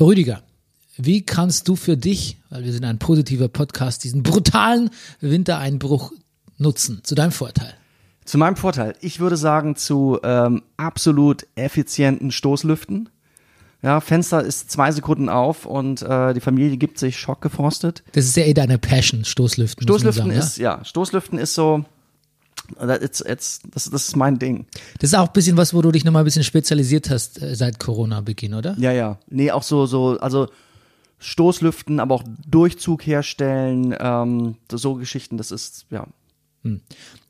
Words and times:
Rüdiger, 0.00 0.42
wie 0.96 1.24
kannst 1.24 1.68
du 1.68 1.76
für 1.76 1.96
dich, 1.96 2.38
weil 2.50 2.64
wir 2.64 2.72
sind 2.72 2.84
ein 2.84 2.98
positiver 2.98 3.46
Podcast, 3.46 4.02
diesen 4.02 4.24
brutalen 4.24 4.90
Wintereinbruch 5.20 6.12
nutzen, 6.58 7.00
zu 7.04 7.14
deinem 7.14 7.30
Vorteil? 7.30 7.74
Zu 8.24 8.38
meinem 8.38 8.56
Vorteil. 8.56 8.96
Ich 9.00 9.20
würde 9.20 9.36
sagen, 9.36 9.76
zu 9.76 10.18
ähm, 10.24 10.62
absolut 10.76 11.46
effizienten 11.54 12.32
Stoßlüften. 12.32 13.08
Ja, 13.82 14.00
Fenster 14.00 14.42
ist 14.42 14.70
zwei 14.70 14.90
Sekunden 14.90 15.28
auf 15.28 15.64
und 15.64 16.02
äh, 16.02 16.32
die 16.34 16.40
Familie 16.40 16.76
gibt 16.76 16.98
sich 16.98 17.16
schockgefrostet. 17.16 18.02
Das 18.12 18.24
ist 18.24 18.36
ja 18.36 18.44
eh 18.44 18.54
deine 18.54 18.78
Passion, 18.78 19.24
Stoßlüften. 19.24 19.84
Stoßlüften 19.84 20.30
sagen, 20.30 20.36
ist, 20.36 20.58
ja, 20.58 20.84
Stoßlüften 20.84 21.38
ist 21.38 21.54
so, 21.54 21.84
it's, 22.80 23.20
it's, 23.20 23.60
das, 23.70 23.90
das 23.90 24.08
ist 24.08 24.16
mein 24.16 24.38
Ding. 24.38 24.58
Ja? 24.58 24.80
Das 25.00 25.10
ist 25.10 25.14
auch 25.14 25.26
ein 25.26 25.32
bisschen 25.32 25.56
was, 25.56 25.74
wo 25.74 25.82
du 25.82 25.90
dich 25.90 26.04
nochmal 26.04 26.22
ein 26.22 26.24
bisschen 26.24 26.44
spezialisiert 26.44 27.10
hast 27.10 27.40
äh, 27.42 27.54
seit 27.54 27.78
Corona-Beginn, 27.78 28.54
oder? 28.54 28.76
Ja, 28.78 28.92
ja. 28.92 29.18
Nee, 29.28 29.50
auch 29.50 29.62
so, 29.62 29.86
so, 29.86 30.18
also 30.20 30.48
Stoßlüften, 31.18 32.00
aber 32.00 32.14
auch 32.14 32.24
Durchzug 32.46 33.06
herstellen, 33.06 33.94
ähm, 33.98 34.56
so 34.70 34.94
Geschichten, 34.94 35.36
das 35.36 35.50
ist, 35.50 35.86
ja. 35.90 36.06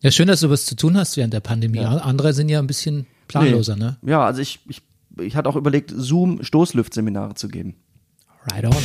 Ja, 0.01 0.11
schön, 0.11 0.29
dass 0.29 0.41
du 0.41 0.51
was 0.51 0.65
zu 0.65 0.77
tun 0.77 0.97
hast 0.97 1.17
während 1.17 1.35
der 1.35 1.41
Pandemie. 1.41 1.81
Andere 1.81 2.33
sind 2.33 2.49
ja 2.49 2.61
ein 2.61 2.69
bisschen 2.69 3.07
planloser, 3.27 3.77
ne? 3.77 3.97
Ja, 4.03 4.25
also 4.25 4.41
ich, 4.41 4.61
ich, 4.69 4.83
ich 5.19 5.35
hatte 5.35 5.49
auch 5.49 5.57
überlegt, 5.57 5.93
Zoom-Stoßlüftseminare 5.95 7.35
zu 7.35 7.49
geben. 7.49 7.75
Right 8.53 8.65
on. 8.65 8.77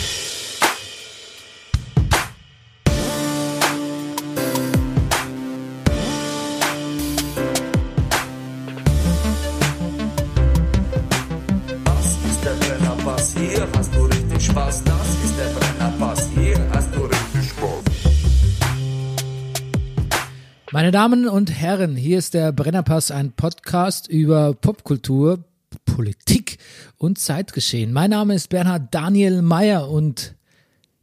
Meine 20.71 20.91
Damen 20.91 21.27
und 21.27 21.49
Herren, 21.49 21.95
hier 21.95 22.20
ist 22.20 22.35
der 22.35 22.51
Brennerpass, 22.51 23.09
ein 23.09 23.31
Podcast 23.31 24.07
über 24.07 24.53
Popkultur, 24.53 25.43
Politik 25.84 26.59
und 26.99 27.17
Zeitgeschehen. 27.17 27.91
Mein 27.91 28.11
Name 28.11 28.35
ist 28.35 28.49
Bernhard 28.49 28.93
Daniel 28.93 29.41
Mayer 29.41 29.89
und 29.89 30.35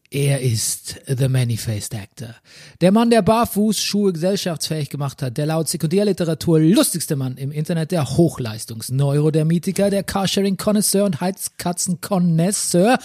er 0.09 0.41
ist 0.41 1.01
The 1.09 1.29
Many-Faced 1.29 1.97
Actor. 1.97 2.37
Der 2.81 2.93
Mann, 2.93 3.11
der 3.11 3.23
Barfußschuhe 3.23 4.13
gesellschaftsfähig 4.13 4.89
gemacht 4.89 5.21
hat, 5.21 5.37
der 5.37 5.47
laut 5.47 5.69
Sekundärliteratur 5.69 6.61
lustigste 6.61 7.17
Mann 7.17 7.37
im 7.37 7.51
Internet, 7.51 7.91
der 7.91 8.05
Hochleistungs-Neurodermitiker, 8.05 9.91
der 9.91 10.05
Carsharing-Connoisseur 10.05 11.05
und 11.05 11.21
Heizkatzen-Connoisseur, 11.21 12.99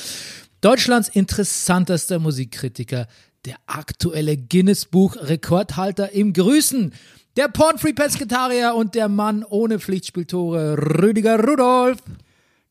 Deutschlands 0.62 1.10
interessantester 1.10 2.20
Musikkritiker, 2.20 3.08
der 3.46 3.56
aktuelle 3.68 4.38
Guinness-Buch-Rekordhalter 4.38 6.12
im 6.12 6.34
Grüßen, 6.34 6.94
der 7.38 7.48
Pornfree-Pesketarier 7.48 8.76
und 8.76 8.96
der 8.96 9.10
Mann 9.10 9.44
ohne 9.44 9.80
Pflichtspieltore, 9.80 10.78
Rüdiger 10.78 11.44
Rudolf. 11.44 12.00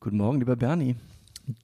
Guten 0.01 0.19
Morgen, 0.19 0.39
lieber 0.39 0.57
Bernie. 0.57 0.97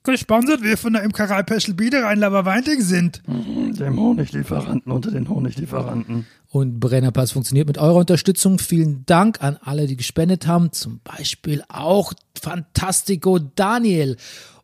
Gesponsert 0.03 0.63
wir 0.63 0.77
von 0.77 0.93
der 0.93 1.03
Imkerei 1.03 1.43
Peschel 1.43 1.73
Biederein 1.73 2.19
Laberweinting 2.19 2.81
sind. 2.81 3.21
Dem 3.25 3.99
Honiglieferanten 3.99 4.91
unter 4.91 5.11
den 5.11 5.29
Honiglieferanten. 5.29 6.25
Und 6.49 6.79
Brennerpass 6.79 7.31
funktioniert 7.31 7.67
mit 7.67 7.77
eurer 7.77 7.95
Unterstützung. 7.95 8.59
Vielen 8.59 9.05
Dank 9.05 9.41
an 9.41 9.57
alle, 9.61 9.87
die 9.87 9.95
gespendet 9.95 10.47
haben. 10.47 10.71
Zum 10.73 10.99
Beispiel 11.03 11.63
auch 11.69 12.13
Fantastico 12.39 13.39
Daniel. 13.39 14.17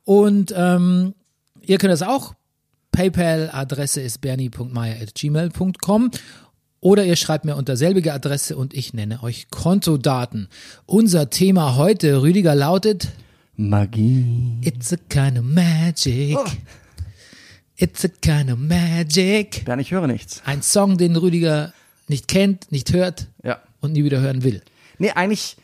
Und 0.03 0.53
ähm, 0.55 1.14
ihr 1.61 1.77
könnt 1.77 1.94
das 1.94 2.02
auch. 2.02 2.33
PayPal-Adresse 2.94 3.99
ist 4.02 4.22
bernie.meier.gmail.com 4.22 6.11
oder 6.80 7.03
ihr 7.05 7.16
schreibt 7.16 7.44
mir 7.44 7.55
unter 7.55 7.75
selbige 7.75 8.13
Adresse 8.13 8.55
und 8.55 8.73
ich 8.73 8.93
nenne 8.93 9.21
euch 9.23 9.48
Kontodaten. 9.49 10.48
Unser 10.86 11.30
Thema 11.30 11.76
heute, 11.76 12.21
Rüdiger, 12.21 12.55
lautet 12.55 13.09
Magie. 13.55 14.58
It's 14.61 14.93
a 14.93 14.98
kind 15.09 15.37
of 15.39 15.43
magic. 15.43 16.37
It's 17.76 18.05
a 18.05 18.09
kind 18.21 18.52
of 18.52 18.59
magic. 18.59 19.65
Bernie, 19.65 19.82
ich 19.82 19.92
höre 19.92 20.08
nichts. 20.08 20.42
Ein 20.45 20.61
Song, 20.61 20.98
den 20.98 21.15
Rüdiger 21.15 21.73
nicht 22.08 22.27
kennt, 22.27 22.71
nicht 22.71 22.93
hört 22.93 23.27
Ja. 23.43 23.59
und 23.82 23.93
nie 23.93 24.03
wieder 24.03 24.21
hören 24.21 24.43
will. 24.43 24.61
Nee, 24.99 25.11
eigentlich, 25.11 25.58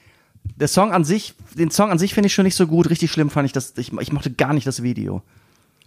der 0.55 0.67
Song 0.67 0.91
an 0.91 1.03
sich, 1.03 1.35
den 1.55 1.69
Song 1.69 1.91
an 1.91 1.99
sich 1.99 2.13
finde 2.15 2.27
ich 2.27 2.33
schon 2.33 2.45
nicht 2.45 2.55
so 2.55 2.65
gut. 2.65 2.89
Richtig 2.89 3.11
schlimm 3.11 3.29
fand 3.29 3.45
ich 3.45 3.51
das, 3.53 3.73
ich, 3.77 3.93
ich 3.93 4.11
mochte 4.11 4.31
gar 4.31 4.53
nicht 4.53 4.65
das 4.65 4.81
Video. 4.81 5.21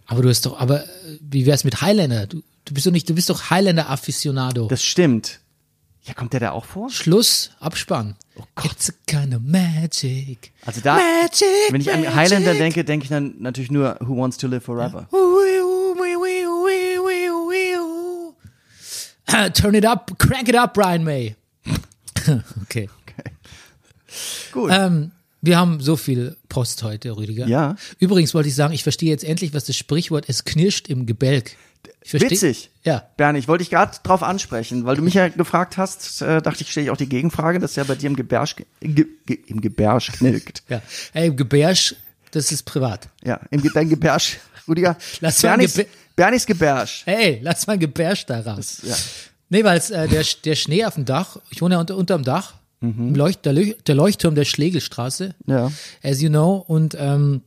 Aber 0.05 0.21
du 0.21 0.29
hast 0.29 0.45
doch, 0.45 0.59
aber 0.59 0.83
äh, 0.83 0.87
wie 1.21 1.45
wär's 1.45 1.63
mit 1.63 1.81
Highlander? 1.81 2.27
Du, 2.27 2.43
du 2.65 2.73
bist 2.73 2.85
doch 2.85 2.91
nicht, 2.91 3.09
du 3.09 3.15
bist 3.15 3.29
doch 3.29 3.49
Highlander-Afficionado. 3.49 4.67
Das 4.67 4.83
stimmt. 4.83 5.39
Ja, 6.03 6.13
kommt 6.13 6.33
der 6.33 6.41
da 6.41 6.51
auch 6.51 6.65
vor? 6.65 6.89
Schluss, 6.89 7.51
Abspann. 7.59 8.15
It's 8.63 8.89
a 8.89 8.93
kind 9.07 9.33
of 9.33 9.41
magic. 9.41 10.51
Also 10.65 10.81
da, 10.81 10.95
Magic, 10.95 11.47
wenn 11.69 11.79
ich 11.79 11.91
an. 11.91 12.13
Highlander 12.15 12.53
denke, 12.55 12.83
denke 12.83 13.03
ich 13.05 13.09
dann 13.09 13.35
natürlich 13.39 13.71
nur 13.71 13.97
Who 14.01 14.17
Wants 14.17 14.37
to 14.37 14.47
Live 14.47 14.65
Forever. 14.65 15.07
Turn 19.53 19.75
it 19.75 19.85
up, 19.85 20.17
crank 20.19 20.49
it 20.49 20.55
up, 20.55 20.73
Brian 20.73 21.03
May. 21.03 21.35
okay. 22.63 22.89
Gut. 24.51 24.71
Ähm, 24.73 25.11
wir 25.43 25.57
haben 25.57 25.81
so 25.81 25.97
viel 25.97 26.37
Post 26.47 26.81
heute, 26.83 27.15
Rüdiger. 27.17 27.45
Ja. 27.47 27.75
Übrigens 27.99 28.33
wollte 28.33 28.47
ich 28.47 28.55
sagen, 28.55 28.73
ich 28.73 28.81
verstehe 28.83 29.09
jetzt 29.09 29.25
endlich, 29.25 29.53
was 29.53 29.65
das 29.65 29.75
Sprichwort 29.75 30.25
es 30.29 30.45
knirscht 30.45 30.87
im 30.87 31.05
Gebälk. 31.05 31.57
Witzig. 32.09 32.69
Ja. 32.83 33.03
Bernie, 33.17 33.39
ich 33.39 33.47
wollte 33.49 33.63
dich 33.63 33.69
gerade 33.69 33.97
drauf 34.03 34.23
ansprechen, 34.23 34.85
weil 34.85 34.95
du 34.95 35.01
mich 35.01 35.15
ja 35.15 35.27
gefragt 35.27 35.77
hast, 35.77 36.21
äh, 36.21 36.41
dachte 36.41 36.63
ich, 36.63 36.71
stelle 36.71 36.85
ich 36.85 36.91
auch 36.91 36.97
die 36.97 37.09
Gegenfrage, 37.09 37.59
dass 37.59 37.75
ja 37.75 37.83
bei 37.83 37.95
dir 37.95 38.07
im 38.07 38.15
Gebärsch, 38.15 38.55
ge, 38.55 38.65
ge, 39.25 39.37
im 39.47 39.59
Gebärsch 39.59 40.13
knillt. 40.13 40.63
Ja. 40.69 40.81
Ey, 41.13 41.33
Gebärsch, 41.33 41.95
das 42.31 42.51
ist 42.53 42.63
privat. 42.63 43.09
Ja, 43.23 43.41
im 43.51 43.61
dein 43.73 43.89
Gebärsch, 43.89 44.37
Rüdiger. 44.67 44.97
Lass 45.19 45.43
mal 45.43 45.49
Bernies, 45.49 45.75
Gebä- 45.77 45.87
Bernies 46.15 46.45
Gebärsch. 46.45 47.01
Hey, 47.05 47.39
lass 47.43 47.67
mal 47.67 47.73
ein 47.73 47.79
Gebärsch 47.79 48.25
da 48.25 48.39
raus. 48.39 48.77
Ja. 48.83 48.95
Nee, 49.49 49.63
weil 49.65 49.77
äh, 49.91 50.07
der, 50.07 50.23
der 50.45 50.55
Schnee 50.55 50.85
auf 50.85 50.95
dem 50.95 51.05
Dach, 51.05 51.37
ich 51.49 51.61
wohne 51.61 51.75
ja 51.75 51.81
unter, 51.81 51.97
unterm 51.97 52.23
Dach, 52.23 52.53
im 52.83 53.15
Leucht, 53.15 53.45
der, 53.45 53.53
Leuch- 53.53 53.75
der 53.87 53.95
Leuchtturm 53.95 54.35
der 54.35 54.45
Schlegelstraße, 54.45 55.33
Ja. 55.47 55.71
as 56.03 56.21
you 56.21 56.29
know, 56.29 56.55
und 56.67 56.95
ähm, 56.99 57.41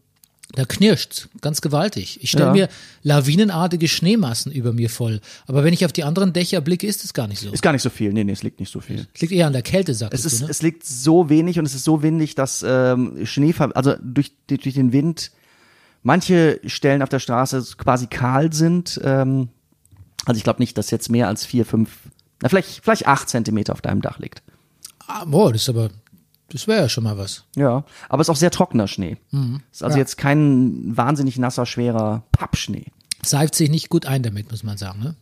da 0.55 0.65
knirscht 0.65 1.29
ganz 1.41 1.61
gewaltig. 1.61 2.21
Ich 2.23 2.31
stelle 2.31 2.47
Ja. 2.47 2.53
mir 2.53 2.69
lawinenartige 3.03 3.89
Schneemassen 3.89 4.53
über 4.53 4.73
mir 4.73 4.89
voll. 4.89 5.21
Aber 5.47 5.65
wenn 5.65 5.75
ich 5.75 5.85
auf 5.85 5.93
die 5.93 6.05
anderen 6.05 6.33
Dächer 6.33 6.61
blicke, 6.61 6.87
ist 6.87 7.05
es 7.05 7.13
gar 7.15 7.27
nicht 7.27 7.41
so. 7.41 7.51
Ist 7.51 7.63
gar 7.63 7.73
nicht 7.73 7.83
so 7.83 7.91
viel. 7.91 8.13
Nee, 8.13 8.23
nee, 8.25 8.33
es 8.33 8.43
liegt 8.45 8.61
nicht 8.61 8.73
so 8.73 8.81
viel. 8.81 9.07
Es 9.13 9.21
liegt 9.21 9.33
eher 9.33 9.49
an 9.49 9.53
der 9.53 9.63
Kälte, 9.63 9.93
Es 9.93 9.99
sagst 9.99 10.25
ist, 10.25 10.41
du, 10.41 10.45
ne? 10.45 10.51
es 10.51 10.63
liegt 10.63 10.87
so 10.87 11.29
wenig 11.29 11.59
und 11.59 11.67
es 11.67 11.75
ist 11.75 11.85
so 11.85 12.01
windig, 12.03 12.37
dass 12.37 12.65
ähm, 12.67 13.27
Schnee, 13.27 13.55
also 13.75 13.95
durch, 14.01 14.33
durch 14.47 14.61
durch 14.63 14.75
den 14.77 14.93
Wind, 14.93 15.33
manche 16.03 16.61
Stellen 16.67 17.03
auf 17.03 17.09
der 17.09 17.19
Straße 17.19 17.63
quasi 17.77 18.07
kahl 18.07 18.53
sind. 18.53 19.01
Ähm, 19.05 19.49
also 20.27 20.39
ich 20.39 20.45
glaube 20.45 20.61
nicht, 20.63 20.79
dass 20.79 20.91
jetzt 20.91 21.11
mehr 21.11 21.27
als 21.29 21.45
vier, 21.45 21.67
fünf, 21.67 21.91
na 22.41 22.49
vielleicht, 22.49 22.83
vielleicht 22.85 23.07
acht 23.09 23.29
Zentimeter 23.29 23.73
auf 23.73 23.81
deinem 23.83 24.01
Dach 24.01 24.19
liegt. 24.21 24.43
Ah, 25.07 25.25
boah, 25.25 25.53
das 25.53 25.63
ist 25.63 25.69
aber, 25.69 25.91
das 26.51 26.67
wäre 26.67 26.83
ja 26.83 26.89
schon 26.89 27.05
mal 27.05 27.19
was. 27.19 27.45
Ja, 27.57 27.85
aber 28.09 28.21
es 28.23 28.27
ist 28.29 28.33
auch 28.33 28.37
sehr 28.37 28.51
trockener 28.51 28.89
Schnee. 28.89 29.17
Ist 29.73 29.83
also 29.83 29.97
Ja. 29.97 30.01
jetzt 30.03 30.17
kein 30.17 30.97
wahnsinnig 30.97 31.39
nasser, 31.39 31.67
schwerer 31.67 32.23
Pappschnee. 32.33 32.87
Seift 33.25 33.55
sich 33.55 33.71
nicht 33.71 33.89
gut 33.89 34.07
ein 34.07 34.23
damit, 34.23 34.51
muss 34.51 34.63
man 34.63 34.77
sagen, 34.77 35.01
ne? 35.01 35.17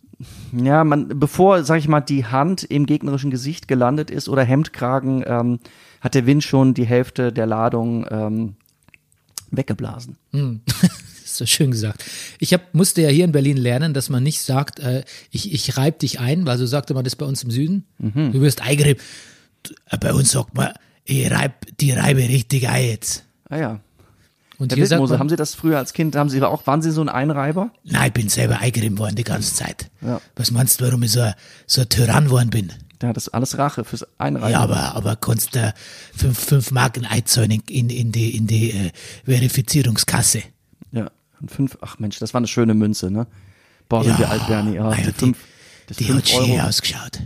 Ja, 0.53 0.85
man, 0.85 1.09
bevor, 1.19 1.65
sag 1.65 1.79
ich 1.79 1.89
mal, 1.89 2.01
die 2.01 2.25
Hand 2.25 2.63
im 2.63 2.87
gegnerischen 2.87 3.31
Gesicht 3.31 3.67
gelandet 3.69 4.11
ist 4.11 4.29
oder 4.29 4.45
Hemdkragen, 4.45 5.25
ähm, 5.27 5.59
hat 6.01 6.15
der 6.15 6.25
Wind 6.27 6.45
schon 6.45 6.73
die 6.73 6.87
Hälfte 6.87 7.33
der 7.33 7.47
Ladung 7.47 8.07
ähm, 8.11 8.57
weggeblasen. 9.51 10.17
Das 10.33 10.45
ist 11.25 11.37
so 11.37 11.47
schön 11.47 11.71
gesagt. 11.73 12.05
Ich 12.39 12.53
hab, 12.55 12.75
musste 12.75 13.03
ja 13.03 13.09
hier 13.09 13.25
in 13.25 13.33
Berlin 13.33 13.57
lernen, 13.57 13.93
dass 13.93 14.09
man 14.09 14.23
nicht 14.23 14.41
sagt, 14.41 14.79
äh, 14.81 15.05
ich, 15.31 15.53
ich 15.53 15.77
reib 15.77 15.99
dich 15.99 16.21
ein, 16.21 16.47
weil 16.47 16.59
so 16.59 16.67
sagte 16.67 16.95
man 16.95 17.05
das 17.05 17.17
bei 17.17 17.27
uns 17.27 17.43
im 17.43 17.51
Süden. 17.51 17.85
Mhm. 17.99 18.33
Du 18.33 18.41
wirst 18.41 18.63
eingerieben. 18.63 19.03
Äh, 19.91 19.99
Bei 19.99 20.13
uns 20.13 20.31
sagt 20.33 20.55
man, 20.55 20.73
ich 21.05 21.31
reib, 21.31 21.67
die 21.79 21.93
reibe 21.93 22.21
richtig 22.23 22.69
ein 22.69 22.85
jetzt. 22.87 23.25
Ah 23.49 23.57
ja. 23.57 23.81
Und 24.57 24.71
Herr 24.71 24.77
hier 24.77 24.87
sagt 24.87 24.93
Wildmoser, 25.01 25.15
man, 25.15 25.21
haben 25.21 25.29
Sie 25.29 25.37
das 25.37 25.55
früher 25.55 25.79
als 25.79 25.93
Kind, 25.93 26.15
haben 26.17 26.31
Sie 26.31 26.41
auch, 26.43 26.67
waren 26.67 26.81
Sie 26.81 26.91
so 26.93 27.01
ein 27.01 27.09
Einreiber? 27.09 27.71
nein, 27.85 28.07
ich 28.09 28.13
bin 28.13 28.29
selber 28.29 28.61
eingerieben 28.61 28.99
worden 28.99 29.17
die 29.17 29.25
ganze 29.25 29.55
Zeit. 29.55 29.91
Ja. 30.01 30.21
Was 30.37 30.51
meinst 30.53 30.81
du, 30.81 30.85
warum 30.87 31.03
ich 31.03 31.11
so, 31.13 31.21
ein- 31.21 31.35
so 31.67 31.81
ein 31.81 31.89
Tyrann 31.89 32.31
worden 32.31 32.51
bin? 32.51 32.73
Ja, 33.03 33.13
das 33.13 33.27
ist 33.27 33.35
alles 33.35 33.59
Rache 33.59 33.85
fürs 33.85 34.07
Einreiben. 34.19 34.51
Ja, 34.51 34.61
aber, 34.61 34.95
aber 34.95 35.17
kannst 35.17 35.55
du 35.57 35.75
fünf, 36.17 36.39
fünf 36.39 36.71
Marken 36.71 37.05
einzahlen 37.05 37.51
in, 37.51 37.61
in, 37.69 37.91
in 37.91 38.13
die, 38.13 38.35
in 38.37 38.47
die 38.47 38.71
äh, 38.71 38.91
Verifizierungskasse. 39.49 40.43
Ja, 40.93 41.11
und 41.41 41.51
fünf, 41.51 41.77
ach 41.83 41.99
Mensch, 41.99 42.19
das 42.19 42.33
war 42.33 42.39
eine 42.39 42.47
schöne 42.47 42.75
Münze, 42.75 43.11
ne? 43.11 43.27
Boah, 43.89 44.05
sind 44.05 44.19
wir 44.19 44.31
alt, 44.31 44.47
Bernie. 44.47 44.77
Ja, 44.77 44.85
ah 44.89 44.91
ja, 44.93 44.97
die 44.99 45.03
die- 45.07 45.13
fünf, 45.13 45.39
das 45.89 45.97
Die 45.99 46.05
fünf 46.05 46.19
hat 46.21 46.29
schön 46.29 46.51
Euro. 46.53 46.69
ausgeschaut. 46.69 47.19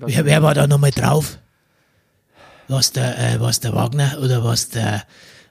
wer, 0.00 0.24
wer 0.26 0.42
war 0.42 0.54
da 0.54 0.66
nochmal 0.66 0.90
drauf? 0.90 1.38
Was 2.68 2.92
der, 2.92 3.18
äh, 3.18 3.40
was 3.40 3.60
der 3.60 3.74
Wagner 3.74 4.18
oder 4.22 4.44
was 4.44 4.68
der, 4.70 5.04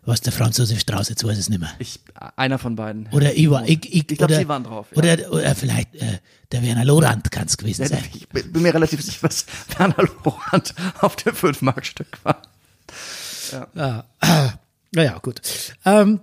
Was 0.04 0.22
der 0.22 0.34
Franz 0.34 0.58
Josef 0.58 0.80
Strauß, 0.80 1.10
jetzt 1.10 1.24
weiß 1.24 1.34
ich 1.34 1.40
es 1.40 1.50
nicht 1.50 1.60
mehr. 1.60 1.70
Ich, 1.78 2.00
einer 2.36 2.58
von 2.58 2.76
beiden. 2.76 3.08
Oder 3.12 3.36
ich 3.36 3.50
war, 3.52 3.64
ich, 3.68 3.86
ich, 3.86 4.10
Ich 4.12 4.18
glaub, 4.18 4.30
oder, 4.32 4.40
Sie 4.40 4.48
waren 4.48 4.64
drauf, 4.64 4.88
ja. 4.92 4.98
Oder, 4.98 5.32
oder 5.32 5.54
vielleicht 5.54 5.94
äh, 5.96 6.18
der 6.52 6.64
Werner 6.64 6.86
Lorand 6.86 7.30
kann 7.32 7.46
es 7.46 7.56
gewesen 7.56 7.86
sein. 7.86 8.04
Ich 8.14 8.28
bin 8.28 8.62
mir 8.64 8.74
relativ 8.74 9.02
sicher, 9.04 9.28
dass 9.28 9.46
Werner 9.78 10.04
Lorand 10.26 10.74
auf 11.02 11.16
dem 11.18 11.36
5-Mark-Stück 11.36 12.18
war. 12.24 12.42
Naja, 14.92 15.18
gut. 15.22 15.42
Ähm, 15.86 16.22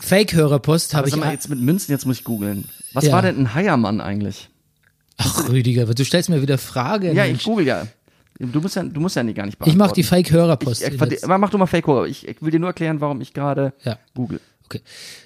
Fake-Hörerpost 0.00 0.94
habe 0.94 1.08
ich. 1.08 1.14
sag 1.14 1.20
mal, 1.20 1.32
jetzt 1.32 1.48
mit 1.50 1.60
Münzen, 1.60 1.90
jetzt 1.92 2.06
muss 2.06 2.18
ich 2.18 2.24
googeln. 2.24 2.64
Was 2.94 3.04
Ja. 3.04 3.12
war 3.12 3.22
denn 3.22 3.38
ein 3.38 3.54
Heiermann 3.54 4.00
eigentlich? 4.00 4.48
Ach, 5.18 5.48
Rüdiger, 5.48 5.84
du 5.86 6.04
stellst 6.04 6.28
mir 6.30 6.40
wieder 6.42 6.58
Fragen. 6.58 7.14
Ja, 7.14 7.24
ich 7.26 7.42
google 7.42 7.66
ja. 7.66 7.86
Du 8.38 8.60
musst 8.60 8.76
ja, 8.76 8.82
du 8.84 9.00
musst 9.00 9.16
ja 9.16 9.22
nicht 9.24 9.36
gar 9.36 9.44
nicht 9.46 9.54
ich 9.54 9.58
beantworten. 9.58 9.78
mache 9.78 9.94
die 9.94 10.02
Fake-Hörerpost. 10.04 10.82
Ich, 10.86 11.00
ich, 11.02 11.24
aber 11.24 11.38
mach 11.38 11.50
du 11.50 11.58
mal 11.58 11.66
Fake 11.66 11.86
Horror. 11.86 12.06
Ich, 12.06 12.26
ich 12.28 12.40
will 12.40 12.50
dir 12.52 12.60
nur 12.60 12.68
erklären, 12.68 13.00
warum 13.00 13.20
ich 13.20 13.34
gerade 13.34 13.72
Ja. 13.82 13.98
google. 14.14 14.40
Okay. 14.66 14.80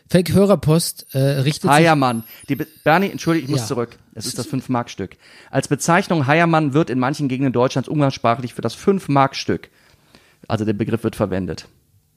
Fake-Hörerpost 0.08 1.14
äh, 1.14 1.18
richtet 1.18 1.62
sich. 1.62 1.70
Heiermann. 1.70 2.22
Die 2.48 2.54
Be 2.56 2.66
Bernie, 2.84 3.10
entschuldige, 3.10 3.44
ich 3.46 3.50
muss 3.50 3.60
Ja. 3.60 3.66
zurück. 3.66 3.98
Es 4.14 4.24
ist 4.26 4.38
das 4.38 4.46
5-Mark-Stück. 4.48 5.16
Als 5.50 5.68
Bezeichnung 5.68 6.26
Heiermann 6.26 6.74
wird 6.74 6.90
in 6.90 6.98
manchen 6.98 7.28
Gegenden 7.28 7.52
Deutschlands 7.52 7.88
umgangssprachlich 7.88 8.54
für 8.54 8.62
das 8.62 8.74
5-Mark-Stück. 8.76 9.68
Also 10.48 10.64
der 10.64 10.72
Begriff 10.74 11.02
wird 11.04 11.16
verwendet. 11.16 11.66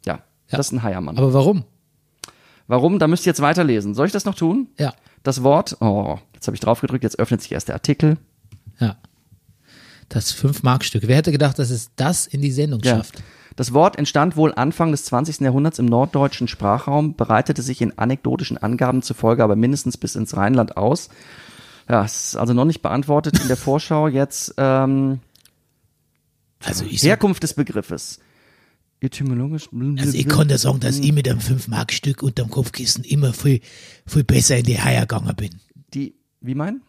Ja, 0.05 0.13
Ja. 0.15 0.21
das 0.57 0.67
ist 0.67 0.71
ein 0.73 0.83
Heiermann. 0.83 1.17
Aber 1.17 1.33
warum? 1.33 1.65
Warum? 2.67 2.99
Da 2.99 3.07
müsst 3.07 3.25
ihr 3.25 3.31
jetzt 3.31 3.41
weiterlesen. 3.41 3.93
Soll 3.95 4.07
ich 4.07 4.13
das 4.13 4.25
noch 4.25 4.35
tun? 4.35 4.67
Ja. 4.79 4.93
Das 5.23 5.43
Wort, 5.43 5.77
oh, 5.81 6.19
jetzt 6.33 6.47
habe 6.47 6.55
ich 6.55 6.61
drauf 6.61 6.81
gedrückt, 6.81 7.03
jetzt 7.03 7.17
öffnet 7.19 7.41
sich 7.41 7.51
erst 7.51 7.67
der 7.67 7.75
Artikel. 7.75 8.17
Ja. 8.79 8.97
Das 10.09 10.33
5-Mark-Stück. 10.35 11.03
Wer 11.07 11.17
hätte 11.17 11.31
gedacht, 11.31 11.57
dass 11.59 11.69
es 11.69 11.89
das 11.95 12.27
in 12.27 12.41
die 12.41 12.51
Sendung 12.51 12.81
Ja. 12.83 12.97
schafft? 12.97 13.23
Das 13.55 13.73
Wort 13.73 13.97
entstand 13.97 14.35
wohl 14.35 14.53
Anfang 14.53 14.91
des 14.91 15.05
20. 15.05 15.39
Jahrhunderts 15.41 15.79
im 15.79 15.85
norddeutschen 15.85 16.47
Sprachraum, 16.47 17.15
bereitete 17.15 17.61
sich 17.61 17.81
in 17.81 17.97
anekdotischen 17.97 18.57
Angaben 18.57 19.01
zufolge 19.01 19.43
aber 19.43 19.55
mindestens 19.55 19.97
bis 19.97 20.15
ins 20.15 20.35
Rheinland 20.35 20.75
aus. 20.77 21.09
Ja, 21.89 22.03
es 22.03 22.27
ist 22.29 22.35
also 22.35 22.53
noch 22.53 22.65
nicht 22.65 22.81
beantwortet 22.81 23.39
in 23.39 23.47
der 23.47 23.57
Vorschau 23.67 24.07
jetzt. 24.07 24.53
Ähm, 24.57 25.19
Also 26.63 26.83
ich, 26.85 27.01
Herkunft 27.03 27.43
des 27.43 27.53
Begriffes. 27.53 28.19
Etymologisch. 28.99 29.69
also 29.71 30.17
ich 30.17 30.27
dir 30.27 30.57
sagen, 30.57 30.79
dass 30.79 30.97
ich 30.97 31.11
mit 31.11 31.29
einem 31.29 31.39
5-Mark-Stück 31.39 32.23
unterm 32.23 32.49
Kopfkissen 32.49 33.03
immer 33.03 33.33
viel, 33.33 33.61
viel 34.07 34.23
besser 34.23 34.57
in 34.57 34.63
die 34.65 34.79
Haie 34.79 35.01
gegangen 35.01 35.35
bin. 35.35 35.51
Die, 35.93 36.15
wie 36.41 36.55
mein? 36.55 36.81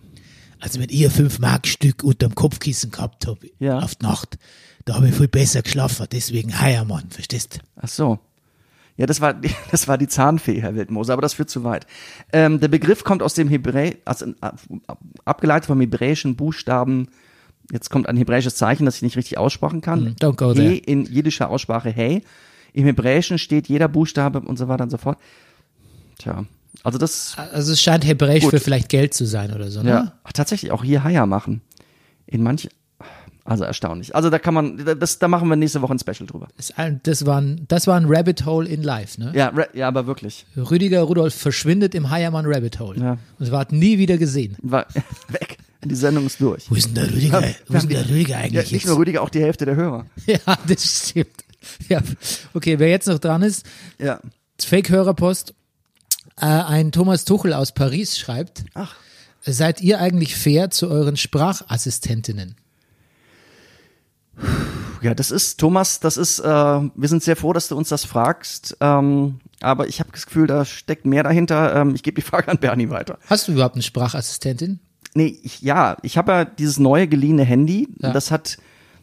Also 0.60 0.80
wenn 0.80 0.88
ich 0.90 1.04
ein 1.04 1.10
5-Mark-Stück 1.10 2.02
unterm 2.02 2.34
Kopfkissen 2.34 2.90
gehabt 2.90 3.26
habe, 3.26 3.48
Ja. 3.58 3.78
auf 3.80 3.94
die 3.96 4.04
Nacht, 4.04 4.38
da 4.84 4.94
habe 4.94 5.08
ich 5.08 5.14
viel 5.14 5.28
besser 5.28 5.62
geschlafen. 5.62 6.06
Deswegen 6.10 6.58
Heiermann, 6.60 7.10
verstehst 7.10 7.60
Ach 7.76 7.88
so. 7.88 8.18
Ja, 8.96 9.04
das 9.06 9.20
war, 9.20 9.34
das 9.70 9.88
war 9.88 9.98
die 9.98 10.08
Zahnfee, 10.08 10.62
Herr 10.62 10.74
Wildmoser, 10.74 11.12
aber 11.12 11.22
das 11.22 11.34
führt 11.34 11.50
zu 11.50 11.64
weit. 11.64 11.86
Ähm, 12.32 12.60
der 12.60 12.68
Begriff 12.68 13.04
kommt 13.04 13.22
aus 13.22 13.34
dem 13.34 13.48
Hebräi, 13.48 13.98
also, 14.04 14.26
äh, 14.26 14.50
abgeleitet 15.24 15.66
vom 15.66 15.80
hebräischen 15.80 16.36
Buchstaben, 16.36 17.08
jetzt 17.70 17.90
kommt 17.90 18.08
ein 18.08 18.16
hebräisches 18.16 18.54
Zeichen, 18.56 18.86
das 18.86 18.96
ich 18.96 19.02
nicht 19.02 19.16
richtig 19.16 19.36
aussprechen 19.38 19.80
kann. 19.82 20.14
Don't 20.20 20.36
go 20.36 20.50
He 20.52 20.54
there. 20.54 20.74
in 20.76 21.04
jiddischer 21.04 21.50
Aussprache 21.50 21.90
Hey. 21.90 22.22
Im 22.72 22.84
Hebräischen 22.84 23.38
steht 23.38 23.68
jeder 23.68 23.88
Buchstabe 23.88 24.40
und 24.40 24.56
so 24.58 24.68
weiter 24.68 24.84
und 24.84 24.90
so 24.90 24.98
fort. 24.98 25.18
Tja, 26.18 26.44
also 26.82 26.98
das, 26.98 27.34
Also 27.52 27.72
es 27.72 27.80
scheint 27.80 28.04
hebräisch 28.06 28.42
Gut. 28.44 28.50
für 28.50 28.60
vielleicht 28.60 28.88
Geld 28.88 29.14
zu 29.14 29.26
sein 29.26 29.52
oder 29.52 29.70
so, 29.70 29.82
ne? 29.82 29.90
ja, 29.90 30.12
ach, 30.24 30.32
tatsächlich 30.32 30.70
auch 30.72 30.84
hier 30.84 31.04
Haier 31.04 31.26
machen. 31.26 31.62
In 32.26 32.42
manch, 32.42 32.68
also 33.44 33.62
erstaunlich. 33.64 34.14
Also 34.14 34.30
da 34.30 34.38
kann 34.40 34.54
man, 34.54 34.84
das, 34.98 35.18
da 35.20 35.28
machen 35.28 35.48
wir 35.48 35.54
nächste 35.56 35.80
Woche 35.82 35.94
ein 35.94 35.98
Special 36.00 36.26
drüber. 36.26 36.48
Das, 36.56 37.24
war 37.26 37.40
ein, 37.40 37.64
das 37.68 37.86
war 37.86 37.96
ein 37.96 38.06
Rabbit 38.08 38.44
Hole 38.44 38.68
in 38.68 38.82
Life, 38.82 39.20
ne? 39.20 39.32
Ja, 39.34 39.52
ja, 39.72 39.86
aber 39.86 40.06
wirklich. 40.06 40.46
Rüdiger 40.56 41.02
Rudolf 41.02 41.34
verschwindet 41.34 41.94
im 41.94 42.10
Heiermann 42.10 42.44
Rabbit 42.46 42.80
Hole. 42.80 43.00
Ja. 43.00 43.18
Und 43.38 43.50
wird 43.50 43.72
nie 43.72 43.98
wieder 43.98 44.18
gesehen. 44.18 44.56
War 44.62 44.86
weg. 45.28 45.58
Die 45.84 45.94
Sendung 45.94 46.26
ist 46.26 46.40
durch. 46.40 46.68
Wo 46.68 46.74
ist 46.74 46.88
denn 46.88 46.94
der 46.96 47.12
Rüdiger? 47.12 47.42
Wo 47.68 47.74
ist 47.74 47.82
denn 47.82 47.90
der 47.90 48.08
Rüdiger 48.08 48.30
Ja, 48.30 48.38
eigentlich 48.38 48.72
nicht 48.72 48.86
nur? 48.86 48.98
Rüdiger, 48.98 49.22
auch 49.22 49.28
die 49.30 49.40
Hälfte 49.40 49.64
der 49.64 49.76
Hörer. 49.76 50.06
Ja, 50.26 50.38
das 50.66 51.08
stimmt. 51.10 51.44
Ja, 51.88 52.00
okay, 52.54 52.78
wer 52.80 52.88
jetzt 52.88 53.06
noch 53.06 53.20
dran 53.20 53.42
ist, 53.42 53.64
Ja. 54.00 54.20
Fake-Hörerpost. 54.60 55.54
Äh, 56.40 56.46
ein 56.46 56.92
Thomas 56.92 57.24
Tuchel 57.24 57.52
aus 57.52 57.72
Paris 57.72 58.18
schreibt, 58.18 58.64
Ach. 58.74 58.94
seid 59.42 59.80
ihr 59.80 60.00
eigentlich 60.00 60.36
fair 60.36 60.70
zu 60.70 60.88
euren 60.88 61.16
Sprachassistentinnen? 61.16 62.56
Ja, 65.00 65.14
das 65.14 65.30
ist, 65.30 65.58
Thomas, 65.58 66.00
das 66.00 66.16
ist, 66.16 66.40
äh, 66.40 66.44
wir 66.44 67.08
sind 67.08 67.22
sehr 67.22 67.36
froh, 67.36 67.52
dass 67.52 67.68
du 67.68 67.76
uns 67.76 67.88
das 67.88 68.04
fragst. 68.04 68.76
Ähm, 68.80 69.40
aber 69.60 69.88
ich 69.88 70.00
habe 70.00 70.10
das 70.12 70.26
Gefühl, 70.26 70.46
da 70.46 70.64
steckt 70.64 71.06
mehr 71.06 71.22
dahinter. 71.22 71.74
Ähm, 71.74 71.94
ich 71.94 72.02
gebe 72.02 72.16
die 72.16 72.22
Frage 72.26 72.48
an 72.48 72.58
Bernie 72.58 72.90
weiter. 72.90 73.18
Hast 73.26 73.48
du 73.48 73.52
überhaupt 73.52 73.76
eine 73.76 73.82
Sprachassistentin? 73.82 74.80
Nee, 75.14 75.38
ich, 75.42 75.62
ja, 75.62 75.96
ich 76.02 76.18
habe 76.18 76.32
ja 76.32 76.44
dieses 76.44 76.78
neue 76.78 77.08
geliehene 77.08 77.44
Handy. 77.44 77.88
Ja. 78.00 78.12
Das 78.12 78.30
hat, 78.30 78.58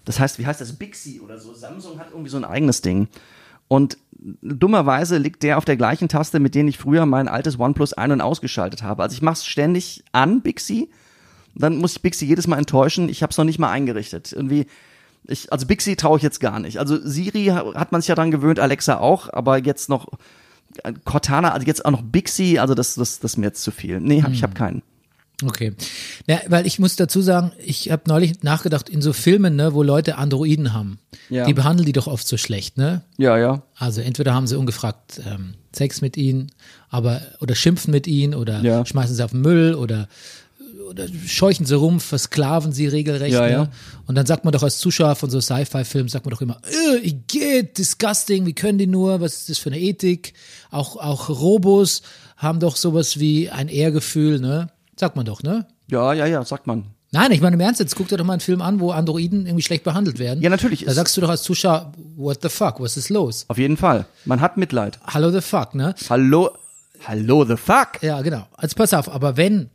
das 0.06 0.19
heißt, 0.19 0.38
wie 0.38 0.45
heißt 0.45 0.62
das? 0.62 0.74
Bixi 0.74 1.19
oder 1.19 1.39
so. 1.39 1.53
Samsung 1.53 2.00
hat 2.00 2.09
irgendwie 2.12 2.30
so 2.30 2.38
ein 2.38 2.45
eigenes 2.45 2.81
Ding. 2.81 3.07
Und 3.68 3.97
dummerweise 4.42 5.18
liegt 5.18 5.44
der 5.44 5.58
auf 5.58 5.66
der 5.66 5.75
gleichen 5.78 6.08
Taste, 6.08 6.40
mit 6.40 6.56
denen 6.56 6.70
ich 6.70 6.78
früher 6.78 7.06
mein 7.06 7.28
altes 7.28 7.60
OnePlus 7.60 7.94
ein- 7.94 8.12
und 8.12 8.22
ausgeschaltet 8.22 8.84
habe. 8.84 9.04
Also 9.04 9.16
ich 9.16 9.22
mache 9.22 9.34
es 9.36 9.46
ständig 9.46 10.04
an, 10.12 10.42
Bixi. 10.42 10.90
Dann 11.56 11.78
muss 11.78 11.96
ich 11.98 12.02
Bixi 12.02 12.25
jedes 12.25 12.48
Mal 12.48 12.58
enttäuschen. 12.58 13.10
Ich 13.10 13.22
habe 13.22 13.31
es 13.31 13.38
noch 13.38 13.46
nicht 13.46 13.60
mal 13.60 13.70
eingerichtet. 13.70 14.31
Irgendwie, 14.31 14.66
ich, 15.28 15.52
also 15.52 15.68
Bixi 15.68 15.96
traue 15.96 16.18
ich 16.18 16.24
jetzt 16.24 16.40
gar 16.40 16.60
nicht. 16.60 16.80
Also 16.80 16.98
Siri 17.00 17.46
ha- 17.48 17.74
hat 17.75 17.92
man 17.92 18.02
sich 18.02 18.08
ja 18.08 18.16
dran 18.16 18.31
gewöhnt, 18.31 18.60
Alexa 18.60 18.98
auch, 18.98 19.31
aber 19.31 19.58
jetzt 19.58 19.90
noch 19.90 20.08
äh, 20.84 20.94
Cortana, 21.06 21.52
also 21.52 21.68
jetzt 21.68 21.86
auch 21.86 21.92
noch 21.92 22.02
Bixi, 22.02 22.58
also 22.60 22.74
das, 22.76 22.96
das, 22.96 23.19
das 23.19 23.34
ist 23.34 23.38
mir 23.38 23.48
jetzt 23.48 23.62
zu 23.64 23.72
viel. 23.72 24.00
Nee, 24.00 24.24
hab, 24.24 24.31
ich 24.31 24.42
habe 24.44 24.54
keinen. 24.54 24.81
Okay. 25.44 25.74
Ja, 26.27 26.39
weil 26.47 26.65
ich 26.68 26.80
muss 26.80 26.95
dazu 26.95 27.21
sagen, 27.21 27.51
ich 27.65 27.91
habe 27.91 28.03
neulich 28.07 28.44
nachgedacht, 28.44 28.88
in 28.88 29.01
so 29.01 29.13
Filmen, 29.13 29.56
ne, 29.56 29.74
wo 29.74 29.83
Leute 29.83 30.18
Androiden 30.18 30.74
haben, 30.74 31.00
Ja. 31.30 31.45
die 31.45 31.53
behandeln 31.53 31.85
die 31.85 31.91
doch 31.91 32.07
oft 32.07 32.27
so 32.27 32.38
schlecht, 32.38 32.77
ne? 32.77 33.01
Ja, 33.18 33.38
ja. 33.38 33.63
Also 33.75 34.01
entweder 34.01 34.33
haben 34.33 34.47
sie 34.47 34.57
ungefragt 34.57 35.21
ähm, 35.25 35.56
Sex 35.75 36.01
mit 36.01 36.18
ihnen, 36.18 36.51
aber 36.89 37.21
oder 37.41 37.56
schimpfen 37.56 37.91
mit 37.91 38.07
ihnen 38.07 38.35
oder 38.35 38.62
Ja. 38.62 38.85
schmeißen 38.85 39.15
sie 39.15 39.24
auf 39.25 39.31
den 39.31 39.41
Müll 39.41 39.74
oder 39.75 40.07
oder 40.89 41.07
scheuchen 41.25 41.65
sie 41.65 41.75
rum, 41.75 42.00
versklaven 42.00 42.71
sie 42.71 42.85
regelrecht. 42.88 43.33
Ja, 43.33 43.41
ne? 43.41 43.51
ja. 43.51 43.69
Und 44.06 44.13
dann 44.15 44.27
sagt 44.27 44.45
man 44.45 44.51
doch 44.51 44.62
als 44.62 44.77
Zuschauer 44.77 45.15
von 45.15 45.30
so 45.31 45.41
Sci-Fi-Filmen, 45.41 46.07
sagt 46.09 46.25
man 46.25 46.33
doch 46.33 46.41
immer, 46.41 46.59
äh, 47.03 47.12
geht, 47.27 47.80
disgusting, 47.80 48.45
wie 48.45 48.53
können 48.53 48.77
die 48.77 48.85
nur, 48.85 49.19
was 49.19 49.33
ist 49.38 49.50
das 49.50 49.57
für 49.57 49.69
eine 49.71 49.80
Ethik? 49.80 50.33
Auch, 50.69 50.97
auch 50.97 51.30
Robos 51.30 52.03
haben 52.38 52.59
doch 52.59 52.75
sowas 52.75 53.19
wie 53.19 53.50
ein 53.50 53.69
Ehrgefühl, 53.69 54.39
ne? 54.39 54.69
Sagt 55.00 55.16
man 55.16 55.26
doch, 55.26 55.44
ne? 55.44 55.68
Ja, 55.90 56.14
ja, 56.14 56.26
ja, 56.26 56.44
sagt 56.45 56.68
man. 56.68 56.85
Nein, 57.12 57.31
ich 57.31 57.42
meine 57.42 57.56
im 57.56 57.59
Ernst, 57.59 57.80
jetzt 57.80 57.95
guck 57.95 58.07
dir 58.07 58.18
doch 58.18 58.26
mal 58.26 58.33
einen 58.33 58.40
Film 58.40 58.62
an, 58.62 58.80
wo 58.80 58.92
Androiden 58.92 59.45
irgendwie 59.45 59.62
schlecht 59.62 59.83
behandelt 59.83 60.18
werden. 60.18 60.42
Ja, 60.42 60.50
natürlich 60.50 60.85
Da 60.85 60.94
sagst 60.94 61.16
du 61.16 61.21
doch 61.21 61.30
als 61.30 61.44
Zuschauer, 61.44 61.92
what 62.16 62.40
the 62.42 62.50
fuck, 62.50 62.80
was 62.80 62.97
ist 62.97 63.09
los? 63.09 63.45
Auf 63.50 63.59
jeden 63.59 63.78
Fall. 63.78 64.07
Man 64.26 64.42
hat 64.42 64.57
Mitleid. 64.57 65.00
Hallo 65.06 65.30
the 65.30 65.42
fuck, 65.42 65.76
ne? 65.76 65.94
Hallo, 66.09 66.50
hallo 67.06 67.45
the 67.45 67.56
fuck. 67.56 68.02
Ja, 68.02 68.21
genau. 68.23 68.47
Also 68.57 68.76
pass 68.76 68.95
auf, 68.95 69.09
aber 69.09 69.38
wenn, 69.38 69.69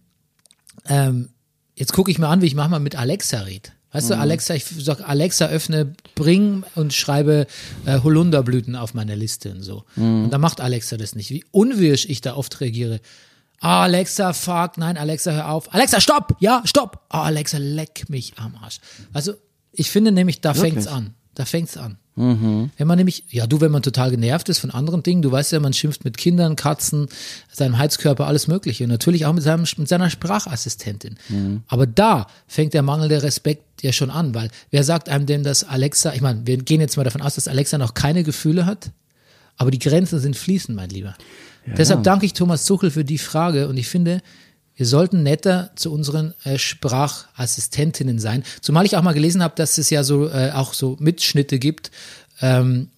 ähm, 0.88 1.28
jetzt 1.76 1.92
gucke 1.92 2.10
ich 2.10 2.18
mir 2.18 2.26
an, 2.26 2.42
wie 2.42 2.46
ich 2.46 2.56
manchmal 2.56 2.80
mit 2.80 2.96
Alexa 2.96 3.40
red. 3.42 3.72
Weißt 3.92 4.10
du, 4.10 4.18
Alexa, 4.18 4.54
ich 4.54 4.66
sag, 4.66 5.08
Alexa, 5.08 5.46
öffne 5.46 5.94
Bring 6.14 6.62
und 6.74 6.92
schreibe 6.92 7.46
äh, 7.86 8.00
Holunderblüten 8.00 8.76
auf 8.76 8.92
meiner 8.92 9.16
Liste 9.16 9.50
und 9.50 9.62
so. 9.62 9.84
Und 9.96 10.28
dann 10.30 10.42
macht 10.42 10.60
Alexa 10.60 10.98
das 10.98 11.14
nicht. 11.14 11.30
Wie 11.30 11.42
unwirsch 11.52 12.04
ich 12.06 12.20
da 12.20 12.36
oft 12.36 12.60
reagiere. 12.60 13.00
Alexa, 13.60 14.32
fuck, 14.32 14.78
nein, 14.78 14.96
Alexa, 14.96 15.32
hör 15.32 15.50
auf. 15.50 15.72
Alexa, 15.74 16.00
stopp! 16.00 16.36
Ja, 16.38 16.62
stopp! 16.64 17.04
Ah, 17.08 17.24
Alexa, 17.24 17.58
leck 17.58 18.08
mich 18.08 18.34
am 18.36 18.54
Arsch. 18.56 18.78
Also, 19.12 19.34
ich 19.72 19.90
finde 19.90 20.12
nämlich, 20.12 20.40
da 20.40 20.54
Wirklich? 20.54 20.74
fängt's 20.74 20.86
an. 20.86 21.14
Da 21.34 21.44
fängt's 21.44 21.76
an. 21.76 21.98
Wenn 22.20 22.86
man 22.88 22.98
nämlich, 22.98 23.26
ja, 23.28 23.46
du, 23.46 23.60
wenn 23.60 23.70
man 23.70 23.82
total 23.82 24.10
genervt 24.10 24.48
ist 24.48 24.58
von 24.58 24.72
anderen 24.72 25.04
Dingen, 25.04 25.22
du 25.22 25.30
weißt 25.30 25.52
ja, 25.52 25.60
man 25.60 25.72
schimpft 25.72 26.04
mit 26.04 26.16
Kindern, 26.16 26.56
Katzen, 26.56 27.06
seinem 27.52 27.78
Heizkörper, 27.78 28.26
alles 28.26 28.48
Mögliche. 28.48 28.82
Und 28.82 28.90
natürlich 28.90 29.24
auch 29.24 29.32
mit, 29.32 29.44
seinem, 29.44 29.64
mit 29.76 29.88
seiner 29.88 30.10
Sprachassistentin. 30.10 31.16
Aber 31.68 31.86
da 31.86 32.26
fängt 32.48 32.74
der 32.74 32.82
mangelnde 32.82 33.22
Respekt 33.22 33.84
ja 33.84 33.92
schon 33.92 34.10
an, 34.10 34.34
weil 34.34 34.50
wer 34.72 34.82
sagt 34.82 35.08
einem 35.08 35.26
denn, 35.26 35.44
dass 35.44 35.62
Alexa, 35.62 36.12
ich 36.12 36.20
meine, 36.20 36.44
wir 36.44 36.56
gehen 36.56 36.80
jetzt 36.80 36.96
mal 36.96 37.04
davon 37.04 37.22
aus, 37.22 37.36
dass 37.36 37.46
Alexa 37.46 37.78
noch 37.78 37.94
keine 37.94 38.24
Gefühle 38.24 38.66
hat, 38.66 38.90
aber 39.56 39.70
die 39.70 39.78
Grenzen 39.78 40.18
sind 40.18 40.36
fließend, 40.36 40.74
mein 40.74 40.90
Lieber. 40.90 41.14
Deshalb 41.76 42.02
danke 42.02 42.26
ich 42.26 42.32
Thomas 42.32 42.64
Zuchel 42.64 42.90
für 42.90 43.04
die 43.04 43.18
Frage 43.18 43.68
und 43.68 43.76
ich 43.76 43.88
finde, 43.88 44.20
wir 44.78 44.86
sollten 44.86 45.24
netter 45.24 45.72
zu 45.74 45.92
unseren 45.92 46.34
äh, 46.44 46.56
Sprachassistentinnen 46.56 48.20
sein. 48.20 48.44
Zumal 48.60 48.86
ich 48.86 48.96
auch 48.96 49.02
mal 49.02 49.12
gelesen 49.12 49.42
habe, 49.42 49.54
dass 49.56 49.76
es 49.76 49.90
ja 49.90 50.04
so 50.04 50.28
äh, 50.28 50.52
auch 50.52 50.72
so 50.72 50.96
Mitschnitte 51.00 51.58
gibt 51.58 51.90
ähm, 52.40 52.88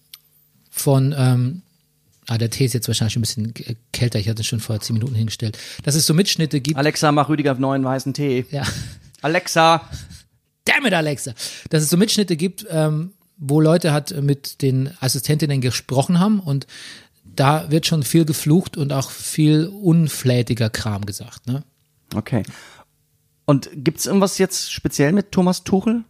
von, 0.69 1.15
ähm, 1.17 1.63
ah, 2.27 2.37
der 2.37 2.51
Tee 2.51 2.65
ist 2.65 2.73
jetzt 2.73 2.87
wahrscheinlich 2.87 3.15
ein 3.15 3.21
bisschen 3.21 3.53
kälter, 3.91 4.19
ich 4.19 4.29
hatte 4.29 4.41
es 4.41 4.47
schon 4.47 4.59
vor 4.59 4.79
zehn 4.79 4.93
Minuten 4.93 5.15
hingestellt, 5.15 5.57
dass 5.83 5.95
es 5.95 6.05
so 6.05 6.13
Mitschnitte 6.13 6.61
gibt. 6.61 6.77
Alexa, 6.77 7.11
mach 7.11 7.29
Rüdiger 7.29 7.55
neuen 7.55 7.83
weißen 7.83 8.13
Tee. 8.13 8.45
Ja. 8.51 8.63
Alexa. 9.23 9.89
Damn 10.65 10.85
it, 10.85 10.93
Alexa! 10.93 11.33
Dass 11.71 11.81
es 11.81 11.89
so 11.89 11.97
Mitschnitte 11.97 12.37
gibt, 12.37 12.65
ähm, 12.69 13.13
wo 13.37 13.59
Leute 13.59 13.91
halt 13.91 14.21
mit 14.21 14.61
den 14.61 14.91
Assistentinnen 14.99 15.61
gesprochen 15.61 16.19
haben 16.19 16.39
und 16.39 16.67
da 17.35 17.69
wird 17.71 17.85
schon 17.85 18.03
viel 18.03 18.25
geflucht 18.25 18.77
und 18.77 18.93
auch 18.93 19.09
viel 19.11 19.67
unflätiger 19.67 20.69
Kram 20.69 21.05
gesagt. 21.05 21.47
Ne? 21.47 21.63
Okay. 22.15 22.43
Und 23.45 23.69
gibt's 23.73 24.05
irgendwas 24.05 24.37
jetzt 24.37 24.71
speziell 24.71 25.11
mit 25.11 25.31
Thomas 25.31 25.63
Tuchel? 25.63 26.03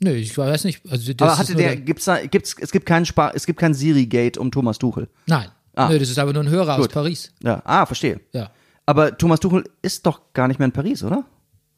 Nö, 0.00 0.12
ich 0.12 0.36
weiß 0.36 0.64
nicht. 0.64 0.82
Also 0.90 1.12
Aber 1.18 1.38
hatte 1.38 1.52
nur 1.52 1.62
der, 1.62 1.76
gibt's 1.76 2.04
da, 2.04 2.24
gibt's, 2.26 2.56
es 2.58 2.72
gibt 2.72 2.86
keinen 2.86 3.06
Spar, 3.06 3.34
es 3.34 3.46
gibt 3.46 3.58
kein 3.58 3.74
Siri-Gate 3.74 4.38
um 4.38 4.50
Thomas 4.50 4.78
Tuchel. 4.78 5.08
Nein. 5.26 5.48
Ah. 5.74 5.88
Nö, 5.88 5.98
das 5.98 6.10
ist 6.10 6.18
aber 6.18 6.32
nur 6.32 6.42
ein 6.42 6.50
Hörer 6.50 6.74
aus 6.74 6.82
Gut. 6.82 6.92
Paris. 6.92 7.32
Ja, 7.42 7.62
ah, 7.64 7.86
verstehe. 7.86 8.20
Ja. 8.32 8.50
Aber 8.86 9.16
Thomas 9.16 9.40
Tuchel 9.40 9.64
ist 9.82 10.06
doch 10.06 10.32
gar 10.32 10.48
nicht 10.48 10.58
mehr 10.58 10.66
in 10.66 10.72
Paris, 10.72 11.02
oder? 11.02 11.24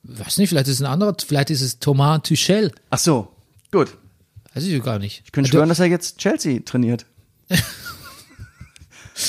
Weiß 0.02 0.38
nicht, 0.38 0.49
vielleicht 0.49 0.69
ist 0.69 0.75
es 0.75 0.83
ein 0.83 0.90
anderer, 0.90 1.16
vielleicht 1.25 1.50
ist 1.50 1.62
es 1.62 1.78
Thomas 1.78 2.23
Tuchel. 2.23 2.73
Ach 2.90 2.99
so, 2.99 3.28
gut. 3.73 3.97
Weiß 4.55 4.64
ich 4.64 4.83
gar 4.83 4.99
nicht. 4.99 5.23
Ich 5.25 5.33
könnte 5.33 5.49
Also, 5.49 5.59
schwören, 5.59 5.69
dass 5.69 5.81
er 5.81 5.87
jetzt 5.87 6.19
Chelsea 6.19 6.61
trainiert. 6.64 7.07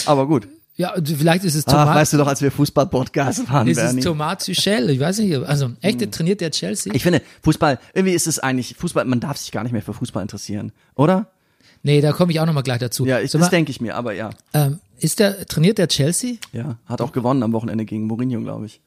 Aber 0.06 0.28
gut. 0.28 0.48
Ja, 0.76 0.94
vielleicht 1.04 1.44
ist 1.44 1.56
es 1.56 1.68
Ach, 1.68 1.72
Thomas. 1.72 1.96
weißt 1.96 2.14
du 2.14 2.18
doch, 2.18 2.28
als 2.28 2.42
wir 2.42 2.52
Fußball-Podcast 2.52 3.50
waren, 3.52 3.68
ist 3.68 3.78
es 3.78 3.84
Bernie. 3.84 4.02
Thomas 4.02 4.46
Tuchel? 4.46 4.92
Ich 4.92 5.00
weiß 5.00 5.20
nicht. 5.20 5.36
Also, 5.38 5.72
echt, 5.82 6.02
der 6.02 6.12
trainiert 6.12 6.40
der 6.40 6.52
Chelsea? 6.52 6.94
Ich 6.94 7.02
finde, 7.02 7.24
Fußball, 7.42 7.80
irgendwie 7.96 8.14
ist 8.14 8.28
es 8.28 8.38
eigentlich, 8.38 8.76
Fußball, 8.78 9.06
man 9.06 9.20
darf 9.20 9.38
sich 9.38 9.52
gar 9.52 9.64
nicht 9.64 9.72
mehr 9.72 9.82
für 9.82 9.94
Fußball 9.94 10.22
interessieren, 10.22 10.72
oder? 10.94 11.32
nee, 11.84 12.02
da 12.02 12.12
komme 12.12 12.32
ich 12.32 12.40
auch 12.40 12.46
nochmal 12.46 12.64
gleich 12.64 12.80
dazu. 12.80 13.06
Ja, 13.06 13.20
ich, 13.20 13.32
Sag 13.32 13.40
das 13.40 13.50
denke 13.50 13.72
ich 13.72 13.82
mir, 13.82 13.96
aber 13.96 14.14
ja. 14.14 14.30
ähm, 14.54 14.80
ist 15.00 15.20
der, 15.20 15.46
trainiert 15.46 15.78
der 15.78 15.88
Chelsea? 15.88 16.36
Ja, 16.52 16.78
hat 16.86 17.02
auch 17.02 17.12
gewonnen 17.12 17.42
am 17.44 17.54
Wochenende 17.54 17.86
gegen 17.86 18.06
Mourinho, 18.06 18.42
glaube 18.42 18.66
ich. 18.66 18.82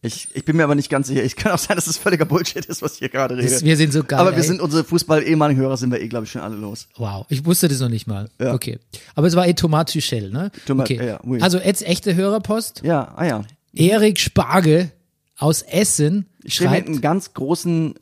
Ich, 0.00 0.28
ich 0.32 0.44
bin 0.44 0.56
mir 0.56 0.64
aber 0.64 0.76
nicht 0.76 0.90
ganz 0.90 1.08
sicher. 1.08 1.24
Ich 1.24 1.34
kann 1.34 1.50
auch 1.50 1.58
sein, 1.58 1.76
dass 1.76 1.88
es 1.88 1.96
völliger 1.96 2.24
Bullshit 2.24 2.64
ist, 2.64 2.82
was 2.82 2.94
ich 2.94 2.98
hier 3.00 3.08
gerade 3.08 3.36
rede. 3.36 3.50
Das, 3.50 3.64
wir 3.64 3.76
sind 3.76 3.92
so 3.92 4.04
geil. 4.04 4.20
aber 4.20 4.30
wir 4.30 4.38
ey. 4.38 4.44
sind 4.44 4.60
unsere 4.60 4.84
Fußball-ehemaligen 4.84 5.60
Hörer 5.60 5.76
sind 5.76 5.90
wir 5.90 6.00
eh, 6.00 6.06
glaube 6.06 6.24
ich, 6.24 6.30
schon 6.30 6.40
alle 6.40 6.54
los. 6.54 6.86
Wow, 6.96 7.26
ich 7.28 7.44
wusste 7.44 7.66
das 7.66 7.80
noch 7.80 7.88
nicht 7.88 8.06
mal. 8.06 8.30
Ja. 8.40 8.54
Okay. 8.54 8.78
Aber 9.16 9.26
es 9.26 9.34
war 9.34 9.48
eh 9.48 9.54
Thomas 9.54 9.92
Tuchel, 9.92 10.30
ne? 10.30 10.52
Thomas- 10.66 10.84
okay. 10.84 11.04
ja, 11.04 11.20
oui. 11.24 11.40
Also 11.40 11.58
jetzt 11.58 11.84
echte 11.84 12.14
Hörerpost. 12.14 12.82
Ja, 12.84 13.12
ah 13.16 13.24
ja. 13.24 13.44
Erik 13.74 14.20
Sparge 14.20 14.92
aus 15.36 15.62
Essen 15.62 16.26
Ich 16.44 16.54
schreibt, 16.54 16.86
einen 16.86 17.00
ganz 17.00 17.34
großen 17.34 17.94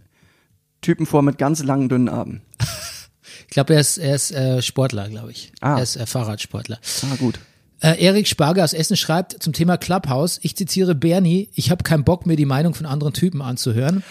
Typen 0.83 1.07
vor 1.07 1.23
mit 1.23 1.39
ganz 1.39 1.63
langen, 1.63 1.89
dünnen 1.89 2.11
Armen. 2.11 2.43
ich 3.47 3.49
glaube, 3.49 3.73
er 3.75 3.81
ist, 3.81 3.97
er 3.97 4.15
ist 4.15 4.33
äh, 4.33 4.61
Sportler, 4.61 5.09
glaube 5.09 5.31
ich. 5.31 5.51
Ah. 5.61 5.77
Er 5.77 5.83
ist 5.83 5.97
äh, 5.97 6.05
Fahrradsportler. 6.05 6.79
Ah, 7.03 7.17
gut. 7.19 7.39
Äh, 7.81 8.03
Erik 8.03 8.27
Sparge 8.27 8.65
aus 8.65 8.73
Essen 8.73 8.97
schreibt 8.97 9.43
zum 9.43 9.53
Thema 9.53 9.77
Clubhouse, 9.77 10.39
ich 10.43 10.57
zitiere 10.57 10.95
Bernie, 10.95 11.51
ich 11.55 11.71
habe 11.71 11.85
keinen 11.85 12.05
Bock, 12.05 12.27
mir 12.27 12.37
die 12.37 12.47
Meinung 12.47 12.75
von 12.75 12.87
anderen 12.87 13.13
Typen 13.13 13.43
anzuhören. 13.43 14.03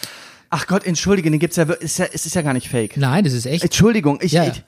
Ach 0.50 0.68
Gott, 0.68 0.86
entschuldige, 0.86 1.32
den 1.32 1.40
gibt's 1.40 1.56
ja, 1.56 1.64
ist 1.64 1.98
ja, 1.98 2.06
es 2.14 2.26
ist 2.26 2.36
ja 2.36 2.42
gar 2.42 2.54
nicht 2.54 2.70
fake. 2.70 2.98
Nein, 2.98 3.24
das 3.24 3.34
ist 3.34 3.46
echt. 3.46 3.64
Entschuldigung, 3.64 4.20
ich, 4.22 4.34
Ja, 4.34 4.46
ich, 4.46 4.64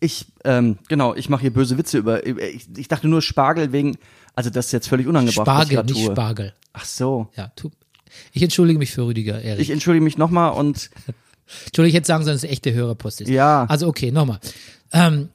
ich 0.00 0.26
ähm, 0.44 0.78
genau, 0.88 1.14
ich 1.14 1.28
mache 1.28 1.42
hier 1.42 1.52
böse 1.52 1.78
Witze 1.78 1.98
über, 1.98 2.26
ich, 2.26 2.66
ich 2.76 2.88
dachte 2.88 3.08
nur 3.08 3.22
Spargel 3.22 3.72
wegen, 3.72 3.96
also 4.34 4.50
das 4.50 4.66
ist 4.66 4.72
jetzt 4.72 4.88
völlig 4.88 5.06
unangebracht, 5.06 5.46
Spargel, 5.46 5.84
nicht. 5.84 6.04
Spargel. 6.04 6.52
Ach 6.74 6.84
so. 6.84 7.28
Ja, 7.36 7.50
tu. 7.56 7.70
Ich 8.32 8.42
entschuldige 8.42 8.78
mich 8.78 8.90
für 8.90 9.06
Rüdiger, 9.06 9.40
Erik. 9.40 9.60
Ich 9.60 9.70
entschuldige 9.70 10.04
mich 10.04 10.18
nochmal 10.18 10.52
und 10.52 10.90
Entschuldige, 11.66 11.88
ich 11.88 11.96
hätte 11.96 12.06
sagen 12.06 12.24
sollen, 12.24 12.36
dass 12.36 12.44
es 12.44 12.50
echte 12.50 12.72
Hörerpost 12.72 13.22
ist. 13.22 13.28
Ja. 13.28 13.66
Also 13.68 13.86
okay, 13.86 14.10
nochmal. 14.10 14.38
Ähm, 14.92 15.28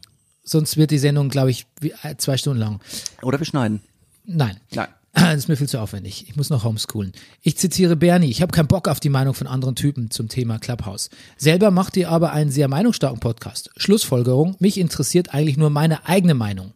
sonst 0.48 0.78
wird 0.78 0.92
die 0.92 0.98
Sendung, 0.98 1.30
glaube 1.30 1.52
ich, 1.52 1.68
äh, 2.04 2.16
zwei 2.18 2.38
Stunden 2.38 2.60
lang. 2.60 2.80
oder 3.22 3.40
wir 3.40 3.46
schneiden. 3.46 3.82
Nein. 4.26 4.58
Nein. 4.74 4.88
Das 5.14 5.34
ist 5.38 5.48
mir 5.48 5.58
viel 5.58 5.68
zu 5.68 5.80
aufwendig. 5.80 6.26
Ich 6.30 6.36
muss 6.36 6.50
noch 6.50 6.64
homeschoolen. 6.64 7.12
Ich 7.42 7.58
zitiere 7.58 7.96
Bernie. 7.96 8.30
Ich 8.30 8.42
habe 8.42 8.52
keinen 8.52 8.68
Bock 8.68 8.88
auf 8.88 9.00
die 9.00 9.10
Meinung 9.10 9.34
von 9.34 9.48
anderen 9.48 9.76
Typen 9.76 10.12
zum 10.12 10.30
Thema 10.30 10.60
Clubhouse. 10.60 11.10
Selber 11.38 11.72
macht 11.72 11.98
ihr 11.98 12.10
aber 12.10 12.32
einen 12.34 12.52
sehr 12.52 12.68
meinungsstarken 12.68 13.20
Podcast. 13.20 13.72
Schlussfolgerung. 13.78 14.56
Mich 14.60 14.78
interessiert 14.78 15.34
eigentlich 15.34 15.58
nur 15.58 15.70
meine 15.70 16.06
eigene 16.08 16.34
Meinung. 16.34 16.74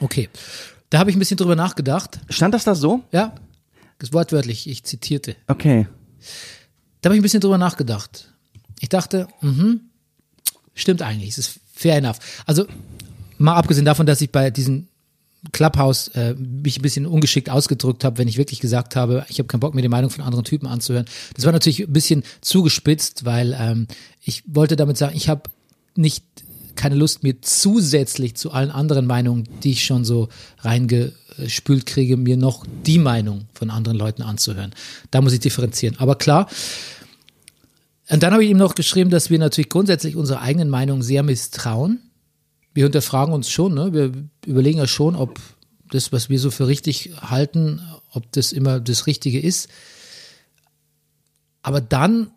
Okay. 0.00 0.28
Da 0.90 0.98
habe 0.98 1.10
ich 1.10 1.16
ein 1.16 1.20
bisschen 1.20 1.36
drüber 1.36 1.56
nachgedacht. 1.56 2.20
Stand 2.28 2.52
das 2.52 2.64
da 2.64 2.74
so? 2.74 3.02
Ja. 3.12 3.34
Das 3.98 4.12
wortwörtlich. 4.12 4.68
Ich 4.68 4.84
zitierte. 4.84 5.36
Okay. 5.46 5.86
Da 7.00 7.08
habe 7.08 7.16
ich 7.16 7.20
ein 7.20 7.22
bisschen 7.22 7.40
drüber 7.40 7.58
nachgedacht. 7.58 8.32
Ich 8.80 8.88
dachte, 8.88 9.28
mhm, 9.40 9.80
stimmt 10.74 11.02
eigentlich, 11.02 11.30
es 11.30 11.38
ist 11.38 11.60
fair 11.80 11.96
enough. 11.96 12.18
Also 12.46 12.66
mal 13.38 13.54
abgesehen 13.54 13.84
davon, 13.84 14.06
dass 14.06 14.20
ich 14.20 14.30
bei 14.30 14.50
diesem 14.50 14.86
Clubhouse 15.52 16.08
äh, 16.08 16.34
mich 16.34 16.78
ein 16.78 16.82
bisschen 16.82 17.06
ungeschickt 17.06 17.48
ausgedrückt 17.48 18.04
habe, 18.04 18.18
wenn 18.18 18.28
ich 18.28 18.36
wirklich 18.36 18.60
gesagt 18.60 18.94
habe, 18.94 19.24
ich 19.28 19.38
habe 19.38 19.46
keinen 19.46 19.60
Bock, 19.60 19.74
mir 19.74 19.80
die 19.80 19.88
Meinung 19.88 20.10
von 20.10 20.22
anderen 20.22 20.44
Typen 20.44 20.66
anzuhören. 20.66 21.06
Das 21.34 21.46
war 21.46 21.52
natürlich 21.52 21.80
ein 21.80 21.92
bisschen 21.92 22.24
zugespitzt, 22.42 23.24
weil 23.24 23.56
ähm, 23.58 23.86
ich 24.22 24.42
wollte 24.46 24.76
damit 24.76 24.98
sagen, 24.98 25.16
ich 25.16 25.30
habe 25.30 25.44
nicht 25.96 26.24
keine 26.76 26.94
Lust, 26.94 27.22
mir 27.22 27.40
zusätzlich 27.40 28.36
zu 28.36 28.52
allen 28.52 28.70
anderen 28.70 29.06
Meinungen, 29.06 29.48
die 29.62 29.72
ich 29.72 29.84
schon 29.84 30.04
so 30.04 30.28
reingespült 30.60 31.86
kriege, 31.86 32.16
mir 32.16 32.36
noch 32.36 32.66
die 32.86 32.98
Meinung 32.98 33.46
von 33.54 33.70
anderen 33.70 33.98
Leuten 33.98 34.22
anzuhören. 34.22 34.72
Da 35.10 35.20
muss 35.20 35.32
ich 35.32 35.40
differenzieren. 35.40 35.96
Aber 35.98 36.16
klar, 36.16 36.48
und 38.10 38.22
dann 38.22 38.32
habe 38.32 38.44
ich 38.44 38.50
ihm 38.50 38.56
noch 38.56 38.74
geschrieben, 38.74 39.10
dass 39.10 39.30
wir 39.30 39.38
natürlich 39.38 39.68
grundsätzlich 39.68 40.16
unserer 40.16 40.42
eigenen 40.42 40.68
Meinung 40.68 41.02
sehr 41.02 41.22
misstrauen. 41.22 42.10
Wir 42.74 42.84
hinterfragen 42.84 43.32
uns 43.32 43.50
schon, 43.50 43.74
ne? 43.74 43.92
wir 43.92 44.12
überlegen 44.44 44.78
ja 44.78 44.88
schon, 44.88 45.14
ob 45.14 45.38
das, 45.90 46.12
was 46.12 46.28
wir 46.28 46.38
so 46.38 46.50
für 46.50 46.66
richtig 46.66 47.12
halten, 47.20 47.80
ob 48.12 48.30
das 48.32 48.52
immer 48.52 48.80
das 48.80 49.06
Richtige 49.06 49.40
ist. 49.40 49.68
Aber 51.62 51.80
dann 51.80 52.30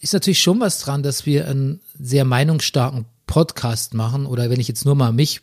ist 0.00 0.12
natürlich 0.12 0.40
schon 0.40 0.60
was 0.60 0.80
dran, 0.80 1.02
dass 1.02 1.26
wir 1.26 1.46
einen 1.46 1.80
sehr 1.98 2.24
meinungsstarken 2.24 3.06
Podcast 3.26 3.94
machen 3.94 4.26
oder 4.26 4.50
wenn 4.50 4.60
ich 4.60 4.68
jetzt 4.68 4.84
nur 4.84 4.94
mal 4.94 5.12
mich 5.12 5.42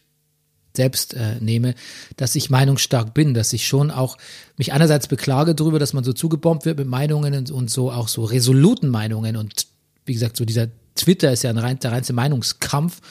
selbst 0.76 1.14
äh, 1.14 1.36
nehme, 1.40 1.76
dass 2.18 2.36
ich 2.36 2.50
meinungsstark 2.50 3.14
bin, 3.14 3.34
dass 3.34 3.54
ich 3.54 3.68
schon 3.68 3.92
auch 3.92 4.18
mich 4.58 4.74
einerseits 4.74 5.08
beklage 5.08 5.56
darüber, 5.56 5.80
dass 5.80 5.94
man 5.94 6.04
so 6.04 6.14
zugebombt 6.14 6.66
wird 6.66 6.78
mit 6.78 6.88
Meinungen 6.88 7.36
und, 7.36 7.52
und 7.52 7.70
so 7.70 7.92
auch 7.92 8.08
so 8.08 8.24
resoluten 8.24 8.90
Meinungen 8.90 9.38
und 9.38 9.68
wie 10.06 10.14
gesagt, 10.14 10.38
so 10.38 10.46
dieser 10.46 10.68
Twitter 10.96 11.32
ist 11.32 11.44
ja 11.44 11.50
ein 11.50 11.58
rein, 11.58 11.80
der 11.80 11.92
reinste 11.92 12.14
Meinungskampf 12.14 13.02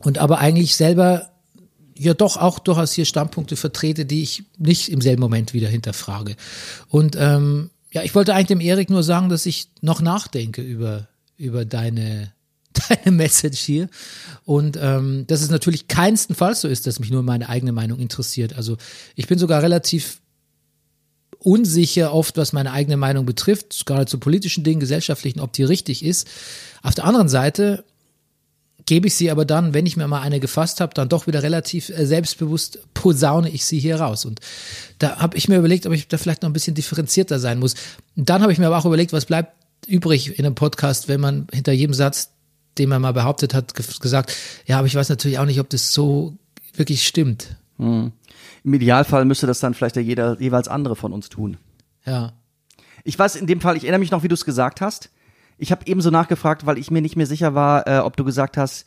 und 0.00 0.18
aber 0.18 0.38
eigentlich 0.38 0.76
selber 0.76 1.30
ja 1.96 2.14
doch 2.14 2.38
auch 2.38 2.58
durchaus 2.58 2.92
hier 2.92 3.04
Standpunkte 3.04 3.56
vertrete, 3.56 4.06
die 4.06 4.22
ich 4.22 4.44
nicht 4.56 4.88
im 4.88 5.02
selben 5.02 5.20
Moment 5.20 5.52
wieder 5.52 5.68
hinterfrage. 5.68 6.34
Und 6.88 7.14
ähm, 7.18 7.70
ja, 7.92 8.02
ich 8.02 8.14
wollte 8.14 8.34
eigentlich 8.34 8.46
dem 8.46 8.60
Erik 8.60 8.88
nur 8.88 9.02
sagen, 9.02 9.28
dass 9.28 9.44
ich 9.44 9.68
noch 9.82 10.00
nachdenke 10.00 10.62
über, 10.62 11.08
über 11.36 11.66
deine, 11.66 12.32
deine 12.88 13.16
Message 13.16 13.60
hier. 13.60 13.88
Und 14.44 14.78
ähm, 14.80 15.26
dass 15.26 15.42
es 15.42 15.50
natürlich 15.50 15.88
keinstenfalls 15.88 16.60
so 16.60 16.68
ist, 16.68 16.86
dass 16.86 17.00
mich 17.00 17.10
nur 17.10 17.22
meine 17.22 17.48
eigene 17.48 17.72
Meinung 17.72 17.98
interessiert. 17.98 18.54
Also 18.54 18.76
ich 19.16 19.26
bin 19.26 19.38
sogar 19.38 19.62
relativ 19.62 20.20
unsicher 21.38 22.12
oft, 22.12 22.36
was 22.36 22.52
meine 22.52 22.72
eigene 22.72 22.96
Meinung 22.96 23.24
betrifft, 23.24 23.86
gerade 23.86 24.06
zu 24.06 24.18
politischen 24.18 24.62
Dingen, 24.62 24.80
gesellschaftlichen, 24.80 25.40
ob 25.40 25.52
die 25.52 25.64
richtig 25.64 26.04
ist. 26.04 26.28
Auf 26.82 26.94
der 26.94 27.04
anderen 27.04 27.28
Seite 27.28 27.84
gebe 28.86 29.06
ich 29.06 29.14
sie 29.14 29.30
aber 29.30 29.44
dann, 29.44 29.72
wenn 29.72 29.86
ich 29.86 29.96
mir 29.96 30.08
mal 30.08 30.20
eine 30.20 30.40
gefasst 30.40 30.80
habe, 30.80 30.94
dann 30.94 31.08
doch 31.08 31.26
wieder 31.26 31.42
relativ 31.42 31.90
äh, 31.90 32.06
selbstbewusst 32.06 32.80
posaune 32.92 33.48
ich 33.48 33.64
sie 33.64 33.78
hier 33.78 34.00
raus. 34.00 34.24
Und 34.24 34.40
da 34.98 35.16
habe 35.18 35.36
ich 35.36 35.48
mir 35.48 35.58
überlegt, 35.58 35.86
ob 35.86 35.92
ich 35.92 36.08
da 36.08 36.18
vielleicht 36.18 36.42
noch 36.42 36.50
ein 36.50 36.54
bisschen 36.54 36.74
differenzierter 36.74 37.38
sein 37.38 37.58
muss. 37.58 37.74
Dann 38.16 38.42
habe 38.42 38.52
ich 38.52 38.58
mir 38.58 38.66
aber 38.66 38.78
auch 38.78 38.86
überlegt, 38.86 39.12
was 39.12 39.26
bleibt 39.26 39.54
übrig 39.86 40.38
in 40.38 40.44
einem 40.44 40.54
Podcast, 40.54 41.08
wenn 41.08 41.20
man 41.20 41.46
hinter 41.52 41.72
jedem 41.72 41.94
Satz, 41.94 42.32
den 42.78 42.88
man 42.88 43.02
mal 43.02 43.12
behauptet 43.12 43.54
hat, 43.54 43.74
ge 43.74 43.84
gesagt, 44.00 44.36
ja, 44.66 44.78
aber 44.78 44.86
ich 44.86 44.94
weiß 44.94 45.08
natürlich 45.08 45.38
auch 45.38 45.44
nicht, 45.46 45.60
ob 45.60 45.68
das 45.70 45.92
so 45.92 46.36
wirklich 46.74 47.06
stimmt. 47.06 47.56
Im 48.64 48.74
Idealfall 48.74 49.24
müsste 49.24 49.46
das 49.46 49.60
dann 49.60 49.74
vielleicht 49.74 49.96
jeder 49.96 50.40
jeweils 50.40 50.68
andere 50.68 50.96
von 50.96 51.12
uns 51.12 51.28
tun. 51.28 51.56
Ja. 52.04 52.32
Ich 53.04 53.18
weiß 53.18 53.36
in 53.36 53.46
dem 53.46 53.60
Fall, 53.60 53.76
ich 53.76 53.84
erinnere 53.84 54.00
mich 54.00 54.10
noch, 54.10 54.22
wie 54.22 54.28
du 54.28 54.34
es 54.34 54.44
gesagt 54.44 54.80
hast. 54.80 55.10
Ich 55.58 55.72
habe 55.72 55.86
ebenso 55.86 56.10
nachgefragt, 56.10 56.66
weil 56.66 56.78
ich 56.78 56.90
mir 56.90 57.02
nicht 57.02 57.16
mehr 57.16 57.26
sicher 57.26 57.54
war, 57.54 57.86
äh, 57.86 57.98
ob 57.98 58.16
du 58.16 58.24
gesagt 58.24 58.56
hast, 58.56 58.86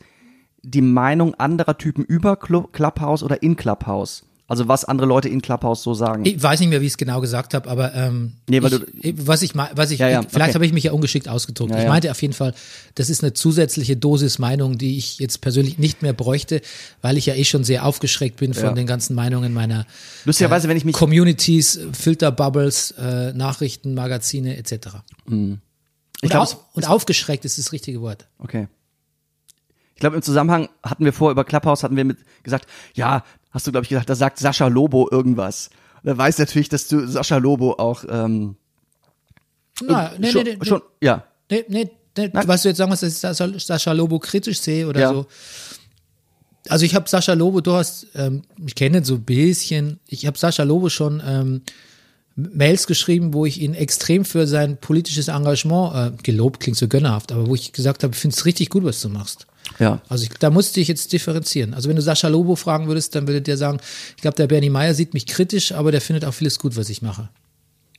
die 0.62 0.80
Meinung 0.80 1.34
anderer 1.34 1.76
Typen 1.78 2.04
über 2.04 2.36
Clu 2.36 2.62
Clubhouse 2.62 3.22
oder 3.22 3.42
in 3.42 3.56
Clubhouse. 3.56 4.24
Also 4.46 4.68
was 4.68 4.84
andere 4.84 5.06
Leute 5.06 5.30
in 5.30 5.40
Clubhouse 5.40 5.82
so 5.82 5.94
sagen. 5.94 6.26
Ich 6.26 6.42
weiß 6.42 6.60
nicht 6.60 6.68
mehr, 6.68 6.82
wie 6.82 6.86
ich 6.86 6.92
es 6.92 6.96
genau 6.98 7.22
gesagt 7.22 7.54
habe, 7.54 7.68
aber 7.70 7.94
ähm, 7.94 8.32
Nee, 8.46 8.62
weil 8.62 8.74
ich, 9.00 9.14
was 9.26 9.40
ich 9.40 9.54
was 9.54 9.90
ich 9.90 10.00
Ja, 10.00 10.08
ja, 10.10 10.20
vielleicht 10.20 10.50
okay. 10.50 10.54
habe 10.54 10.66
ich 10.66 10.74
mich 10.74 10.84
ja 10.84 10.92
ungeschickt 10.92 11.28
ausgedrückt. 11.28 11.72
Ja, 11.72 11.80
ich 11.80 11.88
meinte 11.88 12.10
auf 12.10 12.20
jeden 12.20 12.34
Fall, 12.34 12.52
das 12.94 13.08
ist 13.08 13.22
eine 13.24 13.32
zusätzliche 13.32 13.96
Dosis 13.96 14.38
Meinung, 14.38 14.76
die 14.76 14.98
ich 14.98 15.18
jetzt 15.18 15.40
persönlich 15.40 15.78
nicht 15.78 16.02
mehr 16.02 16.12
bräuchte, 16.12 16.60
weil 17.00 17.16
ich 17.16 17.24
ja 17.24 17.34
eh 17.34 17.44
schon 17.44 17.64
sehr 17.64 17.86
aufgeschreckt 17.86 18.36
bin 18.36 18.52
von 18.52 18.74
den 18.74 18.86
ganzen 18.86 19.14
Meinungen 19.14 19.54
meiner 19.54 19.86
Lustigerweise, 20.26 20.68
wenn 20.68 20.76
ich 20.76 20.84
mich 20.84 20.94
Communities, 20.94 21.80
Filterbubbles, 21.98 22.90
äh, 22.98 23.32
Nachrichten, 23.32 23.94
Magazine 23.94 24.58
etc. 24.58 24.72
ich 25.26 25.32
Und, 25.32 25.60
glaube, 26.20 26.50
au 26.50 26.60
und 26.74 26.86
aufgeschreckt 26.86 27.46
ist 27.46 27.56
das 27.56 27.72
richtige 27.72 28.02
Wort. 28.02 28.26
Okay. 28.38 28.68
Ich 29.94 30.00
glaube, 30.00 30.16
im 30.16 30.22
Zusammenhang 30.22 30.68
hatten 30.82 31.04
wir 31.04 31.12
vor 31.12 31.30
über 31.30 31.44
Clubhouse, 31.44 31.82
hatten 31.82 31.96
wir 31.96 32.04
mit 32.04 32.18
gesagt, 32.42 32.66
ja, 32.94 33.22
hast 33.54 33.66
du, 33.66 33.70
glaube 33.70 33.84
ich, 33.84 33.88
gesagt, 33.88 34.10
da 34.10 34.14
sagt 34.14 34.38
Sascha 34.38 34.66
Lobo 34.66 35.08
irgendwas. 35.10 35.70
Er 36.02 36.18
weiß 36.18 36.36
natürlich, 36.38 36.68
dass 36.68 36.88
du 36.88 37.06
Sascha 37.06 37.38
Lobo 37.38 37.72
auch 37.78 38.04
ähm, 38.08 38.56
Na, 39.82 40.12
nee, 40.18 40.30
schon, 40.30 40.42
nee, 40.44 40.56
nee, 40.60 40.66
schon, 40.66 40.82
ja. 41.00 41.24
nee, 41.50 41.64
nee, 41.68 41.90
Ne, 42.16 42.30
Nein. 42.32 42.46
was 42.46 42.62
du 42.62 42.68
jetzt 42.68 42.78
sagen 42.78 42.90
musst, 42.90 43.02
dass 43.02 43.12
ich 43.12 43.18
Sascha, 43.18 43.58
Sascha 43.58 43.90
Lobo 43.90 44.20
kritisch 44.20 44.60
sehe 44.60 44.86
oder 44.86 45.00
Ja. 45.00 45.12
so. 45.12 45.26
Also 46.68 46.84
ich 46.86 46.94
habe 46.94 47.08
Sascha 47.08 47.32
Lobo, 47.32 47.60
du 47.60 47.72
hast, 47.72 48.06
ähm, 48.14 48.42
ich 48.64 48.76
kenne 48.76 48.98
ihn 48.98 49.04
so 49.04 49.14
ein 49.14 49.22
bisschen, 49.24 49.98
ich 50.06 50.24
habe 50.24 50.38
Sascha 50.38 50.62
Lobo 50.62 50.90
schon 50.90 51.20
ähm, 51.26 51.62
Mails 52.36 52.86
geschrieben, 52.86 53.34
wo 53.34 53.46
ich 53.46 53.60
ihn 53.60 53.74
extrem 53.74 54.24
für 54.24 54.46
sein 54.46 54.76
politisches 54.76 55.26
Engagement 55.26 55.94
äh, 56.20 56.22
gelobt, 56.22 56.60
klingt 56.60 56.76
so 56.78 56.86
gönnerhaft, 56.86 57.32
aber 57.32 57.48
wo 57.48 57.54
ich 57.56 57.72
gesagt 57.72 58.04
habe, 58.04 58.14
ich 58.14 58.20
finde 58.20 58.36
es 58.36 58.44
richtig 58.44 58.70
gut, 58.70 58.84
was 58.84 59.00
du 59.00 59.08
machst. 59.08 59.46
Ja. 59.78 60.00
Also 60.08 60.24
ich, 60.24 60.30
da 60.30 60.50
musste 60.50 60.80
ich 60.80 60.88
jetzt 60.88 61.12
differenzieren. 61.12 61.74
Also 61.74 61.88
wenn 61.88 61.96
du 61.96 62.02
Sascha 62.02 62.28
Lobo 62.28 62.56
fragen 62.56 62.86
würdest, 62.86 63.14
dann 63.14 63.26
würde 63.26 63.42
der 63.42 63.56
sagen, 63.56 63.78
ich 64.16 64.22
glaube, 64.22 64.36
der 64.36 64.46
Bernie 64.46 64.70
Meyer 64.70 64.94
sieht 64.94 65.14
mich 65.14 65.26
kritisch, 65.26 65.72
aber 65.72 65.90
der 65.92 66.00
findet 66.00 66.24
auch 66.24 66.34
vieles 66.34 66.58
gut, 66.58 66.76
was 66.76 66.88
ich 66.88 67.02
mache. 67.02 67.28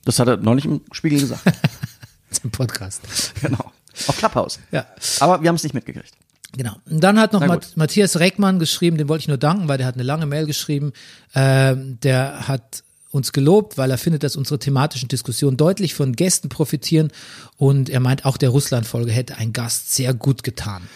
Das 0.04 0.18
hat 0.18 0.28
er 0.28 0.36
neulich 0.36 0.64
im 0.64 0.82
Spiegel 0.92 1.20
gesagt. 1.20 1.42
Zum 2.30 2.50
Podcast. 2.50 3.02
genau. 3.40 3.72
Auf 4.06 4.16
Clubhouse. 4.18 4.58
Ja. 4.72 4.86
Aber 5.20 5.42
wir 5.42 5.48
haben 5.48 5.56
es 5.56 5.62
nicht 5.62 5.74
mitgekriegt. 5.74 6.12
Genau. 6.56 6.76
Und 6.88 7.00
dann 7.00 7.18
hat 7.18 7.32
noch 7.32 7.44
Mat. 7.44 7.72
Matthias 7.76 8.18
Reckmann 8.18 8.58
geschrieben, 8.58 8.98
dem 8.98 9.08
wollte 9.08 9.22
ich 9.22 9.28
nur 9.28 9.36
danken, 9.38 9.68
weil 9.68 9.78
der 9.78 9.86
hat 9.86 9.94
eine 9.94 10.04
lange 10.04 10.26
Mail 10.26 10.46
geschrieben. 10.46 10.92
Ähm, 11.34 11.98
der 12.02 12.48
hat 12.48 12.82
uns 13.10 13.32
gelobt, 13.32 13.78
weil 13.78 13.90
er 13.90 13.98
findet, 13.98 14.22
dass 14.22 14.36
unsere 14.36 14.58
thematischen 14.58 15.08
Diskussionen 15.08 15.56
deutlich 15.56 15.94
von 15.94 16.14
Gästen 16.14 16.48
profitieren 16.48 17.10
und 17.56 17.88
er 17.88 18.00
meint, 18.00 18.24
auch 18.24 18.36
der 18.36 18.50
Russland-Folge 18.50 19.10
hätte 19.10 19.36
ein 19.36 19.52
Gast 19.52 19.94
sehr 19.94 20.14
gut 20.14 20.42
getan. 20.42 20.88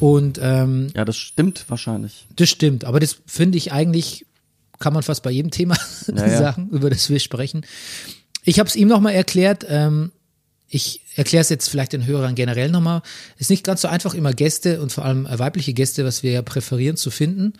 Und 0.00 0.38
ähm, 0.42 0.88
Ja, 0.94 1.04
das 1.04 1.16
stimmt 1.16 1.64
wahrscheinlich. 1.68 2.26
das 2.36 2.48
stimmt, 2.48 2.84
aber 2.84 3.00
das 3.00 3.18
finde 3.26 3.58
ich 3.58 3.72
eigentlich, 3.72 4.26
kann 4.78 4.92
man 4.94 5.02
fast 5.02 5.22
bei 5.22 5.30
jedem 5.30 5.50
Thema 5.50 5.76
Ja, 6.08 6.26
ja. 6.26 6.38
sagen, 6.38 6.68
über 6.70 6.90
das 6.90 7.08
wir 7.10 7.20
sprechen. 7.20 7.66
Ich 8.44 8.58
habe 8.58 8.68
es 8.68 8.76
ihm 8.76 8.88
nochmal 8.88 9.12
erklärt, 9.14 9.66
ähm, 9.68 10.12
ich 10.72 11.02
erkläre 11.16 11.42
es 11.42 11.48
jetzt 11.48 11.68
vielleicht 11.68 11.92
den 11.92 12.06
Hörern 12.06 12.34
generell 12.36 12.70
nochmal. 12.70 13.02
Ist 13.38 13.50
nicht 13.50 13.64
ganz 13.64 13.82
so 13.82 13.88
einfach, 13.88 14.14
immer 14.14 14.32
Gäste 14.32 14.80
und 14.80 14.92
vor 14.92 15.04
allem 15.04 15.26
weibliche 15.28 15.72
Gäste, 15.74 16.04
was 16.04 16.22
wir 16.22 16.30
ja 16.30 16.42
präferieren, 16.42 16.96
zu 16.96 17.10
finden. 17.10 17.54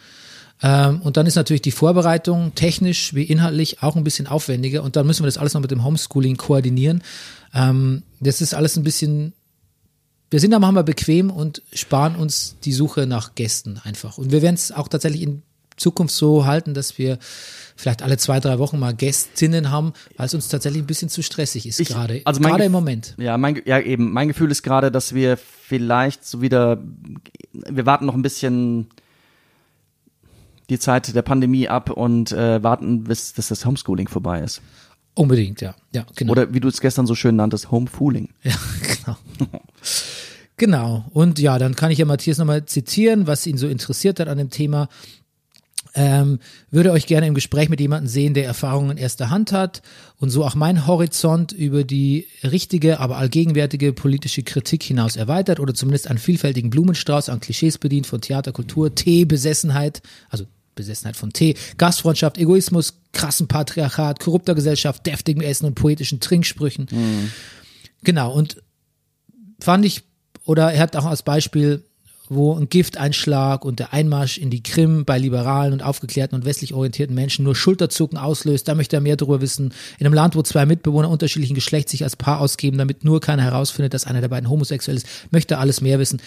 Ähm, 0.62 1.00
und 1.02 1.16
dann 1.16 1.26
ist 1.26 1.35
natürlich 1.35 1.62
die 1.62 1.73
Vorbereitung 1.73 2.54
technisch 2.54 3.12
wie 3.14 3.25
inhaltlich 3.25 3.83
auch 3.83 3.97
ein 3.97 4.04
bisschen 4.04 4.28
aufwendiger. 4.28 4.85
Und 4.85 4.95
dann 4.95 5.07
müssen 5.09 5.23
wir 5.25 5.26
das 5.26 5.38
alles 5.38 5.54
noch 5.54 5.61
mit 5.61 5.73
dem 5.73 5.83
Homeschooling 5.85 6.37
koordinieren. 6.37 7.02
Ähm, 7.52 8.04
das 8.21 8.40
ist 8.40 8.54
alles 8.54 8.76
ein 8.76 8.85
bisschen 8.85 9.33
wir 10.31 10.41
sind 10.41 10.53
da 10.53 10.59
manchmal 10.59 10.85
bequem 10.85 11.31
und 11.31 11.63
sparen 11.73 12.15
uns 12.17 12.57
die 12.65 12.73
Suche 12.73 13.07
nach 13.07 13.35
Gästen 13.35 13.81
einfach. 13.83 14.17
Und 14.19 14.31
wir 14.33 14.43
werden 14.43 14.55
es 14.55 14.71
auch 14.73 14.89
tatsächlich 14.89 15.23
in 15.23 15.43
Zukunft 15.77 16.15
so 16.15 16.45
halten, 16.45 16.75
dass 16.75 16.99
wir 16.99 17.19
vielleicht 17.75 18.03
alle 18.03 18.19
zwei, 18.19 18.39
drei 18.39 18.59
Wochen 18.59 18.79
mal 18.79 18.95
Gästinnen 18.95 19.71
haben, 19.71 19.95
weil 20.17 20.27
es 20.27 20.35
uns 20.35 20.49
tatsächlich 20.49 20.83
ein 20.83 20.87
bisschen 20.87 21.09
zu 21.09 21.23
stressig 21.23 21.67
ist 21.67 21.81
Ich- 21.81 21.89
gerade. 21.89 22.21
also 22.27 22.41
gerade 22.41 22.65
im 22.65 22.73
Moment. 22.73 23.15
Ja, 23.19 23.39
mein, 23.39 23.61
ja, 23.65 23.81
eben. 23.81 24.13
Mein 24.13 24.29
Gefühl 24.29 24.51
ist 24.51 24.63
gerade, 24.63 24.91
dass 24.93 25.15
wir 25.15 25.37
vielleicht 25.39 26.25
so 26.27 26.43
wieder, 26.43 26.83
wir 27.53 27.87
warten 27.87 28.05
noch 28.07 28.15
ein 28.15 28.23
bisschen 28.23 28.89
die 30.69 30.79
Zeit 30.79 31.13
der 31.15 31.23
Pandemie 31.23 31.67
ab 31.69 31.91
und 31.91 32.31
äh, 32.33 32.63
warten, 32.63 33.05
bis, 33.05 33.33
bis 33.33 33.49
das 33.49 33.65
Homeschooling 33.65 34.07
vorbei 34.09 34.41
ist. 34.43 34.61
Unbedingt, 35.15 35.61
ja. 35.61 35.75
Ja, 35.93 36.07
genau. 36.15 36.33
Oder 36.33 36.55
wie 36.55 36.61
du 36.61 36.69
es 36.69 36.81
gestern 36.81 37.07
so 37.07 37.15
schön 37.15 37.35
nanntest, 37.37 37.71
Homefooling. 37.71 38.29
Ja, 38.45 38.55
genau. 39.05 39.17
genau. 40.61 41.07
Und 41.12 41.38
ja, 41.40 41.59
dann 41.59 41.75
kann 41.75 41.90
ich 41.90 41.99
ja 41.99 42.05
Matthias 42.05 42.38
nochmal 42.38 42.67
zitieren, 42.67 43.26
was 43.26 43.47
ihn 43.47 43.57
so 43.57 43.67
interessiert 43.67 44.21
hat 44.21 44.29
an 44.29 44.38
dem 44.38 44.50
Thema. 44.50 44.88
Ähm, 45.95 46.38
würde 46.71 46.93
euch 46.93 47.07
gerne 47.07 47.26
im 47.26 47.35
Gespräch 47.35 47.69
mit 47.69 47.81
jemandem 47.81 48.09
sehen, 48.09 48.35
der 48.35 48.45
Erfahrungen 48.45 48.93
in 48.93 48.97
erster 48.99 49.31
Hand 49.31 49.50
hat 49.50 49.83
und 50.19 50.31
so 50.31 50.45
auch 50.45 50.55
mein 50.55 50.87
Horizont 50.87 51.50
über 51.50 51.83
die 51.83 52.29
richtige, 52.45 53.00
aber 53.00 53.17
allgegenwärtige 53.17 53.93
politische 53.93 54.45
Kritik 54.45 54.85
hinaus 54.85 55.17
erweitert 55.17 55.59
oder 55.59 55.75
zumindest 55.75 56.09
einen 56.09 56.21
vielfältigen 56.21 56.71
Blumenstrauß 56.71 57.31
an 57.31 57.40
Klischees 57.40 57.79
bedient 57.79 58.07
von 58.07 58.21
Theater, 58.21 58.52
Kultur, 58.52 58.95
Tee, 58.95 59.25
Besessenheit, 59.25 60.02
also 60.29 60.45
Besessenheit 60.76 61.17
von 61.17 61.33
Tee, 61.33 61.57
Gastfreundschaft, 61.79 62.38
Egoismus, 62.38 63.00
krassen 63.12 63.49
Patriarchat, 63.49 64.21
korrupter 64.21 64.55
Gesellschaft, 64.55 65.07
deftigem 65.07 65.43
Essen 65.43 65.64
und 65.64 65.75
poetischen 65.75 66.21
Trinksprüchen. 66.21 66.87
Genau, 68.04 68.32
und 68.32 68.63
fand 69.61 69.85
ich, 69.85 70.04
oder 70.50 70.73
er 70.73 70.80
hat 70.80 70.97
auch 70.97 71.04
als 71.04 71.23
Beispiel, 71.23 71.84
wo 72.28 72.56
ein 72.56 72.69
Gifteinschlag 72.69 73.65
und 73.65 73.78
der 73.78 73.93
Einmarsch 73.93 74.36
in 74.36 74.50
die 74.50 74.65
Krim 74.65 75.04
bei 75.04 75.17
liberalen 75.17 75.73
und 75.73 75.80
aufgeklärten 75.80 76.34
und 76.34 76.45
westlich 76.45 76.75
orientierten 76.75 77.15
Menschen 77.15 77.45
nur 77.45 77.54
Schulterzucken 77.54 78.19
auslöst. 78.19 78.67
Da 78.67 78.75
möchte 78.75 78.97
er 78.97 79.00
mehr 79.00 79.15
darüber 79.15 79.41
wissen. 79.41 79.73
In 80.00 80.06
einem 80.06 80.15
Land, 80.15 80.34
wo 80.34 80.43
zwei 80.43 80.67
Mitbewohner 80.67 81.08
unterschiedlichen 81.08 81.54
Geschlechts 81.54 81.93
sich 81.93 82.02
als 82.02 82.17
Paar 82.17 82.41
ausgeben, 82.41 82.78
damit 82.78 83.04
nur 83.04 83.21
keiner 83.21 83.45
herausfindet, 83.45 83.95
dass 83.95 84.08
einer 84.08 84.21
der 84.21 84.26
beiden 84.26 84.50
homosexuell 84.50 84.97
ist, 84.97 85.06
möchte 85.30 85.54
er 85.54 85.60
alles 85.60 85.82
mehr 85.82 86.00
wissen. 86.00 86.21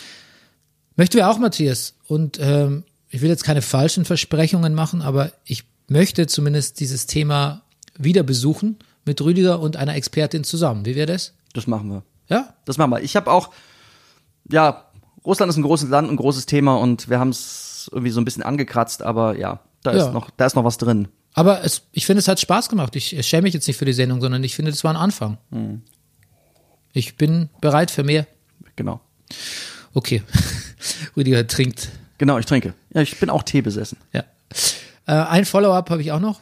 Möchten 0.96 1.18
wir 1.18 1.30
auch, 1.30 1.38
Matthias. 1.38 1.96
Und 2.08 2.40
ähm, 2.42 2.84
ich 3.10 3.20
will 3.20 3.30
jetzt 3.30 3.44
keine 3.44 3.62
falschen 3.62 4.06
Versprechungen 4.06 4.74
machen, 4.74 5.02
aber 5.02 5.34
ich 5.44 5.66
möchte 5.90 6.28
zumindest 6.28 6.80
dieses 6.80 7.08
Thema 7.08 7.62
wieder 7.98 8.24
besuchen 8.24 8.78
mit 9.04 9.20
Rüdiger 9.20 9.60
und 9.60 9.76
einer 9.76 9.96
Expertin 9.96 10.46
zusammen. 10.46 10.86
Wie 10.86 10.96
wäre 10.96 11.08
das? 11.08 11.34
Das 11.52 11.68
machen 11.68 11.90
wir. 11.90 12.04
Ja? 12.30 12.54
Das 12.64 12.78
machen 12.78 12.92
wir. 12.92 13.02
Ich 13.02 13.18
habe 13.18 13.30
auch, 13.30 13.50
ja, 14.52 14.86
Russland 15.26 15.50
ist 15.50 15.58
ein 15.58 15.64
großes 15.64 15.90
Land, 15.90 16.10
ein 16.12 16.18
großes 16.18 16.46
Thema 16.46 16.76
und 16.78 17.10
wir 17.10 17.20
haben 17.20 17.30
es 17.30 17.90
irgendwie 17.92 18.12
so 18.12 18.20
ein 18.22 18.26
bisschen 18.26 18.44
angekratzt, 18.44 19.02
aber 19.02 19.38
ja, 19.38 19.60
da 19.84 19.94
Ja. 19.94 20.06
ist 20.08 20.14
noch, 20.14 20.30
da 20.32 20.46
ist 20.46 20.56
noch 20.56 20.64
was 20.64 20.78
drin. 20.78 21.08
Aber 21.34 21.64
es, 21.64 21.84
ich 21.92 22.06
finde, 22.06 22.20
es 22.20 22.28
hat 22.28 22.40
Spaß 22.40 22.70
gemacht. 22.70 22.96
Ich 22.96 23.16
schäme 23.28 23.44
mich 23.44 23.54
jetzt 23.54 23.68
nicht 23.68 23.78
für 23.78 23.86
die 23.86 23.94
Sendung, 23.94 24.22
sondern 24.22 24.44
ich 24.44 24.56
finde, 24.56 24.72
das 24.72 24.84
war 24.84 24.92
ein 24.92 24.98
Anfang. 24.98 25.38
Ich 26.94 27.18
bin 27.18 27.50
bereit 27.60 27.90
für 27.90 28.04
mehr. 28.04 28.28
Genau. 28.76 29.00
Okay. 29.94 30.22
Rüdiger 31.18 31.48
trinkt. 31.48 31.90
Genau, 32.20 32.38
ich 32.38 32.46
trinke. 32.46 32.74
Ja, 32.94 33.02
ich 33.02 33.20
bin 33.20 33.30
auch 33.32 33.44
Tee 33.44 33.62
besessen. 33.62 33.98
Ja. 34.12 34.24
Äh, 35.08 35.14
ein 35.14 35.46
Follow-up 35.46 35.90
habe 35.90 36.02
ich 36.02 36.12
auch 36.12 36.20
noch. 36.20 36.42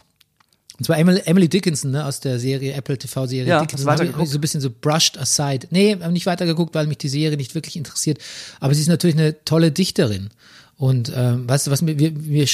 Und 0.78 0.86
zwar 0.86 0.98
Emily, 0.98 1.22
Emily 1.26 1.48
Dickinson, 1.50 1.92
ne, 1.92 2.06
aus 2.06 2.20
der 2.22 2.40
Serie, 2.40 2.74
Apple 2.74 2.98
TV-Serie 2.98 3.48
Ja, 3.48 3.60
Dickinson. 3.62 3.88
ich 4.24 4.30
so 4.30 4.38
ein 4.38 4.42
bisschen 4.42 4.62
so 4.62 4.70
brushed 4.70 5.18
aside. 5.18 5.68
Nee, 5.70 5.98
habe 6.00 6.12
nicht 6.14 6.26
weitergeguckt, 6.26 6.74
weil 6.74 6.88
mich 6.88 6.98
die 6.98 7.10
Serie 7.10 7.38
nicht 7.38 7.54
wirklich 7.56 7.76
interessiert. 7.76 8.20
Aber 8.60 8.74
sie 8.74 8.82
ist 8.82 8.88
natürlich 8.88 9.18
eine 9.18 9.44
tolle 9.46 9.72
Dichterin. 9.72 10.30
Und 10.78 11.12
ähm, 11.16 11.48
weißt 11.48 11.68
du, 11.68 11.72
was 11.72 11.82
mir, 11.84 12.00
wir, 12.00 12.12
wir, 12.26 12.48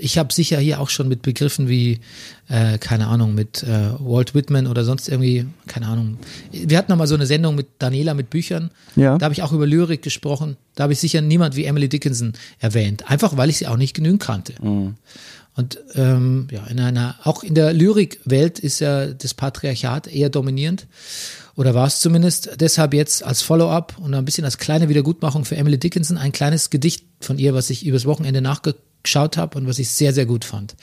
ich 0.00 0.16
habe 0.16 0.32
sicher 0.32 0.58
hier 0.58 0.80
auch 0.80 0.88
schon 0.88 1.08
mit 1.08 1.20
Begriffen 1.22 1.68
wie, 1.68 1.98
äh, 2.48 2.78
keine 2.78 3.08
Ahnung, 3.08 3.34
mit 3.34 3.62
äh, 3.64 3.90
Walt 3.98 4.34
Whitman 4.34 4.66
oder 4.66 4.84
sonst 4.84 5.08
irgendwie, 5.08 5.44
keine 5.66 5.88
Ahnung. 5.88 6.18
Wir 6.52 6.78
hatten 6.78 6.90
noch 6.90 6.96
mal 6.96 7.06
so 7.08 7.16
eine 7.16 7.26
Sendung 7.26 7.56
mit 7.56 7.66
Daniela 7.80 8.14
mit 8.14 8.30
Büchern. 8.30 8.70
Ja. 8.96 9.18
Da 9.18 9.24
habe 9.24 9.34
ich 9.34 9.42
auch 9.42 9.52
über 9.52 9.66
Lyrik 9.66 10.00
gesprochen. 10.00 10.56
Da 10.76 10.84
habe 10.84 10.92
ich 10.92 11.00
sicher 11.00 11.20
niemand 11.20 11.56
wie 11.56 11.64
Emily 11.64 11.88
Dickinson 11.88 12.32
erwähnt. 12.60 13.10
Einfach 13.10 13.36
weil 13.36 13.50
ich 13.50 13.58
sie 13.58 13.66
auch 13.66 13.76
nicht 13.76 13.94
genügend 13.94 14.22
kannte. 14.22 14.54
Und 15.58 15.80
ähm, 15.96 16.46
ja, 16.52 16.64
in 16.68 16.78
einer, 16.78 17.16
auch 17.24 17.42
in 17.42 17.56
der 17.56 17.72
Lyrikwelt 17.72 18.60
ist 18.60 18.78
ja 18.78 19.08
das 19.08 19.34
Patriarchat 19.34 20.06
eher 20.06 20.30
dominierend. 20.30 20.86
Oder 21.56 21.74
war 21.74 21.88
es 21.88 21.98
zumindest. 21.98 22.60
Deshalb 22.60 22.94
jetzt 22.94 23.24
als 23.24 23.42
Follow-up 23.42 23.98
und 23.98 24.14
ein 24.14 24.24
bisschen 24.24 24.44
als 24.44 24.58
kleine 24.58 24.88
Wiedergutmachung 24.88 25.44
für 25.44 25.56
Emily 25.56 25.76
Dickinson 25.76 26.16
ein 26.16 26.30
kleines 26.30 26.70
Gedicht 26.70 27.04
von 27.20 27.40
ihr, 27.40 27.54
was 27.54 27.70
ich 27.70 27.84
übers 27.84 28.06
Wochenende 28.06 28.40
nachgeschaut 28.40 29.36
habe 29.36 29.58
und 29.58 29.66
was 29.66 29.80
ich 29.80 29.88
sehr, 29.88 30.12
sehr 30.12 30.26
gut 30.26 30.44
fand. 30.44 30.76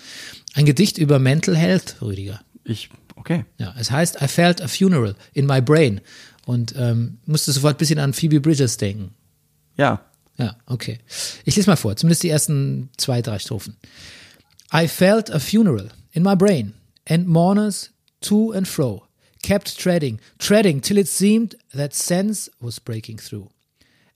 Ein 0.56 0.66
Gedicht 0.66 0.98
über 0.98 1.20
Mental 1.20 1.56
Health, 1.56 1.96
Rüdiger. 2.02 2.42
Ich, 2.66 2.90
okay. 3.16 3.46
Ja, 3.58 3.74
es 3.80 3.92
heißt 3.92 4.18
I 4.22 4.28
felt 4.28 4.62
a 4.62 4.68
funeral 4.68 5.16
in 5.32 5.46
my 5.46 5.62
brain. 5.62 6.02
Und 6.46 6.76
ähm, 6.78 7.20
musste 7.26 7.54
sofort 7.54 7.76
ein 7.76 7.80
bisschen 7.80 8.00
an 8.00 8.12
Phoebe 8.12 8.42
Bridgers 8.42 8.76
denken. 8.76 9.14
Ja. 9.78 10.02
Ja, 10.38 10.58
okay. 10.66 11.00
Ich 11.46 11.56
lese 11.56 11.70
mal 11.70 11.78
vor, 11.78 11.96
zumindest 11.96 12.24
die 12.24 12.30
ersten 12.30 12.90
zwei, 12.98 13.22
drei 13.22 13.40
Strophen. 13.40 13.78
I 14.71 14.88
felt 14.88 15.30
a 15.30 15.39
funeral 15.39 15.89
in 16.13 16.23
my 16.23 16.36
brain, 16.36 16.73
and 17.08 17.28
mourners 17.28 17.89
to 18.21 18.51
and 18.51 18.67
fro 18.67 19.06
kept 19.45 19.78
treading, 19.78 20.19
treading 20.39 20.82
till 20.82 20.97
it 20.97 21.08
seemed 21.08 21.54
that 21.71 21.93
sense 21.93 22.49
was 22.60 22.80
breaking 22.80 23.17
through. 23.17 23.47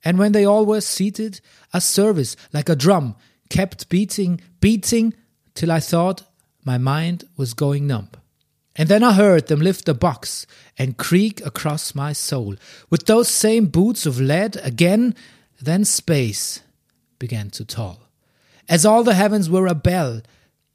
And 0.03 0.17
when 0.17 0.31
they 0.31 0.43
all 0.43 0.65
were 0.65 0.81
seated, 0.81 1.39
a 1.71 1.79
service 1.79 2.35
like 2.51 2.67
a 2.67 2.75
drum 2.75 3.15
kept 3.49 3.89
beating, 3.89 4.41
beating 4.59 5.13
till 5.53 5.71
I 5.71 5.79
thought 5.79 6.23
my 6.65 6.79
mind 6.79 7.25
was 7.37 7.53
going 7.53 7.85
numb. 7.85 8.09
And 8.75 8.89
then 8.89 9.03
I 9.03 9.13
heard 9.13 9.47
them 9.47 9.59
lift 9.59 9.85
the 9.85 9.93
box 9.93 10.47
and 10.79 10.97
creak 10.97 11.45
across 11.45 11.93
my 11.93 12.11
soul 12.13 12.55
with 12.89 13.05
those 13.05 13.27
same 13.27 13.67
boots 13.67 14.07
of 14.07 14.19
lead 14.19 14.55
again. 14.63 15.13
Then 15.61 15.85
space 15.85 16.61
began 17.19 17.51
to 17.51 17.65
toll, 17.65 17.99
as 18.67 18.83
all 18.83 19.03
the 19.03 19.13
heavens 19.13 19.47
were 19.47 19.67
a 19.67 19.75
bell 19.75 20.21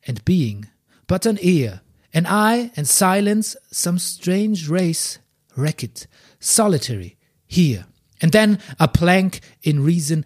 and 0.07 0.25
being 0.25 0.67
but 1.07 1.27
an 1.27 1.39
ear, 1.41 1.81
an 2.13 2.27
eye 2.27 2.71
and 2.77 2.87
silence, 2.89 3.57
some 3.71 3.99
strange 3.99 4.69
race, 4.69 5.19
wrecked, 5.57 6.07
solitary, 6.41 7.17
here. 7.47 7.85
And 8.23 8.33
then 8.33 8.59
a 8.79 8.89
plank 8.89 9.41
in 9.63 9.85
reason 9.85 10.25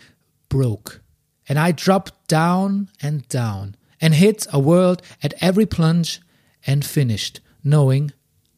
broke, 0.48 1.00
and 1.48 1.58
I 1.58 1.72
dropped 1.72 2.28
down 2.28 2.88
and 3.02 3.26
down 3.28 3.74
and 4.00 4.14
hit 4.14 4.46
a 4.52 4.60
world 4.60 5.02
at 5.22 5.34
every 5.40 5.66
plunge 5.66 6.20
and 6.66 6.84
finished, 6.84 7.40
knowing 7.64 8.12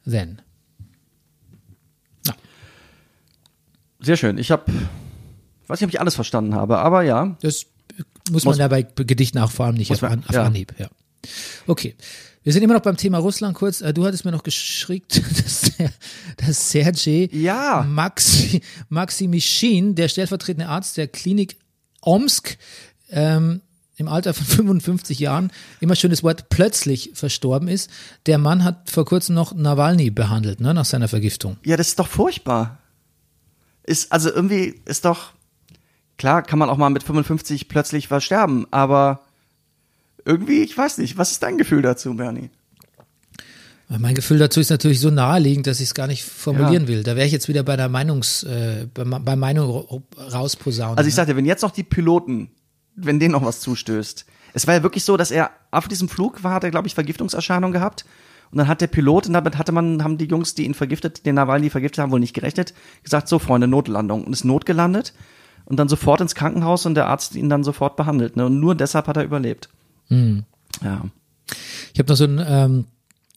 then. 0.05 0.43
Sehr 4.03 4.17
schön. 4.17 4.39
Ich 4.39 4.51
habe, 4.51 4.65
weiß 5.67 5.81
nicht, 5.81 5.85
ob 5.89 5.91
ich 5.91 6.01
alles 6.01 6.15
verstanden 6.15 6.55
habe, 6.55 6.79
aber 6.79 7.03
ja. 7.03 7.37
Das 7.43 7.67
muss 8.31 8.45
man 8.45 8.53
Muss- 8.53 8.59
ja 8.59 8.69
bei 8.69 8.83
Gedichten 8.83 9.39
auch 9.39 9.51
vor 9.51 9.67
allem 9.67 9.77
nicht 9.77 9.91
auf, 9.93 10.01
man- 10.03 10.13
an, 10.13 10.25
auf 10.27 10.35
ja. 10.35 10.45
Anhieb. 10.45 10.75
Ja. 10.79 10.89
Okay. 11.67 11.95
Wir 12.43 12.55
sind 12.55 12.63
immer 12.63 12.73
noch 12.75 12.81
beim 12.83 12.97
Thema 12.97 13.19
Russland 13.19 13.55
kurz. 13.55 13.83
Äh, 13.83 13.93
Du 13.93 14.05
hattest 14.07 14.25
mir 14.25 14.31
noch 14.33 14.43
geschickt, 14.43 15.21
dass, 15.45 15.61
der, 15.79 15.93
dass 16.39 16.71
Sergej 16.71 17.29
Ja. 17.33 17.85
Maxi, 17.89 18.63
Maximishin, 18.89 19.95
der 19.95 20.09
stellvertretende 20.09 20.69
Arzt 20.69 20.97
der 20.97 21.07
Klinik 21.09 21.57
Omsk, 22.01 22.57
ähm, 23.11 23.61
im 23.97 24.09
Alter 24.09 24.33
von 24.33 24.47
55 24.81 25.19
Jahren, 25.19 25.53
immer 25.81 25.95
schön 25.97 26.11
das 26.11 26.23
Wort 26.23 26.49
plötzlich 26.49 27.11
verstorben 27.13 27.69
ist. 27.69 27.91
Der 28.25 28.39
Mann 28.39 28.65
hat 28.65 28.89
vor 28.89 29.05
kurzem 29.05 29.35
noch 29.35 29.53
Nawalny 29.55 30.11
behandelt, 30.11 30.61
ne, 30.61 30.73
nach 30.73 30.87
seiner 30.87 31.09
Vergiftung. 31.09 31.59
Ja, 31.65 31.77
das 31.77 31.89
ist 31.89 31.99
doch 31.99 32.09
furchtbar. 32.09 32.79
Ist, 33.85 34.11
also 34.13 34.31
irgendwie 34.33 34.81
ist 34.87 35.05
doch, 35.05 35.33
klar 36.17 36.43
kann 36.43 36.59
man 36.59 36.71
auch 36.71 36.79
mal 36.79 36.89
mit 36.89 37.03
55 37.03 37.69
plötzlich 37.69 38.09
versterben, 38.09 38.67
aber 38.71 39.27
irgendwie, 40.31 40.62
ich 40.62 40.77
weiß 40.77 40.99
nicht, 40.99 41.19
was 41.19 41.33
ist 41.33 41.43
dein 41.43 41.59
Gefühl 41.59 41.83
dazu, 41.83 42.14
Bernie? 42.14 42.51
Mein 43.88 44.14
Gefühl 44.14 44.38
dazu 44.38 44.61
ist 44.61 44.71
natürlich 44.71 45.01
so 45.01 45.11
naheliegend, 45.11 45.66
dass 45.66 45.81
ich 45.81 45.87
es 45.87 45.95
gar 45.95 46.07
nicht 46.07 46.23
formulieren 46.25 46.85
Ja. 46.85 46.88
will. 46.88 47.03
Da 47.03 47.16
wäre 47.16 47.27
ich 47.27 47.33
jetzt 47.33 47.49
wieder 47.49 47.64
bei 47.64 47.77
der 47.77 47.88
Meinungs, 47.88 48.45
äh, 48.45 48.87
bei, 48.95 49.03
bei 49.03 49.35
Meinung 49.35 50.05
rausposaunen. 50.33 50.97
Also 50.97 51.09
ich 51.09 51.14
sagte, 51.16 51.35
wenn 51.35 51.45
jetzt 51.45 51.62
noch 51.62 51.73
die 51.73 51.83
Piloten, 51.83 52.51
wenn 52.95 53.19
denen 53.19 53.33
noch 53.33 53.45
was 53.45 53.61
zustößt. 53.61 54.27
Es 54.53 54.66
war 54.69 54.75
ja 54.75 54.83
wirklich 54.85 55.05
so, 55.05 55.16
dass 55.16 55.33
er 55.33 55.51
auf 55.73 55.88
diesem 55.88 56.09
Flug 56.09 56.45
war, 56.45 56.55
hat 56.55 56.62
er, 56.64 56.71
glaube 56.71 56.87
ich, 56.87 56.95
Vergiftungserscheinungen 56.95 57.73
gehabt. 57.73 58.05
Und 58.53 58.59
dann 58.59 58.69
hat 58.69 58.81
der 58.81 58.87
Pilot, 58.88 59.27
und 59.27 59.33
damit 59.33 59.59
hatte 59.59 59.73
man, 59.73 60.05
haben 60.05 60.19
die 60.19 60.25
Jungs, 60.27 60.55
die 60.55 60.66
ihn 60.66 60.75
vergiftet, 60.75 61.27
den 61.27 61.35
Nawalny 61.37 61.71
vergiftet 61.71 61.99
haben, 62.01 62.12
wohl 62.12 62.21
nicht 62.21 62.35
gerechnet, 62.35 62.75
gesagt, 63.03 63.27
so 63.29 63.38
Freunde, 63.40 63.66
Notlandung. 63.66 64.23
Und 64.25 64.33
ist 64.33 64.45
notgelandet 64.45 65.14
und 65.64 65.79
dann 65.79 65.88
sofort 65.88 66.21
ins 66.21 66.35
Krankenhaus 66.37 66.87
und 66.87 66.95
der 66.95 67.07
Arzt 67.07 67.35
ihn 67.35 67.49
dann 67.49 67.64
sofort 67.64 67.97
behandelt. 67.97 68.37
Ne? 68.37 68.47
Und 68.47 68.61
nur 68.61 68.77
deshalb 68.77 69.09
hat 69.09 69.16
er 69.16 69.25
überlebt. 69.25 69.69
Ja. 70.11 71.05
Ich 71.92 71.99
habe 71.99 72.09
noch 72.11 72.16
so 72.16 72.25
einen, 72.25 72.38
ähm, 72.46 72.85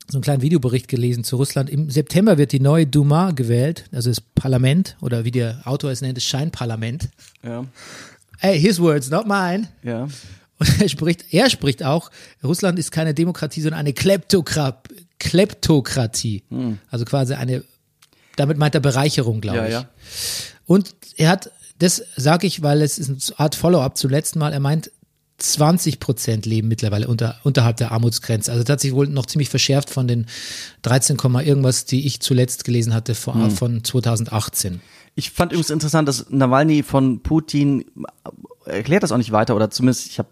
so 0.10 0.18
einen 0.18 0.24
kleinen 0.24 0.42
Videobericht 0.42 0.88
gelesen 0.88 1.24
zu 1.24 1.38
Russland. 1.38 1.70
Im 1.70 1.90
September 1.90 2.38
wird 2.38 2.52
die 2.52 2.60
neue 2.60 2.86
Duma 2.86 3.32
gewählt, 3.32 3.86
also 3.92 4.10
das 4.10 4.22
Parlament 4.22 4.98
oder 5.02 5.24
wie 5.26 5.32
der 5.32 5.62
Autor 5.66 5.92
es 5.92 6.02
nennt, 6.02 6.18
das 6.18 6.24
Scheinparlament. 6.26 7.10
Ja. 7.44 7.66
Hey, 8.40 8.60
his 8.60 8.80
words, 8.80 9.10
not 9.10 9.26
mine. 9.28 9.70
Ja. 9.84 10.08
Und 10.60 10.82
er 10.82 10.90
spricht, 10.90 11.34
er 11.34 11.50
spricht 11.50 11.84
auch, 11.84 12.12
Russland 12.44 12.78
ist 12.78 12.92
keine 12.92 13.14
Demokratie, 13.14 13.62
sondern 13.62 13.80
eine 13.80 13.94
Kleptokra 13.94 14.82
Kleptokratie. 15.20 16.44
Also 16.92 17.06
quasi 17.06 17.34
eine, 17.34 17.64
damit 18.36 18.58
meint 18.58 18.76
er 18.76 18.82
Bereicherung, 18.82 19.42
glaube 19.42 19.60
Ja, 19.60 19.66
ich. 19.66 19.72
ja. 19.72 19.90
Und 20.66 20.96
er 21.18 21.30
hat, 21.30 21.52
das 21.80 22.04
sage 22.16 22.46
ich, 22.48 22.62
weil 22.62 22.82
es 22.82 22.98
ist 23.00 23.10
eine 23.10 23.40
Art 23.40 23.56
Follow-up 23.56 23.98
zum 23.98 24.10
letzten 24.12 24.40
Mal, 24.40 24.54
er 24.54 24.60
meint, 24.60 24.92
20 25.38 26.00
Prozent 26.00 26.46
leben 26.46 26.68
mittlerweile 26.68 27.08
unter, 27.08 27.38
unterhalb 27.44 27.78
der 27.78 27.92
Armutsgrenze. 27.92 28.52
Also 28.52 28.64
das 28.64 28.74
hat 28.74 28.80
sich 28.80 28.94
wohl 28.94 29.08
noch 29.08 29.26
ziemlich 29.26 29.50
verschärft 29.50 29.90
von 29.90 30.08
den 30.08 30.28
13, 30.84 31.18
Komma 31.18 31.42
irgendwas, 31.42 31.86
die 31.86 32.06
ich 32.06 32.20
zuletzt 32.20 32.64
gelesen 32.64 32.94
hatte 32.94 33.16
von, 33.16 33.52
von 33.52 33.84
2018. 33.84 34.82
Ich 35.16 35.32
fand 35.32 35.52
übrigens 35.52 35.70
interessant, 35.70 36.08
dass 36.08 36.30
Nawalny 36.30 36.84
von 36.84 37.22
Putin 37.22 37.86
äh, 38.66 38.78
erklärt 38.78 39.04
das 39.04 39.12
auch 39.12 39.18
nicht 39.18 39.32
weiter 39.32 39.56
oder 39.56 39.70
zumindest 39.70 40.08
ich 40.08 40.20
habe 40.20 40.30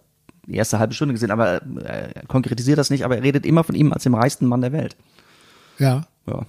die 0.47 0.55
erste 0.55 0.79
halbe 0.79 0.93
Stunde 0.93 1.13
gesehen, 1.13 1.31
aber 1.31 1.61
äh, 1.61 2.11
er 2.13 2.25
konkretisiert 2.27 2.77
das 2.77 2.89
nicht, 2.89 3.03
aber 3.05 3.17
er 3.17 3.23
redet 3.23 3.45
immer 3.45 3.63
von 3.63 3.75
ihm 3.75 3.93
als 3.93 4.03
dem 4.03 4.15
reichsten 4.15 4.45
Mann 4.45 4.61
der 4.61 4.71
Welt. 4.71 4.95
Ja. 5.77 6.07
Ja, 6.27 6.45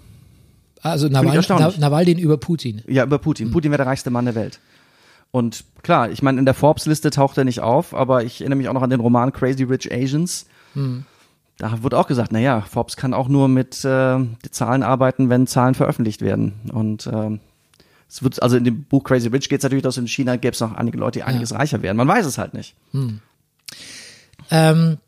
Also 0.83 1.09
Nawalny, 1.09 1.37
erstaunlich. 1.37 1.79
Nawalny 1.79 2.13
über 2.21 2.37
Putin. 2.39 2.83
ja 2.87 3.05
über 3.05 3.19
Putin. 3.19 3.51
Putin 3.51 3.71
wäre 3.71 3.79
der 3.79 3.87
reichste 3.87 4.11
Mann 4.11 4.25
der 4.25 4.35
Welt. 4.35 4.61
Und 5.33 5.65
klar, 5.83 6.11
ich 6.11 6.23
meine, 6.23 6.39
in 6.39 6.45
der 6.45 6.55
Forbes-Liste 6.55 7.11
taucht 7.11 7.37
er 7.39 7.45
nicht 7.45 7.61
auf, 7.61 7.95
aber 7.95 8.23
ich 8.23 8.41
erinnere 8.43 8.59
mich 8.59 8.69
auch 8.69 8.75
noch 8.75 8.83
an 8.83 8.91
den 8.91 9.01
Roman 9.01 9.33
Crazy 9.33 9.65
Rich 9.65 9.91
Asians. 9.93 10.47
Da 11.59 11.83
wurde 11.83 11.99
auch 11.99 12.07
gesagt, 12.07 12.33
naja, 12.33 12.61
Forbes 12.63 12.97
kann 12.97 13.13
auch 13.15 13.29
nur 13.29 13.49
mit 13.49 13.85
äh, 13.85 14.19
Zahlen 14.51 14.83
arbeiten, 14.83 15.31
wenn 15.31 15.47
Zahlen 15.47 15.75
veröffentlicht 15.75 16.21
werden. 16.23 16.71
Und 16.73 17.07
ähm, 17.07 17.41
es 18.09 18.23
wird, 18.23 18.43
also 18.43 18.57
in 18.59 18.65
dem 18.65 18.85
Buch 18.85 19.05
Crazy 19.05 19.29
Rich 19.29 19.49
geht 19.49 19.61
es 19.61 19.63
natürlich, 19.63 19.83
dass 19.83 19.97
in 19.97 20.07
China 20.07 20.37
gäbe 20.37 20.53
es 20.55 20.61
noch 20.61 20.75
einige 20.75 20.99
Leute, 20.99 21.19
die 21.19 21.23
einiges 21.25 21.53
reicher 21.55 21.81
werden. 21.83 21.97
Man 21.97 22.09
weiß 22.09 22.27
es 22.27 22.37
halt 22.39 22.53
nicht. 22.55 22.75
Ähm, 24.51 24.99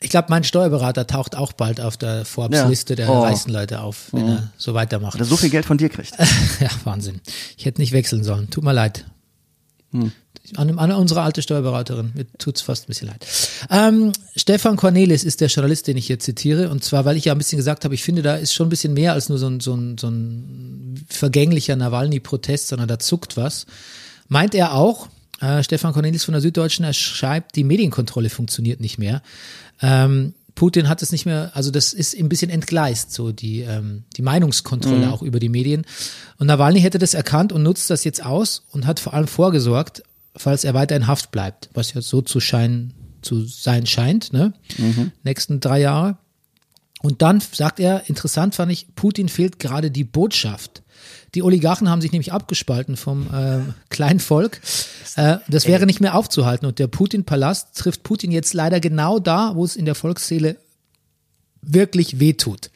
ich 0.00 0.10
glaube, 0.10 0.26
mein 0.30 0.44
Steuerberater 0.44 1.06
taucht 1.06 1.36
auch 1.36 1.52
bald 1.52 1.80
auf 1.80 1.96
der 1.96 2.24
Forbes-Liste 2.24 2.94
der 2.96 3.08
Oh. 3.08 3.20
reichsten 3.22 3.50
Leute 3.52 3.80
auf, 3.82 4.12
wenn 4.12 4.28
er 4.28 4.52
so 4.56 4.74
weitermacht. 4.74 5.14
Weil 5.14 5.22
er 5.22 5.26
so 5.26 5.36
viel 5.36 5.50
Geld 5.50 5.64
von 5.64 5.78
dir 5.78 5.88
kriegt. 5.88 6.12
ja, 6.60 6.70
Wahnsinn. 6.84 7.20
Ich 7.56 7.66
hätte 7.66 7.80
nicht 7.80 7.92
wechseln 7.92 8.22
sollen. 8.24 8.48
Tut 8.50 8.64
mir 8.64 8.72
leid. 8.72 9.06
An, 10.56 10.78
an 10.78 10.92
unsere 10.92 11.22
alte 11.22 11.42
Steuerberaterin. 11.42 12.12
Mir 12.14 12.26
tut's 12.38 12.62
fast 12.62 12.84
ein 12.84 12.88
bisschen 12.88 13.08
leid. 13.08 13.26
Ähm, 13.70 14.12
Stefan 14.34 14.76
Cornelis 14.76 15.24
ist 15.24 15.40
der 15.40 15.48
Journalist, 15.48 15.86
den 15.86 15.96
ich 15.96 16.06
hier 16.06 16.18
zitiere. 16.18 16.70
Und 16.70 16.84
zwar, 16.84 17.04
weil 17.04 17.16
ich 17.16 17.26
ja 17.26 17.32
ein 17.32 17.38
bisschen 17.38 17.58
gesagt 17.58 17.84
habe, 17.84 17.94
ich 17.94 18.02
finde, 18.02 18.22
da 18.22 18.36
ist 18.36 18.54
schon 18.54 18.66
ein 18.66 18.70
bisschen 18.70 18.94
mehr 18.94 19.12
als 19.12 19.28
nur 19.28 19.38
so 19.38 19.48
ein, 19.48 19.60
so 19.60 19.74
ein, 19.74 19.98
so 19.98 20.08
ein 20.08 21.04
vergänglicher 21.08 21.76
Nawalny-Protest, 21.76 22.68
sondern 22.68 22.88
da 22.88 22.98
zuckt 22.98 23.36
was. 23.36 23.66
Meint 24.28 24.54
er 24.54 24.74
auch, 24.74 25.08
äh, 25.40 25.62
Stefan 25.62 25.92
Cornelis 25.92 26.24
von 26.24 26.32
der 26.32 26.40
Süddeutschen, 26.40 26.84
er 26.84 26.92
schreibt, 26.92 27.56
die 27.56 27.64
Medienkontrolle 27.64 28.30
funktioniert 28.30 28.80
nicht 28.80 28.98
mehr. 28.98 29.22
Ähm, 29.82 30.34
Putin 30.58 30.88
hat 30.88 31.02
es 31.02 31.12
nicht 31.12 31.24
mehr, 31.24 31.52
also 31.54 31.70
das 31.70 31.92
ist 31.92 32.18
ein 32.18 32.28
bisschen 32.28 32.50
entgleist, 32.50 33.12
so 33.12 33.30
die, 33.30 33.60
ähm, 33.60 34.02
die 34.16 34.22
Meinungskontrolle 34.22 35.12
auch 35.12 35.22
über 35.22 35.38
die 35.38 35.48
Medien. 35.48 35.86
Und 36.36 36.48
Nawalny 36.48 36.80
hätte 36.80 36.98
das 36.98 37.14
erkannt 37.14 37.52
und 37.52 37.62
nutzt 37.62 37.90
das 37.90 38.02
jetzt 38.02 38.24
aus 38.26 38.64
und 38.72 38.84
hat 38.84 38.98
vor 38.98 39.14
allem 39.14 39.28
vorgesorgt, 39.28 40.02
falls 40.34 40.64
er 40.64 40.74
weiter 40.74 40.96
in 40.96 41.06
Haft 41.06 41.30
bleibt, 41.30 41.70
was 41.74 41.94
ja 41.94 42.00
so 42.00 42.22
zu 42.22 42.40
scheinen, 42.40 42.92
zu 43.22 43.44
sein 43.44 43.86
scheint, 43.86 44.32
ne? 44.32 44.52
Nächsten 45.22 45.60
drei 45.60 45.80
Jahre. 45.80 46.18
Und 47.02 47.22
dann 47.22 47.40
sagt 47.40 47.78
er, 47.78 48.08
interessant 48.08 48.56
fand 48.56 48.72
ich, 48.72 48.96
Putin 48.96 49.28
fehlt 49.28 49.60
gerade 49.60 49.92
die 49.92 50.02
Botschaft. 50.02 50.82
Die 51.34 51.42
Oligarchen 51.42 51.90
haben 51.90 52.00
sich 52.00 52.12
nämlich 52.12 52.32
abgespalten 52.32 52.96
vom 52.96 53.26
äh, 53.32 53.60
kleinen 53.90 54.20
Volk. 54.20 54.60
Äh, 55.16 55.38
das 55.48 55.66
wäre 55.66 55.84
nicht 55.84 56.00
mehr 56.00 56.14
aufzuhalten. 56.14 56.66
Und 56.66 56.78
der 56.78 56.86
Putin-Palast 56.86 57.76
trifft 57.76 58.02
Putin 58.02 58.30
jetzt 58.30 58.54
leider 58.54 58.80
genau 58.80 59.18
da, 59.18 59.54
wo 59.54 59.64
es 59.64 59.76
in 59.76 59.84
der 59.84 59.94
Volksseele 59.94 60.56
wirklich 61.60 62.18
wehtut. 62.18 62.70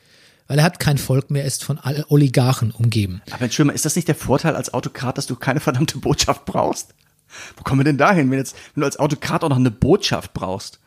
Weil 0.48 0.58
er 0.58 0.64
hat 0.64 0.80
kein 0.80 0.98
Volk 0.98 1.30
mehr, 1.30 1.44
ist 1.44 1.64
von 1.64 1.78
Oligarchen 2.08 2.72
umgeben. 2.72 3.22
Aber 3.30 3.42
Entschuldigung, 3.42 3.74
ist 3.74 3.86
das 3.86 3.96
nicht 3.96 4.08
der 4.08 4.14
Vorteil 4.14 4.54
als 4.54 4.74
Autokrat, 4.74 5.16
dass 5.16 5.26
du 5.26 5.36
keine 5.36 5.60
verdammte 5.60 5.98
Botschaft 5.98 6.44
brauchst? 6.44 6.94
Wo 7.56 7.62
kommen 7.62 7.80
wir 7.80 7.84
denn 7.84 7.96
dahin, 7.96 8.30
wenn, 8.30 8.38
jetzt, 8.38 8.54
wenn 8.74 8.82
du 8.82 8.86
als 8.86 8.98
Autokrat 8.98 9.44
auch 9.44 9.48
noch 9.48 9.56
eine 9.56 9.70
Botschaft 9.70 10.34
brauchst? 10.34 10.78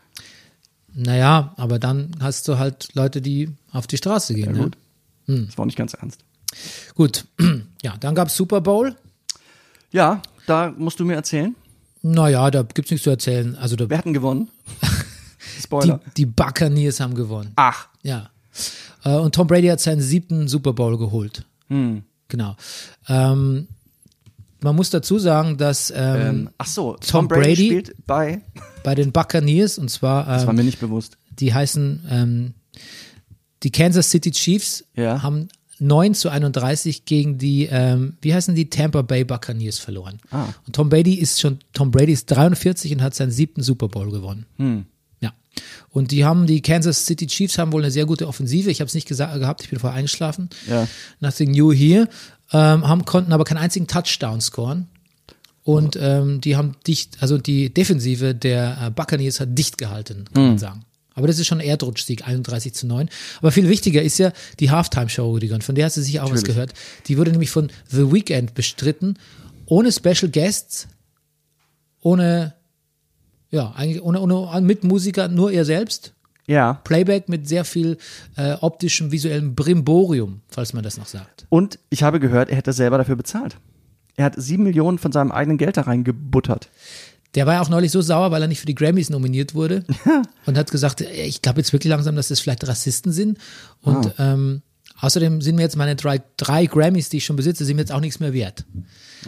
Naja, 0.93 1.54
aber 1.58 1.80
dann 1.80 2.15
hast 2.21 2.47
du 2.47 2.60
halt 2.60 2.93
Leute, 2.93 3.21
die 3.21 3.49
auf 3.71 3.88
die 3.88 3.97
Straße 3.97 4.36
gehen. 4.36 4.54
ne? 4.54 4.63
Gut. 4.65 4.78
Das 5.25 5.58
war 5.58 5.63
auch 5.63 5.65
nicht 5.65 5.78
ganz 5.78 5.93
ernst. 5.95 6.25
Gut, 6.96 7.26
ja, 7.82 7.96
dann 8.00 8.15
gab's 8.15 8.36
Super 8.36 8.62
Bowl. 8.62 8.96
Ja, 9.91 10.22
da 10.48 10.74
musst 10.78 11.00
du 11.00 11.06
mir 11.06 11.15
erzählen. 11.15 11.56
Naja, 12.02 12.52
da 12.52 12.63
gibt's 12.63 12.91
nichts 12.91 13.04
zu 13.04 13.10
erzählen. 13.10 13.56
Also 13.56 13.76
da, 13.76 13.89
Wer 13.89 13.98
hat 13.98 14.06
denn 14.06 14.13
gewonnen? 14.13 14.50
die, 15.58 15.62
Spoiler. 15.62 16.00
die 16.18 16.26
Buccaneers 16.26 17.00
haben 17.00 17.15
gewonnen. 17.15 17.52
Ach, 17.56 17.88
Ja. 18.04 18.30
Äh, 19.04 19.15
Und 19.15 19.36
Tom 19.36 19.48
Brady 19.48 19.68
hat 19.68 19.80
seinen 19.80 20.02
siebten 20.02 20.48
Super 20.48 20.74
Bowl 20.74 20.98
geholt. 20.98 21.46
Hm. 21.70 22.04
Genau. 22.28 22.56
Ähm, 23.08 23.68
man 24.62 24.76
muss 24.76 24.89
dazu 24.89 25.20
sagen, 25.20 25.58
dass 25.58 25.91
ähm, 25.96 26.22
ähm, 26.22 26.50
ach 26.58 26.65
so, 26.68 26.94
Tom, 26.94 27.02
Tom 27.10 27.28
Brady, 27.28 27.41
Brady- 27.41 27.65
spielt 27.68 28.06
bei, 28.08 28.41
bei 28.84 28.96
den 28.96 29.12
Buccaneers, 29.12 29.78
und 29.78 29.89
zwar, 29.89 30.26
das 30.26 30.44
war 30.44 30.50
ähm, 30.52 30.56
mir 30.58 30.63
nicht 30.63 30.80
bewusst. 30.80 31.18
die 31.39 31.54
heißen, 31.54 32.06
ähm, 32.10 32.54
die 33.63 33.72
Kansas 33.72 34.10
City 34.10 34.32
Chiefs 34.32 34.86
Ja. 34.96 35.22
haben 35.22 35.50
9 35.80 36.14
zu 36.14 36.30
31 36.30 37.06
gegen 37.06 37.38
die, 37.38 37.68
ähm, 37.70 38.18
wie 38.22 38.34
heißen 38.34 38.56
die, 38.56 38.70
Tampa 38.70 39.02
Bay 39.02 39.24
Buccaneers 39.24 39.80
verloren. 39.80 40.20
Ah. 40.32 40.48
Und 40.66 40.76
Tom 40.76 40.90
Brady 40.90 41.16
ist 41.16 41.42
schon, 41.42 41.60
Tom 41.74 41.92
Brady 41.92 42.14
ist 42.14 42.28
43 42.28 42.94
und 42.94 43.02
hat 43.02 43.16
seinen 43.16 43.32
siebten 43.32 43.62
Super 43.62 43.90
Bowl 43.90 44.10
gewonnen. 44.10 44.46
Hm. 44.58 44.86
Ja. 45.20 45.34
Und 45.90 46.12
die 46.12 46.24
haben, 46.24 46.48
die 46.48 46.62
Kansas 46.62 47.06
City 47.06 47.28
Chiefs 47.28 47.58
haben 47.58 47.72
wohl 47.74 47.82
eine 47.82 47.92
sehr 47.92 48.06
gute 48.06 48.28
Offensive. 48.28 48.72
Ich 48.72 48.80
habe 48.80 48.88
es 48.88 48.94
nicht 48.94 49.08
gesagt, 49.08 49.38
gehabt, 49.38 49.64
ich 49.64 49.70
bin 49.70 49.80
vorher 49.80 49.98
eingeschlafen. 49.98 50.50
Ja. 50.70 50.88
Nothing 51.20 51.52
new 51.52 51.74
here. 51.74 52.08
Ähm, 52.54 52.88
haben, 52.88 53.06
konnten 53.06 53.34
aber 53.34 53.44
keinen 53.44 53.58
einzigen 53.58 53.88
Touchdown 53.88 54.40
scoren. 54.40 54.88
Und 55.64 55.98
ähm, 56.00 56.42
die 56.42 56.56
haben 56.56 56.74
dicht, 56.86 57.18
also 57.22 57.40
die 57.40 57.74
Defensive 57.74 58.36
der 58.36 58.78
äh, 58.80 58.92
Buccaneers 58.92 59.40
hat 59.40 59.58
dicht 59.58 59.80
gehalten, 59.80 60.26
kann 60.32 60.48
man 60.48 60.58
sagen. 60.60 60.86
Aber 61.15 61.28
das 61.28 61.39
ist 61.39 61.47
schon 61.47 61.60
ein 61.60 61.67
Erdrutschsieg, 61.67 62.28
31 62.28 62.73
zu 62.73 62.86
9. 62.88 63.10
Aber 63.39 63.51
viel 63.51 63.69
wichtiger 63.69 64.01
ist 64.01 64.17
ja 64.17 64.32
die 64.60 64.69
Halftime-Show, 64.69 65.32
Rüdiger. 65.32 65.56
Und 65.56 65.63
von 65.63 65.73
der 65.73 65.86
hast 65.86 65.97
du 65.97 66.01
sicher 66.01 66.23
auch 66.23 66.25
was 66.25 66.41
Natürlich. 66.41 66.56
gehört. 66.56 66.73
Die 67.08 67.17
wurde 67.17 67.32
nämlich 67.32 67.49
von 67.49 67.71
The 67.88 68.12
Weeknd 68.12 68.54
bestritten, 68.54 69.17
ohne 69.65 69.91
Special 69.91 70.30
Guests, 70.30 70.88
ohne, 72.01 72.54
ja, 73.49 73.71
eigentlich 73.71 74.04
ohne, 74.04 74.19
ohne 74.19 74.62
mit 74.62 74.84
Musiker, 74.84 75.30
nur 75.30 75.51
er 75.51 75.65
selbst. 75.65 76.13
Ja. 76.47 76.73
Playback 76.84 77.30
mit 77.30 77.47
sehr 77.47 77.65
viel 77.65 77.97
äh, 78.36 78.54
optischem, 78.62 79.12
visuellem 79.12 79.56
Brimborium, 79.56 80.41
falls 80.49 80.73
man 80.73 80.84
das 80.84 80.97
noch 80.97 81.08
sagt. 81.08 81.47
Und 81.49 81.80
ich 81.89 82.04
habe 82.04 82.19
gehört, 82.19 82.49
er 82.49 82.58
hätte 82.58 82.73
selber 82.73 82.97
dafür 82.97 83.15
bezahlt. 83.15 83.58
Er 84.15 84.25
hat 84.25 84.36
sieben 84.38 84.63
Millionen 84.63 84.99
von 84.99 85.12
seinem 85.12 85.32
eigenen 85.32 85.58
Geld 85.58 85.78
da 85.78 85.82
reingebuttert. 85.82 86.69
Der 87.36 87.45
war 87.45 87.56
ja 87.56 87.62
auch 87.62 87.69
neulich 87.69 87.91
so 87.91 88.02
sauer, 88.02 88.32
weil 88.32 88.41
er 88.41 88.48
nicht 88.48 88.60
für 88.60 88.65
die 88.65 88.76
Grammys 88.76 89.10
nominiert 89.10 89.54
wurde 89.54 89.84
und 90.45 90.58
hat 90.58 90.71
gesagt, 90.71 91.02
ey, 91.02 91.28
ich 91.28 91.41
glaube 91.41 91.60
jetzt 91.60 91.74
wirklich 91.74 91.89
langsam, 91.89 92.15
dass 92.15 92.30
das 92.30 92.39
vielleicht 92.39 92.67
Rassisten 92.67 93.12
sind. 93.12 93.38
Und 93.82 94.13
ähm, 94.17 94.62
außerdem 95.00 95.41
sind 95.41 95.56
mir 95.56 95.63
jetzt 95.63 95.76
meine 95.76 95.95
drei, 95.95 96.21
drei 96.38 96.65
Grammys, 96.65 97.10
die 97.10 97.17
ich 97.17 97.26
schon 97.26 97.36
besitze, 97.36 97.65
sind 97.65 97.76
mir 97.76 97.82
jetzt 97.82 97.91
auch 97.91 98.00
nichts 98.00 98.19
mehr 98.19 98.34
wert. 98.34 98.65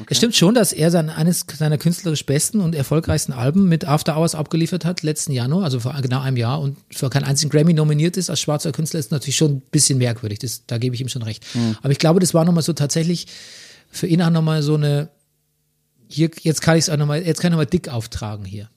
Es 0.10 0.18
stimmt 0.18 0.36
schon, 0.36 0.54
dass 0.54 0.74
er 0.74 0.92
sein, 0.92 1.10
eines 1.10 1.46
seiner 1.58 1.78
künstlerisch 1.78 2.26
besten 2.26 2.62
und 2.62 2.76
erfolgreichsten 2.76 3.34
Alben 3.34 3.68
mit 3.68 3.86
After 3.86 4.16
Hours 4.16 4.36
abgeliefert 4.36 4.86
hat, 4.86 5.02
letzten 5.02 5.32
Januar, 5.32 5.64
also 5.64 5.80
vor 5.80 5.94
genau 6.02 6.22
einem 6.22 6.38
Jahr 6.38 6.62
und 6.62 6.78
für 6.92 7.10
keinen 7.10 7.24
einzigen 7.24 7.50
Grammy 7.50 7.74
nominiert 7.74 8.16
ist 8.16 8.30
als 8.30 8.40
schwarzer 8.40 8.72
Künstler, 8.72 9.00
ist 9.00 9.12
natürlich 9.12 9.38
schon 9.38 9.54
ein 9.54 9.62
bisschen 9.72 9.98
merkwürdig. 9.98 10.40
Das, 10.40 10.66
da 10.68 10.78
gebe 10.78 10.96
ich 10.96 11.02
ihm 11.02 11.10
schon 11.10 11.24
recht. 11.24 11.46
Aber 11.82 11.92
ich 11.92 12.00
glaube, 12.00 12.20
das 12.20 12.34
war 12.34 12.46
nochmal 12.46 12.64
so 12.64 12.74
tatsächlich 12.74 13.28
für 13.90 14.08
ihn 14.08 14.22
auch 14.22 14.30
nochmal 14.30 14.62
so 14.62 14.76
eine, 14.76 15.10
hier, 16.08 16.30
jetzt 16.42 16.62
kann 16.62 16.78
ich 16.78 16.86
es 16.86 16.90
auch 16.90 16.98
nochmal, 16.98 17.22
jetzt 17.26 17.42
kann 17.42 17.50
ich 17.50 17.54
nochmal 17.54 17.66
dick 17.66 17.90
auftragen 17.90 18.46
hier. 18.46 18.70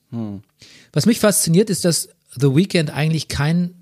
Was 0.92 1.06
mich 1.06 1.20
fasziniert, 1.20 1.70
ist, 1.70 1.84
dass 1.84 2.08
The 2.34 2.54
Weeknd 2.54 2.90
eigentlich 2.90 3.28
kein, 3.28 3.74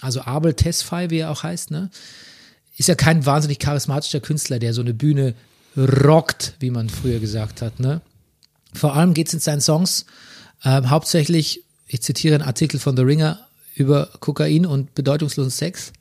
also 0.00 0.22
Abel 0.22 0.54
Tesfaye, 0.54 1.10
wie 1.10 1.18
er 1.18 1.30
auch 1.30 1.42
heißt, 1.42 1.70
ne, 1.70 1.90
ist 2.76 2.88
ja 2.88 2.94
kein 2.94 3.24
wahnsinnig 3.26 3.58
charismatischer 3.58 4.20
Künstler, 4.20 4.58
der 4.58 4.72
so 4.74 4.82
eine 4.82 4.94
Bühne 4.94 5.34
rockt, 5.76 6.54
wie 6.60 6.70
man 6.70 6.88
früher 6.88 7.18
gesagt 7.18 7.62
hat, 7.62 7.80
ne. 7.80 8.00
Vor 8.74 8.94
allem 8.94 9.14
geht 9.14 9.28
es 9.28 9.34
in 9.34 9.40
seinen 9.40 9.60
Songs 9.60 10.06
ähm, 10.64 10.90
hauptsächlich, 10.90 11.64
ich 11.86 12.02
zitiere 12.02 12.34
einen 12.34 12.44
Artikel 12.44 12.80
von 12.80 12.96
The 12.96 13.02
Ringer 13.02 13.46
über 13.74 14.08
Kokain 14.20 14.66
und 14.66 14.94
bedeutungslosen 14.94 15.50
Sex. 15.50 15.92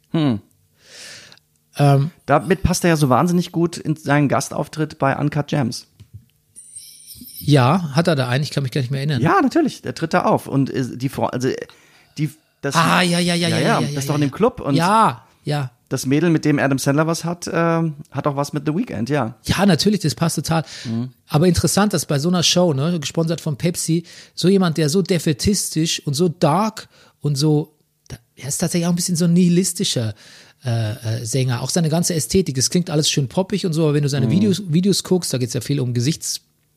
Ähm, 1.77 2.11
Damit 2.25 2.63
passt 2.63 2.85
er 2.85 2.91
ja 2.91 2.95
so 2.95 3.09
wahnsinnig 3.09 3.51
gut 3.51 3.77
in 3.77 3.95
seinen 3.97 4.29
Gastauftritt 4.29 4.97
bei 4.97 5.17
Uncut 5.17 5.47
Gems. 5.47 5.87
Ja, 7.37 7.91
hat 7.93 8.07
er 8.07 8.15
da 8.15 8.29
einen, 8.29 8.43
ich 8.43 8.51
kann 8.51 8.63
mich 8.63 8.71
gar 8.71 8.81
nicht 8.81 8.91
mehr 8.91 8.99
erinnern. 8.99 9.21
Ja, 9.21 9.41
natürlich, 9.41 9.81
der 9.81 9.93
tritt 9.93 10.13
da 10.13 10.23
auf. 10.23 10.47
Und 10.47 10.69
äh, 10.69 10.97
die 10.97 11.09
Frau, 11.09 11.25
also 11.25 11.49
äh, 11.49 11.55
die, 12.17 12.29
das, 12.61 12.75
Ah, 12.75 13.01
ja, 13.01 13.19
ja, 13.19 13.35
ja, 13.35 13.47
ja, 13.47 13.57
ja, 13.57 13.59
ja, 13.59 13.81
das 13.81 13.91
ja, 13.91 13.99
ist 13.99 14.09
doch 14.09 14.15
in 14.15 14.21
ja. 14.21 14.27
dem 14.27 14.31
Club. 14.31 14.61
Und 14.61 14.75
ja, 14.75 15.25
ja. 15.43 15.71
das 15.89 16.05
Mädel, 16.05 16.29
mit 16.29 16.45
dem 16.45 16.59
Adam 16.59 16.77
Sandler 16.77 17.07
was 17.07 17.25
hat, 17.25 17.47
äh, 17.47 17.51
hat 17.51 18.27
auch 18.27 18.35
was 18.35 18.53
mit 18.53 18.65
The 18.65 18.73
Weeknd, 18.73 19.09
ja. 19.09 19.35
Ja, 19.43 19.65
natürlich, 19.65 19.99
das 19.99 20.15
passt 20.15 20.37
total. 20.37 20.63
Aber 21.27 21.47
interessant, 21.47 21.93
dass 21.93 22.05
bei 22.05 22.19
so 22.19 22.29
einer 22.29 22.43
Show, 22.43 22.73
ne, 22.73 22.99
gesponsert 22.99 23.41
von 23.41 23.57
Pepsi, 23.57 24.05
so 24.33 24.47
jemand, 24.47 24.77
der 24.77 24.89
so 24.89 25.01
defetistisch 25.01 26.01
und 26.05 26.13
so 26.13 26.29
dark 26.29 26.87
und 27.21 27.35
so, 27.35 27.73
er 28.37 28.47
ist 28.47 28.57
tatsächlich 28.57 28.85
auch 28.87 28.91
ein 28.91 28.95
bisschen 28.95 29.15
so 29.15 29.25
ein 29.25 29.33
nihilistischer 29.33 30.13
äh, 30.65 31.19
äh, 31.21 31.25
Sänger. 31.25 31.61
Auch 31.61 31.69
seine 31.69 31.89
ganze 31.89 32.15
Ästhetik, 32.15 32.55
das 32.55 32.69
klingt 32.69 32.89
alles 32.89 33.09
schön 33.09 33.27
poppig 33.27 33.65
und 33.65 33.73
so, 33.73 33.83
aber 33.83 33.93
wenn 33.93 34.03
du 34.03 34.09
seine 34.09 34.31
Videos, 34.31 34.63
Videos 34.67 35.03
guckst, 35.03 35.33
da 35.33 35.37
geht's 35.37 35.53
ja 35.53 35.61
viel 35.61 35.79
um 35.79 35.93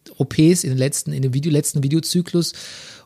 Gesichts-OPs 0.08 0.64
in 0.64 0.70
den 0.70 0.78
letzten, 0.78 1.12
in 1.12 1.22
dem 1.22 1.34
Video, 1.34 1.52
letzten 1.52 1.82
Videozyklus, 1.82 2.52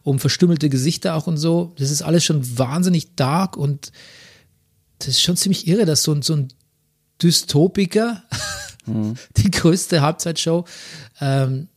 um 0.02 0.18
verstümmelte 0.18 0.68
Gesichter 0.68 1.14
auch 1.14 1.26
und 1.26 1.36
so. 1.36 1.72
Das 1.78 1.90
ist 1.90 2.02
alles 2.02 2.24
schon 2.24 2.58
wahnsinnig 2.58 3.14
dark 3.14 3.56
und 3.56 3.92
das 4.98 5.08
ist 5.08 5.22
schon 5.22 5.36
ziemlich 5.36 5.66
irre, 5.66 5.84
dass 5.84 6.02
so 6.02 6.12
ein, 6.12 6.22
so 6.22 6.34
ein 6.36 6.48
Dystopiker 7.22 8.22
die 9.36 9.50
größte 9.50 10.00
Halbzeitshow, 10.00 10.64
ähm, 11.20 11.68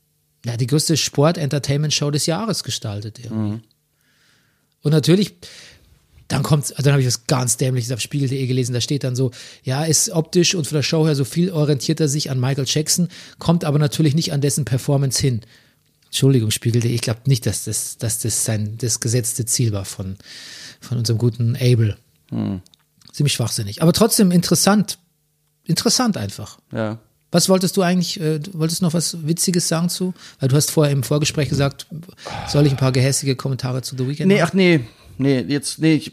ja, 0.45 0.57
die 0.57 0.67
größte 0.67 0.95
Sport-Entertainment-Show 0.95 2.11
des 2.11 2.27
Jahres 2.27 2.63
gestaltet. 2.63 3.19
Irgendwie. 3.19 3.61
Und 4.81 4.91
natürlich, 4.91 5.35
dann 6.27 6.41
kommt, 6.43 6.71
also 6.71 6.81
dann 6.83 6.93
habe 6.93 7.01
ich 7.01 7.07
was 7.07 7.27
ganz 7.27 7.57
Dämliches 7.57 7.91
auf 7.91 8.01
Spiegel.de 8.01 8.47
gelesen, 8.47 8.73
da 8.73 8.81
steht 8.81 9.03
dann 9.03 9.15
so, 9.15 9.31
ja, 9.63 9.83
ist 9.83 10.09
optisch 10.09 10.55
und 10.55 10.65
von 10.65 10.75
der 10.77 10.83
Show 10.83 11.05
her 11.05 11.15
so 11.15 11.23
viel 11.25 11.51
orientiert 11.51 11.99
er 11.99 12.07
sich 12.07 12.31
an 12.31 12.39
Michael 12.39 12.65
Jackson, 12.67 13.09
kommt 13.38 13.63
aber 13.63 13.77
natürlich 13.79 14.15
nicht 14.15 14.33
an 14.33 14.41
dessen 14.41 14.65
Performance 14.65 15.21
hin. 15.21 15.41
Entschuldigung, 16.05 16.49
Spiegel.de, 16.49 16.91
ich 16.91 17.01
glaube 17.01 17.21
nicht, 17.25 17.45
dass 17.45 17.65
das, 17.65 17.97
dass 17.97 18.19
das 18.19 18.45
sein, 18.45 18.77
das 18.79 18.99
gesetzte 19.01 19.45
Ziel 19.45 19.71
war 19.73 19.85
von, 19.85 20.15
von 20.79 20.97
unserem 20.97 21.17
guten 21.17 21.55
Abel. 21.57 21.97
Ziemlich 23.11 23.33
schwachsinnig. 23.33 23.81
Aber 23.81 23.93
trotzdem 23.93 24.31
interessant. 24.31 24.97
Interessant 25.65 26.15
einfach. 26.17 26.57
Ja. 26.71 26.99
Was 27.31 27.49
wolltest 27.49 27.75
du 27.75 27.81
eigentlich, 27.81 28.19
äh, 28.19 28.39
du 28.39 28.53
wolltest 28.59 28.81
noch 28.81 28.93
was 28.93 29.27
Witziges 29.27 29.67
sagen 29.67 29.89
zu? 29.89 30.13
Weil 30.39 30.47
du 30.49 30.55
hast 30.55 30.71
vorher 30.71 30.93
im 30.93 31.03
Vorgespräch 31.03 31.49
gesagt, 31.49 31.85
soll 32.47 32.65
ich 32.65 32.71
ein 32.71 32.77
paar 32.77 32.91
gehässige 32.93 33.35
Kommentare 33.35 33.81
zu 33.81 33.97
The 33.97 34.07
Weeknd 34.07 34.27
Nee, 34.27 34.35
machen? 34.35 34.47
ach 34.49 34.53
nee, 34.53 34.81
nee, 35.17 35.39
jetzt, 35.41 35.80
nee, 35.80 35.93
ich, 35.95 36.12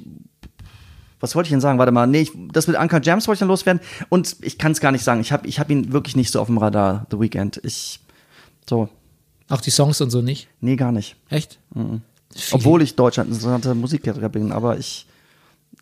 was 1.21 1.35
wollte 1.35 1.47
ich 1.47 1.51
denn 1.53 1.61
sagen? 1.61 1.79
Warte 1.79 1.93
mal, 1.93 2.07
nee, 2.07 2.23
ich, 2.23 2.33
das 2.53 2.67
mit 2.67 2.77
Uncut 2.79 3.03
Gems 3.03 3.27
wollte 3.29 3.37
ich 3.37 3.41
dann 3.41 3.49
loswerden. 3.49 3.81
Und 4.09 4.37
ich 4.43 4.59
kann 4.59 4.73
es 4.73 4.81
gar 4.81 4.91
nicht 4.93 5.05
sagen. 5.05 5.21
Ich 5.21 5.31
habe 5.33 5.47
ich 5.47 5.61
hab 5.61 5.71
ihn 5.71 5.93
wirklich 5.93 6.17
nicht 6.17 6.31
so 6.33 6.41
auf 6.41 6.49
dem 6.49 6.59
Radar, 6.59 7.07
The 7.11 7.21
Weeknd. 7.21 7.61
Ich, 7.65 8.01
so, 8.69 8.89
Auch 9.49 9.61
die 9.61 9.71
Songs 9.71 10.01
und 10.01 10.11
so 10.11 10.21
nicht? 10.23 10.49
nee, 10.61 10.77
gar 10.77 10.93
nicht. 10.93 11.17
Echt? 11.29 11.59
Viele- 11.75 12.01
Obwohl 12.53 12.83
ich 12.83 12.97
Deutschland 12.97 13.31
ein 13.31 13.35
interessanter 13.35 13.75
Musiklehrer 13.75 14.29
bin, 14.29 14.51
aber 14.53 14.79
ich, 14.79 15.07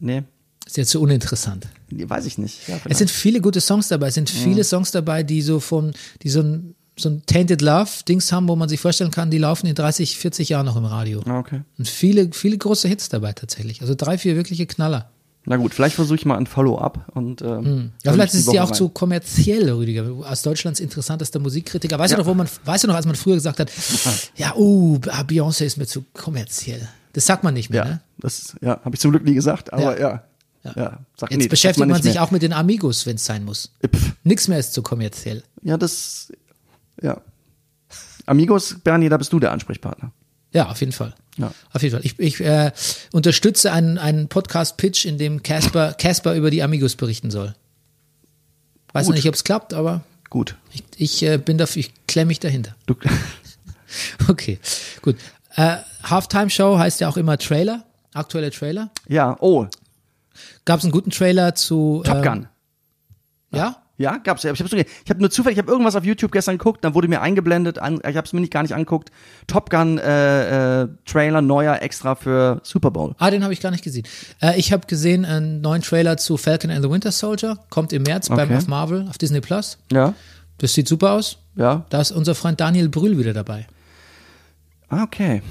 nee, 0.01 0.25
Ist 0.67 0.77
jetzt 0.77 0.91
so 0.91 1.01
uninteressant. 1.01 1.69
nee, 1.91 2.09
weiß 2.09 2.27
ich 2.27 2.37
nicht. 2.39 2.69
Ja, 2.69 2.79
Es 2.87 2.99
sind 2.99 3.11
viele 3.11 3.41
gute 3.41 3.61
Songs 3.61 3.89
dabei. 3.89 4.09
Es 4.09 4.15
sind 4.15 4.29
viele 4.29 4.65
Songs 4.65 4.91
dabei, 4.91 5.23
die 5.23 5.41
so 5.43 5.61
von, 5.61 5.93
die 6.23 6.29
so 6.29 6.41
ein, 6.41 6.75
so 6.99 7.09
ein 7.09 7.23
Tainted 7.27 7.63
Love-Dings 7.63 8.31
haben, 8.33 8.49
wo 8.49 8.57
man 8.57 8.69
sich 8.69 8.81
vorstellen 8.81 9.11
kann, 9.11 9.31
die 9.31 9.39
laufen 9.39 9.67
in 9.67 9.75
30, 9.75 10.17
40 10.19 10.49
Jahren 10.51 10.67
noch 10.67 10.77
im 10.77 10.85
Radio. 10.85 11.23
Ah, 11.27 11.39
okay. 11.39 11.63
Und 11.79 11.89
viele, 11.89 12.31
viele 12.33 12.59
große 12.59 12.89
Hits 12.89 13.09
dabei 13.09 13.33
tatsächlich. 13.33 13.81
Also 13.81 13.95
drei, 13.97 14.19
vier 14.19 14.37
wirkliche 14.37 14.67
Knaller. 14.67 15.11
Na 15.47 15.57
gut, 15.57 15.73
vielleicht 15.73 15.95
versuche 15.95 16.17
ich 16.17 16.27
mal 16.27 16.37
ein 16.37 16.47
Follow-up 16.47 17.07
und 17.15 17.41
ähm, 17.41 17.93
Ja, 18.05 18.11
höre 18.11 18.15
vielleicht 18.15 18.35
ist 18.35 18.41
die 18.41 18.41
es 18.41 18.47
Woche 18.49 18.63
auch 18.63 18.69
rein. 18.69 18.75
zu 18.75 18.89
kommerziell, 18.91 19.71
Rüdiger. 19.73 20.05
Aus 20.29 20.43
Deutschlands 20.43 20.81
interessantester 20.81 21.39
Musikkritiker. 21.39 21.99
Weißt 21.99 22.11
Ja. 22.11 22.19
du 22.19 22.23
noch, 22.25 22.29
wo 22.29 22.35
man, 22.35 22.47
weißt 22.67 22.85
du 22.85 22.89
noch, 22.89 22.95
als 22.95 23.07
man 23.07 23.15
früher 23.15 23.37
gesagt 23.37 23.59
hat, 23.59 23.71
ja, 24.37 24.55
uh, 24.57 24.99
Beyoncé 24.99 25.65
ist 25.65 25.79
mir 25.79 25.87
zu 25.87 26.05
kommerziell. 26.13 26.87
Das 27.15 27.25
sagt 27.25 27.43
man 27.43 27.55
nicht 27.55 27.71
mehr, 27.71 27.85
Ja, 27.85 27.89
ne? 27.91 28.01
das 28.19 28.55
ja, 28.61 28.81
habe 28.85 28.95
ich 28.95 29.01
zum 29.01 29.11
Glück 29.13 29.25
nie 29.25 29.35
gesagt, 29.35 29.73
aber 29.73 29.99
Ja. 29.99 30.09
ja. 30.09 30.25
Ja, 30.77 30.99
sag, 31.17 31.31
Jetzt 31.31 31.39
nee, 31.41 31.49
beschäftigt 31.49 31.79
man, 31.79 31.89
nicht 31.89 32.03
sich 32.03 32.15
mehr. 32.15 32.23
auch 32.23 32.31
mit 32.33 32.43
den 32.43 32.53
Amigos, 32.53 33.07
wenn 33.07 33.17
es 33.17 33.25
sein 33.25 33.47
muss. 33.47 33.73
Pff, 33.83 34.13
Nix 34.25 34.47
mehr 34.47 34.59
ist 34.59 34.75
zu 34.75 34.83
kommerziell. 34.83 35.43
Ja, 35.63 35.79
das, 35.79 36.31
ja. 37.03 37.21
Amigos, 38.27 38.77
Bernie, 38.85 39.09
da 39.09 39.17
bist 39.17 39.33
du 39.33 39.41
der 39.41 39.53
Ansprechpartner. 39.53 40.13
Ja, 40.53 40.69
auf 40.69 40.81
jeden 40.81 40.93
Fall. 40.93 41.15
Ja. 41.37 41.53
Auf 41.73 41.83
jeden 41.83 41.95
Fall. 41.97 42.05
Ich, 42.05 42.19
ich 42.19 42.41
äh, 42.41 42.73
unterstütze 43.13 43.73
einen, 43.73 43.99
einen 43.99 44.29
Podcast-Pitch, 44.29 45.05
in 45.05 45.19
dem 45.19 45.43
Casper, 45.43 45.95
Casper 45.95 46.35
über 46.35 46.51
die 46.51 46.63
Amigos 46.63 46.97
berichten 46.97 47.31
soll. 47.31 47.55
Weiß 48.93 49.07
noch 49.07 49.11
Gut. 49.11 49.17
nicht, 49.17 49.29
ob 49.29 49.35
es 49.35 49.45
klappt, 49.45 49.73
aber 49.75 50.03
Gut. 50.29 50.57
ich, 50.73 50.85
ich 50.97 51.23
äh, 51.23 51.39
bin 51.39 51.57
dafür, 51.59 51.81
ich 51.81 51.93
klemme 52.07 52.29
mich 52.29 52.41
dahinter. 52.41 52.75
Du, 52.87 52.95
Okay, 54.29 54.59
gut. 55.03 55.17
Äh, 55.57 55.79
Halftime-Show 56.05 56.79
heißt 56.79 57.01
ja 57.01 57.09
auch 57.09 57.17
immer 57.17 57.39
Trailer, 57.39 57.85
aktuelle 58.15 58.51
Trailer. 58.51 58.91
ja, 59.09 59.37
oh, 59.41 59.67
Gab 60.65 60.79
es 60.79 60.85
einen 60.85 60.93
guten 60.93 61.11
Trailer 61.11 61.55
zu 61.55 62.03
Top 62.05 62.19
ähm, 62.19 62.23
Gun. 62.23 62.49
Ja? 63.53 63.80
Ja, 64.01 64.17
gab's 64.17 64.45
ja. 64.45 64.53
Ich 64.53 64.61
habe 64.63 64.77
ich 64.77 65.11
hab 65.11 65.19
nur 65.19 65.31
zufällig, 65.31 65.59
ich 65.59 65.63
habe 65.63 65.71
irgendwas 65.71 65.95
auf 65.95 66.05
YouTube 66.05 66.33
gestern 66.33 66.57
geguckt, 66.57 66.83
dann 66.83 66.95
wurde 66.95 67.07
mir 67.07 67.21
eingeblendet, 67.21 67.79
an, 67.79 67.97
ich 68.09 68.17
habe 68.17 68.25
es 68.27 68.33
mir 68.33 68.41
nicht 68.41 68.51
gar 68.53 68.63
nicht 68.63 68.73
angeguckt. 68.75 69.11
Top 69.47 69.69
Gun 69.69 69.99
äh, 69.99 70.83
äh, 70.85 70.89
Trailer 71.05 71.43
neuer 71.43 71.83
extra 71.83 72.15
für 72.15 72.61
Super 72.63 72.91
Bowl. 72.91 73.15
Ah, 73.19 73.31
den 73.31 73.43
habe 73.45 73.53
ich 73.53 73.61
gar 73.61 73.71
nicht 73.71 73.85
gesehen. 73.85 74.07
Äh, 74.41 74.59
ich 74.59 74.73
habe 74.73 74.87
gesehen 74.87 75.27
einen 75.27 75.61
neuen 75.61 75.83
Trailer 75.83 76.17
zu 76.17 76.39
Falcon 76.39 76.71
and 76.71 76.83
the 76.83 76.91
Winter 76.91 77.13
Soldier, 77.13 77.59
kommt 77.69 77.93
im 77.93 78.05
März 78.05 78.31
beim 78.31 78.49
Okay. 78.49 78.57
auf 78.57 78.69
Marvel 78.69 79.07
auf 79.09 79.19
Disney 79.19 79.43
Plus. 79.43 79.77
Ja, 79.93 80.15
Das 80.57 80.73
sieht 80.73 80.89
super 80.89 81.13
aus. 81.13 81.37
ja. 81.57 81.85
Da 81.91 82.01
ist 82.01 82.11
unser 82.11 82.35
Freund 82.35 82.59
Daniel 82.59 82.89
Brühl 82.89 83.19
wieder 83.19 83.35
dabei. 83.35 83.67
Ah, 84.89 85.03
okay. 85.03 85.43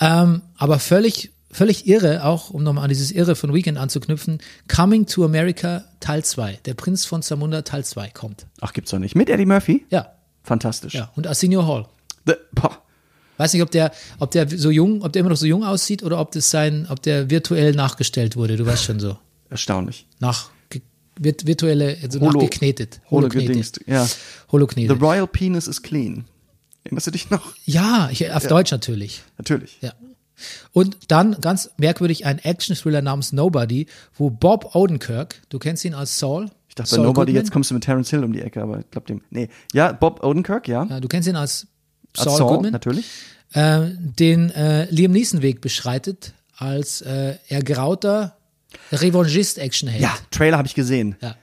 Ähm, 0.00 0.42
aber 0.56 0.78
völlig, 0.78 1.32
völlig 1.50 1.86
irre, 1.86 2.24
auch 2.24 2.50
um 2.50 2.62
nochmal 2.62 2.84
an 2.84 2.88
dieses 2.88 3.10
Irre 3.12 3.34
von 3.36 3.52
Weekend 3.54 3.78
anzuknüpfen, 3.78 4.38
Coming 4.68 5.06
to 5.06 5.24
America 5.24 5.84
Teil 6.00 6.24
2. 6.24 6.60
Der 6.64 6.74
Prinz 6.74 7.04
von 7.04 7.22
Zamunda 7.22 7.62
Teil 7.62 7.84
2 7.84 8.10
kommt. 8.10 8.46
Ach, 8.60 8.72
gibt's 8.72 8.90
doch 8.90 8.98
nicht. 8.98 9.14
Mit 9.16 9.28
Eddie 9.30 9.46
Murphy? 9.46 9.84
Ja, 9.90 10.12
Fantastisch. 10.42 10.94
ja. 10.94 11.10
Und 11.16 11.26
Arsenio 11.26 11.66
Hall. 11.66 11.86
The. 12.26 12.34
Weiß 13.36 13.52
nicht, 13.54 13.62
ob 13.62 13.70
der, 13.70 13.90
ob 14.18 14.30
der 14.32 14.46
so 14.48 14.70
jung, 14.70 15.02
ob 15.02 15.12
der 15.14 15.20
immer 15.20 15.30
noch 15.30 15.36
so 15.36 15.46
jung 15.46 15.64
aussieht 15.64 16.02
oder 16.02 16.20
ob 16.20 16.30
das 16.32 16.50
sein, 16.50 16.86
ob 16.90 17.02
der 17.02 17.30
virtuell 17.30 17.72
nachgestellt 17.72 18.36
wurde. 18.36 18.56
Du 18.56 18.66
weißt 18.66 18.84
schon 18.84 19.00
so. 19.00 19.16
Erstaunlich. 19.48 20.06
Nach, 20.18 20.50
virtuelle, 21.18 21.96
also 22.02 22.20
Holo- 22.20 22.32
nachgeknetet. 22.40 23.00
Holo 23.10 23.28
Holoknetet. 23.28 23.80
Ja. 23.86 24.06
Holoknetet. 24.52 24.96
The 24.98 25.02
Royal 25.04 25.26
Penis 25.26 25.66
is 25.68 25.82
clean. 25.82 26.26
Erinnerst 26.84 27.06
du 27.06 27.10
dich 27.10 27.30
noch? 27.30 27.54
Ja, 27.64 28.08
ich, 28.12 28.30
auf 28.32 28.46
Deutsch 28.46 28.72
natürlich. 28.72 29.22
Natürlich. 29.38 29.78
Ja. 29.80 29.92
Und 30.72 30.96
dann 31.08 31.40
ganz 31.40 31.70
merkwürdig 31.76 32.26
ein 32.26 32.38
Action-Thriller 32.38 33.02
namens 33.02 33.32
Nobody, 33.32 33.86
wo 34.14 34.30
Bob 34.30 34.74
Odenkirk, 34.74 35.42
du 35.48 35.58
kennst 35.58 35.84
ihn 35.84 35.94
als 35.94 36.18
Saul. 36.18 36.50
Ich 36.68 36.74
dachte 36.74 36.90
bei 36.90 36.96
Saul 36.96 37.06
Nobody, 37.06 37.32
Goodman. 37.32 37.34
jetzt 37.44 37.52
kommst 37.52 37.70
du 37.70 37.74
mit 37.74 37.84
Terence 37.84 38.10
Hill 38.10 38.24
um 38.24 38.32
die 38.32 38.42
Ecke, 38.42 38.62
aber 38.62 38.80
ich 38.80 38.90
glaube 38.90 39.06
dem. 39.06 39.22
Nee. 39.30 39.48
Ja, 39.72 39.92
Bob 39.92 40.22
Odenkirk, 40.24 40.68
ja. 40.68 40.84
Ja, 40.84 41.00
du 41.00 41.08
kennst 41.08 41.28
ihn 41.28 41.36
als 41.36 41.66
Als 42.16 42.24
Saul, 42.24 42.38
Saul, 42.38 42.48
Goodman, 42.54 42.72
natürlich. 42.72 43.06
äh, 43.52 43.80
den 43.94 44.50
äh, 44.50 44.84
Liam 44.90 45.12
Neeson-Weg 45.12 45.60
beschreitet 45.60 46.32
als 46.56 47.00
äh, 47.00 47.36
ergrauter 47.48 48.36
Revanchist-Actionheld. 48.92 50.00
Ja, 50.02 50.14
Trailer 50.30 50.58
habe 50.58 50.68
ich 50.68 50.74
gesehen. 50.74 51.16
ja. 51.20 51.34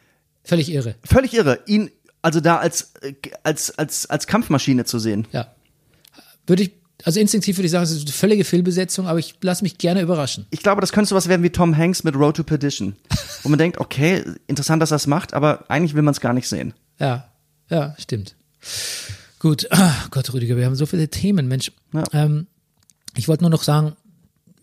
Völlig 0.43 0.71
irre. 0.71 0.95
Völlig 1.03 1.33
irre. 1.33 1.59
Ihn, 1.65 1.91
Also 2.21 2.39
da 2.39 2.55
als, 2.57 2.93
äh, 3.01 3.13
als, 3.43 3.77
als, 3.77 4.09
als 4.09 4.27
Kampfmaschine 4.27 4.85
zu 4.85 4.97
sehen. 4.97 5.27
Ja. 5.33 5.51
Würde 6.45 6.63
ich, 6.63 6.71
also 7.03 7.19
instinktiv 7.19 7.57
würde 7.57 7.65
ich 7.67 7.71
sagen, 7.71 7.83
es 7.83 7.91
ist 7.91 8.03
eine 8.03 8.11
völlige 8.11 8.43
Fehlbesetzung, 8.43 9.07
aber 9.07 9.19
ich 9.19 9.35
lasse 9.41 9.63
mich 9.63 9.77
gerne 9.77 10.01
überraschen. 10.01 10.47
Ich 10.49 10.63
glaube, 10.63 10.81
das 10.81 10.91
könnte 10.91 11.09
sowas 11.09 11.27
werden 11.27 11.43
wie 11.43 11.49
Tom 11.49 11.77
Hanks 11.77 12.03
mit 12.03 12.15
Road 12.15 12.37
to 12.37 12.43
Perdition. 12.43 12.95
Wo 13.43 13.49
man 13.49 13.59
denkt, 13.59 13.79
okay, 13.79 14.23
interessant, 14.47 14.81
dass 14.81 14.91
er 14.91 14.95
das 14.95 15.07
macht, 15.07 15.33
aber 15.33 15.65
eigentlich 15.69 15.93
will 15.93 16.01
man 16.01 16.13
es 16.13 16.21
gar 16.21 16.33
nicht 16.33 16.47
sehen. 16.47 16.73
Ja, 16.99 17.29
ja, 17.69 17.95
stimmt. 17.99 18.35
Gut, 19.39 19.67
ah, 19.71 19.93
Gott, 20.09 20.33
Rüdiger, 20.33 20.57
wir 20.57 20.65
haben 20.65 20.75
so 20.75 20.87
viele 20.87 21.09
Themen, 21.09 21.47
Mensch. 21.47 21.71
Ja. 21.93 22.03
Ähm, 22.13 22.47
ich 23.15 23.27
wollte 23.27 23.43
nur 23.43 23.51
noch 23.51 23.63
sagen, 23.63 23.95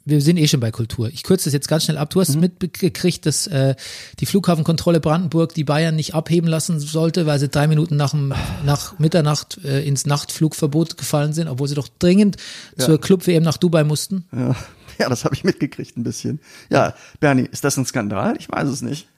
wir 0.05 0.21
sind 0.21 0.37
eh 0.37 0.47
schon 0.47 0.61
bei 0.61 0.71
Kultur. 0.71 1.09
Ich 1.09 1.23
kürze 1.23 1.45
das 1.45 1.55
jetzt 1.55 1.69
ganz 1.69 1.85
schnell 1.85 1.97
ab. 1.97 2.11
Du 2.11 2.21
hast 2.21 2.37
mitgekriegt, 2.37 3.25
dass 3.25 3.47
äh, 3.47 3.75
die 4.21 4.27
Flughafenkontrolle 4.27 5.01
Brandenburg 5.01 5.55
die 5.55 5.64
Bayern 5.64 5.97
nicht 5.97 6.14
abheben 6.14 6.49
lassen 6.49 6.79
sollte, 6.79 7.27
weil 7.27 7.38
sie 7.38 7.49
drei 7.49 7.67
Minuten 7.67 7.97
nach, 7.97 8.11
dem, 8.11 8.35
nach 8.64 8.99
Mitternacht 8.99 9.59
äh, 9.64 9.83
ins 9.87 10.05
Nachtflugverbot 10.05 10.99
gefallen 10.99 11.33
sind, 11.33 11.49
obwohl 11.49 11.69
sie 11.69 11.75
doch 11.75 11.88
dringend 11.99 12.37
zur 12.77 13.01
Club-WM 13.01 13.43
nach 13.43 13.57
Dubai 13.57 13.85
mussten. 13.85 14.25
Ja, 14.33 14.55
ja 14.99 15.09
das 15.09 15.25
habe 15.25 15.35
ich 15.35 15.45
mitgekriegt 15.45 15.97
ein 15.97 16.05
bisschen. 16.05 16.40
Ja, 16.69 16.95
Bernie, 17.21 17.49
ist 17.51 17.64
das 17.64 17.77
ein 17.77 17.87
Skandal? 17.87 18.37
Ich 18.38 18.51
weiß 18.51 18.69
es 18.69 18.83
nicht. 18.83 19.09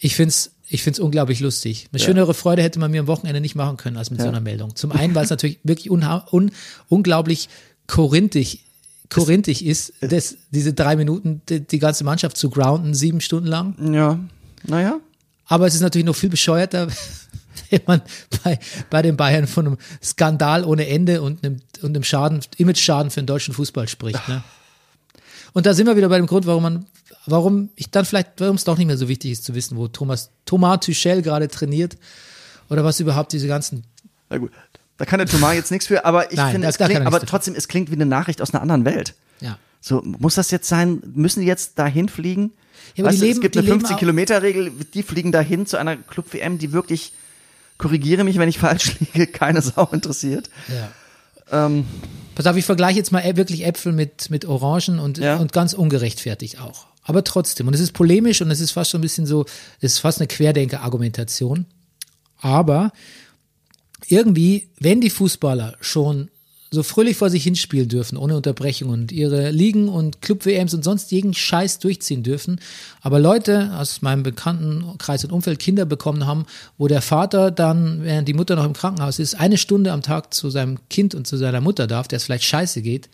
Ich 0.00 0.16
find's, 0.16 0.52
ich 0.68 0.82
find's 0.82 0.98
unglaublich 0.98 1.40
lustig. 1.40 1.88
Eine 1.92 2.00
schönere 2.00 2.34
Freude 2.34 2.62
hätte 2.62 2.78
man 2.78 2.90
mir 2.90 3.00
am 3.00 3.06
Wochenende 3.06 3.40
nicht 3.40 3.54
machen 3.54 3.76
können 3.76 3.96
als 3.96 4.10
mit 4.10 4.20
so 4.20 4.28
einer 4.28 4.40
Meldung. 4.40 4.74
Zum 4.76 4.92
einen, 4.92 5.14
weil 5.14 5.24
es 5.24 5.30
natürlich 5.30 5.58
wirklich 5.64 5.90
un, 5.90 6.50
unglaublich 6.88 7.48
korinthisch, 7.88 8.58
korinthisch 9.10 9.62
ist, 9.62 9.92
das, 10.00 10.36
diese 10.50 10.72
drei 10.72 10.96
Minuten 10.96 11.42
die, 11.48 11.60
die 11.60 11.78
ganze 11.78 12.04
Mannschaft 12.04 12.36
zu 12.36 12.50
grounden, 12.50 12.94
sieben 12.94 13.20
Stunden 13.20 13.48
lang. 13.48 13.92
Ja, 13.92 14.18
naja. 14.64 15.00
Aber 15.46 15.66
es 15.66 15.74
ist 15.74 15.80
natürlich 15.80 16.06
noch 16.06 16.16
viel 16.16 16.28
bescheuerter, 16.28 16.88
wenn 17.70 17.80
man 17.86 18.02
bei, 18.44 18.58
bei 18.90 19.02
den 19.02 19.16
Bayern 19.16 19.46
von 19.46 19.66
einem 19.66 19.78
Skandal 20.02 20.64
ohne 20.64 20.86
Ende 20.88 21.22
und 21.22 21.44
einem, 21.44 21.60
und 21.80 21.90
einem 21.90 22.04
Schaden, 22.04 22.40
Image-Schaden 22.58 23.10
für 23.10 23.20
den 23.20 23.26
deutschen 23.26 23.54
Fußball 23.54 23.88
spricht. 23.88 24.28
Ne? 24.28 24.42
Und 25.54 25.66
da 25.66 25.74
sind 25.74 25.86
wir 25.86 25.96
wieder 25.96 26.08
bei 26.08 26.18
dem 26.18 26.26
Grund, 26.26 26.46
warum 26.46 26.62
man, 26.62 26.86
warum 27.26 27.70
ich 27.76 27.90
dann 27.90 28.04
vielleicht, 28.04 28.32
warum 28.38 28.56
es 28.56 28.64
doch 28.64 28.76
nicht 28.76 28.86
mehr 28.86 28.98
so 28.98 29.08
wichtig 29.08 29.32
ist 29.32 29.44
zu 29.44 29.54
wissen, 29.54 29.76
wo 29.76 29.88
Thomas, 29.88 30.30
Thomas 30.44 30.80
Tuchel 30.80 31.22
gerade 31.22 31.48
trainiert 31.48 31.96
oder 32.68 32.84
was 32.84 33.00
überhaupt 33.00 33.32
diese 33.32 33.48
ganzen, 33.48 33.84
Na 34.28 34.36
gut. 34.38 34.52
Da 34.98 35.04
kann 35.06 35.18
der 35.18 35.26
Thomas 35.28 35.54
jetzt 35.54 35.70
nichts 35.70 35.86
für, 35.86 36.04
aber 36.04 36.30
ich 36.30 36.36
Nein, 36.36 36.52
finde, 36.52 36.66
es 36.68 36.76
klingt, 36.76 36.92
er 36.92 37.06
aber 37.06 37.20
trotzdem, 37.20 37.54
es 37.54 37.68
klingt 37.68 37.88
wie 37.90 37.94
eine 37.94 38.04
Nachricht 38.06 38.42
aus 38.42 38.52
einer 38.52 38.60
anderen 38.62 38.84
Welt. 38.84 39.14
ja. 39.40 39.56
So, 39.80 40.02
muss 40.02 40.34
das 40.34 40.50
jetzt 40.50 40.68
sein? 40.68 41.00
Müssen 41.14 41.40
die 41.40 41.46
jetzt 41.46 41.78
dahin 41.78 42.08
fliegen? 42.08 42.50
Ja, 42.96 43.04
weißt 43.04 43.18
du, 43.20 43.24
leben- 43.24 43.36
es 43.36 43.40
gibt 43.40 43.56
eine 43.56 43.64
leben 43.64 43.86
50-Kilometer-Regel, 43.86 44.72
die 44.92 45.02
fliegen 45.04 45.30
dahin 45.30 45.66
zu 45.66 45.76
einer 45.76 45.96
Club-WM, 45.96 46.58
die 46.58 46.72
wirklich, 46.72 47.12
korrigiere 47.78 48.24
mich, 48.24 48.38
wenn 48.38 48.48
ich 48.48 48.58
falsch 48.66 48.96
liege, 48.98 49.28
keine 49.28 49.62
Sau 49.62 49.88
interessiert. 49.92 50.50
ja. 50.68 51.66
Ähm, 51.66 51.86
Pass 52.34 52.46
auf, 52.46 52.56
ich 52.56 52.64
vergleiche 52.64 52.98
jetzt 52.98 53.10
mal 53.12 53.22
wirklich 53.36 53.64
Äpfel 53.64 53.92
mit, 53.92 54.30
mit 54.30 54.44
Orangen 54.46 54.98
und, 54.98 55.18
Ja. 55.18 55.36
und 55.36 55.52
ganz 55.52 55.72
ungerechtfertigt 55.74 56.60
auch. 56.60 56.86
Aber 57.04 57.22
trotzdem, 57.24 57.68
und 57.68 57.74
es 57.74 57.80
ist 57.80 57.92
polemisch 57.92 58.42
und 58.42 58.50
es 58.50 58.60
ist 58.60 58.72
fast 58.72 58.90
schon 58.90 58.98
ein 58.98 59.02
bisschen 59.02 59.26
so, 59.26 59.44
es 59.80 59.92
ist 59.94 59.98
fast 60.00 60.18
eine 60.20 60.26
Querdenker-Argumentation. 60.26 61.66
Aber 62.40 62.92
irgendwie, 64.06 64.68
wenn 64.78 65.00
die 65.00 65.10
Fußballer 65.10 65.76
schon 65.80 66.30
so 66.70 66.82
fröhlich 66.82 67.16
vor 67.16 67.30
sich 67.30 67.44
hinspielen 67.44 67.88
dürfen, 67.88 68.18
ohne 68.18 68.36
Unterbrechung 68.36 68.90
und 68.90 69.10
ihre 69.10 69.50
Ligen 69.50 69.88
und 69.88 70.20
Club-WMs 70.20 70.74
und 70.74 70.84
sonst 70.84 71.10
jeden 71.10 71.32
Scheiß 71.32 71.78
durchziehen 71.78 72.22
dürfen, 72.22 72.60
aber 73.00 73.18
Leute 73.18 73.72
aus 73.74 74.02
meinem 74.02 74.22
Bekanntenkreis 74.22 75.24
und 75.24 75.32
Umfeld 75.32 75.58
Kinder 75.60 75.86
bekommen 75.86 76.26
haben, 76.26 76.44
wo 76.76 76.86
der 76.86 77.00
Vater 77.00 77.50
dann, 77.50 78.02
während 78.02 78.28
die 78.28 78.34
Mutter 78.34 78.54
noch 78.54 78.66
im 78.66 78.74
Krankenhaus 78.74 79.18
ist, 79.18 79.34
eine 79.34 79.56
Stunde 79.56 79.92
am 79.92 80.02
Tag 80.02 80.34
zu 80.34 80.50
seinem 80.50 80.78
Kind 80.90 81.14
und 81.14 81.26
zu 81.26 81.36
seiner 81.36 81.62
Mutter 81.62 81.86
darf, 81.86 82.06
der 82.06 82.18
es 82.18 82.24
vielleicht 82.24 82.44
scheiße 82.44 82.82
geht. 82.82 83.08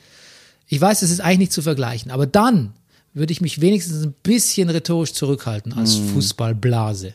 Ich 0.67 0.81
weiß, 0.81 1.03
es 1.03 1.11
ist 1.11 1.21
eigentlich 1.21 1.39
nicht 1.39 1.53
zu 1.53 1.63
vergleichen, 1.63 2.11
aber 2.11 2.27
dann 2.27 2.73
würde 3.13 3.33
ich 3.33 3.41
mich 3.41 3.61
wenigstens 3.61 4.05
ein 4.05 4.15
bisschen 4.25 4.69
rhetorisch 4.69 5.13
zurückhalten 5.13 5.73
als 5.73 5.95
Fußballblase. 5.95 7.15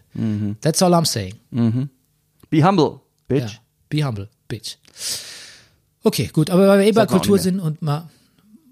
That's 0.62 0.82
all 0.82 0.94
I'm 0.94 1.06
saying. 1.06 1.36
be 2.50 2.64
humble, 2.64 3.02
bitch. 3.30 3.54
Ja, 3.54 3.60
be 3.90 4.04
humble, 4.06 4.30
bitch. 4.50 4.76
Okay, 6.04 6.28
gut, 6.34 6.50
aber 6.50 6.68
weil 6.68 6.80
wir 6.80 6.88
eh 6.88 6.92
bei 6.92 7.06
Kultur 7.06 7.40
sind 7.40 7.60
und 7.62 7.82
mal, 7.82 8.10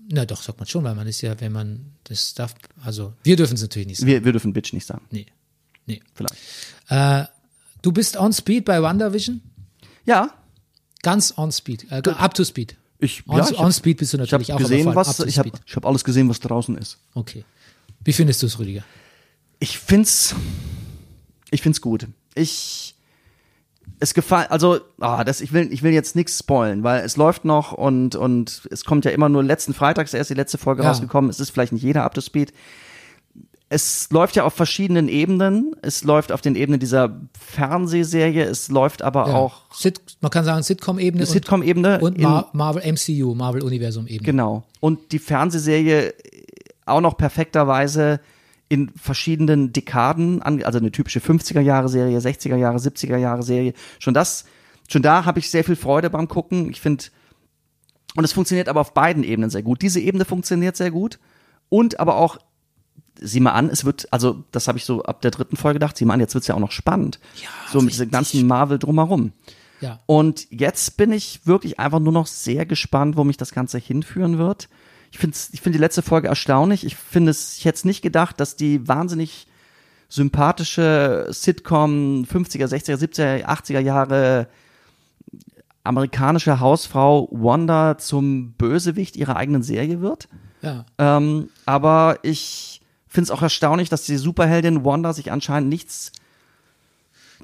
na 0.09 0.25
doch, 0.25 0.41
sagt 0.41 0.59
man 0.59 0.67
schon, 0.67 0.83
weil 0.83 0.95
man 0.95 1.07
ist 1.07 1.21
ja, 1.21 1.39
wenn 1.39 1.51
man 1.53 1.93
das 2.03 2.33
darf, 2.33 2.53
also 2.83 3.13
wir 3.23 3.35
dürfen 3.37 3.55
es 3.55 3.61
natürlich 3.61 3.87
nicht 3.87 3.99
sagen. 3.99 4.11
Wir, 4.11 4.25
wir 4.25 4.31
dürfen 4.33 4.51
bitch 4.53 4.73
nicht 4.73 4.85
sagen. 4.85 5.05
Nee, 5.11 5.25
nee. 5.85 6.01
Vielleicht. 6.13 6.35
Äh, 6.89 7.25
du 7.81 7.91
bist 7.91 8.17
on 8.17 8.33
speed 8.33 8.65
bei 8.65 8.81
WandaVision? 8.81 9.41
Ja, 10.05 10.31
Ganz 11.03 11.33
on 11.37 11.51
speed, 11.51 11.85
äh, 11.91 12.01
up 12.09 12.33
to 12.33 12.43
speed. 12.43 12.75
ich, 12.99 13.23
On, 13.27 13.37
ja, 13.37 13.47
ich 13.49 13.57
on 13.59 13.65
hab- 13.67 13.73
speed 13.73 13.97
bist 13.97 14.11
du 14.13 14.17
ich 14.17 14.21
natürlich 14.21 14.51
auch, 14.51 14.57
gesehen, 14.57 14.93
was, 14.95 15.19
ich 15.19 15.37
habe 15.37 15.51
ich 15.65 15.75
hab 15.75 15.85
alles 15.85 16.03
gesehen, 16.03 16.27
was 16.27 16.39
draußen 16.39 16.77
ist. 16.77 16.97
Okay. 17.13 17.45
Wie 18.03 18.13
findest 18.13 18.41
du 18.41 18.47
es, 18.47 18.57
Rüdiger? 18.57 18.83
Ich 19.59 19.77
find's, 19.77 20.35
ich 21.51 21.61
find's 21.61 21.81
gut. 21.81 22.07
Ich, 22.35 22.95
es 23.99 24.13
gefallen, 24.13 24.47
also, 24.49 24.79
ah, 24.99 25.23
das, 25.23 25.41
ich 25.41 25.53
will, 25.53 25.71
ich 25.73 25.81
will 25.83 25.91
jetzt 25.91 26.15
nichts 26.15 26.37
spoilen, 26.37 26.83
weil 26.83 27.03
es 27.03 27.17
läuft 27.17 27.45
noch 27.45 27.71
und, 27.73 28.15
und 28.15 28.67
es 28.71 28.85
kommt 28.85 29.05
ja 29.05 29.11
immer 29.11 29.27
nur 29.29 29.43
letzten 29.43 29.73
Freitags 29.73 30.13
erst 30.13 30.29
die 30.29 30.35
letzte 30.35 30.57
Folge 30.57 30.83
Ja. 30.83 30.89
rausgekommen. 30.89 31.29
Es 31.31 31.39
ist 31.39 31.49
vielleicht 31.49 31.73
nicht 31.73 31.81
jeder 31.83 32.03
up 32.03 32.13
to 32.13 32.21
speed. 32.21 32.53
Es 33.69 34.09
läuft 34.11 34.37
ja 34.37 34.45
auf 34.45 34.53
verschiedenen 34.53 35.09
Ebenen. 35.09 35.75
Es 35.81 36.03
läuft 36.05 36.31
auf 36.31 36.39
den 36.39 36.55
Ebenen 36.55 36.79
dieser 36.79 37.19
Fernsehserie. 37.37 38.43
Es 38.45 38.69
läuft 38.69 39.01
aber 39.01 39.27
Ja. 39.27 39.33
auch 39.35 39.63
Sit, 39.73 39.99
man 40.21 40.31
kann 40.31 40.45
sagen 40.45 40.63
Sitcom-Ebene 40.63 41.23
und, 41.23 41.29
Sitcom-Ebene. 41.29 41.99
und 41.99 42.15
in- 42.17 42.23
Mar 42.23 42.49
Marvel 42.53 42.81
MCU, 42.83 43.35
Marvel-Universum-Ebene. 43.35 44.25
Genau. 44.25 44.63
Und 44.79 45.11
die 45.11 45.19
Fernsehserie 45.19 46.13
auch 46.85 47.01
noch 47.01 47.17
perfekterweise 47.17 48.21
in 48.69 48.89
verschiedenen 48.95 49.71
Dekaden, 49.71 50.41
also 50.41 50.79
eine 50.79 50.91
typische 50.91 51.19
50er 51.19 51.61
Jahre 51.61 51.89
Serie, 51.89 52.19
60er 52.19 52.55
Jahre, 52.55 52.77
70er 52.77 53.17
Jahre 53.17 53.43
Serie. 53.43 53.73
Schon 53.99 54.13
das, 54.13 54.45
schon 54.89 55.01
da 55.01 55.25
habe 55.25 55.39
ich 55.39 55.49
sehr 55.49 55.63
viel 55.63 55.75
Freude 55.75 56.09
beim 56.09 56.27
Gucken. 56.27 56.69
Ich 56.69 56.81
finde, 56.81 57.05
und 58.15 58.23
es 58.23 58.33
funktioniert 58.33 58.67
aber 58.67 58.81
auf 58.81 58.93
beiden 58.93 59.23
Ebenen 59.23 59.49
sehr 59.49 59.63
gut. 59.63 59.81
Diese 59.81 59.99
Ebene 59.99 60.25
funktioniert 60.25 60.75
sehr 60.75 60.91
gut 60.91 61.19
und 61.69 61.99
aber 61.99 62.17
auch 62.17 62.37
sieh 63.19 63.39
mal 63.39 63.51
an, 63.51 63.69
es 63.69 63.85
wird, 63.85 64.11
also 64.11 64.43
das 64.51 64.67
habe 64.67 64.77
ich 64.77 64.85
so 64.85 65.03
ab 65.03 65.21
der 65.21 65.31
dritten 65.31 65.57
Folge 65.57 65.75
gedacht, 65.75 65.97
sieh 65.97 66.05
mal 66.05 66.13
an, 66.13 66.19
jetzt 66.19 66.33
wird's 66.33 66.47
ja 66.47 66.55
auch 66.55 66.59
noch 66.59 66.71
spannend. 66.71 67.19
Ja, 67.41 67.49
so 67.71 67.81
mit 67.81 67.91
diesem 67.91 68.11
ganzen 68.11 68.45
Marvel 68.47 68.79
drumherum. 68.79 69.31
Ja. 69.81 69.99
Und 70.05 70.47
jetzt 70.49 70.97
bin 70.97 71.11
ich 71.11 71.45
wirklich 71.45 71.79
einfach 71.79 71.99
nur 71.99 72.13
noch 72.13 72.27
sehr 72.27 72.65
gespannt, 72.65 73.17
wo 73.17 73.23
mich 73.23 73.37
das 73.37 73.51
Ganze 73.51 73.77
hinführen 73.77 74.37
wird. 74.37 74.69
Ich 75.11 75.17
finde 75.17 75.37
ich 75.51 75.61
find 75.61 75.75
die 75.75 75.79
letzte 75.79 76.01
Folge 76.01 76.27
erstaunlich. 76.27 76.85
Ich 76.85 76.95
finde 76.95 77.31
es, 77.31 77.57
ich 77.57 77.65
hätte 77.65 77.77
es 77.77 77.85
nicht 77.85 78.01
gedacht, 78.01 78.39
dass 78.39 78.55
die 78.55 78.87
wahnsinnig 78.87 79.47
sympathische 80.09 81.27
Sitcom 81.29 82.25
50er, 82.25 82.67
60er, 82.67 82.95
70er, 82.95 83.45
80er 83.45 83.79
Jahre 83.79 84.47
amerikanische 85.83 86.59
Hausfrau 86.59 87.29
Wanda 87.31 87.97
zum 87.97 88.51
Bösewicht 88.53 89.15
ihrer 89.15 89.37
eigenen 89.37 89.63
Serie 89.63 90.01
wird. 90.01 90.27
Ja. 90.61 90.85
Ähm, 90.97 91.49
aber 91.65 92.19
ich 92.23 92.81
finde 93.07 93.25
es 93.25 93.31
auch 93.31 93.41
erstaunlich, 93.41 93.89
dass 93.89 94.05
die 94.05 94.17
Superheldin 94.17 94.83
Wanda 94.83 95.13
sich 95.13 95.31
anscheinend 95.31 95.69
nichts 95.69 96.11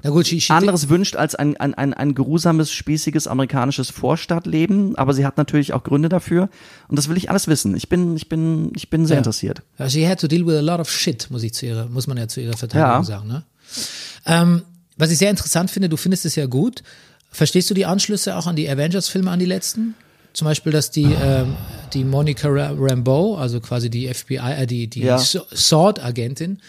gut, 0.02 0.26
she, 0.26 0.40
she 0.40 0.52
anderes 0.52 0.88
wünscht 0.88 1.16
als 1.16 1.34
ein, 1.34 1.56
ein, 1.56 1.74
ein, 1.74 1.94
ein 1.94 2.14
geruhsames, 2.14 2.72
spießiges 2.72 3.26
amerikanisches 3.26 3.90
Vorstadtleben, 3.90 4.96
aber 4.96 5.14
sie 5.14 5.24
hat 5.24 5.36
natürlich 5.36 5.72
auch 5.72 5.82
Gründe 5.84 6.08
dafür 6.08 6.48
und 6.88 6.96
das 6.98 7.08
will 7.08 7.16
ich 7.16 7.30
alles 7.30 7.48
wissen. 7.48 7.76
Ich 7.76 7.88
bin, 7.88 8.16
ich 8.16 8.28
bin, 8.28 8.72
ich 8.74 8.90
bin 8.90 9.06
sehr 9.06 9.14
Ja. 9.16 9.18
interessiert. 9.20 9.62
Ja, 9.78 9.88
she 9.88 10.06
had 10.08 10.20
to 10.20 10.26
deal 10.26 10.46
with 10.46 10.56
a 10.56 10.60
lot 10.60 10.80
of 10.80 10.90
shit, 10.90 11.28
muss 11.30 11.42
ich 11.42 11.54
zu 11.54 11.66
ihrer, 11.66 11.86
muss 11.88 12.06
man 12.06 12.16
ja 12.16 12.28
zu 12.28 12.40
ihrer 12.40 12.56
Verteidigung 12.56 12.90
Ja. 12.90 13.04
sagen. 13.04 13.28
Ne? 13.28 13.44
Ähm, 14.26 14.62
was 14.96 15.10
ich 15.10 15.18
sehr 15.18 15.30
interessant 15.30 15.70
finde, 15.70 15.88
du 15.88 15.96
findest 15.96 16.24
es 16.24 16.34
ja 16.36 16.46
gut. 16.46 16.82
Verstehst 17.30 17.68
du 17.70 17.74
die 17.74 17.84
Anschlüsse 17.86 18.36
auch 18.36 18.46
an 18.46 18.54
die 18.56 18.68
Avengers-Filme, 18.68 19.30
an 19.30 19.38
die 19.40 19.46
letzten? 19.46 19.94
Zum 20.34 20.46
Beispiel, 20.46 20.72
dass 20.72 20.90
die, 20.90 21.04
ähm, 21.04 21.54
die 21.92 22.04
Monica 22.04 22.48
Ra- 22.48 22.74
Rambeau, 22.76 23.36
also 23.36 23.60
quasi 23.60 23.88
die 23.90 24.06
FBI, 24.12 24.36
äh, 24.62 24.66
die, 24.66 24.88
die 24.88 25.00
Ja. 25.02 25.18
Sword-Agentin, 25.18 26.60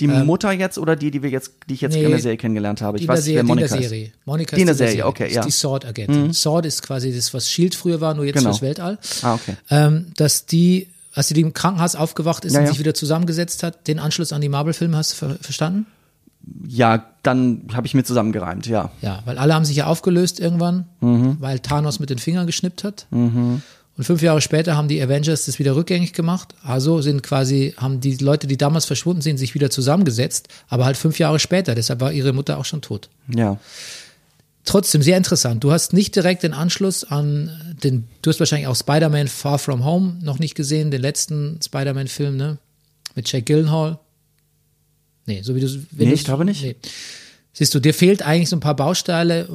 Die 0.00 0.06
Mutter 0.06 0.52
jetzt 0.52 0.78
oder 0.78 0.94
die, 0.96 1.10
die 1.10 1.22
wir 1.22 1.30
jetzt, 1.30 1.52
die 1.68 1.74
ich 1.74 1.80
jetzt 1.80 1.94
Nee, 1.94 2.04
in 2.04 2.10
der 2.10 2.20
Serie 2.20 2.36
kennengelernt 2.36 2.80
habe? 2.82 2.98
die 2.98 3.04
Ich 3.04 3.08
in 3.08 3.14
der 3.14 3.16
weiß 3.18 3.24
nicht, 3.26 3.34
Serie, 3.34 3.36
wer 3.36 3.42
die 3.42 3.48
in 3.50 3.56
Monika 3.56 3.74
der 3.74 3.84
ist. 3.84 3.88
Serie. 3.90 4.12
Monika 4.24 4.56
Die 4.56 4.62
in 4.62 4.68
ist 4.68 4.78
der 4.80 4.88
Serie, 4.88 5.06
okay, 5.06 5.26
ist 5.28 5.34
ja. 5.34 5.42
die 5.44 5.50
Sword-Agentin. 5.50 6.32
Sword 6.34 6.66
ist 6.66 6.82
quasi 6.82 7.12
das, 7.14 7.34
was 7.34 7.50
Shield 7.50 7.74
früher 7.74 8.00
war, 8.00 8.14
nur 8.14 8.24
jetzt 8.24 8.36
Genau. 8.38 8.50
fürs 8.50 8.62
Weltall. 8.62 8.98
Ah, 9.22 9.34
okay. 9.34 9.56
ähm, 9.70 10.06
dass 10.16 10.46
die, 10.46 10.88
als 11.14 11.28
sie 11.28 11.40
im 11.40 11.52
Krankenhaus 11.52 11.96
aufgewacht 11.96 12.44
ist 12.44 12.52
Ja, 12.54 12.60
und 12.60 12.66
ja. 12.66 12.70
sich 12.72 12.78
wieder 12.78 12.94
zusammengesetzt 12.94 13.62
hat, 13.62 13.88
den 13.88 13.98
Anschluss 13.98 14.32
an 14.32 14.40
die 14.40 14.48
Marvel-Filme, 14.48 14.96
hast 14.96 15.12
du 15.12 15.16
ver 15.16 15.36
verstanden? 15.40 15.86
Ja, 16.66 17.04
dann 17.24 17.62
habe 17.74 17.86
ich 17.86 17.94
mir 17.94 18.04
zusammengereimt, 18.04 18.66
ja. 18.66 18.90
Ja, 19.02 19.20
weil 19.26 19.36
alle 19.36 19.54
haben 19.54 19.64
sich 19.66 19.76
ja 19.76 19.86
aufgelöst 19.86 20.40
irgendwann, 20.40 20.86
Mhm. 21.00 21.36
weil 21.40 21.58
Thanos 21.58 21.98
mit 21.98 22.08
den 22.08 22.18
Fingern 22.18 22.46
geschnippt 22.46 22.84
hat. 22.84 23.06
Und 23.98 24.04
fünf 24.04 24.22
Jahre 24.22 24.40
später 24.40 24.76
haben 24.76 24.86
die 24.86 25.02
Avengers 25.02 25.46
das 25.46 25.58
wieder 25.58 25.74
rückgängig 25.74 26.12
gemacht. 26.12 26.54
Also 26.62 27.02
sind 27.02 27.24
quasi, 27.24 27.74
haben 27.76 28.00
die 28.00 28.14
Leute, 28.16 28.46
die 28.46 28.56
damals 28.56 28.84
verschwunden 28.84 29.22
sind, 29.22 29.38
sich 29.38 29.54
wieder 29.54 29.70
zusammengesetzt, 29.70 30.46
aber 30.68 30.84
halt 30.84 30.96
fünf 30.96 31.18
Jahre 31.18 31.40
später. 31.40 31.74
Deshalb 31.74 32.00
war 32.00 32.12
ihre 32.12 32.32
Mutter 32.32 32.58
auch 32.58 32.64
schon 32.64 32.80
tot. 32.80 33.10
Ja. 33.34 33.58
trotzdem 34.64 35.02
sehr 35.02 35.16
interessant. 35.16 35.64
Du 35.64 35.72
hast 35.72 35.92
nicht 35.92 36.14
direkt 36.14 36.44
den 36.44 36.52
Anschluss 36.52 37.02
an 37.02 37.76
den, 37.82 38.06
du 38.22 38.30
hast 38.30 38.38
wahrscheinlich 38.38 38.68
auch 38.68 38.76
Spider-Man 38.76 39.26
Far 39.26 39.58
From 39.58 39.84
Home 39.84 40.18
noch 40.22 40.38
nicht 40.38 40.54
gesehen, 40.54 40.92
den 40.92 41.02
letzten 41.02 41.58
Spider-Man-Film, 41.60 42.36
ne? 42.36 42.58
Mit 43.16 43.32
Jack 43.32 43.46
Gyllenhaal. 43.46 43.98
Nee, 45.26 45.42
so 45.42 45.56
wie 45.56 45.60
du. 45.60 45.66
Nee, 45.92 46.12
ich 46.12 46.24
glaube 46.24 46.44
nicht. 46.44 46.76
Siehst 47.58 47.74
du, 47.74 47.80
dir 47.80 47.92
fehlt 47.92 48.22
eigentlich 48.22 48.50
so 48.50 48.54
ein 48.54 48.60
paar 48.60 48.76
Bausteine, 48.76 49.48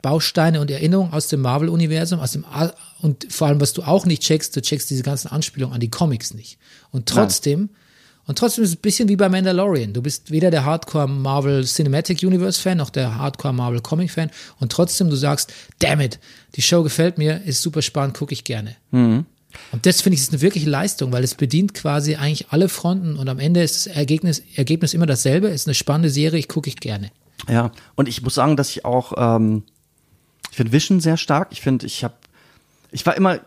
Bausteine 0.00 0.58
und 0.58 0.70
Erinnerungen 0.70 1.12
aus 1.12 1.28
dem 1.28 1.42
Marvel-Universum, 1.42 2.18
aus 2.18 2.32
dem 2.32 2.46
A 2.46 2.72
und 3.02 3.30
vor 3.30 3.48
allem, 3.48 3.60
was 3.60 3.74
du 3.74 3.82
auch 3.82 4.06
nicht 4.06 4.22
checkst, 4.22 4.56
du 4.56 4.62
checkst 4.62 4.88
diese 4.88 5.02
ganzen 5.02 5.28
Anspielungen 5.28 5.74
an 5.74 5.80
die 5.80 5.90
Comics 5.90 6.32
nicht. 6.32 6.56
Und 6.92 7.10
trotzdem, 7.10 7.68
und 8.24 8.38
trotzdem 8.38 8.64
ist 8.64 8.70
es 8.70 8.76
ein 8.76 8.80
bisschen 8.80 9.10
wie 9.10 9.16
bei 9.16 9.28
Mandalorian. 9.28 9.92
Du 9.92 10.00
bist 10.00 10.30
weder 10.30 10.50
der 10.50 10.64
Hardcore 10.64 11.10
Marvel 11.10 11.66
Cinematic 11.66 12.22
Universe 12.22 12.58
Fan 12.58 12.78
noch 12.78 12.88
der 12.88 13.18
Hardcore 13.18 13.52
Marvel 13.52 13.82
Comic 13.82 14.10
Fan 14.10 14.30
und 14.58 14.72
trotzdem 14.72 15.10
du 15.10 15.16
sagst, 15.16 15.52
damn 15.80 16.00
it, 16.00 16.18
die 16.54 16.62
Show 16.62 16.82
gefällt 16.82 17.18
mir, 17.18 17.42
ist 17.44 17.60
super 17.60 17.82
spannend, 17.82 18.16
gucke 18.16 18.32
ich 18.32 18.44
gerne. 18.44 18.76
Mhm. 18.92 19.26
Und 19.72 19.84
das 19.84 20.00
finde 20.00 20.14
ich 20.14 20.22
ist 20.22 20.32
eine 20.32 20.40
wirkliche 20.40 20.70
Leistung, 20.70 21.12
weil 21.12 21.22
es 21.22 21.34
bedient 21.34 21.74
quasi 21.74 22.14
eigentlich 22.14 22.46
alle 22.48 22.70
Fronten 22.70 23.16
und 23.16 23.28
am 23.28 23.38
Ende 23.38 23.62
ist 23.62 23.84
das 23.84 23.94
Ergebnis, 23.94 24.42
Ergebnis 24.54 24.94
immer 24.94 25.04
dasselbe, 25.04 25.48
ist 25.48 25.66
eine 25.66 25.74
spannende 25.74 26.08
Serie, 26.08 26.38
ich 26.38 26.48
gucke 26.48 26.70
ich 26.70 26.76
gerne. 26.76 27.10
Ja, 27.48 27.70
und 27.94 28.08
ich 28.08 28.22
muss 28.22 28.34
sagen, 28.34 28.56
dass 28.56 28.70
ich 28.70 28.84
auch, 28.84 29.12
ähm, 29.16 29.62
ich 30.50 30.56
finde 30.56 30.72
Vision 30.72 31.00
sehr 31.00 31.16
stark. 31.16 31.48
Ich 31.50 31.60
finde, 31.60 31.86
ich 31.86 32.02
habe, 32.02 32.14
ich 32.90 33.04
war 33.04 33.16
immer 33.16 33.40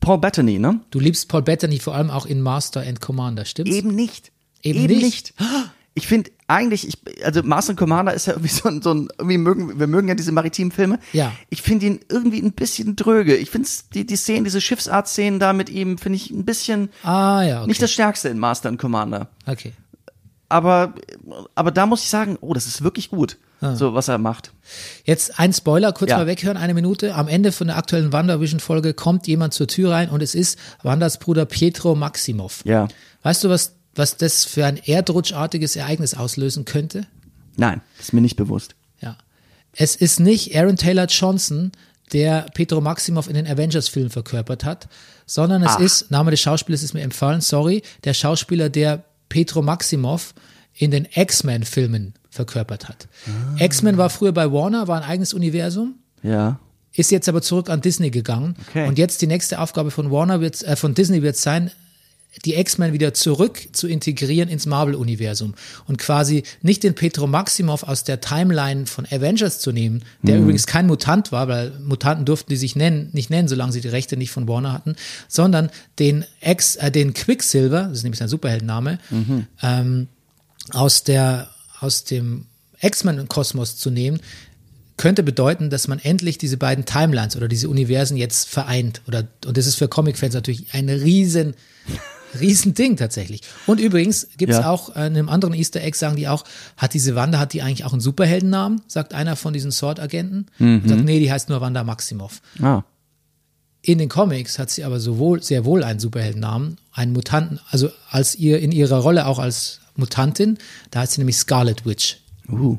Paul 0.00 0.18
Bettany, 0.18 0.58
ne? 0.58 0.80
Du 0.90 0.98
liebst 1.00 1.28
Paul 1.28 1.42
Bettany 1.42 1.78
vor 1.78 1.94
allem 1.94 2.10
auch 2.10 2.26
in 2.26 2.40
Master 2.40 2.80
and 2.80 3.00
Commander, 3.00 3.44
stimmt's? 3.44 3.74
Eben 3.74 3.94
nicht. 3.94 4.32
Eben 4.62 4.80
Eben, 4.80 4.94
nicht? 4.94 5.04
nicht. 5.04 5.34
Ich 5.96 6.08
finde 6.08 6.32
eigentlich, 6.48 6.88
ich, 6.88 6.98
also 7.24 7.44
Master 7.44 7.70
and 7.70 7.78
Commander 7.78 8.12
ist 8.14 8.26
ja 8.26 8.32
irgendwie 8.32 8.52
so 8.52 8.68
ein, 8.68 8.82
so 8.82 8.92
ein 8.92 9.08
irgendwie 9.16 9.38
mögen, 9.38 9.78
wir 9.78 9.86
mögen 9.86 10.08
ja 10.08 10.16
diese 10.16 10.32
maritimen 10.32 10.72
Filme. 10.72 10.98
Ja. 11.12 11.32
Ich 11.50 11.62
finde 11.62 11.86
ihn 11.86 12.00
irgendwie 12.08 12.42
ein 12.42 12.50
bisschen 12.50 12.96
dröge. 12.96 13.36
Ich 13.36 13.50
finde 13.50 13.68
die, 13.94 14.04
die 14.04 14.16
Szenen, 14.16 14.42
diese 14.42 14.60
Schiffsart-Szenen 14.60 15.38
da 15.38 15.52
mit 15.52 15.70
ihm, 15.70 15.96
finde 15.96 16.16
ich 16.16 16.30
ein 16.30 16.44
bisschen 16.44 16.88
Ah 17.04 17.42
ja, 17.42 17.58
okay. 17.60 17.68
nicht 17.68 17.80
das 17.80 17.92
Stärkste 17.92 18.28
in 18.28 18.40
Master 18.40 18.70
and 18.70 18.80
Commander. 18.80 19.28
okay. 19.46 19.72
Aber, 20.48 20.94
aber 21.54 21.70
da 21.70 21.86
muss 21.86 22.02
ich 22.02 22.08
sagen, 22.10 22.36
oh, 22.40 22.52
das 22.54 22.66
ist 22.66 22.82
wirklich 22.82 23.10
gut, 23.10 23.38
Ah. 23.60 23.74
so 23.76 23.94
was 23.94 24.08
er 24.08 24.18
macht. 24.18 24.52
Jetzt 25.04 25.38
ein 25.40 25.52
Spoiler, 25.52 25.92
kurz 25.92 26.10
Ja. 26.10 26.18
mal 26.18 26.26
weghören, 26.26 26.56
eine 26.56 26.74
Minute. 26.74 27.14
Am 27.14 27.28
Ende 27.28 27.50
von 27.50 27.68
der 27.68 27.76
aktuellen 27.76 28.12
WandaVision-Folge 28.12 28.92
kommt 28.94 29.26
jemand 29.26 29.54
zur 29.54 29.66
Tür 29.68 29.90
rein 29.92 30.10
und 30.10 30.22
es 30.22 30.34
ist 30.34 30.58
Wandas 30.82 31.18
Bruder 31.18 31.46
Pietro 31.46 31.94
Maximov. 31.94 32.60
Ja. 32.64 32.88
Weißt 33.22 33.42
du, 33.44 33.48
was, 33.48 33.74
was 33.94 34.16
das 34.16 34.44
für 34.44 34.66
ein 34.66 34.76
erdrutschartiges 34.76 35.76
Ereignis 35.76 36.14
auslösen 36.14 36.64
könnte? 36.64 37.06
Nein, 37.56 37.80
ist 37.98 38.12
mir 38.12 38.20
nicht 38.20 38.36
bewusst. 38.36 38.74
Ja. 39.00 39.16
Es 39.72 39.96
ist 39.96 40.20
nicht 40.20 40.54
Aaron 40.56 40.76
Taylor 40.76 41.06
Johnson, 41.06 41.72
der 42.12 42.46
Pedro 42.54 42.80
Maximov 42.80 43.28
in 43.28 43.34
den 43.34 43.46
Avengers-Filmen 43.46 44.10
verkörpert 44.10 44.64
hat, 44.64 44.88
sondern 45.26 45.62
es 45.62 45.70
Ach. 45.76 45.80
ist, 45.80 46.10
Name 46.10 46.30
des 46.32 46.40
Schauspielers 46.40 46.82
ist 46.82 46.92
mir 46.92 47.00
empfallen, 47.02 47.40
sorry, 47.40 47.82
der 48.04 48.12
Schauspieler, 48.12 48.68
der 48.68 49.04
Pedro 49.34 49.62
Maximov 49.62 50.32
in 50.74 50.92
den 50.92 51.08
X-Men-Filmen 51.12 52.14
verkörpert 52.30 52.88
hat. 52.88 53.08
X-Men 53.58 53.96
war 53.98 54.08
früher 54.08 54.30
bei 54.30 54.52
Warner, 54.52 54.86
war 54.86 55.02
ein 55.02 55.08
eigenes 55.08 55.34
Universum, 55.34 55.96
Ja. 56.22 56.60
ist 56.92 57.10
jetzt 57.10 57.28
aber 57.28 57.42
zurück 57.42 57.68
an 57.68 57.80
Disney 57.80 58.10
gegangen. 58.10 58.54
Okay. 58.68 58.86
Und 58.86 58.96
jetzt 58.96 59.22
die 59.22 59.26
nächste 59.26 59.58
Aufgabe 59.58 59.90
von 59.90 60.12
Warner 60.12 60.40
wird, 60.40 60.62
äh, 60.62 60.76
von 60.76 60.94
Disney 60.94 61.22
wird 61.22 61.36
sein, 61.36 61.72
die 62.44 62.54
X-Men 62.54 62.92
wieder 62.92 63.14
zurück 63.14 63.60
zu 63.72 63.86
integrieren 63.86 64.48
ins 64.48 64.66
Marvel-Universum 64.66 65.54
und 65.86 65.98
quasi 65.98 66.42
nicht 66.62 66.82
den 66.82 66.94
Petro 66.94 67.26
Maximov 67.26 67.82
aus 67.84 68.04
der 68.04 68.20
Timeline 68.20 68.86
von 68.86 69.06
Avengers 69.06 69.60
zu 69.60 69.72
nehmen, 69.72 70.02
der 70.22 70.38
übrigens 70.38 70.66
kein 70.66 70.86
Mutant 70.86 71.32
war, 71.32 71.48
weil 71.48 71.70
Mutanten 71.80 72.24
durften 72.24 72.50
die 72.50 72.56
sich 72.56 72.76
nennen, 72.76 73.10
nicht 73.12 73.30
nennen, 73.30 73.48
solange 73.48 73.72
sie 73.72 73.80
die 73.80 73.88
Rechte 73.88 74.16
nicht 74.16 74.30
von 74.30 74.48
Warner 74.48 74.72
hatten, 74.72 74.96
sondern 75.28 75.70
den 75.98 76.24
Ex, 76.40 76.76
äh, 76.76 76.90
den 76.90 77.14
Quicksilver, 77.14 77.84
das 77.84 77.98
ist 77.98 78.02
nämlich 78.02 78.18
sein 78.18 78.28
Superheldenname, 78.28 78.98
ähm, 79.62 80.08
aus 80.70 81.04
der 81.04 81.48
aus 81.80 82.04
dem 82.04 82.46
X-Men-Kosmos 82.80 83.76
zu 83.76 83.90
nehmen, 83.90 84.20
könnte 84.96 85.22
bedeuten, 85.22 85.70
dass 85.70 85.88
man 85.88 85.98
endlich 85.98 86.38
diese 86.38 86.56
beiden 86.56 86.84
Timelines 86.84 87.36
oder 87.36 87.48
diese 87.48 87.68
Universen 87.68 88.16
jetzt 88.16 88.48
vereint. 88.48 89.02
Oder, 89.08 89.26
und 89.44 89.56
das 89.56 89.66
ist 89.66 89.74
für 89.74 89.88
Comic-Fans 89.88 90.34
natürlich 90.34 90.72
ein 90.72 90.88
riesen, 90.88 91.54
riesen 92.40 92.74
Ding 92.74 92.96
tatsächlich. 92.96 93.42
Und 93.66 93.80
übrigens 93.80 94.28
gibt 94.36 94.52
es 94.52 94.58
Ja. 94.58 94.70
auch 94.70 94.90
äh, 94.96 95.06
in 95.06 95.16
einem 95.16 95.28
anderen 95.28 95.54
Easter 95.54 95.80
Egg, 95.82 95.96
sagen 95.96 96.16
die 96.16 96.28
auch, 96.28 96.44
hat 96.76 96.94
diese 96.94 97.14
Wanda, 97.14 97.38
hat 97.38 97.52
die 97.52 97.62
eigentlich 97.62 97.84
auch 97.84 97.92
einen 97.92 98.00
Superheldennamen, 98.00 98.82
sagt 98.86 99.14
einer 99.14 99.36
von 99.36 99.52
diesen 99.52 99.70
Sword-Agenten. 99.72 100.46
Und 100.58 100.88
sagt, 100.88 101.04
nee, 101.04 101.20
die 101.20 101.30
heißt 101.32 101.48
nur 101.48 101.60
Wanda 101.60 101.84
Maximoff. 101.84 102.40
Ah. 102.62 102.82
In 103.82 103.98
den 103.98 104.08
Comics 104.08 104.58
hat 104.58 104.70
sie 104.70 104.84
aber 104.84 104.98
sowohl, 104.98 105.42
sehr 105.42 105.64
wohl 105.66 105.84
einen 105.84 106.00
Superheldennamen, 106.00 106.78
einen 106.92 107.12
Mutanten, 107.12 107.60
also 107.70 107.90
als 108.10 108.34
ihr 108.34 108.58
in 108.60 108.72
ihrer 108.72 108.98
Rolle 108.98 109.26
auch 109.26 109.38
als 109.38 109.80
Mutantin, 109.96 110.56
da 110.90 111.00
heißt 111.00 111.12
sie 111.12 111.20
nämlich 111.20 111.36
Scarlet 111.36 111.84
Witch. 111.84 112.18
Uh. 112.48 112.78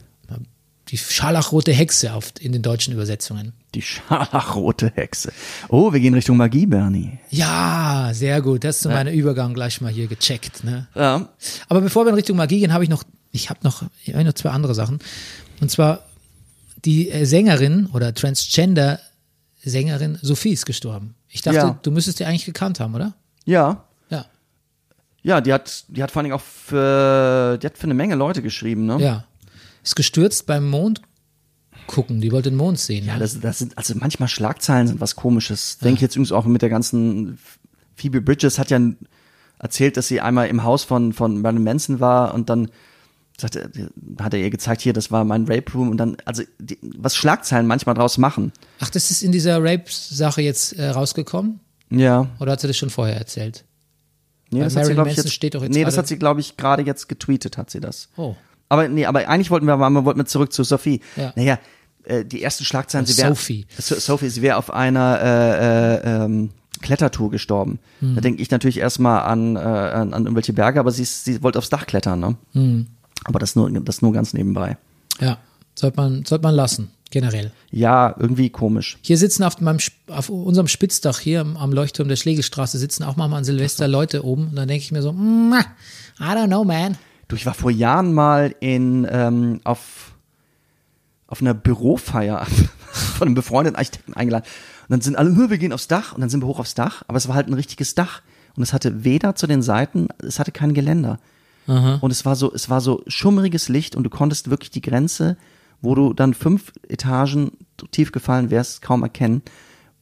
Die 0.89 0.97
scharlachrote 0.97 1.73
Hexe 1.73 2.13
auf, 2.13 2.33
in 2.39 2.51
den 2.51 2.61
deutschen 2.61 2.93
Übersetzungen. 2.93 3.53
Die 3.73 3.81
scharlachrote 3.81 4.91
Hexe. 4.95 5.31
Oh, 5.69 5.91
wir 5.91 5.99
gehen 5.99 6.13
Richtung 6.13 6.37
Magie, 6.37 6.67
Bernie. 6.67 7.17
Ja, 7.31 8.11
sehr 8.13 8.41
gut. 8.41 8.63
Das 8.63 8.77
ist 8.77 8.83
so 8.83 8.89
mein 8.89 9.07
Übergang 9.07 9.53
gleich 9.55 9.81
mal 9.81 9.91
hier 9.91 10.07
gecheckt. 10.07 10.63
Ne? 10.63 10.87
Ja. 10.93 11.29
Aber 11.69 11.81
bevor 11.81 12.05
wir 12.05 12.09
in 12.09 12.15
Richtung 12.15 12.37
Magie 12.37 12.59
gehen, 12.59 12.71
habe 12.71 12.83
ich 12.83 12.89
noch, 12.89 13.03
ich 13.31 13.49
habe 13.49 13.61
noch, 13.63 13.83
ich 14.03 14.13
habe 14.13 14.23
noch 14.23 14.33
zwei 14.33 14.51
andere 14.51 14.75
Sachen. 14.75 14.99
Und 15.59 15.71
zwar 15.71 16.03
die 16.85 17.09
äh, 17.09 17.25
Sängerin 17.25 17.87
oder 17.87 18.13
Transgender 18.13 18.99
Sängerin 19.63 20.19
Sophie 20.21 20.51
ist 20.53 20.67
gestorben. 20.67 21.15
Ich 21.29 21.41
dachte, 21.41 21.57
Ja. 21.57 21.79
du 21.81 21.89
müsstest 21.89 22.19
die 22.19 22.25
eigentlich 22.25 22.45
gekannt 22.45 22.79
haben, 22.79 22.93
oder? 22.93 23.13
Ja. 23.45 23.85
Ja. 24.11 24.25
Ja, 25.23 25.41
die 25.41 25.51
hat, 25.51 25.85
die 25.87 26.03
hat 26.03 26.11
vor 26.11 26.19
allen 26.19 26.25
Dingen 26.25 26.35
auch 26.35 26.43
für, 26.43 27.57
die 27.57 27.65
hat 27.65 27.75
für 27.77 27.85
eine 27.85 27.95
Menge 27.95 28.13
Leute 28.13 28.43
geschrieben, 28.43 28.85
ne? 28.85 28.97
Ja. 29.01 29.25
Ist 29.85 29.95
gestürzt 29.95 30.45
beim 30.47 30.69
Mond 30.69 31.01
gucken. 31.87 32.19
Die 32.19 32.31
wollte 32.31 32.49
den 32.49 32.57
Mond 32.57 32.79
sehen. 32.79 33.05
Ja, 33.05 33.17
das, 33.19 33.39
das 33.39 33.59
sind, 33.59 33.77
also 33.77 33.93
manchmal 33.95 34.27
Schlagzeilen 34.27 34.87
sind 34.87 34.99
was 34.99 35.15
komisches. 35.15 35.77
Denke 35.77 35.95
ich 35.95 36.01
jetzt 36.01 36.15
übrigens 36.15 36.31
auch 36.31 36.45
mit 36.45 36.61
der 36.61 36.69
ganzen, 36.69 37.37
Phoebe 37.95 38.21
Bridges 38.21 38.57
hat 38.59 38.71
ja 38.71 38.79
erzählt, 39.59 39.95
dass 39.95 40.07
sie 40.07 40.19
einmal 40.19 40.47
im 40.47 40.63
Haus 40.63 40.83
von, 40.83 41.13
von 41.13 41.39
Marilyn 41.41 41.63
Manson 41.63 41.99
war 41.99 42.33
und 42.33 42.49
dann 42.49 42.69
sagte, 43.37 43.69
hat 44.19 44.33
er 44.33 44.39
ihr 44.39 44.49
gezeigt, 44.49 44.81
hier, 44.81 44.93
das 44.93 45.11
war 45.11 45.23
mein 45.25 45.45
Rape 45.45 45.71
Room 45.73 45.89
und 45.89 45.97
dann, 45.97 46.17
also, 46.25 46.43
die, 46.59 46.77
was 46.81 47.15
Schlagzeilen 47.15 47.67
manchmal 47.67 47.93
draus 47.95 48.17
machen. 48.17 48.51
Ach, 48.79 48.89
das 48.89 49.11
ist 49.11 49.21
in 49.21 49.31
dieser 49.31 49.61
Rape-Sache 49.63 50.41
jetzt 50.41 50.73
äh, 50.73 50.89
rausgekommen? 50.89 51.59
Ja. 51.89 52.29
Oder 52.39 52.53
hat 52.53 52.61
sie 52.61 52.67
das 52.67 52.77
schon 52.77 52.89
vorher 52.89 53.17
erzählt? 53.17 53.65
Nee, 54.51 54.59
Weil 54.59 54.65
das 54.65 54.75
hat 54.75 54.85
sie, 54.85 54.93
Marilyn 54.93 54.95
glaube 54.95 55.09
ich, 55.11 55.17
jetzt, 55.17 55.33
steht 55.33 55.53
doch 55.55 55.61
jetzt 55.63 55.73
nee, 55.73 55.83
das 55.83 55.93
gerade- 55.93 56.03
hat 56.03 56.07
sie, 56.07 56.17
glaube 56.17 56.39
ich, 56.39 56.57
gerade 56.57 56.83
jetzt 56.83 57.07
getweetet, 57.09 57.57
hat 57.57 57.69
sie 57.69 57.79
das. 57.79 58.09
Oh. 58.17 58.35
Aber 58.69 58.87
nee, 58.87 59.05
aber 59.05 59.27
eigentlich 59.27 59.51
wollten 59.51 59.67
wir, 59.67 59.77
wir 59.77 60.05
wollten 60.05 60.19
wir 60.19 60.25
zurück 60.25 60.51
zu 60.51 60.63
Sophie. 60.63 61.01
Ja. 61.15 61.33
Naja, 61.35 61.59
äh, 62.03 62.25
die 62.25 62.41
ersten 62.41 62.65
Schlagzeilen, 62.65 63.05
Oh, 63.05 63.11
sie 63.11 63.17
wäre 63.17 63.29
Sophie. 63.29 63.65
So, 63.77 63.95
Sophie, 63.95 64.29
sie 64.29 64.41
wäre 64.41 64.57
auf 64.57 64.71
einer 64.71 65.19
äh, 65.21 65.95
äh, 65.95 66.25
ähm, 66.25 66.49
Klettertour 66.81 67.31
gestorben. 67.31 67.79
Hm. 67.99 68.15
Da 68.15 68.21
denke 68.21 68.41
ich 68.41 68.51
natürlich 68.51 68.77
erstmal 68.77 69.23
an, 69.23 69.55
äh, 69.55 69.59
an, 69.59 70.13
an 70.13 70.23
irgendwelche 70.23 70.53
Berge, 70.53 70.79
aber 70.79 70.91
sie, 70.91 71.03
ist, 71.03 71.25
sie 71.25 71.41
wollte 71.41 71.59
aufs 71.59 71.69
Dach 71.69 71.85
klettern, 71.85 72.19
ne? 72.19 72.35
Hm. 72.53 72.87
Aber 73.23 73.39
das 73.39 73.55
nur, 73.55 73.69
das 73.71 74.01
nur 74.01 74.13
ganz 74.13 74.33
nebenbei. 74.33 74.77
Ja. 75.19 75.37
Sollte 75.73 75.97
man, 75.97 76.25
sollte 76.25 76.43
man 76.43 76.55
lassen, 76.55 76.91
generell. 77.11 77.51
Ja, 77.71 78.15
irgendwie 78.17 78.49
komisch. 78.49 78.97
Hier 79.01 79.17
sitzen 79.17 79.43
auf, 79.43 79.59
meinem, 79.59 79.79
auf 80.07 80.29
unserem 80.29 80.67
Spitzdach 80.67 81.19
hier 81.19 81.41
am, 81.41 81.73
Leuchtturm 81.73 82.07
der 82.07 82.15
Schlegelstraße 82.15 82.77
sitzen 82.77 83.03
auch 83.03 83.17
manchmal 83.17 83.39
an 83.39 83.45
Silvester 83.45 83.87
Leute 83.87 84.23
oben. 84.23 84.49
Und 84.49 84.55
dann 84.55 84.67
denke 84.67 84.83
ich 84.83 84.91
mir 84.91 85.01
so, 85.01 85.11
I 85.11 86.23
don't 86.23 86.47
know, 86.47 86.63
man. 86.63 86.97
Du, 87.27 87.35
ich 87.35 87.45
war 87.45 87.53
vor 87.53 87.71
Jahren 87.71 88.13
mal 88.13 88.55
in 88.59 89.07
ähm, 89.09 89.61
auf 89.63 90.13
auf 91.27 91.41
einer 91.41 91.53
Bürofeier 91.55 92.45
von 92.91 93.27
einem 93.27 93.35
befreundeten 93.35 93.75
Architekten 93.77 94.13
eingeladen. 94.13 94.45
Und 94.83 94.91
dann 94.91 95.01
sind 95.01 95.15
alle, 95.17 95.35
"Hör, 95.35 95.49
wir 95.49 95.57
gehen 95.57 95.73
aufs 95.73 95.87
Dach 95.87 96.13
und 96.13 96.21
dann 96.21 96.29
sind 96.29 96.41
wir 96.43 96.47
hoch 96.47 96.59
aufs 96.59 96.75
Dach, 96.75 97.03
aber 97.07 97.17
es 97.17 97.27
war 97.27 97.35
halt 97.35 97.47
ein 97.47 97.53
richtiges 97.53 97.95
Dach 97.95 98.21
und 98.55 98.61
es 98.63 98.73
hatte 98.73 99.03
weder 99.03 99.35
zu 99.35 99.47
den 99.47 99.61
Seiten, 99.63 100.07
es 100.19 100.39
hatte 100.39 100.51
kein 100.51 100.73
Geländer. 100.73 101.19
Und 101.99 102.11
es 102.11 102.25
war 102.25 102.35
so, 102.35 102.53
es 102.53 102.69
war 102.69 102.79
so 102.79 103.03
schummriges 103.07 103.69
Licht 103.69 103.95
und 103.95 104.03
du 104.03 104.11
konntest 104.11 104.51
wirklich 104.51 104.69
die 104.69 104.81
Grenze, 104.81 105.35
wo 105.81 105.95
du 105.95 106.13
dann 106.13 106.35
fünf 106.35 106.71
Etagen 106.87 107.53
tief 107.89 108.11
gefallen 108.11 108.51
wärst, 108.51 108.83
kaum 108.83 109.01
erkennen. 109.01 109.41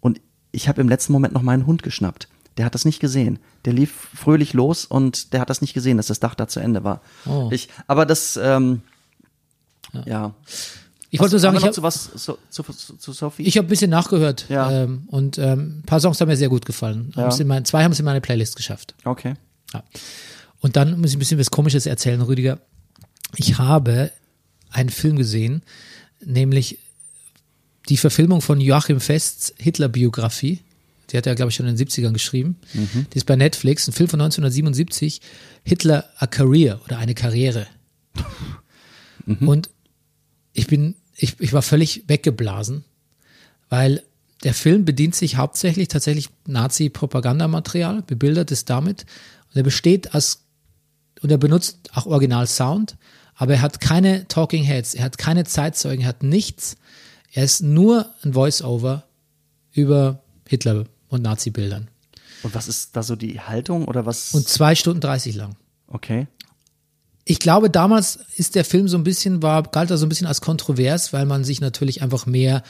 Und 0.01 0.19
ich 0.51 0.67
habe 0.67 0.81
im 0.81 0.89
letzten 0.89 1.13
Moment 1.13 1.33
noch 1.33 1.41
meinen 1.41 1.65
Hund 1.65 1.81
geschnappt. 1.81 2.27
Der 2.57 2.65
hat 2.65 2.75
das 2.75 2.85
nicht 2.85 2.99
gesehen. 2.99 3.39
Der 3.65 3.73
lief 3.73 3.91
fröhlich 4.13 4.53
los 4.53 4.85
und 4.85 5.33
der 5.33 5.41
hat 5.41 5.49
das 5.49 5.61
nicht 5.61 5.73
gesehen, 5.73 5.97
dass 5.97 6.07
das 6.07 6.19
Dach 6.19 6.35
da 6.35 6.47
zu 6.47 6.59
Ende 6.59 6.83
war. 6.83 7.01
Oh. 7.25 7.49
Ich, 7.51 7.69
aber 7.87 8.05
das, 8.05 8.39
ähm, 8.41 8.81
ja. 10.05 10.33
Ich 11.09 11.19
wollte 11.19 11.33
nur 11.33 11.39
sagen, 11.39 11.57
ich 11.57 11.63
habe 11.63 11.73
zu 11.73 11.83
was 11.83 12.11
zu, 12.15 12.37
zu, 12.49 12.63
zu, 12.63 12.97
zu 12.97 13.11
Sophie? 13.11 13.43
ich 13.43 13.59
ein 13.59 13.67
bisschen 13.67 13.91
nachgehört. 13.91 14.45
Ja. 14.49 14.71
Ähm, 14.71 15.03
und 15.07 15.37
ähm, 15.37 15.79
ein 15.79 15.83
paar 15.85 15.99
Songs 15.99 16.19
haben 16.19 16.27
mir 16.27 16.37
sehr 16.37 16.49
gut 16.49 16.65
gefallen. 16.65 17.13
In 17.39 17.47
mein, 17.47 17.65
zwei 17.65 17.83
haben 17.83 17.91
es 17.91 17.99
in 17.99 18.05
meine 18.05 18.21
Playlist 18.21 18.55
geschafft. 18.55 18.95
okay. 19.05 19.35
Ja. 19.73 19.83
Und 20.59 20.77
dann 20.77 21.01
muss 21.01 21.09
ich 21.09 21.17
ein 21.17 21.19
bisschen 21.19 21.39
was 21.39 21.51
Komisches 21.51 21.85
erzählen, 21.85 22.21
Rüdiger. 22.21 22.59
Ich 23.35 23.57
habe 23.57 24.11
einen 24.69 24.89
Film 24.89 25.17
gesehen, 25.17 25.61
nämlich 26.23 26.79
die 27.89 27.97
Verfilmung 27.97 28.41
von 28.41 28.61
Joachim 28.61 28.99
Fests 28.99 29.53
Hitler-Biografie. 29.57 30.61
Die 31.13 31.17
hat 31.17 31.27
er, 31.27 31.35
glaube 31.35 31.51
ich, 31.51 31.55
schon 31.55 31.67
in 31.67 31.75
den 31.75 31.87
70ern 31.87 32.11
geschrieben. 32.11 32.57
Die 33.13 33.17
ist 33.17 33.25
bei 33.25 33.35
Netflix, 33.35 33.87
ein 33.87 33.93
Film 33.93 34.09
von 34.09 34.19
1977. 34.19 35.21
Hitler 35.63 36.09
a 36.17 36.25
Career 36.27 36.81
oder 36.85 36.97
eine 36.97 37.13
Karriere. 37.13 37.67
Und 39.45 39.69
ich 40.53 40.67
bin, 40.67 40.95
ich, 41.15 41.39
ich 41.39 41.53
war 41.53 41.61
völlig 41.61 42.03
weggeblasen, 42.07 42.83
weil 43.69 44.03
der 44.43 44.53
Film 44.53 44.85
bedient 44.85 45.15
sich 45.15 45.37
hauptsächlich 45.37 45.87
tatsächlich 45.87 46.29
Nazi-Propagandamaterial, 46.47 48.01
bebildert 48.01 48.51
es 48.51 48.65
damit. 48.65 49.05
Und 49.49 49.57
er 49.57 49.63
besteht 49.63 50.13
als, 50.13 50.43
und 51.21 51.31
er 51.31 51.37
benutzt 51.37 51.89
auch 51.93 52.05
Original-Sound, 52.05 52.97
aber 53.35 53.53
er 53.53 53.61
hat 53.61 53.79
keine 53.79 54.27
Talking 54.27 54.63
Heads, 54.63 54.93
er 54.95 55.05
hat 55.05 55.17
keine 55.17 55.45
Zeitzeugen, 55.45 56.01
er 56.01 56.09
hat 56.09 56.23
nichts. 56.23 56.75
Er 57.31 57.43
ist 57.43 57.61
nur 57.61 58.13
ein 58.23 58.33
Voice-Over 58.33 59.05
über 59.71 60.23
Hitler 60.47 60.85
und 61.13 61.21
Nazi-Bildern. 61.21 61.87
Und 62.43 62.55
was 62.55 62.67
ist 62.67 62.95
da 62.95 63.03
so 63.03 63.15
die 63.15 63.39
Haltung 63.39 63.85
oder 63.85 64.05
was? 64.05 64.33
Und 64.33 64.47
zwei 64.47 64.75
Stunden 64.75 65.01
30 65.01 65.35
lang. 65.35 65.55
okay. 65.87 66.27
Ich 67.25 67.39
glaube, 67.39 67.69
damals 67.69 68.19
ist 68.35 68.55
der 68.55 68.65
Film 68.65 68.89
so 68.89 68.97
ein 68.97 69.05
bisschen, 69.05 69.41
war, 69.41 69.63
galt 69.63 69.89
er 69.89 69.97
so 69.97 70.05
ein 70.05 70.09
bisschen 70.09 70.27
als 70.27 70.41
kontrovers, 70.41 71.13
weil 71.13 71.25
man 71.25 71.45
sich 71.45 71.61
natürlich 71.61 72.01
einfach 72.01 72.25
mehr, 72.25 72.63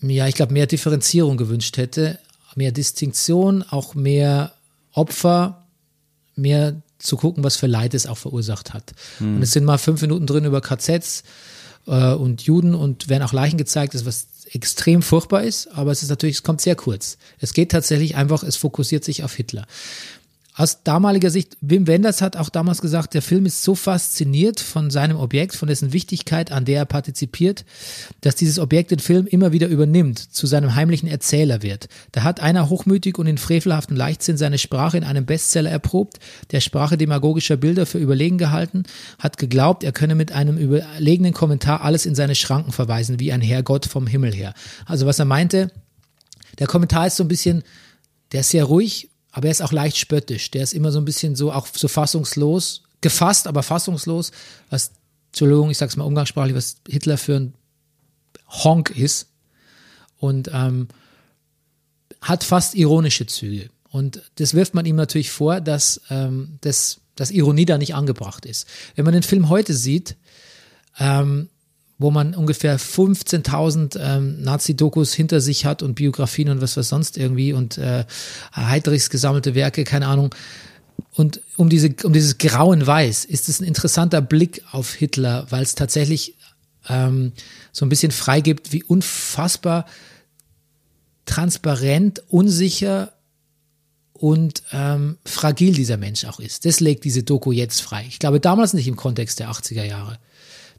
ja, 0.00 0.26
ich 0.26 0.34
glaube, 0.34 0.54
mehr 0.54 0.66
Differenzierung 0.66 1.36
gewünscht 1.36 1.76
hätte, 1.76 2.18
mehr 2.54 2.72
Distinktion, 2.72 3.62
auch 3.62 3.94
mehr 3.94 4.54
Opfer, 4.92 5.66
mehr 6.34 6.80
zu 6.98 7.18
gucken, 7.18 7.44
was 7.44 7.56
für 7.56 7.66
Leid 7.66 7.92
es 7.92 8.06
auch 8.06 8.16
verursacht 8.16 8.72
hat. 8.72 8.92
Und 9.20 9.42
es 9.42 9.52
sind 9.52 9.64
mal 9.64 9.76
fünf 9.76 10.00
Minuten 10.00 10.26
drin 10.26 10.46
über 10.46 10.62
KZs 10.62 11.24
äh, 11.86 12.14
und 12.14 12.42
Juden 12.42 12.74
und 12.74 13.08
werden 13.08 13.22
auch 13.22 13.32
Leichen 13.32 13.58
gezeigt, 13.58 13.94
das 13.94 14.06
was 14.06 14.28
extrem 14.54 15.02
furchtbar 15.02 15.42
ist, 15.42 15.66
aber 15.68 15.90
es 15.90 16.02
ist 16.02 16.08
natürlich, 16.08 16.36
es 16.36 16.42
kommt 16.42 16.60
sehr 16.60 16.76
kurz. 16.76 17.18
Es 17.38 17.52
geht 17.52 17.72
tatsächlich 17.72 18.16
einfach, 18.16 18.42
es 18.42 18.56
fokussiert 18.56 19.04
sich 19.04 19.24
auf 19.24 19.34
Hitler. 19.34 19.66
Aus 20.56 20.84
damaliger 20.84 21.30
Sicht, 21.30 21.56
Wim 21.62 21.88
Wenders 21.88 22.22
hat 22.22 22.36
auch 22.36 22.48
damals 22.48 22.80
gesagt, 22.80 23.14
der 23.14 23.22
Film 23.22 23.44
ist 23.44 23.64
so 23.64 23.74
fasziniert 23.74 24.60
von 24.60 24.88
seinem 24.88 25.16
Objekt, 25.16 25.56
von 25.56 25.66
dessen 25.66 25.92
Wichtigkeit, 25.92 26.52
an 26.52 26.64
der 26.64 26.78
er 26.78 26.84
partizipiert, 26.84 27.64
dass 28.20 28.36
dieses 28.36 28.60
Objekt 28.60 28.92
den 28.92 29.00
Film 29.00 29.26
immer 29.26 29.50
wieder 29.50 29.66
übernimmt, 29.66 30.20
zu 30.20 30.46
seinem 30.46 30.76
heimlichen 30.76 31.08
Erzähler 31.08 31.62
wird. 31.62 31.88
Da 32.12 32.22
hat 32.22 32.38
einer 32.38 32.68
hochmütig 32.68 33.18
und 33.18 33.26
in 33.26 33.36
frevelhaftem 33.36 33.96
Leichtsinn 33.96 34.36
seine 34.36 34.58
Sprache 34.58 34.96
in 34.96 35.02
einem 35.02 35.26
Bestseller 35.26 35.70
erprobt, 35.70 36.20
der 36.52 36.60
Sprache 36.60 36.96
demagogischer 36.96 37.56
Bilder 37.56 37.84
für 37.84 37.98
überlegen 37.98 38.38
gehalten, 38.38 38.84
hat 39.18 39.38
geglaubt, 39.38 39.82
er 39.82 39.90
könne 39.90 40.14
mit 40.14 40.30
einem 40.30 40.56
überlegenen 40.56 41.32
Kommentar 41.32 41.82
alles 41.82 42.06
in 42.06 42.14
seine 42.14 42.36
Schranken 42.36 42.70
verweisen, 42.70 43.18
wie 43.18 43.32
ein 43.32 43.40
Herrgott 43.40 43.86
vom 43.86 44.06
Himmel 44.06 44.32
her. 44.32 44.54
Also 44.86 45.04
was 45.04 45.18
er 45.18 45.24
meinte, 45.24 45.72
der 46.60 46.68
Kommentar 46.68 47.08
ist 47.08 47.16
so 47.16 47.24
ein 47.24 47.28
bisschen, 47.28 47.64
der 48.30 48.42
ist 48.42 48.50
sehr 48.50 48.62
ruhig, 48.62 49.10
aber 49.34 49.48
er 49.48 49.50
ist 49.50 49.62
auch 49.62 49.72
leicht 49.72 49.98
spöttisch. 49.98 50.52
Der 50.52 50.62
ist 50.62 50.72
immer 50.72 50.92
so 50.92 51.00
ein 51.00 51.04
bisschen 51.04 51.34
so, 51.34 51.52
auch 51.52 51.66
so 51.66 51.88
fassungslos, 51.88 52.84
gefasst, 53.00 53.48
aber 53.48 53.64
fassungslos, 53.64 54.30
was, 54.70 54.92
Entschuldigung, 55.32 55.70
ich 55.70 55.78
sag's 55.78 55.96
mal 55.96 56.04
umgangssprachlich, 56.04 56.54
was 56.54 56.76
Hitler 56.88 57.18
für 57.18 57.34
ein 57.34 57.54
Honk 58.48 58.90
ist. 58.90 59.26
Und 60.18 60.50
ähm, 60.54 60.86
hat 62.20 62.44
fast 62.44 62.76
ironische 62.76 63.26
Züge. 63.26 63.70
Und 63.90 64.22
das 64.36 64.54
wirft 64.54 64.72
man 64.72 64.86
ihm 64.86 64.96
natürlich 64.96 65.32
vor, 65.32 65.60
dass, 65.60 66.00
ähm, 66.10 66.58
das, 66.60 67.00
dass 67.16 67.32
Ironie 67.32 67.64
da 67.64 67.76
nicht 67.76 67.96
angebracht 67.96 68.46
ist. 68.46 68.68
Wenn 68.94 69.04
man 69.04 69.14
den 69.14 69.24
Film 69.24 69.48
heute 69.48 69.74
sieht, 69.74 70.16
ähm, 71.00 71.48
wo 71.98 72.10
man 72.10 72.34
ungefähr 72.34 72.78
15.000 72.78 73.98
ähm, 74.00 74.42
Nazi-Dokus 74.42 75.12
hinter 75.14 75.40
sich 75.40 75.64
hat 75.64 75.82
und 75.82 75.94
Biografien 75.94 76.48
und 76.48 76.60
was 76.60 76.76
was 76.76 76.88
sonst 76.88 77.16
irgendwie 77.16 77.52
und 77.52 77.78
äh, 77.78 78.04
Heidrichs 78.54 79.10
gesammelte 79.10 79.54
Werke, 79.54 79.84
keine 79.84 80.08
Ahnung. 80.08 80.34
Und 81.12 81.40
um, 81.56 81.68
diese, 81.68 81.94
um 82.02 82.12
dieses 82.12 82.38
grauen 82.38 82.86
Weiß 82.86 83.24
ist 83.24 83.48
es 83.48 83.60
ein 83.60 83.64
interessanter 83.64 84.20
Blick 84.20 84.62
auf 84.72 84.94
Hitler, 84.94 85.46
weil 85.50 85.62
es 85.62 85.76
tatsächlich 85.76 86.34
ähm, 86.88 87.32
so 87.72 87.86
ein 87.86 87.88
bisschen 87.88 88.12
freigibt, 88.12 88.72
wie 88.72 88.82
unfassbar 88.82 89.86
transparent, 91.26 92.22
unsicher 92.28 93.12
und 94.12 94.62
ähm, 94.72 95.18
fragil 95.24 95.74
dieser 95.74 95.96
Mensch 95.96 96.24
auch 96.24 96.40
ist. 96.40 96.64
Das 96.64 96.80
legt 96.80 97.04
diese 97.04 97.22
Doku 97.22 97.52
jetzt 97.52 97.80
frei. 97.80 98.04
Ich 98.08 98.18
glaube 98.18 98.40
damals 98.40 98.72
nicht 98.72 98.88
im 98.88 98.96
Kontext 98.96 99.40
der 99.40 99.50
80er 99.50 99.84
Jahre. 99.84 100.18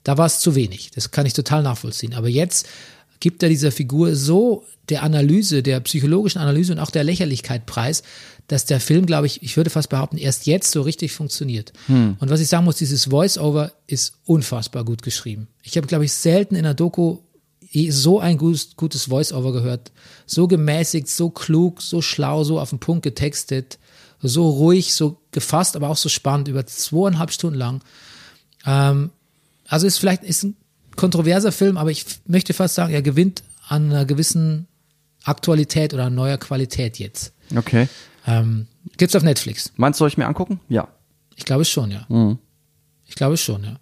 Da 0.05 0.17
war 0.17 0.27
es 0.27 0.39
zu 0.39 0.55
wenig. 0.55 0.91
Das 0.91 1.11
kann 1.11 1.25
ich 1.25 1.33
total 1.33 1.63
nachvollziehen. 1.63 2.13
Aber 2.13 2.29
jetzt 2.29 2.67
gibt 3.19 3.43
er 3.43 3.49
dieser 3.49 3.71
Figur 3.71 4.15
so 4.15 4.63
der 4.89 5.01
Analyse, 5.01 5.63
der 5.63 5.79
psychologischen 5.79 6.39
Analyse 6.39 6.73
und 6.73 6.79
auch 6.79 6.91
der 6.91 7.03
Lächerlichkeit 7.03 7.65
preis, 7.65 8.03
dass 8.47 8.65
der 8.65 8.79
Film, 8.79 9.07
glaube 9.07 9.25
ich, 9.25 9.41
ich 9.41 9.57
würde 9.57 9.71
fast 9.71 9.89
behaupten, 9.89 10.17
erst 10.17 10.45
jetzt 10.45 10.71
so 10.71 10.83
richtig 10.83 11.11
funktioniert. 11.11 11.73
Und 12.19 12.29
was 12.29 12.39
ich 12.39 12.47
sagen 12.47 12.65
muss, 12.65 12.75
dieses 12.75 13.05
Voice-Over 13.05 13.71
ist 13.87 14.19
unfassbar 14.25 14.85
gut 14.85 15.01
geschrieben. 15.01 15.47
Ich 15.63 15.75
habe, 15.75 15.87
glaube 15.87 16.05
ich, 16.05 16.13
selten 16.13 16.53
in 16.53 16.65
einer 16.65 16.75
Doku 16.75 17.17
so 17.89 18.19
ein 18.19 18.37
gutes, 18.37 18.75
gutes 18.77 19.05
Voice-Over 19.05 19.53
gehört. 19.53 19.91
So 20.27 20.47
gemäßigt, 20.47 21.09
so 21.09 21.31
klug, 21.31 21.81
so 21.81 22.03
schlau, 22.03 22.43
so 22.43 22.59
auf 22.59 22.69
den 22.69 22.79
Punkt 22.79 23.01
getextet, 23.01 23.79
so 24.21 24.47
ruhig, 24.47 24.93
so 24.93 25.17
gefasst, 25.31 25.75
aber 25.75 25.89
auch 25.89 25.97
so 25.97 26.09
spannend, 26.09 26.47
über 26.47 26.65
zweieinhalb 26.67 27.31
Stunden 27.31 27.57
lang. 27.57 27.81
Ähm, 28.67 29.09
also 29.67 29.87
ist 29.87 29.97
vielleicht 29.97 30.23
ist 30.23 30.43
ein 30.43 30.55
kontroverser 30.95 31.51
Film, 31.51 31.77
aber 31.77 31.91
ich 31.91 32.05
möchte 32.25 32.53
fast 32.53 32.75
sagen, 32.75 32.93
er 32.93 33.01
gewinnt 33.01 33.43
an 33.67 33.91
einer 33.91 34.05
gewissen 34.05 34.67
Aktualität 35.23 35.93
oder 35.93 36.05
an 36.05 36.15
neuer 36.15 36.37
Qualität 36.37 36.99
jetzt. 36.99 37.33
Okay. 37.55 37.87
Ähm, 38.27 38.67
gibt's 38.97 39.15
auf 39.15 39.23
Netflix. 39.23 39.71
Meinst 39.75 39.99
du, 39.99 40.01
soll 40.01 40.09
ich 40.09 40.17
mir 40.17 40.27
angucken? 40.27 40.59
Ja. 40.69 40.87
Ich 41.35 41.45
glaube 41.45 41.65
schon, 41.65 41.91
ja. 41.91 42.05
Ich 43.05 43.15
glaube 43.15 43.37
schon, 43.37 43.63
ja. 43.63 43.75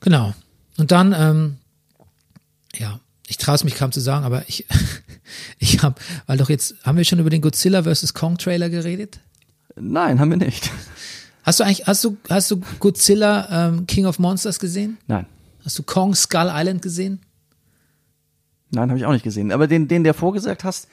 Genau. 0.00 0.34
Und 0.76 0.90
dann, 0.90 1.12
ähm, 1.12 1.56
ja, 2.76 3.00
ich 3.26 3.36
traue 3.36 3.54
es 3.54 3.64
mich 3.64 3.74
kaum 3.74 3.92
zu 3.92 4.00
sagen, 4.00 4.24
aber 4.24 4.44
ich, 4.48 4.66
ich 5.58 5.82
habe, 5.82 6.00
weil 6.26 6.38
doch 6.38 6.48
jetzt, 6.48 6.74
haben 6.82 6.96
wir 6.96 7.04
schon 7.04 7.18
über 7.18 7.30
den 7.30 7.42
Godzilla 7.42 7.82
vs. 7.82 8.14
Kong 8.14 8.38
Trailer 8.38 8.70
geredet? 8.70 9.20
Nein, 9.76 10.20
haben 10.20 10.30
wir 10.30 10.36
nicht. 10.36 10.70
Hast 11.44 11.60
du 11.60 11.64
eigentlich, 11.64 11.86
hast 11.86 12.02
du, 12.02 12.16
hast 12.28 12.50
du 12.50 12.60
Godzilla 12.80 13.68
ähm, 13.68 13.86
King 13.86 14.06
of 14.06 14.18
Monsters 14.18 14.58
gesehen? 14.58 14.98
Nein. 15.06 15.26
Hast 15.64 15.78
du 15.78 15.82
Kong 15.82 16.14
Skull 16.14 16.50
Island 16.52 16.82
gesehen? 16.82 17.20
Nein, 18.70 18.88
habe 18.88 18.98
ich 18.98 19.06
auch 19.06 19.12
nicht 19.12 19.22
gesehen. 19.22 19.52
Aber 19.52 19.66
den, 19.66 19.86
den 19.86 20.04
der 20.04 20.14
vorgesagt 20.14 20.64
hast, 20.64 20.88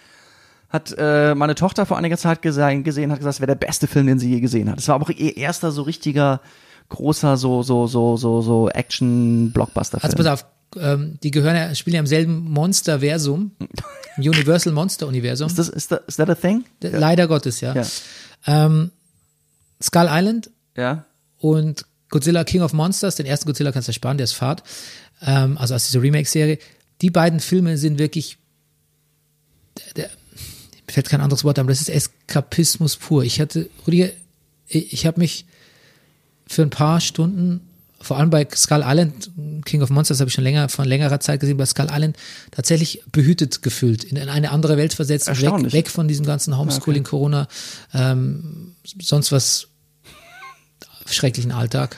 hat 0.70 0.94
äh, 0.98 1.36
meine 1.36 1.56
Tochter 1.56 1.86
vor 1.86 1.98
einiger 1.98 2.18
Zeit 2.18 2.42
gesehen, 2.42 2.84
gesehen 2.84 3.12
hat 3.12 3.20
gesagt, 3.20 3.36
es 3.36 3.40
wäre 3.42 3.48
der 3.48 3.66
beste 3.66 3.88
Film, 3.88 4.08
den 4.08 4.20
sie 4.20 4.30
je 4.30 4.40
gesehen 4.40 4.70
hat. 4.70 4.80
Es 4.80 4.88
war 4.88 4.96
aber 4.96 5.06
auch 5.06 5.10
ihr 5.10 5.36
erster 5.36 5.72
so 5.72 5.82
richtiger 5.82 6.42
großer 6.90 7.38
so 7.38 7.64
so 7.64 7.88
so 7.88 8.18
so 8.18 8.42
so 8.42 8.70
Action 8.70 9.52
Blockbuster 9.52 10.00
Also 10.02 10.16
Film. 10.16 10.26
pass 10.26 10.42
auf, 10.42 10.46
ähm, 10.78 11.18
die 11.24 11.32
gehören 11.32 11.56
ja, 11.56 11.76
spielen 11.76 11.96
ja 11.96 12.00
im 12.02 12.08
selben 12.08 12.52
Monsterversum, 12.52 13.52
Universal 14.18 14.74
Monster 14.74 15.08
Universum. 15.08 15.48
Ist 15.48 15.60
das 15.60 15.70
ist 15.70 15.88
that, 15.90 16.04
is 16.08 16.18
that 16.18 16.30
a 16.30 16.36
thing? 16.36 16.64
Leider 16.82 17.28
Gottes, 17.28 17.62
ja. 17.62 17.74
Ja. 17.74 17.86
Ähm, 18.46 18.92
Skull 19.82 20.08
Island 20.10 20.50
Ja. 20.78 21.06
und 21.38 21.86
Godzilla 22.10 22.44
King 22.44 22.62
of 22.62 22.74
Monsters, 22.74 23.16
den 23.16 23.26
ersten 23.26 23.48
Godzilla 23.48 23.72
kannst 23.72 23.88
du 23.88 23.94
sparen, 23.94 24.18
der 24.18 24.26
ist 24.26 24.34
Fahrt, 24.34 24.64
ähm, 25.22 25.58
also 25.58 25.74
aus 25.76 25.88
dieser 25.88 26.02
Remake-Serie. 26.02 26.60
Die 27.02 27.10
beiden 27.10 27.40
Filme 27.40 27.78
sind 27.78 27.98
wirklich, 28.00 28.38
der, 29.78 29.94
der, 29.94 30.10
mir 30.88 30.94
fällt 30.94 31.10
kein 31.10 31.22
anderes 31.22 31.44
Wort 31.44 31.58
ein, 31.58 31.62
aber 31.62 31.72
das 31.72 31.82
ist 31.82 31.90
Eskapismus 31.90 32.98
pur. 32.98 33.24
Ich 33.24 33.40
hatte, 33.40 33.70
Rüdiger, 33.88 34.10
ich, 34.68 34.94
ich 34.94 35.06
habe 35.06 35.20
mich 35.20 35.46
für 36.48 36.64
ein 36.64 36.70
paar 36.70 37.00
Stunden, 37.00 37.62
vor 38.02 38.18
allem 38.18 38.30
bei 38.30 38.46
Skull 38.54 38.84
Island, 38.86 39.32
King 39.64 39.82
of 39.82 39.90
Monsters 39.90 40.20
habe 40.20 40.28
ich 40.28 40.34
schon 40.34 40.44
länger, 40.44 40.68
von 40.70 40.86
längerer 40.86 41.20
Zeit 41.22 41.40
gesehen, 41.40 41.56
bei 41.58 41.66
Skull 41.66 41.88
Island 41.92 42.18
tatsächlich 42.50 43.04
behütet 43.12 43.62
gefühlt, 43.62 44.04
in, 44.04 44.18
in 44.18 44.28
eine 44.28 44.52
andere 44.52 44.76
Welt 44.76 44.94
versetzt, 44.94 45.28
weg, 45.42 45.72
weg 45.72 45.90
von 45.90 46.08
diesem 46.10 46.26
ganzen 46.26 46.58
Homeschooling, 46.58 47.04
Corona, 47.04 47.48
ähm, 47.94 48.76
sonst 49.00 49.32
was 49.32 49.68
schrecklichen 51.14 51.52
Alltag. 51.52 51.98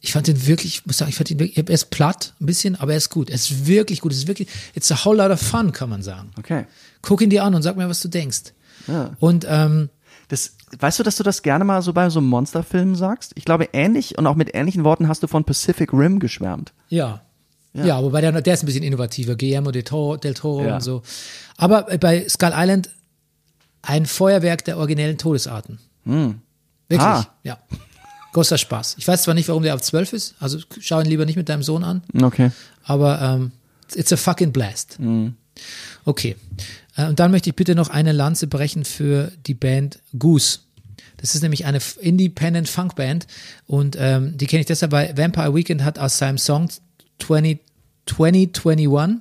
Ich 0.00 0.12
fand 0.12 0.26
den 0.26 0.46
wirklich, 0.46 0.74
ich 0.80 0.86
muss 0.86 0.98
sagen, 0.98 1.08
ich 1.08 1.16
fand 1.16 1.30
ihn 1.30 1.38
wirklich, 1.38 1.56
er 1.56 1.68
ist 1.70 1.90
platt, 1.90 2.34
ein 2.40 2.46
bisschen, 2.46 2.76
aber 2.76 2.92
er 2.92 2.98
ist 2.98 3.08
gut. 3.10 3.30
Er 3.30 3.36
ist 3.36 3.66
wirklich 3.66 4.00
gut. 4.02 4.12
Es 4.12 4.18
ist 4.18 4.28
wirklich, 4.28 4.48
it's 4.74 4.92
a 4.92 5.04
whole 5.04 5.16
lot 5.22 5.30
of 5.32 5.40
fun, 5.40 5.72
kann 5.72 5.88
man 5.88 6.02
sagen. 6.02 6.30
Okay. 6.38 6.66
Guck 7.00 7.22
ihn 7.22 7.30
dir 7.30 7.42
an 7.44 7.54
und 7.54 7.62
sag 7.62 7.76
mir, 7.76 7.88
was 7.88 8.00
du 8.02 8.08
denkst. 8.08 8.52
Ja. 8.86 9.12
Und 9.18 9.46
ähm, 9.48 9.88
Das, 10.28 10.56
weißt 10.78 10.98
du, 10.98 11.02
dass 11.04 11.16
du 11.16 11.22
das 11.22 11.42
gerne 11.42 11.64
mal 11.64 11.80
so 11.82 11.92
bei 11.94 12.08
so 12.10 12.18
einem 12.18 12.28
Monsterfilm 12.28 12.96
sagst? 12.96 13.32
Ich 13.34 13.44
glaube, 13.46 13.68
ähnlich 13.72 14.18
und 14.18 14.26
auch 14.26 14.34
mit 14.36 14.54
ähnlichen 14.54 14.84
Worten 14.84 15.08
hast 15.08 15.22
du 15.22 15.26
von 15.26 15.44
Pacific 15.44 15.92
Rim 15.92 16.18
geschwärmt. 16.18 16.72
ja. 16.90 17.20
Ja, 17.76 18.00
wobei 18.04 18.20
der, 18.20 18.30
der 18.40 18.54
ist 18.54 18.62
ein 18.62 18.66
bisschen 18.66 18.84
innovativer, 18.84 19.34
Guillermo 19.34 19.72
del 19.72 19.82
Toro, 19.82 20.16
del 20.16 20.32
Toro 20.34 20.64
Ja. 20.64 20.76
und 20.76 20.80
so. 20.80 21.02
Aber 21.56 21.82
bei 21.98 22.24
Skull 22.28 22.52
Island 22.54 22.88
ein 23.82 24.06
Feuerwerk 24.06 24.64
der 24.64 24.78
originellen 24.78 25.18
Todesarten. 25.18 25.80
Wirklich, 26.04 27.00
Ah. 27.00 27.26
ja. 27.42 27.58
Großer 28.34 28.58
Spaß. 28.58 28.96
Ich 28.98 29.08
weiß 29.08 29.22
zwar 29.22 29.32
nicht, 29.34 29.48
warum 29.48 29.62
der 29.62 29.74
auf 29.74 29.80
12 29.80 30.12
ist, 30.12 30.34
also 30.40 30.58
schau 30.80 31.00
ihn 31.00 31.06
lieber 31.06 31.24
nicht 31.24 31.36
mit 31.36 31.48
deinem 31.48 31.62
Sohn 31.62 31.82
an, 31.84 32.02
Okay. 32.22 32.50
aber 32.84 33.20
ähm, 33.22 33.52
it's 33.94 34.12
a 34.12 34.16
fucking 34.16 34.52
blast. 34.52 34.98
Okay. 36.04 36.36
Äh, 36.96 37.06
Und 37.06 37.18
dann 37.20 37.30
möchte 37.30 37.48
ich 37.50 37.56
bitte 37.56 37.74
noch 37.74 37.88
eine 37.88 38.12
Lanze 38.12 38.46
brechen 38.46 38.84
für 38.84 39.32
die 39.46 39.54
Band 39.54 40.00
Goose. 40.18 40.58
Das 41.16 41.34
ist 41.34 41.42
nämlich 41.42 41.64
eine 41.64 41.78
Independent 42.00 42.68
Funk 42.68 42.96
Band 42.96 43.26
und 43.66 43.96
ähm, 43.98 44.36
die 44.36 44.46
kenne 44.46 44.60
ich 44.60 44.66
deshalb, 44.66 44.92
weil 44.92 45.16
Vampire 45.16 45.54
Weekend 45.54 45.82
hat 45.84 45.98
aus 45.98 46.18
seinem 46.18 46.36
Song 46.38 46.68
20, 47.20 47.60
2021 48.06 49.18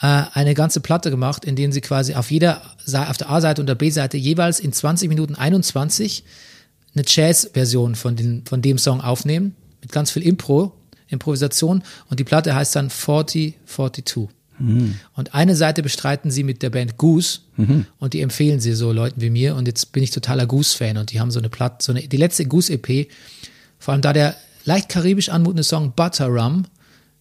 äh, 0.00 0.06
eine 0.32 0.54
ganze 0.54 0.80
Platte 0.80 1.10
gemacht, 1.10 1.44
in 1.44 1.56
denen 1.56 1.72
sie 1.72 1.80
quasi 1.80 2.14
auf 2.14 2.30
jeder 2.30 2.62
auf 2.86 3.16
der 3.18 3.30
A-Seite 3.30 3.60
und 3.60 3.66
der 3.66 3.74
B-Seite 3.74 4.16
jeweils 4.16 4.58
in 4.60 4.72
20 4.72 5.08
Minuten 5.08 5.34
21 5.34 6.24
eine 6.94 7.04
Jazz-Version 7.06 7.94
von, 7.94 8.16
den, 8.16 8.44
von 8.46 8.62
dem 8.62 8.78
Song 8.78 9.00
aufnehmen, 9.00 9.54
mit 9.80 9.92
ganz 9.92 10.10
viel 10.10 10.22
Impro, 10.22 10.72
Improvisation. 11.08 11.82
Und 12.08 12.20
die 12.20 12.24
Platte 12.24 12.54
heißt 12.54 12.76
dann 12.76 12.90
4042. 12.90 14.28
Und 15.16 15.34
eine 15.34 15.56
Seite 15.56 15.82
bestreiten 15.82 16.30
sie 16.30 16.42
mit 16.42 16.62
der 16.62 16.70
Band 16.70 16.98
Goose. 16.98 17.40
Und 17.98 18.12
die 18.12 18.20
empfehlen 18.20 18.60
sie 18.60 18.74
so 18.74 18.92
Leuten 18.92 19.20
wie 19.20 19.30
mir. 19.30 19.56
Und 19.56 19.66
jetzt 19.66 19.92
bin 19.92 20.02
ich 20.02 20.10
totaler 20.10 20.46
Goose-Fan. 20.46 20.98
Und 20.98 21.12
die 21.12 21.20
haben 21.20 21.30
so 21.30 21.38
eine 21.38 21.48
Platte, 21.48 21.82
so 21.82 21.92
eine, 21.92 22.06
die 22.06 22.16
letzte 22.16 22.44
Goose-EP, 22.44 23.08
vor 23.78 23.92
allem 23.92 24.02
da 24.02 24.12
der 24.12 24.36
leicht 24.64 24.88
karibisch 24.88 25.30
anmutende 25.30 25.64
Song 25.64 25.92
Butter 25.92 26.26
Rum, 26.26 26.66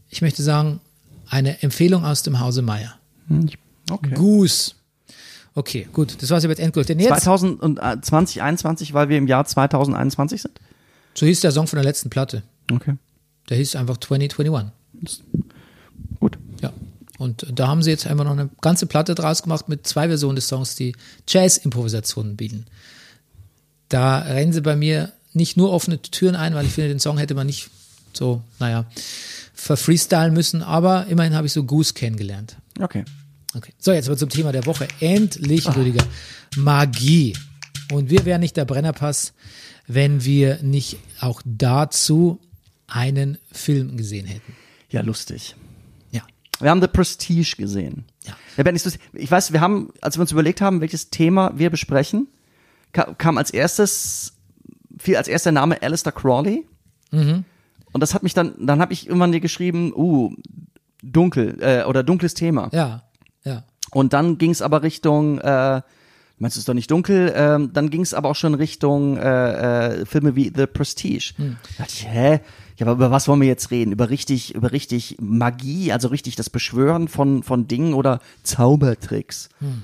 ich 0.10 0.22
möchte 0.22 0.44
sagen, 0.44 0.82
eine 1.28 1.62
Empfehlung 1.62 2.04
aus 2.04 2.24
dem 2.24 2.40
Hause 2.40 2.62
Meier. 2.62 2.96
Okay. 3.90 4.16
Goose. 4.16 4.72
Okay, 5.60 5.90
gut, 5.92 6.16
das 6.22 6.30
war's 6.30 6.46
jetzt 6.46 6.62
endgültig. 6.62 6.96
Denn 6.96 7.06
jetzt, 7.06 7.24
2021, 7.24 8.94
weil 8.94 9.10
wir 9.10 9.18
im 9.18 9.28
Jahr 9.28 9.44
2021 9.44 10.44
sind? 10.44 10.58
so 11.14 11.26
hieß 11.26 11.42
der 11.42 11.52
Song 11.52 11.68
von 11.68 11.76
der 11.76 11.84
letzten 11.84 12.10
Platte. 12.10 12.44
Okay. 12.72 12.96
Der 13.50 13.58
hieß 13.58 13.76
einfach 13.76 13.98
2021. 13.98 15.22
Gut. 16.22 16.38
Ja. 16.62 16.72
Und 17.18 17.46
da 17.54 17.68
haben 17.68 17.84
sie 17.84 17.90
jetzt 17.90 18.08
einfach 18.08 18.24
noch 18.24 18.32
eine 18.32 18.50
ganze 18.62 18.86
Platte 18.86 19.16
draus 19.16 19.44
gemacht 19.44 19.68
mit 19.68 19.86
zwei 19.86 20.08
Versionen 20.08 20.38
des 20.38 20.48
Songs, 20.48 20.76
die 20.76 20.96
Jazz-Improvisationen 21.28 22.38
bieten. 22.38 22.66
Da 23.90 24.20
rennen 24.20 24.54
sie 24.54 24.62
bei 24.62 24.78
mir 24.78 25.12
nicht 25.34 25.58
nur 25.58 25.74
offene 25.74 26.02
Türen 26.02 26.38
ein, 26.38 26.56
weil 26.56 26.68
ich 26.68 26.72
finde, 26.72 26.88
den 26.88 27.02
Song 27.02 27.18
hätte 27.18 27.34
man 27.36 27.48
nicht 27.48 27.70
so, 28.14 28.42
naja, 28.60 28.86
verfreestylen 29.54 30.34
müssen, 30.34 30.64
aber 30.64 31.08
immerhin 31.08 31.36
habe 31.36 31.48
ich 31.48 31.54
so 31.54 31.66
Goose 31.66 31.94
kennengelernt. 31.94 32.56
Okay. 32.80 33.04
Okay. 33.56 33.74
So, 33.80 33.92
jetzt 33.92 34.08
aber 34.08 34.18
zum 34.18 34.30
Thema 34.30 34.52
der 34.52 34.66
Woche. 34.66 34.88
Endlich, 35.00 35.68
Rüdiger. 35.76 36.06
Magie. 36.56 37.36
Und 37.92 38.10
wir 38.10 38.26
wären 38.26 38.42
nicht 38.42 38.56
der 38.58 38.66
Brennerpass, 38.66 39.34
wenn 39.88 40.24
wir 40.24 40.62
nicht 40.62 40.98
auch 41.20 41.42
dazu 41.46 42.40
einen 42.88 43.38
Film 43.52 43.98
gesehen 43.98 44.26
hätten. 44.28 44.56
Ja, 44.90 45.02
lustig. 45.02 45.56
Ja. 46.12 46.22
Wir 46.60 46.70
haben 46.70 46.82
The 46.82 46.88
Prestige 46.88 47.56
gesehen. 47.58 48.06
Ja. 48.26 48.36
Ja, 48.58 48.64
Ben. 48.64 48.76
Ich 49.14 49.32
weiß, 49.32 49.54
wir 49.54 49.62
haben, 49.62 49.90
als 50.02 50.18
wir 50.18 50.22
uns 50.22 50.32
überlegt 50.32 50.62
haben, 50.62 50.82
welches 50.82 51.10
Thema 51.10 51.52
wir 51.58 51.70
besprechen, 51.72 52.28
ka- 52.94 53.14
kam 53.16 53.38
als 53.40 53.50
erstes, 53.52 54.34
fiel 55.00 55.16
als 55.18 55.28
erster 55.28 55.52
Name 55.52 55.82
Alistair 55.82 56.12
Crawley. 56.12 56.66
Mhm. 57.12 57.46
Und 57.92 58.02
das 58.02 58.14
hat 58.14 58.22
mich 58.22 58.36
dann, 58.36 58.54
dann 58.64 58.80
habe 58.80 58.94
ich 58.94 59.08
irgendwann 59.08 59.32
dir 59.32 59.40
geschrieben, 59.40 59.92
uh, 59.96 60.32
dunkel, 61.02 61.58
äh, 61.62 61.86
oder 61.86 62.04
dunkles 62.04 62.36
Thema. 62.36 62.70
Ja. 62.72 63.04
Ja. 63.44 63.64
Und 63.92 64.14
dann 64.14 64.38
ging 64.38 64.52
es 64.52 64.62
aber 64.62 64.84
Richtung, 64.84 65.40
äh, 65.40 65.82
meinst 66.38 66.58
du 66.58 66.60
es 66.60 66.66
doch 66.66 66.74
nicht 66.74 66.92
dunkel, 66.92 67.34
ähm, 67.36 67.72
dann 67.74 67.90
ging 67.90 68.02
es 68.02 68.14
aber 68.14 68.30
auch 68.30 68.36
schon 68.36 68.54
Richtung 68.54 69.18
äh, 69.18 70.02
äh, 70.02 70.06
Filme 70.06 70.36
wie 70.36 70.52
The 70.56 70.68
Prestige. 70.68 71.34
Hm. 71.38 71.58
Da 71.78 71.84
dachte 71.84 71.94
ich, 71.96 72.08
hä? 72.08 72.40
Ja, 72.78 72.86
aber 72.86 72.94
über 72.94 73.12
was 73.12 73.28
wollen 73.28 73.42
wir 73.42 73.48
jetzt 73.48 73.72
reden? 73.72 73.92
Über 73.92 74.10
richtig, 74.10 74.56
über 74.56 74.72
richtig 74.72 75.18
Magie, 75.20 75.92
also 75.92 76.08
richtig 76.08 76.36
das 76.36 76.50
Beschwören 76.50 77.08
von, 77.08 77.44
von 77.44 77.68
Dingen 77.68 77.94
oder 77.94 78.20
Zaubertricks. 78.44 79.50
Hm. 79.60 79.82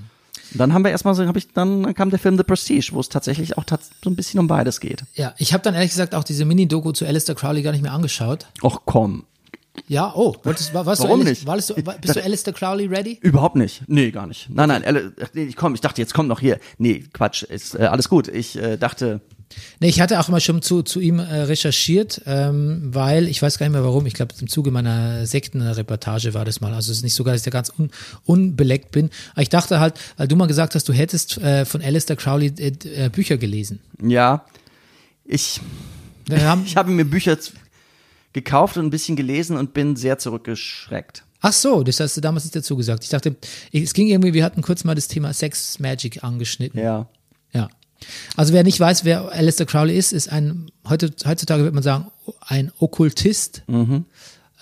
Dann 0.54 0.74
haben 0.74 0.84
wir 0.84 0.92
erstmal 0.92 1.16
so, 1.16 1.26
hab 1.26 1.36
ich, 1.36 1.52
dann 1.52 1.94
kam 1.96 2.10
der 2.10 2.20
Film 2.20 2.38
The 2.38 2.44
Prestige, 2.44 2.90
wo 2.92 3.00
es 3.00 3.10
tatsächlich 3.10 3.58
auch 3.58 3.64
tats 3.64 3.90
so 4.04 4.10
ein 4.10 4.16
bisschen 4.16 4.40
um 4.40 4.48
beides 4.48 4.80
geht. 4.80 5.04
Ja, 5.16 5.34
ich 5.38 5.54
habe 5.54 5.64
dann 5.64 5.74
ehrlich 5.74 5.92
gesagt 5.92 6.16
auch 6.16 6.24
diese 6.24 6.46
Mini-Doku 6.46 6.92
zu 6.92 7.06
Alistair 7.06 7.36
Crowley 7.36 7.62
gar 7.62 7.72
nicht 7.72 7.82
mehr 7.82 7.94
angeschaut. 7.94 8.48
Och 8.62 8.84
komm. 8.86 9.26
Ja, 9.88 10.14
oh, 10.16 10.36
wolltest, 10.44 10.74
war, 10.74 10.86
warst 10.86 11.04
Warum 11.04 11.20
du, 11.20 11.30
nicht? 11.30 11.46
Warst 11.46 11.70
du, 11.70 11.76
bist 11.76 12.16
du 12.16 12.24
Alistair 12.24 12.54
Crowley 12.54 12.88
ready? 12.88 13.20
Überhaupt 13.22 13.56
nicht. 13.56 13.84
Nee, 13.88 14.12
gar 14.12 14.28
nicht. 14.28 14.50
Nein, 14.50 14.70
nein, 14.70 15.14
ich 15.34 15.56
komm, 15.56 15.76
ich 15.76 15.82
dachte, 15.82 16.02
jetzt 16.02 16.14
kommt 16.14 16.30
noch 16.30 16.40
hier. 16.40 16.60
Nee, 16.78 17.06
Quatsch, 17.14 17.44
ist 17.44 17.76
äh, 17.76 17.84
alles 17.84 18.10
gut. 18.10 18.28
Ich 18.28 18.58
äh, 18.58 18.78
dachte, 18.78 19.22
Nee, 19.80 19.90
ich 19.90 20.02
hatte 20.02 20.20
auch 20.20 20.28
mal 20.28 20.40
schon 20.40 20.62
zu, 20.62 20.82
zu 20.84 21.00
ihm 21.00 21.20
äh, 21.20 21.24
recherchiert, 21.24 22.22
ähm, 22.26 22.82
weil, 22.94 23.28
ich 23.28 23.42
weiß 23.42 23.58
gar 23.58 23.66
nicht 23.68 23.74
mehr 23.74 23.84
warum, 23.84 24.06
ich 24.06 24.14
glaube 24.14 24.34
im 24.40 24.48
Zuge 24.48 24.72
meiner 24.72 25.26
Sektenreportage 25.26 26.34
war 26.34 26.46
das 26.46 26.62
mal. 26.62 26.74
Also 26.74 26.92
es 26.92 26.98
ist 26.98 27.04
nicht 27.04 27.14
sogar, 27.14 27.34
dass 27.34 27.42
ich 27.42 27.46
da 27.46 27.52
ganz 27.52 27.72
un, 27.78 27.92
unbeleckt 28.26 28.92
bin. 28.92 29.10
Aber 29.34 29.42
ich 29.42 29.50
dachte 29.50 29.80
halt, 29.80 29.96
weil 30.18 30.28
du 30.28 30.36
mal 30.36 30.48
gesagt 30.48 30.76
hast, 30.76 30.88
du 30.90 30.94
hättest 30.94 31.38
äh, 31.38 31.66
von 31.66 31.82
Alistair 31.82 32.16
Crowley 32.16 32.54
äh, 32.58 33.06
äh, 33.06 33.10
Bücher 33.10 33.38
gelesen. 33.38 33.80
ja, 34.02 34.46
ich, 35.26 35.60
haben, 36.32 36.64
ich 36.66 36.76
habe 36.76 36.92
mir 36.92 37.06
Bücher 37.06 37.38
gekauft 38.36 38.78
und 38.78 38.86
ein 38.86 38.90
bisschen 38.92 39.16
gelesen 39.16 39.58
und 39.58 39.74
bin 39.74 39.96
sehr 39.96 40.20
zurückgeschreckt. 40.20 41.24
ach 41.42 41.54
so, 41.54 41.84
das 41.84 42.00
hast 42.00 42.18
du 42.18 42.22
damals 42.22 42.44
nicht 42.44 42.56
dazu 42.56 42.76
gesagt. 42.76 43.04
Ich 43.04 43.10
dachte, 43.10 43.36
es 43.72 43.94
ging 43.94 44.08
irgendwie, 44.08 44.34
wir 44.34 44.44
hatten 44.44 44.62
kurz 44.62 44.84
mal 44.84 44.94
das 44.94 45.08
Thema 45.08 45.34
Sex 45.34 45.80
Magic 45.80 46.24
angeschnitten. 46.24 46.80
Ja. 46.80 47.08
Ja. 47.54 47.70
Also 48.36 48.54
wer 48.54 48.64
nicht 48.64 48.80
weiß, 48.80 49.06
wer 49.06 49.32
Alistair 49.32 49.66
Crowley 49.66 49.98
ist, 49.98 50.12
ist 50.12 50.30
ein, 50.30 50.70
heute, 50.88 51.14
heutzutage 51.26 51.64
wird 51.64 51.74
man 51.74 51.82
sagen, 51.84 52.12
ein 52.42 52.72
Okkultist, 52.78 53.64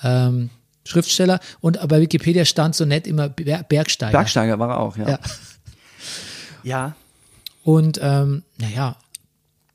ähm, 0.04 0.50
Schriftsteller 0.86 1.40
und 1.62 1.80
bei 1.88 2.00
Wikipedia 2.00 2.46
stand 2.46 2.76
so 2.76 2.86
nett 2.86 3.08
immer 3.08 3.30
Ber 3.30 3.64
Bergsteiger. 3.64 4.12
Bergsteiger 4.12 4.60
war 4.60 4.70
er 4.70 4.80
auch, 4.80 4.98
ja. 4.98 5.10
Ja. 5.10 5.20
Ja. 6.64 6.96
Und 7.64 8.00
ähm, 8.02 8.44
naja, 8.58 8.98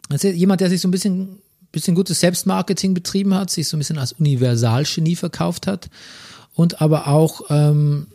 das 0.09 0.23
ist 0.23 0.37
jemand, 0.37 0.61
der 0.61 0.69
sich 0.69 0.81
so 0.81 0.89
ein 0.89 0.91
bisschen, 0.91 1.41
bisschen 1.73 1.95
gutes 1.95 2.21
Selbstmarketing 2.21 2.95
betrieben 2.95 3.35
hat, 3.35 3.51
sich 3.51 3.69
so 3.69 3.77
ein 3.77 3.81
bisschen 3.81 3.99
als 3.99 4.13
Universalgenie 4.13 5.17
verkauft 5.17 5.67
hat 5.67 5.89
und 6.55 6.81
aber 6.81 7.09
auch, 7.09 7.43
ähm, 7.51 8.07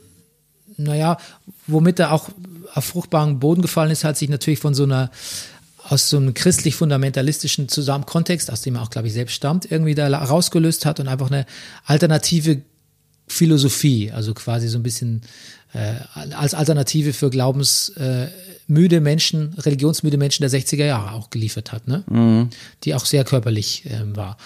naja, 0.78 1.18
womit 1.68 1.99
er 1.99 2.12
auch 2.12 2.30
auf 2.74 2.86
fruchtbaren 2.86 3.39
Boden 3.39 3.62
gefallen 3.62 3.91
ist, 3.91 4.04
hat 4.04 4.18
sich 4.18 4.30
natürlich 4.30 4.60
von 4.60 4.74
so 4.74 4.84
einer 4.84 5.12
aus 5.84 6.10
so 6.10 6.18
einem 6.18 6.34
christlich-fundamentalistischen 6.34 7.68
Zusammen 7.68 8.06
Kontext, 8.06 8.49
aus 8.49 8.62
dem 8.62 8.76
er 8.76 8.84
auch, 8.84 8.89
glaube 8.89 9.08
ich, 9.08 9.14
selbst 9.14 9.34
stammt, 9.34 9.70
irgendwie 9.70 9.95
da 9.95 10.08
rausgelöst 10.08 10.86
hat 10.86 10.99
und 10.99 11.08
einfach 11.08 11.30
eine 11.30 11.45
alternative 11.86 12.62
Philosophie, 13.28 14.12
also 14.12 14.34
quasi 14.34 14.68
so 14.68 14.80
ein 14.80 14.84
bisschen 14.84 15.22
äh, 15.74 15.95
als 16.14 16.54
Alternative 16.54 17.14
für 17.14 17.30
glaubensmüde 17.30 18.30
äh, 18.30 18.43
müde 18.68 19.01
Menschen, 19.01 19.53
religionsmüde 19.57 20.18
Menschen 20.18 20.47
der 20.47 20.51
60er 20.51 20.86
Jahre 20.86 21.11
auch 21.11 21.30
geliefert 21.30 21.72
hat, 21.72 21.88
ne? 21.88 22.49
die 22.84 22.95
auch 22.95 23.05
sehr 23.05 23.24
körperlich 23.24 23.84
ähm, 23.88 24.16
war. 24.16 24.38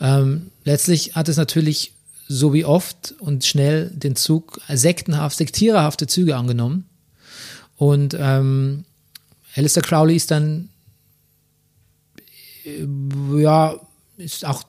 Ähm, 0.00 0.50
letztlich 0.64 1.14
hat 1.14 1.28
es 1.28 1.36
natürlich 1.36 1.92
so 2.28 2.52
wie 2.54 2.64
oft 2.64 3.14
und 3.18 3.44
schnell 3.44 3.90
den 3.90 4.16
Zug 4.16 4.60
sektenhaft, 4.68 5.36
sektiererhafte 5.36 6.06
Züge 6.06 6.36
angenommen. 6.36 6.86
Und 7.76 8.16
ähm, 8.18 8.84
Alistair 9.54 9.82
Crowley 9.82 10.16
ist 10.16 10.30
dann 10.30 10.68
äh, 12.64 12.86
ja, 13.40 13.74
ist 14.16 14.44
auch 14.44 14.62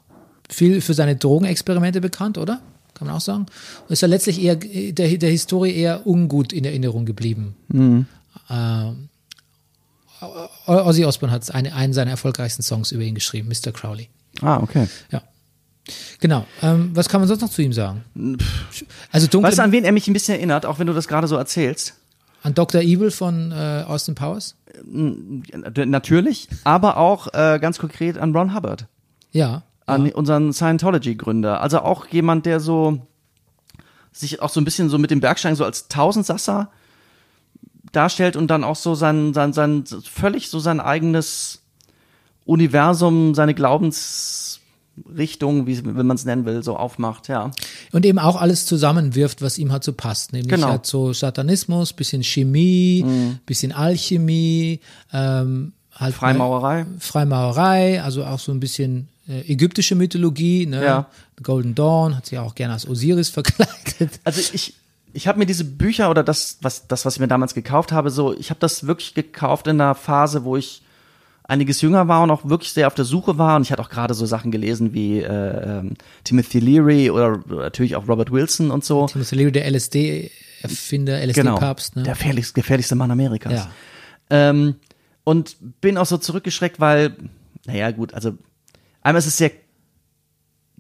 viel 0.50 0.82
für 0.82 0.94
seine 0.94 1.16
Drogenexperimente 1.16 2.02
bekannt, 2.02 2.38
oder? 2.38 2.62
Kann 2.94 3.08
man 3.08 3.16
auch 3.16 3.22
sagen. 3.22 3.46
Und 3.88 3.92
ist 3.92 4.02
ja 4.02 4.08
letztlich 4.08 4.42
eher 4.42 4.56
der, 4.56 5.18
der 5.18 5.30
Historie 5.30 5.74
eher 5.74 6.06
ungut 6.06 6.54
in 6.54 6.66
Erinnerung 6.66 7.06
geblieben. 7.06 7.56
Ähm, 7.74 8.06
Ozzy 10.68 11.06
Osbourne 11.06 11.34
hat 11.34 11.54
eine, 11.54 11.74
einen 11.76 11.94
seiner 11.94 12.12
erfolgreichsten 12.12 12.64
Songs 12.64 12.92
über 12.92 13.04
ihn 13.04 13.16
geschrieben, 13.16 13.50
Mr. 13.50 13.72
Crowley. 13.72 14.10
Ah, 14.42 14.58
okay. 14.62 14.88
Ja. 15.12 15.22
Genau. 16.22 16.46
Ähm, 16.62 16.92
was 16.94 17.10
kann 17.10 17.20
man 17.20 17.28
sonst 17.28 17.42
noch 17.42 17.50
zu 17.50 17.62
ihm 17.62 17.74
sagen? 17.74 18.04
Also 19.12 19.28
dunkle, 19.28 19.50
Weißt 19.50 19.60
du, 19.60 19.64
an 19.64 19.72
wen 19.74 19.84
er 19.84 19.92
mich 19.92 20.08
ein 20.08 20.14
bisschen 20.14 20.36
erinnert, 20.36 20.66
auch 20.66 20.80
wenn 20.80 20.88
du 20.88 20.94
das 20.94 21.08
gerade 21.08 21.28
so 21.28 21.36
erzählst? 21.36 21.96
an 22.42 22.54
Dr. 22.54 22.82
Evil 22.82 23.10
von 23.10 23.54
äh, 23.54 23.86
Austin 23.88 24.16
Powers? 24.16 24.56
Natürlich, 24.84 26.50
aber 26.66 26.98
auch 26.98 27.28
äh, 27.34 27.58
ganz 27.62 27.80
konkret 27.80 28.18
an 28.18 28.36
Ron 28.36 28.54
Hubbard, 28.54 28.86
Ja. 29.32 29.64
an 29.86 30.12
unseren 30.12 30.52
Scientology-Gründer. 30.52 31.62
Also 31.62 31.80
auch 31.80 32.06
jemand, 32.08 32.46
der 32.46 32.60
so 32.60 33.08
sich 34.12 34.42
auch 34.42 34.50
so 34.50 34.60
ein 34.60 34.66
bisschen 34.66 34.90
so 34.90 34.98
mit 34.98 35.10
dem 35.10 35.22
Bergsteigen 35.22 35.56
so 35.56 35.64
als 35.64 35.88
Tausendsasser 35.88 36.70
darstellt 37.94 38.36
und 38.36 38.48
dann 38.48 38.66
auch 38.66 38.76
so 38.76 38.96
sein, 38.96 39.34
sein, 39.34 39.54
sein 39.54 39.86
völlig 40.04 40.50
so 40.50 40.60
sein 40.60 40.82
eigenes 40.82 41.62
Universum, 42.46 43.36
seine 43.36 43.54
Glaubensrichtung, 43.54 45.68
wie 45.68 45.84
wenn 45.86 46.06
man 46.06 46.16
es 46.16 46.26
nennen 46.26 46.46
will, 46.46 46.64
so 46.64 46.76
aufmacht, 46.76 47.28
ja. 47.30 47.52
Und 47.92 48.06
eben 48.06 48.20
auch 48.20 48.40
alles 48.40 48.66
zusammenwirft, 48.66 49.42
was 49.42 49.58
ihm 49.58 49.72
halt 49.72 49.84
so 49.84 49.94
passt. 49.94 50.34
Nämlich 50.34 50.50
Genau. 50.50 50.68
halt 50.68 50.86
so 50.86 51.14
Satanismus, 51.14 51.94
bisschen 51.94 52.24
Chemie, 52.24 53.04
Mhm. 53.06 53.40
bisschen 53.46 53.72
Alchemie, 53.72 54.80
ähm, 55.14 55.74
halt 55.96 56.16
Freimaurerei. 56.16 56.86
Freimaurerei, 57.00 58.02
also 58.02 58.26
auch 58.26 58.40
so 58.40 58.52
ein 58.52 58.60
bisschen 58.60 59.08
äh, 59.30 59.40
ägyptische 59.50 59.96
Mythologie, 59.96 60.66
ne? 60.66 60.84
Ja. 60.84 61.06
Golden 61.42 61.76
Dawn 61.76 62.18
hat 62.18 62.26
sie 62.26 62.38
auch 62.38 62.56
gerne 62.56 62.74
als 62.74 62.86
Osiris 62.86 63.30
verkleidet. 63.30 64.20
Also 64.26 64.42
ich, 64.54 64.74
ich 65.14 65.28
habe 65.28 65.40
mir 65.40 65.46
diese 65.46 65.64
Bücher 65.64 66.10
oder 66.10 66.24
das, 66.24 66.58
was, 66.62 66.88
das, 66.88 67.06
was 67.06 67.16
ich 67.16 67.20
mir 67.20 67.28
damals 67.28 67.54
gekauft 67.54 67.92
habe, 67.92 68.10
so, 68.10 68.34
ich 68.34 68.50
habe 68.50 68.60
das 68.60 68.88
wirklich 68.88 69.14
gekauft 69.14 69.68
in 69.68 69.80
einer 69.80 69.96
Phase, 69.96 70.44
wo 70.44 70.58
ich 70.58 70.82
einiges 71.44 71.82
jünger 71.82 72.08
war 72.08 72.24
und 72.24 72.32
auch 72.32 72.46
wirklich 72.50 72.72
sehr 72.72 72.88
auf 72.88 72.96
der 72.96 73.06
Suche 73.06 73.38
war. 73.38 73.58
Und 73.58 73.64
ich 73.64 73.72
hatte 73.72 73.82
auch 73.82 73.90
gerade 73.90 74.14
so 74.14 74.26
Sachen 74.26 74.50
gelesen 74.50 74.94
wie 74.94 75.20
äh, 75.20 75.80
ähm, 75.80 75.94
Timothy 76.24 76.60
Leary 76.60 77.10
oder 77.12 77.40
natürlich 77.48 77.96
auch 77.96 78.08
Robert 78.08 78.32
Wilson 78.32 78.72
und 78.72 78.84
so. 78.84 79.08
Timothy 79.08 79.36
Leary, 79.36 79.52
der 79.52 79.70
LSD-Erfinder, 79.70 81.22
LSD-Papst, 81.26 81.96
ne? 81.96 82.04
Der 82.04 82.14
gefährlichste, 82.14 82.54
gefährlichste 82.54 82.96
Mann 82.96 83.12
Amerikas. 83.12 83.54
Ja. 83.54 83.70
Ähm, 84.30 84.76
und 85.26 85.58
bin 85.82 85.98
auch 85.98 86.06
so 86.06 86.18
zurückgeschreckt, 86.18 86.80
weil, 86.80 87.16
naja, 87.66 87.92
gut, 87.92 88.14
also 88.14 88.38
einmal 89.02 89.20
ist 89.20 89.28
es 89.28 89.38
sehr, 89.38 89.52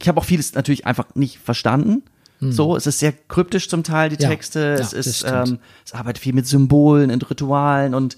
ich 0.02 0.08
habe 0.08 0.20
auch 0.20 0.26
vieles 0.26 0.54
natürlich 0.54 0.86
einfach 0.86 1.14
nicht 1.16 1.40
verstanden. 1.40 2.04
So, 2.52 2.76
es 2.76 2.88
ist 2.88 3.00
sehr 3.00 3.14
kryptisch 3.14 3.70
zum 3.70 3.84
Teil, 3.84 4.10
die. 4.10 4.22
Ja. 4.22 4.30
Texte. 4.30 4.60
Ja, 4.60 4.84
es 4.84 4.94
ist, 4.94 5.24
ähm, 5.28 5.60
es 5.86 5.94
arbeitet 5.94 6.22
viel 6.22 6.34
mit 6.34 6.48
Symbolen 6.48 7.12
und 7.12 7.30
Ritualen 7.30 7.94
und 7.94 8.18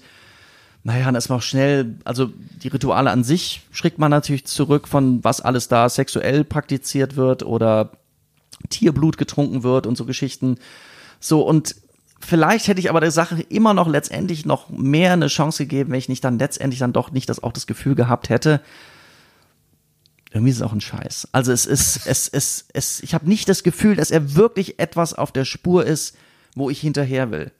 naja, 0.84 1.06
dann 1.06 1.16
ist 1.16 1.28
man 1.28 1.38
auch 1.38 1.42
schnell, 1.42 1.96
also 2.04 2.30
die 2.62 2.68
Rituale 2.68 3.10
an 3.10 3.24
sich 3.24 3.62
schreckt 3.72 3.98
man 3.98 4.10
natürlich 4.10 4.44
zurück 4.44 4.86
von 4.86 5.24
was 5.24 5.40
alles 5.40 5.66
da 5.66 5.88
sexuell 5.88 6.44
praktiziert 6.44 7.16
wird 7.16 7.42
oder 7.42 7.90
Tierblut 8.70 9.18
getrunken 9.18 9.64
wird 9.64 9.88
und 9.88 9.96
so 9.96 10.04
Geschichten. 10.04 10.58
So, 11.18 11.42
und 11.42 11.74
vielleicht 12.20 12.68
hätte 12.68 12.78
ich 12.78 12.88
aber 12.88 13.00
der 13.00 13.10
Sache 13.10 13.42
immer 13.48 13.74
noch 13.74 13.88
letztendlich 13.88 14.46
noch 14.46 14.70
mehr 14.70 15.14
eine 15.14 15.26
Chance 15.26 15.64
gegeben, 15.64 15.90
wenn 15.90 15.98
ich 15.98 16.08
nicht 16.08 16.22
dann 16.22 16.38
letztendlich 16.38 16.78
dann 16.78 16.92
doch 16.92 17.10
nicht 17.10 17.28
das 17.28 17.42
auch 17.42 17.52
das 17.52 17.66
Gefühl 17.66 17.96
gehabt 17.96 18.28
hätte. 18.28 18.60
Irgendwie 20.36 20.50
ist 20.50 20.56
es 20.56 20.62
auch 20.62 20.72
ein 20.72 20.80
Scheiß. 20.80 21.28
Also 21.32 21.52
es 21.52 21.66
ist, 21.66 22.00
es, 22.06 22.28
es, 22.28 22.66
es, 22.72 23.00
ich 23.02 23.14
habe 23.14 23.28
nicht 23.28 23.48
das 23.48 23.62
Gefühl, 23.62 23.96
dass 23.96 24.10
er 24.10 24.34
wirklich 24.34 24.78
etwas 24.78 25.14
auf 25.14 25.32
der 25.32 25.44
Spur 25.44 25.84
ist, 25.84 26.16
wo 26.54 26.70
ich 26.70 26.80
hinterher 26.80 27.30
will. 27.30 27.52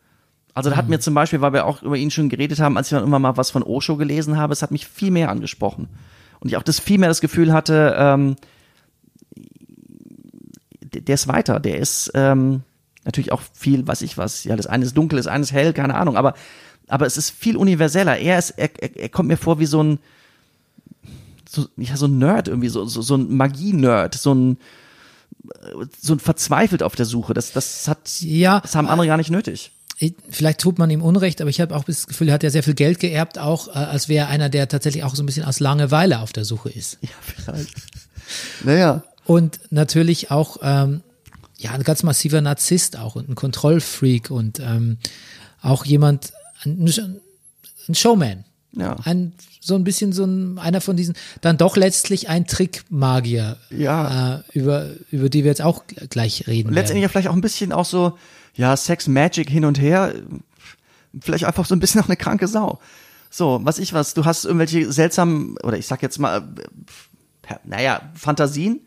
Also 0.54 0.70
da 0.70 0.76
hat 0.76 0.88
mir 0.88 1.00
zum 1.00 1.12
Beispiel, 1.12 1.42
weil 1.42 1.52
wir 1.52 1.66
auch 1.66 1.82
über 1.82 1.96
ihn 1.96 2.10
schon 2.10 2.30
geredet 2.30 2.60
haben, 2.60 2.78
als 2.78 2.86
ich 2.86 2.96
dann 2.96 3.04
immer 3.04 3.18
mal 3.18 3.36
was 3.36 3.50
von 3.50 3.62
Osho 3.62 3.96
gelesen 3.96 4.38
habe, 4.38 4.54
es 4.54 4.62
hat 4.62 4.70
mich 4.70 4.86
viel 4.86 5.10
mehr 5.10 5.28
angesprochen. 5.28 5.88
Und 6.40 6.48
ich 6.48 6.56
auch 6.56 6.62
das 6.62 6.80
viel 6.80 6.98
mehr 6.98 7.10
das 7.10 7.20
Gefühl 7.20 7.52
hatte, 7.52 7.94
ähm, 7.98 8.36
der 10.80 11.02
der 11.02 11.14
ist 11.14 11.28
weiter, 11.28 11.60
der 11.60 11.78
ist 11.78 12.10
ähm, 12.14 12.62
natürlich 13.04 13.32
auch 13.32 13.42
viel, 13.52 13.86
weiß 13.86 14.02
ich 14.02 14.16
was, 14.16 14.44
ja, 14.44 14.56
das 14.56 14.66
eine 14.66 14.84
ist 14.84 14.96
dunkel, 14.96 15.18
das 15.18 15.26
eine 15.26 15.42
ist 15.42 15.52
hell, 15.52 15.72
keine 15.74 15.94
Ahnung, 15.94 16.16
aber, 16.16 16.34
aber 16.88 17.06
es 17.06 17.16
ist 17.16 17.30
viel 17.30 17.56
universeller. 17.56 18.16
Er 18.18 18.38
ist, 18.38 18.50
er, 18.50 18.70
er, 18.80 18.96
er 18.96 19.08
kommt 19.10 19.28
mir 19.28 19.36
vor 19.36 19.58
wie 19.58 19.66
so 19.66 19.82
ein, 19.82 19.98
so, 21.56 21.68
ja, 21.76 21.96
so 21.96 22.06
ein 22.06 22.18
Nerd 22.18 22.48
irgendwie, 22.48 22.68
so, 22.68 22.84
so, 22.84 23.02
so 23.02 23.16
ein 23.16 23.36
Magie-Nerd, 23.36 24.14
so 24.14 24.34
ein, 24.34 24.58
so 26.00 26.12
ein 26.14 26.20
verzweifelt 26.20 26.82
auf 26.82 26.94
der 26.94 27.06
Suche. 27.06 27.34
Das, 27.34 27.52
das 27.52 27.88
hat, 27.88 28.20
Ja, 28.20 28.60
das 28.60 28.74
haben 28.74 28.88
andere 28.88 29.06
gar 29.06 29.16
nicht 29.16 29.30
nötig. 29.30 29.72
ich, 29.98 30.14
vielleicht 30.30 30.60
tut 30.60 30.78
man 30.78 30.90
ihm 30.90 31.02
Unrecht, 31.02 31.40
aber 31.40 31.50
ich 31.50 31.60
habe 31.60 31.74
auch 31.74 31.84
das 31.84 32.06
Gefühl, 32.06 32.28
er 32.28 32.34
hat 32.34 32.42
ja 32.42 32.50
sehr 32.50 32.62
viel 32.62 32.74
Geld 32.74 33.00
geerbt, 33.00 33.38
auch 33.38 33.68
äh, 33.68 33.72
als 33.72 34.08
wäre 34.08 34.26
er 34.26 34.28
einer, 34.30 34.48
der 34.48 34.68
tatsächlich 34.68 35.04
auch 35.04 35.14
so 35.14 35.22
ein 35.22 35.26
bisschen 35.26 35.44
aus 35.44 35.60
Langeweile 35.60 36.20
auf 36.20 36.32
der 36.32 36.44
Suche 36.44 36.70
ist. 36.70 36.98
Ja, 37.02 37.08
vielleicht. 37.22 37.74
Naja. 38.64 39.02
Und 39.24 39.60
natürlich 39.70 40.30
auch 40.30 40.58
ähm, 40.62 41.02
ja 41.58 41.72
ein 41.72 41.82
ganz 41.82 42.02
massiver 42.02 42.40
Narzisst 42.40 42.98
auch 42.98 43.16
und 43.16 43.28
ein 43.28 43.34
Kontrollfreak 43.34 44.30
und 44.30 44.60
ähm, 44.60 44.98
auch 45.62 45.84
jemand, 45.84 46.32
ein, 46.64 46.88
ein 47.88 47.94
Showman. 47.94 48.44
Ja. 48.76 48.96
Ein, 49.04 49.32
so 49.60 49.74
ein 49.74 49.84
bisschen 49.84 50.12
so 50.12 50.24
ein, 50.24 50.58
einer 50.58 50.80
von 50.80 50.96
diesen, 50.96 51.14
dann 51.40 51.56
doch 51.56 51.76
letztlich 51.76 52.28
ein 52.28 52.46
Trickmagier, 52.46 53.56
Ja. 53.70 54.36
äh, 54.36 54.42
über, 54.52 54.90
über 55.10 55.28
die 55.28 55.44
wir 55.44 55.50
jetzt 55.50 55.62
auch 55.62 55.84
gleich 56.10 56.46
reden. 56.46 56.72
Letztendlich 56.72 57.02
ja 57.02 57.08
vielleicht 57.08 57.28
auch 57.28 57.34
ein 57.34 57.40
bisschen 57.40 57.72
auch 57.72 57.86
so, 57.86 58.18
ja, 58.54 58.76
Sex, 58.76 59.08
Magic 59.08 59.50
hin 59.50 59.64
und 59.64 59.80
her. 59.80 60.14
Vielleicht 61.20 61.44
einfach 61.44 61.66
so 61.66 61.74
ein 61.74 61.80
bisschen 61.80 62.00
auch 62.02 62.06
eine 62.08 62.16
kranke 62.16 62.46
Sau. 62.48 62.78
So, 63.30 63.60
was 63.64 63.78
ich 63.78 63.92
was, 63.92 64.14
du 64.14 64.24
hast 64.24 64.44
irgendwelche 64.44 64.92
seltsamen, 64.92 65.56
oder 65.62 65.76
ich 65.78 65.86
sag 65.86 66.02
jetzt 66.02 66.18
mal, 66.18 66.46
äh, 67.48 67.54
naja, 67.64 68.02
Fantasien. 68.14 68.80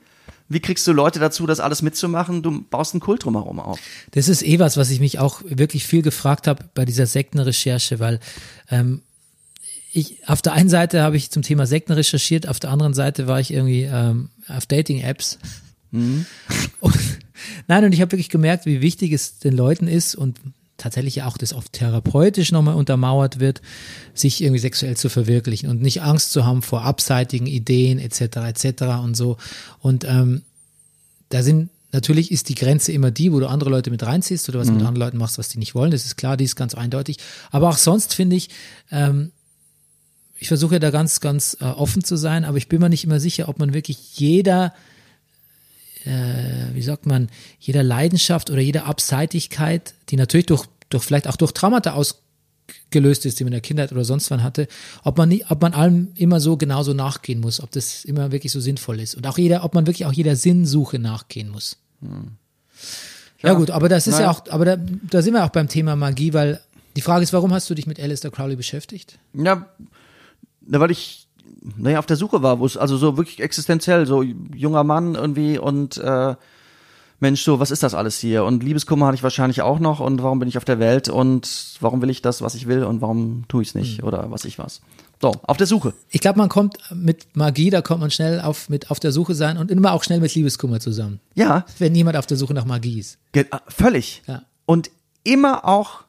Wie 0.51 0.59
kriegst 0.59 0.87
du 0.87 0.93
Leute 0.93 1.19
dazu, 1.19 1.45
das 1.45 1.59
alles 1.59 1.83
mitzumachen? 1.83 2.41
Du 2.41 2.63
baust 2.63 2.93
einen 2.95 3.01
Kult 3.01 3.23
drumherum 3.23 3.59
auf. 3.59 3.79
Das 4.11 4.27
ist 4.27 4.41
eh 4.43 4.57
was, 4.57 4.77
was 4.77 4.89
ich 4.89 4.99
mich 4.99 5.19
auch 5.19 5.41
wirklich 5.45 5.85
viel 5.85 6.01
gefragt 6.01 6.47
habe 6.47 6.65
bei 6.73 6.85
dieser 6.85 7.05
Sektenrecherche, 7.05 7.99
weil 7.99 8.19
ähm, 8.71 9.03
ich 9.91 10.27
auf 10.27 10.41
der 10.41 10.53
einen 10.53 10.69
Seite 10.69 11.01
habe 11.01 11.17
ich 11.17 11.31
zum 11.31 11.41
Thema 11.41 11.65
Sekten 11.65 11.93
recherchiert, 11.93 12.47
auf 12.47 12.59
der 12.59 12.69
anderen 12.71 12.93
Seite 12.93 13.27
war 13.27 13.39
ich 13.39 13.51
irgendwie 13.51 13.83
ähm, 13.83 14.29
auf 14.47 14.65
Dating-Apps. 14.65 15.39
Und, 16.81 16.95
nein, 17.67 17.83
und 17.83 17.93
ich 17.93 18.01
habe 18.01 18.11
wirklich 18.11 18.29
gemerkt, 18.29 18.65
wie 18.65 18.81
wichtig 18.81 19.11
es 19.11 19.39
den 19.39 19.55
Leuten 19.55 19.87
ist 19.87 20.13
und 20.13 20.39
tatsächlich 20.77 21.23
auch 21.23 21.37
das 21.37 21.53
oft 21.53 21.73
therapeutisch 21.73 22.51
nochmal 22.51 22.75
untermauert 22.75 23.39
wird, 23.39 23.61
sich 24.13 24.41
irgendwie 24.41 24.59
sexuell 24.59 24.97
zu 24.97 25.09
verwirklichen 25.09 25.69
und 25.69 25.81
nicht 25.81 26.01
Angst 26.01 26.31
zu 26.31 26.45
haben 26.45 26.61
vor 26.61 26.83
abseitigen 26.83 27.47
Ideen 27.47 27.97
etc. 27.97 28.21
etc. 28.37 28.83
und 29.03 29.15
so. 29.15 29.37
Und 29.79 30.05
ähm, 30.05 30.43
da 31.29 31.43
sind 31.43 31.69
natürlich 31.91 32.31
ist 32.31 32.49
die 32.49 32.55
Grenze 32.55 32.91
immer 32.91 33.11
die, 33.11 33.31
wo 33.31 33.39
du 33.39 33.47
andere 33.47 33.69
Leute 33.69 33.89
mit 33.89 34.03
reinziehst 34.03 34.47
oder 34.49 34.59
was 34.59 34.67
mit 34.67 34.77
anderen 34.77 34.95
Leuten 34.95 35.17
machst, 35.17 35.37
was 35.37 35.49
die 35.49 35.57
nicht 35.57 35.75
wollen. 35.75 35.91
Das 35.91 36.05
ist 36.05 36.17
klar, 36.17 36.37
die 36.37 36.43
ist 36.43 36.55
ganz 36.55 36.75
eindeutig. 36.75 37.17
Aber 37.51 37.69
auch 37.69 37.77
sonst 37.77 38.13
finde 38.13 38.35
ich, 38.35 38.49
ähm, 38.91 39.31
ich 40.39 40.47
versuche 40.47 40.75
ja 40.75 40.79
da 40.79 40.89
ganz, 40.89 41.19
ganz 41.19 41.57
äh, 41.59 41.65
offen 41.65 42.03
zu 42.03 42.15
sein, 42.15 42.45
aber 42.45 42.57
ich 42.57 42.69
bin 42.69 42.79
mir 42.79 42.89
nicht 42.89 43.03
immer 43.03 43.19
sicher, 43.19 43.49
ob 43.49 43.59
man 43.59 43.73
wirklich 43.73 44.17
jeder, 44.17 44.73
äh, 46.05 46.73
wie 46.73 46.81
sagt 46.81 47.05
man, 47.05 47.29
jeder 47.59 47.83
Leidenschaft 47.83 48.49
oder 48.49 48.61
jeder 48.61 48.85
Abseitigkeit, 48.85 49.93
die 50.09 50.15
natürlich 50.15 50.45
durch, 50.45 50.65
durch 50.89 51.03
vielleicht 51.03 51.27
auch 51.27 51.35
durch 51.35 51.51
Traumata 51.51 51.91
ausgelöst 51.91 53.25
ist, 53.25 53.39
die 53.39 53.43
man 53.43 53.49
in 53.49 53.57
der 53.57 53.61
Kindheit 53.61 53.91
oder 53.91 54.05
sonst 54.05 54.31
wann 54.31 54.41
hatte, 54.41 54.69
ob 55.03 55.17
man 55.17 55.27
nie, 55.27 55.43
ob 55.49 55.61
man 55.61 55.73
allem 55.73 56.13
immer 56.15 56.39
so 56.39 56.55
genauso 56.55 56.93
nachgehen 56.93 57.41
muss, 57.41 57.61
ob 57.61 57.71
das 57.71 58.05
immer 58.05 58.31
wirklich 58.31 58.53
so 58.53 58.61
sinnvoll 58.61 59.01
ist 59.01 59.15
und 59.15 59.27
auch 59.27 59.37
jeder, 59.37 59.65
ob 59.65 59.75
man 59.75 59.87
wirklich 59.87 60.05
auch 60.05 60.13
jeder 60.13 60.37
Sinnsuche 60.37 60.99
nachgehen 60.99 61.49
muss. 61.49 61.77
Ja, 63.41 63.53
gut, 63.53 63.71
aber 63.71 63.89
das 63.89 64.07
ist 64.07 64.19
ja 64.19 64.27
naja. 64.27 64.31
auch, 64.31 64.49
aber 64.49 64.63
da, 64.63 64.77
da 64.77 65.21
sind 65.21 65.33
wir 65.33 65.43
auch 65.43 65.49
beim 65.49 65.67
Thema 65.67 65.97
Magie, 65.97 66.33
weil 66.33 66.61
die 66.95 67.01
Frage 67.01 67.23
ist, 67.23 67.33
warum 67.33 67.53
hast 67.53 67.69
du 67.69 67.75
dich 67.75 67.87
mit 67.87 67.99
Alistair 67.99 68.31
Crowley 68.31 68.55
beschäftigt? 68.55 69.19
Ja, 69.33 69.67
na, 70.69 70.79
weil 70.79 70.91
ich 70.91 71.27
naja, 71.77 71.99
auf 71.99 72.05
der 72.05 72.15
Suche 72.15 72.41
war, 72.41 72.59
wo 72.59 72.65
es 72.65 72.77
also 72.77 72.95
so 72.95 73.17
wirklich 73.17 73.41
existenziell, 73.41 74.05
so 74.05 74.21
junger 74.23 74.83
Mann 74.85 75.15
irgendwie 75.15 75.57
und 75.57 75.97
äh, 75.97 76.35
Mensch, 77.19 77.43
so, 77.43 77.59
was 77.59 77.69
ist 77.69 77.83
das 77.83 77.93
alles 77.95 78.17
hier? 78.17 78.45
Und 78.45 78.63
Liebeskummer 78.63 79.07
hatte 79.07 79.15
ich 79.15 79.23
wahrscheinlich 79.23 79.61
auch 79.61 79.79
noch 79.79 79.99
und 79.99 80.23
warum 80.23 80.39
bin 80.39 80.47
ich 80.47 80.57
auf 80.57 80.63
der 80.63 80.79
Welt 80.79 81.09
und 81.09 81.75
warum 81.81 82.01
will 82.01 82.09
ich 82.09 82.21
das, 82.21 82.41
was 82.41 82.55
ich 82.55 82.67
will 82.67 82.85
und 82.85 83.01
warum 83.01 83.43
tue 83.49 83.61
ich 83.61 83.69
es 83.69 83.75
nicht 83.75 84.03
oder 84.03 84.31
was 84.31 84.45
ich 84.45 84.57
was. 84.57 84.79
So, 85.21 85.33
auf 85.43 85.57
der 85.57 85.67
Suche. 85.67 85.93
Ich 86.11 86.21
glaube, 86.21 86.37
man 86.39 86.47
kommt 86.47 86.77
mit 86.95 87.35
Magie, 87.35 87.69
da 87.71 87.81
kommt 87.81 87.99
man 87.99 88.09
schnell 88.11 88.39
auf, 88.39 88.69
mit 88.69 88.89
auf 88.89 89.01
der 89.01 89.11
Suche 89.11 89.35
sein 89.35 89.57
und 89.57 89.69
immer 89.69 89.91
auch 89.91 90.03
schnell 90.05 90.21
mit 90.21 90.33
Liebeskummer 90.33 90.79
zusammen. 90.79 91.19
Ja, 91.35 91.65
Wenn 91.77 91.93
jemand 91.93 92.15
auf 92.15 92.25
der 92.25 92.37
Suche 92.37 92.53
nach 92.53 92.63
Magie 92.63 92.99
ist. 92.99 93.17
ge- 93.33 93.47
äh, 93.51 93.57
völlig. 93.67 94.21
Ja. 94.27 94.43
Und 94.65 94.89
immer 95.25 95.65
auch, 95.65 96.05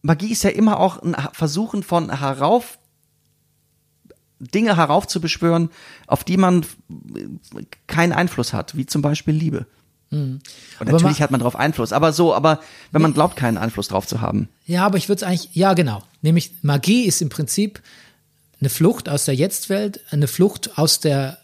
Magie 0.00 0.32
ist 0.32 0.44
ja 0.44 0.50
immer 0.50 0.80
auch 0.80 1.02
ein 1.02 1.14
Versuchen 1.32 1.82
von 1.82 2.10
herauf, 2.20 2.78
Dinge 4.54 4.76
heraufzubeschwören, 4.76 5.70
auf 6.06 6.24
die 6.24 6.36
man 6.36 6.62
äh, 7.14 7.62
keinen 7.86 8.12
Einfluss 8.12 8.52
hat, 8.52 8.76
wie 8.76 8.86
zum 8.86 9.00
Beispiel 9.02 9.34
Liebe. 9.34 9.66
Und 10.10 10.42
Aber 10.78 10.92
natürlich 10.92 11.20
ma- 11.20 11.24
hat 11.24 11.30
man 11.30 11.40
darauf 11.40 11.56
Einfluss, 11.56 11.90
aber 11.94 12.12
so, 12.12 12.34
aber 12.34 12.60
wenn 12.90 13.00
man 13.00 13.14
glaubt, 13.14 13.34
keinen 13.34 13.56
Einfluss 13.56 13.88
drauf 13.88 14.06
zu 14.06 14.20
haben. 14.20 14.50
Ja, 14.66 14.84
aber 14.84 14.98
ich 14.98 15.08
würde 15.08 15.16
es 15.16 15.22
eigentlich, 15.22 15.54
ja 15.54 15.72
genau. 15.72 16.02
Nämlich 16.20 16.52
Magie 16.60 17.04
ist 17.04 17.22
im 17.22 17.30
Prinzip 17.30 17.80
eine 18.60 18.68
Flucht 18.68 19.08
aus 19.08 19.24
der 19.24 19.34
Jetztwelt, 19.34 20.00
eine 20.10 20.26
Flucht 20.28 20.76
aus 20.76 21.00
der, 21.00 21.38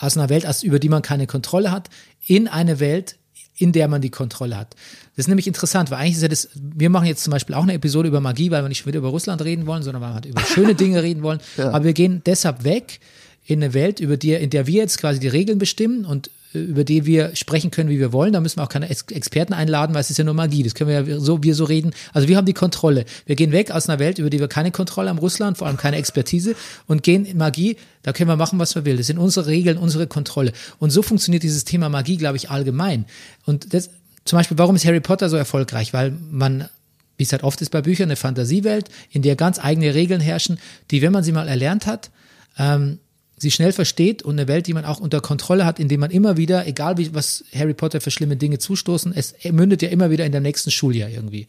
aus 0.00 0.16
einer 0.16 0.28
Welt, 0.28 0.46
aus, 0.46 0.64
über 0.64 0.80
die 0.80 0.88
man 0.88 1.02
keine 1.02 1.28
Kontrolle 1.28 1.70
hat, 1.70 1.88
in 2.26 2.48
eine 2.48 2.80
Welt, 2.80 3.16
in 3.56 3.72
der 3.72 3.88
man 3.88 4.02
die 4.02 4.10
Kontrolle 4.10 4.56
hat. 4.56 4.74
Das 5.16 5.24
ist 5.24 5.28
nämlich 5.28 5.46
interessant, 5.46 5.90
weil 5.90 5.98
eigentlich 5.98 6.16
ist 6.16 6.22
ja 6.22 6.28
das, 6.28 6.50
wir 6.54 6.90
machen 6.90 7.06
jetzt 7.06 7.24
zum 7.24 7.30
Beispiel 7.30 7.54
auch 7.54 7.62
eine 7.62 7.74
Episode 7.74 8.08
über 8.08 8.20
Magie, 8.20 8.50
weil 8.50 8.62
wir 8.62 8.68
nicht 8.68 8.86
wieder 8.86 8.98
über 8.98 9.08
Russland 9.08 9.42
reden 9.42 9.66
wollen, 9.66 9.82
sondern 9.82 10.02
weil 10.02 10.10
wir 10.10 10.14
halt 10.14 10.26
über 10.26 10.40
schöne 10.54 10.74
Dinge 10.74 11.02
reden 11.02 11.22
wollen. 11.22 11.40
Aber 11.56 11.84
wir 11.84 11.92
gehen 11.92 12.22
deshalb 12.26 12.64
weg 12.64 13.00
in 13.44 13.62
eine 13.62 13.74
Welt, 13.74 14.00
über 14.00 14.16
die, 14.16 14.32
in 14.32 14.50
der 14.50 14.66
wir 14.66 14.74
jetzt 14.74 14.98
quasi 14.98 15.20
die 15.20 15.28
Regeln 15.28 15.58
bestimmen 15.58 16.04
und 16.04 16.30
über 16.64 16.84
die 16.84 17.06
wir 17.06 17.34
sprechen 17.34 17.70
können, 17.70 17.88
wie 17.90 17.98
wir 17.98 18.12
wollen. 18.12 18.32
Da 18.32 18.40
müssen 18.40 18.58
wir 18.58 18.64
auch 18.64 18.68
keine 18.68 18.88
Ex 18.88 19.02
Experten 19.10 19.52
einladen, 19.52 19.94
weil 19.94 20.00
es 20.00 20.10
ist 20.10 20.18
ja 20.18 20.24
nur 20.24 20.34
Magie. 20.34 20.62
Das 20.62 20.74
können 20.74 20.90
wir 20.90 21.14
ja 21.14 21.20
so, 21.20 21.42
wir 21.42 21.54
so 21.54 21.64
reden. 21.64 21.92
Also 22.12 22.28
wir 22.28 22.36
haben 22.36 22.46
die 22.46 22.54
Kontrolle. 22.54 23.04
Wir 23.26 23.36
gehen 23.36 23.52
weg 23.52 23.70
aus 23.70 23.88
einer 23.88 23.98
Welt, 23.98 24.18
über 24.18 24.30
die 24.30 24.40
wir 24.40 24.48
keine 24.48 24.70
Kontrolle 24.70 25.08
haben, 25.08 25.18
Russland, 25.18 25.58
vor 25.58 25.66
allem 25.66 25.76
keine 25.76 25.96
Expertise 25.96 26.54
und 26.86 27.02
gehen 27.02 27.24
in 27.24 27.36
Magie. 27.36 27.76
Da 28.02 28.12
können 28.12 28.28
wir 28.28 28.36
machen, 28.36 28.58
was 28.58 28.74
wir 28.74 28.84
will. 28.84 28.96
Das 28.96 29.06
sind 29.06 29.18
unsere 29.18 29.46
Regeln, 29.46 29.78
unsere 29.78 30.06
Kontrolle. 30.06 30.52
Und 30.78 30.90
so 30.90 31.02
funktioniert 31.02 31.42
dieses 31.42 31.64
Thema 31.64 31.88
Magie, 31.88 32.16
glaube 32.16 32.36
ich, 32.36 32.50
allgemein. 32.50 33.04
Und 33.44 33.74
das, 33.74 33.90
zum 34.24 34.38
Beispiel, 34.38 34.58
warum 34.58 34.76
ist 34.76 34.84
Harry 34.84 35.00
Potter 35.00 35.28
so 35.28 35.36
erfolgreich? 35.36 35.92
Weil 35.92 36.12
man 36.30 36.68
wie 37.18 37.22
es 37.22 37.32
halt 37.32 37.42
oft 37.44 37.60
ist 37.62 37.70
bei 37.70 37.80
Büchern, 37.82 38.08
eine 38.08 38.16
Fantasiewelt, 38.16 38.90
in 39.10 39.22
der 39.22 39.36
ganz 39.36 39.58
eigene 39.58 39.94
Regeln 39.94 40.20
herrschen, 40.20 40.58
die, 40.90 41.02
wenn 41.02 41.12
man 41.12 41.24
sie 41.24 41.32
mal 41.32 41.48
erlernt 41.48 41.86
hat, 41.86 42.10
ähm, 42.58 42.98
sie 43.36 43.50
schnell 43.50 43.72
versteht 43.72 44.22
und 44.22 44.38
eine 44.38 44.48
Welt, 44.48 44.66
die 44.66 44.74
man 44.74 44.84
auch 44.84 44.98
unter 44.98 45.20
Kontrolle 45.20 45.66
hat, 45.66 45.78
indem 45.78 46.00
man 46.00 46.10
immer 46.10 46.36
wieder, 46.36 46.66
egal 46.66 46.96
wie 46.98 47.14
was 47.14 47.44
Harry 47.54 47.74
Potter 47.74 48.00
für 48.00 48.10
schlimme 48.10 48.36
Dinge 48.36 48.58
zustoßen, 48.58 49.12
es 49.14 49.34
mündet 49.50 49.82
ja 49.82 49.88
immer 49.88 50.10
wieder 50.10 50.24
in 50.24 50.32
dem 50.32 50.42
nächsten 50.42 50.70
Schuljahr 50.70 51.10
irgendwie. 51.10 51.46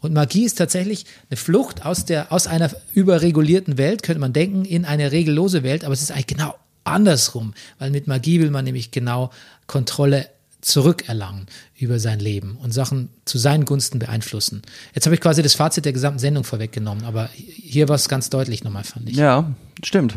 Und 0.00 0.12
Magie 0.12 0.44
ist 0.44 0.58
tatsächlich 0.58 1.06
eine 1.30 1.36
Flucht 1.36 1.86
aus 1.86 2.04
der 2.04 2.32
aus 2.32 2.46
einer 2.46 2.70
überregulierten 2.94 3.78
Welt, 3.78 4.02
könnte 4.02 4.20
man 4.20 4.32
denken, 4.32 4.64
in 4.64 4.84
eine 4.84 5.12
regellose 5.12 5.62
Welt, 5.62 5.84
aber 5.84 5.94
es 5.94 6.02
ist 6.02 6.10
eigentlich 6.10 6.26
genau 6.26 6.54
andersrum, 6.84 7.54
weil 7.78 7.90
mit 7.90 8.06
Magie 8.08 8.40
will 8.40 8.50
man 8.50 8.64
nämlich 8.64 8.90
genau 8.90 9.30
Kontrolle 9.66 10.28
zurückerlangen 10.60 11.46
über 11.76 11.98
sein 11.98 12.20
Leben 12.20 12.56
und 12.62 12.72
Sachen 12.72 13.08
zu 13.24 13.36
seinen 13.36 13.64
Gunsten 13.64 13.98
beeinflussen. 13.98 14.62
Jetzt 14.94 15.06
habe 15.06 15.14
ich 15.14 15.20
quasi 15.20 15.42
das 15.42 15.54
Fazit 15.54 15.84
der 15.84 15.92
gesamten 15.92 16.20
Sendung 16.20 16.44
vorweggenommen, 16.44 17.04
aber 17.04 17.28
hier 17.34 17.88
war 17.88 17.96
es 17.96 18.08
ganz 18.08 18.30
deutlich 18.30 18.62
nochmal, 18.64 18.84
fand 18.84 19.08
ich. 19.08 19.16
Ja, 19.16 19.52
stimmt. 19.82 20.16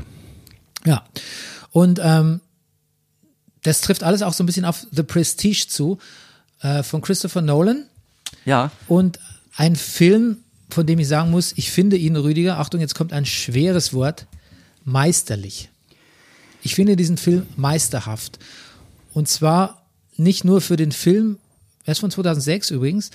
Ja. 0.85 1.05
Und 1.71 1.99
ähm, 2.01 2.41
das 3.63 3.81
trifft 3.81 4.03
alles 4.03 4.21
auch 4.21 4.33
so 4.33 4.43
ein 4.43 4.45
bisschen 4.45 4.65
auf 4.65 4.85
The 4.91 5.03
Prestige 5.03 5.65
zu, 5.67 5.97
äh, 6.61 6.83
von 6.83 7.01
Christopher 7.01 7.41
Nolan. 7.41 7.85
Ja. 8.45 8.71
Und 8.87 9.19
ein 9.55 9.75
Film, 9.75 10.37
von 10.69 10.85
dem 10.85 10.99
ich 10.99 11.07
sagen 11.07 11.31
muss, 11.31 11.53
ich 11.55 11.71
finde 11.71 11.97
ihn, 11.97 12.15
Rüdiger, 12.15 12.59
Achtung, 12.59 12.79
jetzt 12.79 12.95
kommt 12.95 13.13
ein 13.13 13.25
schweres 13.25 13.93
Wort, 13.93 14.27
meisterlich. 14.83 15.69
Ich 16.61 16.75
finde 16.75 16.95
diesen 16.95 17.17
Film 17.17 17.47
meisterhaft. 17.55 18.39
Und 19.13 19.27
zwar 19.27 19.85
nicht 20.17 20.45
nur 20.45 20.61
für 20.61 20.77
den 20.77 20.91
Film, 20.91 21.37
er 21.85 21.93
ist 21.93 21.99
von 21.99 22.11
2006 22.11 22.71
übrigens, 22.71 23.11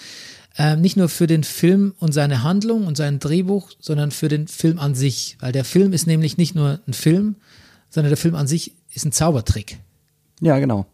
äh, 0.60 0.76
nicht 0.76 0.96
nur 0.96 1.08
für 1.08 1.26
den 1.26 1.42
Film 1.44 1.94
und 1.98 2.12
seine 2.12 2.42
Handlung 2.42 2.86
und 2.86 2.96
sein 2.96 3.18
Drehbuch, 3.18 3.70
sondern 3.80 4.10
für 4.10 4.28
den 4.28 4.46
Film 4.48 4.78
an 4.78 4.94
sich. 4.94 5.36
Weil 5.40 5.52
der 5.52 5.64
Film 5.64 5.92
ist 5.92 6.06
nämlich 6.06 6.36
nicht 6.36 6.54
nur 6.54 6.80
ein 6.86 6.92
Film, 6.92 7.36
sondern 7.88 8.10
der 8.10 8.18
Film 8.18 8.34
an 8.34 8.46
sich 8.46 8.74
ist 8.92 9.04
ein 9.06 9.12
Zaubertrick. 9.12 9.78
Ja, 10.40 10.58
genau. 10.58 10.86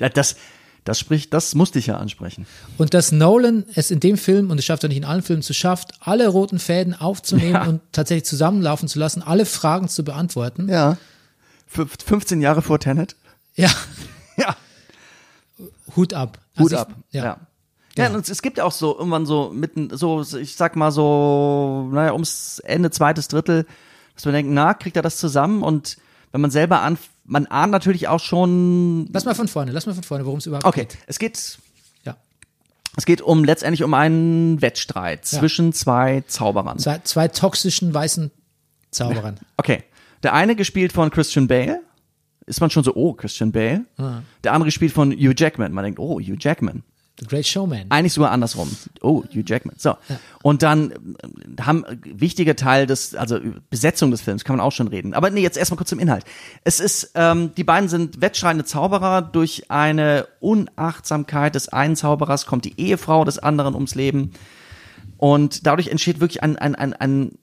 Ja, 0.00 0.08
das, 0.10 0.36
das 0.84 0.98
spricht, 0.98 1.32
das 1.32 1.54
musste 1.54 1.78
ich 1.78 1.86
ja 1.86 1.96
ansprechen. 1.96 2.46
Und 2.78 2.92
dass 2.94 3.10
Nolan 3.12 3.64
es 3.74 3.90
in 3.90 4.00
dem 4.00 4.18
Film, 4.18 4.50
und 4.50 4.58
es 4.58 4.64
schafft 4.64 4.82
er 4.84 4.88
nicht 4.88 4.98
in 4.98 5.04
allen 5.04 5.22
Filmen, 5.22 5.42
zu 5.42 5.54
schafft, 5.54 5.92
alle 6.00 6.28
roten 6.28 6.58
Fäden 6.58 6.92
aufzunehmen 6.94 7.54
Ja. 7.54 7.64
und 7.66 7.80
tatsächlich 7.92 8.24
zusammenlaufen 8.26 8.86
zu 8.88 8.98
lassen, 8.98 9.22
alle 9.22 9.46
Fragen 9.46 9.88
zu 9.88 10.04
beantworten. 10.04 10.68
Ja. 10.68 10.98
Fünf- 11.66 11.96
15 12.04 12.40
Jahre 12.42 12.60
vor 12.62 12.78
Tenet. 12.80 13.16
Ja, 13.54 13.70
Ja. 14.36 14.54
Hut 15.96 16.12
ab. 16.12 16.38
Hut 16.58 16.72
Also 16.72 16.76
ab. 16.76 16.92
Ich, 17.10 17.14
ja. 17.14 17.40
Ja. 17.96 18.08
Ja, 18.08 18.14
und 18.14 18.28
es 18.28 18.42
gibt 18.42 18.58
ja 18.58 18.64
auch 18.64 18.72
so 18.72 18.96
irgendwann 18.96 19.26
so 19.26 19.50
mitten, 19.54 19.90
so, 19.96 20.22
ich 20.22 20.56
sag 20.56 20.76
mal 20.76 20.90
so, 20.92 21.88
naja, 21.92 22.12
ums 22.12 22.58
Ende 22.60 22.90
zweites 22.90 23.28
Drittel, 23.28 23.66
dass 24.14 24.24
man 24.24 24.34
denkt, 24.34 24.52
na, 24.52 24.74
kriegt 24.74 24.96
er 24.96 25.02
das 25.02 25.16
zusammen? 25.18 25.62
Und 25.62 25.96
wenn 26.32 26.40
man 26.40 26.50
selber 26.50 26.80
an, 26.82 26.98
man 27.24 27.46
ahnt 27.46 27.72
natürlich 27.72 28.08
auch 28.08 28.20
schon, 28.20 29.08
Lass 29.12 29.24
mal 29.24 29.34
von 29.34 29.48
vorne, 29.48 29.72
lass 29.72 29.86
mal 29.86 29.94
von 29.94 30.02
vorne, 30.04 30.24
worum 30.26 30.38
es 30.38 30.46
überhaupt 30.46 30.64
okay, 30.66 30.80
geht. 30.86 30.98
es 31.06 31.18
geht, 31.18 31.58
Ja. 32.04 32.16
es 32.96 33.06
geht 33.06 33.20
um 33.22 33.44
letztendlich 33.44 33.82
um 33.82 33.94
einen 33.94 34.60
Wettstreit 34.62 35.26
Ja. 35.30 35.38
zwischen 35.38 35.72
zwei 35.72 36.22
Zauberern. 36.26 36.78
Zwei, 36.78 36.98
zwei 37.00 37.28
toxischen 37.28 37.92
weißen 37.94 38.30
Zauberern. 38.90 39.38
Okay. 39.56 39.82
Der 40.22 40.32
eine 40.34 40.56
gespielt 40.56 40.92
von 40.92 41.10
Christian 41.10 41.46
Bale. 41.46 41.80
Ist 42.46 42.60
man 42.60 42.70
schon 42.70 42.84
so, 42.84 42.94
oh, 42.94 43.12
Christian 43.12 43.52
Bale. 43.52 43.84
Ah. 43.98 44.20
Der 44.44 44.52
andere 44.52 44.66
gespielt 44.68 44.92
von 44.92 45.10
Hugh 45.12 45.34
Jackman. 45.36 45.72
Man 45.72 45.84
denkt, 45.84 45.98
oh, 45.98 46.20
Hugh 46.20 46.36
Jackman. 46.38 46.82
The 47.18 47.26
Great 47.26 47.46
Showman. 47.46 47.86
Eigentlich 47.88 48.12
sogar 48.12 48.30
andersrum. 48.30 48.70
Oh, 49.00 49.22
Hugh 49.34 49.42
Jackman. 49.46 49.76
So. 49.78 49.96
Und 50.42 50.62
dann 50.62 50.90
äh, 50.90 51.62
haben 51.62 51.84
äh, 51.84 51.96
wichtige 52.04 52.56
Teil 52.56 52.86
des, 52.86 53.14
also 53.14 53.38
Besetzung 53.70 54.10
des 54.10 54.20
Films, 54.20 54.44
kann 54.44 54.56
man 54.56 54.64
auch 54.64 54.72
schon 54.72 54.88
reden. 54.88 55.14
Aber 55.14 55.30
nee, 55.30 55.40
jetzt 55.40 55.56
erstmal 55.56 55.78
kurz 55.78 55.88
zum 55.88 55.98
Inhalt. 55.98 56.24
Es 56.64 56.78
ist, 56.78 57.12
ähm, 57.14 57.52
die 57.56 57.64
beiden 57.64 57.88
sind 57.88 58.20
wettschreiende 58.20 58.64
Zauberer. 58.64 59.22
Durch 59.22 59.70
eine 59.70 60.28
Unachtsamkeit 60.40 61.54
des 61.54 61.68
einen 61.70 61.96
Zauberers 61.96 62.44
kommt 62.46 62.64
die 62.66 62.78
Ehefrau 62.78 63.24
des 63.24 63.38
anderen 63.38 63.74
ums 63.74 63.94
Leben. 63.94 64.32
Und 65.16 65.66
dadurch 65.66 65.88
entsteht 65.88 66.20
wirklich 66.20 66.42
ein, 66.42 66.56
ein, 66.56 66.74
ein, 66.74 66.92
ein 66.92 67.38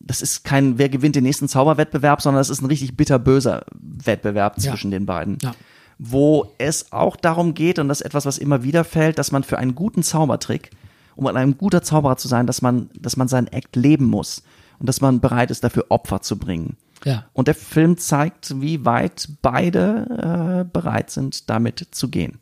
das 0.00 0.22
ist 0.22 0.44
kein, 0.44 0.78
wer 0.78 0.88
gewinnt 0.88 1.16
den 1.16 1.24
nächsten 1.24 1.48
Zauberwettbewerb, 1.48 2.22
sondern 2.22 2.40
das 2.40 2.50
ist 2.50 2.62
ein 2.62 2.66
richtig 2.66 2.96
bitterböser 2.96 3.64
Wettbewerb 3.80 4.58
Ja. 4.58 4.70
zwischen 4.70 4.90
den 4.90 5.06
beiden. 5.06 5.38
Ja. 5.42 5.54
Wo 6.02 6.54
es 6.56 6.92
auch 6.92 7.16
darum 7.16 7.52
geht, 7.52 7.78
und 7.78 7.88
das 7.88 8.00
ist 8.00 8.06
etwas, 8.06 8.24
was 8.24 8.38
immer 8.38 8.62
wieder 8.62 8.84
fällt, 8.84 9.18
dass 9.18 9.32
man 9.32 9.44
für 9.44 9.58
einen 9.58 9.74
guten 9.74 10.02
Zaubertrick, 10.02 10.70
um 11.14 11.26
ein 11.26 11.58
guter 11.58 11.82
Zauberer 11.82 12.16
zu 12.16 12.26
sein, 12.26 12.46
dass 12.46 12.62
man, 12.62 12.88
dass 12.98 13.18
man 13.18 13.28
seinen 13.28 13.48
Act 13.48 13.76
leben 13.76 14.06
muss 14.06 14.42
und 14.78 14.88
dass 14.88 15.02
man 15.02 15.20
bereit 15.20 15.50
ist, 15.50 15.62
dafür 15.62 15.86
Opfer 15.90 16.22
zu 16.22 16.38
bringen. 16.38 16.78
Ja. 17.04 17.26
Und 17.34 17.48
der 17.48 17.54
Film 17.54 17.98
zeigt, 17.98 18.60
wie 18.62 18.84
weit 18.86 19.28
beide 19.42 20.64
äh, 20.64 20.72
bereit 20.72 21.10
sind, 21.10 21.50
damit 21.50 21.88
zu 21.90 22.08
gehen. 22.08 22.38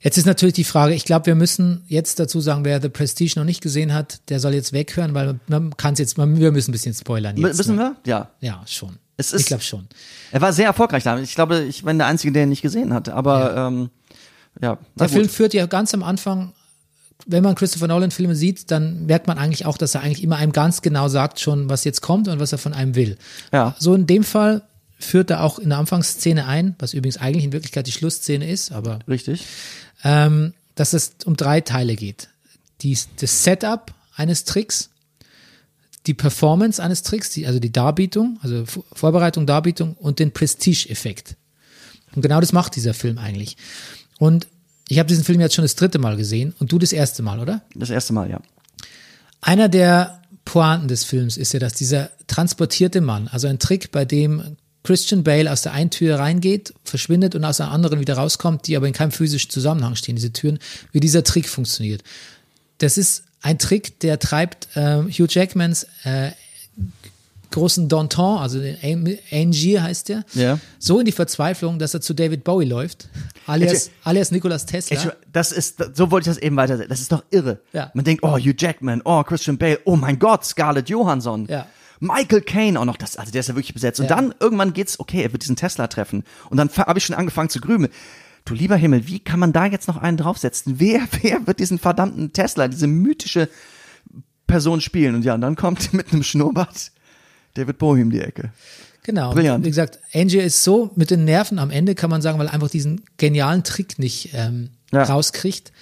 Jetzt 0.00 0.16
ist 0.16 0.26
natürlich 0.26 0.54
die 0.54 0.64
Frage, 0.64 0.94
ich 0.94 1.04
glaube, 1.04 1.26
wir 1.26 1.34
müssen 1.34 1.82
jetzt 1.88 2.20
dazu 2.20 2.40
sagen, 2.40 2.64
wer 2.64 2.80
The 2.80 2.88
Prestige 2.88 3.34
noch 3.36 3.44
nicht 3.44 3.62
gesehen 3.62 3.92
hat, 3.92 4.20
der 4.30 4.38
soll 4.38 4.54
jetzt 4.54 4.72
weghören, 4.72 5.12
weil 5.14 5.40
man 5.48 5.76
kann 5.76 5.94
es 5.94 5.98
jetzt, 5.98 6.18
man, 6.18 6.38
wir 6.38 6.52
müssen 6.52 6.70
ein 6.70 6.72
bisschen 6.72 6.94
spoilern 6.94 7.36
jetzt. 7.36 7.58
Wissen 7.58 7.76
ne? 7.76 7.96
wir? 8.04 8.10
Ja. 8.10 8.30
Ja, 8.40 8.62
schon. 8.66 8.98
Es 9.18 9.32
ich 9.34 9.40
ist- 9.40 9.46
glaube 9.48 9.62
schon. 9.62 9.86
Er 10.32 10.40
war 10.40 10.52
sehr 10.54 10.66
erfolgreich 10.66 11.02
damit. 11.04 11.24
Ich 11.24 11.34
glaube, 11.34 11.60
ich 11.64 11.82
bin 11.84 11.98
der 11.98 12.06
Einzige, 12.06 12.32
der 12.32 12.44
ihn 12.44 12.48
nicht 12.48 12.62
gesehen 12.62 12.94
hat. 12.94 13.10
Aber 13.10 13.54
ja, 13.54 13.68
ähm, 13.68 13.90
ja 14.62 14.78
Der 14.98 15.08
Film 15.10 15.28
führt 15.28 15.52
ja 15.54 15.66
ganz 15.66 15.92
am 15.92 16.02
Anfang, 16.02 16.54
wenn 17.26 17.42
man 17.42 17.54
Christopher 17.56 17.88
Nolan 17.88 18.10
Filme 18.12 18.34
sieht, 18.36 18.70
dann 18.70 19.06
merkt 19.06 19.26
man 19.26 19.36
eigentlich 19.36 19.66
auch, 19.66 19.76
dass 19.76 19.94
er 19.94 20.02
eigentlich 20.02 20.22
immer 20.22 20.36
einem 20.36 20.52
ganz 20.52 20.80
genau 20.82 21.08
sagt 21.08 21.40
schon, 21.40 21.68
was 21.68 21.84
jetzt 21.84 22.00
kommt 22.00 22.28
und 22.28 22.38
was 22.40 22.52
er 22.52 22.58
von 22.58 22.72
einem 22.72 22.94
will. 22.94 23.18
Ja. 23.52 23.74
So 23.78 23.94
in 23.94 24.06
dem 24.06 24.22
Fall 24.24 24.62
führt 25.00 25.30
er 25.30 25.42
auch 25.42 25.58
in 25.58 25.68
der 25.70 25.78
Anfangsszene 25.78 26.46
ein, 26.46 26.74
was 26.78 26.94
übrigens 26.94 27.16
eigentlich 27.18 27.44
in 27.44 27.52
Wirklichkeit 27.52 27.86
die 27.86 27.92
Schlussszene 27.92 28.48
ist, 28.48 28.72
aber 28.72 29.00
Richtig. 29.08 29.44
ähm, 30.04 30.54
dass 30.76 30.92
es 30.92 31.12
um 31.24 31.36
drei 31.36 31.60
Teile 31.60 31.96
geht. 31.96 32.28
Die, 32.82 32.96
das 33.20 33.42
Setup 33.44 33.92
eines 34.14 34.44
Tricks, 34.44 34.90
die 36.08 36.14
Performance 36.14 36.82
eines 36.82 37.02
Tricks, 37.02 37.30
die, 37.30 37.46
also 37.46 37.60
die 37.60 37.70
Darbietung, 37.70 38.40
also 38.42 38.66
Vor- 38.66 38.84
Vorbereitung, 38.92 39.46
Darbietung 39.46 39.94
und 39.94 40.18
den 40.18 40.32
Prestige-Effekt. 40.32 41.36
Und 42.16 42.22
genau 42.22 42.40
das 42.40 42.52
macht 42.52 42.74
dieser 42.74 42.94
Film 42.94 43.18
eigentlich. 43.18 43.56
Und 44.18 44.48
ich 44.88 44.98
habe 44.98 45.06
diesen 45.06 45.22
Film 45.22 45.40
jetzt 45.40 45.54
schon 45.54 45.64
das 45.64 45.76
dritte 45.76 45.98
Mal 45.98 46.16
gesehen 46.16 46.54
und 46.58 46.72
du 46.72 46.78
das 46.78 46.92
erste 46.92 47.22
Mal, 47.22 47.38
oder? 47.38 47.62
Das 47.74 47.90
erste 47.90 48.12
Mal, 48.14 48.30
ja. 48.30 48.40
Einer 49.40 49.68
der 49.68 50.22
Pointen 50.44 50.88
des 50.88 51.04
Films 51.04 51.36
ist 51.36 51.52
ja, 51.52 51.60
dass 51.60 51.74
dieser 51.74 52.10
transportierte 52.26 53.02
Mann, 53.02 53.28
also 53.28 53.46
ein 53.46 53.58
Trick, 53.58 53.92
bei 53.92 54.04
dem 54.06 54.56
Christian 54.82 55.22
Bale 55.22 55.52
aus 55.52 55.60
der 55.60 55.72
einen 55.72 55.90
Tür 55.90 56.18
reingeht, 56.18 56.72
verschwindet 56.84 57.34
und 57.34 57.44
aus 57.44 57.58
der 57.58 57.70
anderen 57.70 58.00
wieder 58.00 58.14
rauskommt, 58.14 58.66
die 58.66 58.76
aber 58.76 58.86
in 58.86 58.94
keinem 58.94 59.12
physischen 59.12 59.50
Zusammenhang 59.50 59.94
stehen, 59.94 60.16
diese 60.16 60.32
Türen, 60.32 60.58
wie 60.92 61.00
dieser 61.00 61.22
Trick 61.22 61.48
funktioniert. 61.48 62.02
Das 62.78 62.96
ist 62.96 63.24
ein 63.42 63.58
Trick, 63.58 64.00
der 64.00 64.18
treibt 64.18 64.68
äh, 64.76 65.02
Hugh 65.04 65.26
Jackmans 65.28 65.86
äh, 66.04 66.30
großen 67.50 67.88
Danton, 67.88 68.38
also 68.38 68.60
den 68.60 68.76
Angier 69.32 69.82
heißt 69.82 70.10
der, 70.10 70.24
Ja. 70.34 70.58
so 70.78 70.98
in 71.00 71.06
die 71.06 71.12
Verzweiflung, 71.12 71.78
dass 71.78 71.94
er 71.94 72.00
zu 72.00 72.14
David 72.14 72.44
Bowie 72.44 72.66
läuft, 72.66 73.08
alias, 73.46 73.90
alias 74.04 74.30
Nikolas 74.30 74.66
Tesla. 74.66 75.14
Das 75.32 75.52
ist, 75.52 75.82
so 75.94 76.10
wollte 76.10 76.28
ich 76.28 76.36
das 76.36 76.42
eben 76.42 76.56
weiter. 76.56 76.86
Das 76.86 77.00
ist 77.00 77.10
doch 77.10 77.24
irre. 77.30 77.60
Ja. 77.72 77.90
Man 77.94 78.04
denkt, 78.04 78.22
oh, 78.22 78.36
Hugh 78.36 78.54
Jackman, 78.56 79.00
oh, 79.04 79.22
Christian 79.22 79.56
Bale, 79.56 79.80
oh 79.84 79.96
mein 79.96 80.18
Gott, 80.18 80.44
Scarlett 80.44 80.90
Johansson. 80.90 81.46
Ja. 81.48 81.66
Michael 82.00 82.42
Caine 82.42 82.78
auch 82.78 82.84
noch, 82.84 82.96
das, 82.96 83.16
also 83.16 83.32
der 83.32 83.40
ist 83.40 83.48
ja 83.48 83.56
wirklich 83.56 83.74
besetzt. 83.74 83.98
Und 83.98 84.10
dann 84.10 84.34
irgendwann 84.40 84.72
geht's, 84.72 85.00
okay, 85.00 85.22
er 85.22 85.32
wird 85.32 85.42
diesen 85.42 85.56
Tesla 85.56 85.86
treffen. 85.88 86.24
Und 86.50 86.58
dann 86.58 86.68
habe 86.68 86.98
ich 86.98 87.04
schon 87.06 87.16
angefangen 87.16 87.48
zu 87.48 87.60
grübeln. 87.60 87.90
Du 88.44 88.54
lieber 88.54 88.76
Himmel, 88.76 89.06
wie 89.06 89.18
kann 89.20 89.40
man 89.40 89.52
da 89.52 89.66
jetzt 89.66 89.88
noch 89.88 89.96
einen 89.98 90.16
draufsetzen? 90.16 90.78
Wer, 90.80 91.00
wer 91.22 91.46
wird 91.46 91.58
diesen 91.60 91.78
verdammten 91.78 92.32
Tesla, 92.32 92.68
diese 92.68 92.86
mythische 92.86 93.48
Person 94.46 94.80
spielen? 94.80 95.14
Und 95.16 95.24
ja, 95.24 95.34
und 95.34 95.40
dann 95.42 95.56
kommt 95.56 95.92
mit 95.92 96.12
einem 96.12 96.22
Schnurrbart 96.22 96.90
David 97.54 97.78
Bowie 97.78 98.02
um 98.02 98.10
die 98.10 98.20
Ecke. 98.20 98.52
Genau. 99.02 99.32
Brillant. 99.32 99.64
Wie 99.64 99.70
gesagt, 99.70 99.98
Angie 100.12 100.38
ist 100.38 100.64
so 100.64 100.90
mit 100.94 101.10
den 101.10 101.24
Nerven 101.24 101.58
am 101.58 101.70
Ende, 101.70 101.94
kann 101.94 102.10
man 102.10 102.20
sagen, 102.20 102.38
weil 102.38 102.46
er 102.46 102.52
einfach 102.54 102.68
diesen 102.70 103.02
genialen 103.16 103.64
Trick 103.64 103.98
nicht 103.98 104.30
ähm, 104.34 104.70
Ja. 104.92 105.04
rauskriegt, 105.04 105.72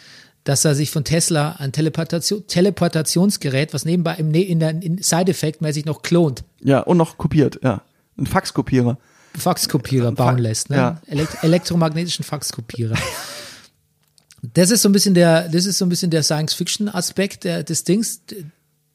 dass 0.44 0.64
er 0.64 0.76
sich 0.76 0.92
von 0.92 1.02
Tesla 1.02 1.56
ein 1.58 1.72
Teleportation, 1.72 2.46
Teleportationsgerät, 2.46 3.74
was 3.74 3.84
nebenbei 3.84 4.14
im, 4.14 4.30
Ne- 4.30 4.44
in 4.44 4.60
der 4.60 4.74
Side-Effect-mäßig 5.00 5.86
noch 5.86 6.02
klont, 6.02 6.44
Ja, 6.60 6.80
und 6.80 6.98
noch 6.98 7.18
kopiert, 7.18 7.58
ja. 7.64 7.82
Ein 8.16 8.26
Faxkopierer. 8.26 8.96
Faxkopierer 9.36 10.12
bauen 10.12 10.38
lässt, 10.38 10.70
ne? 10.70 10.76
ja. 10.76 11.02
Elekt 11.06 11.42
elektromagnetischen 11.42 12.24
Faxkopierer. 12.24 12.96
Das 14.54 14.70
ist 14.70 14.82
so 14.82 14.88
ein 14.88 14.92
bisschen 14.92 15.14
der, 15.14 15.48
das 15.48 15.66
ist 15.66 15.78
so 15.78 15.84
ein 15.84 15.88
bisschen 15.88 16.10
der 16.10 16.22
Science-Fiction-Aspekt 16.22 17.44
des 17.44 17.84
Dings, 17.84 18.20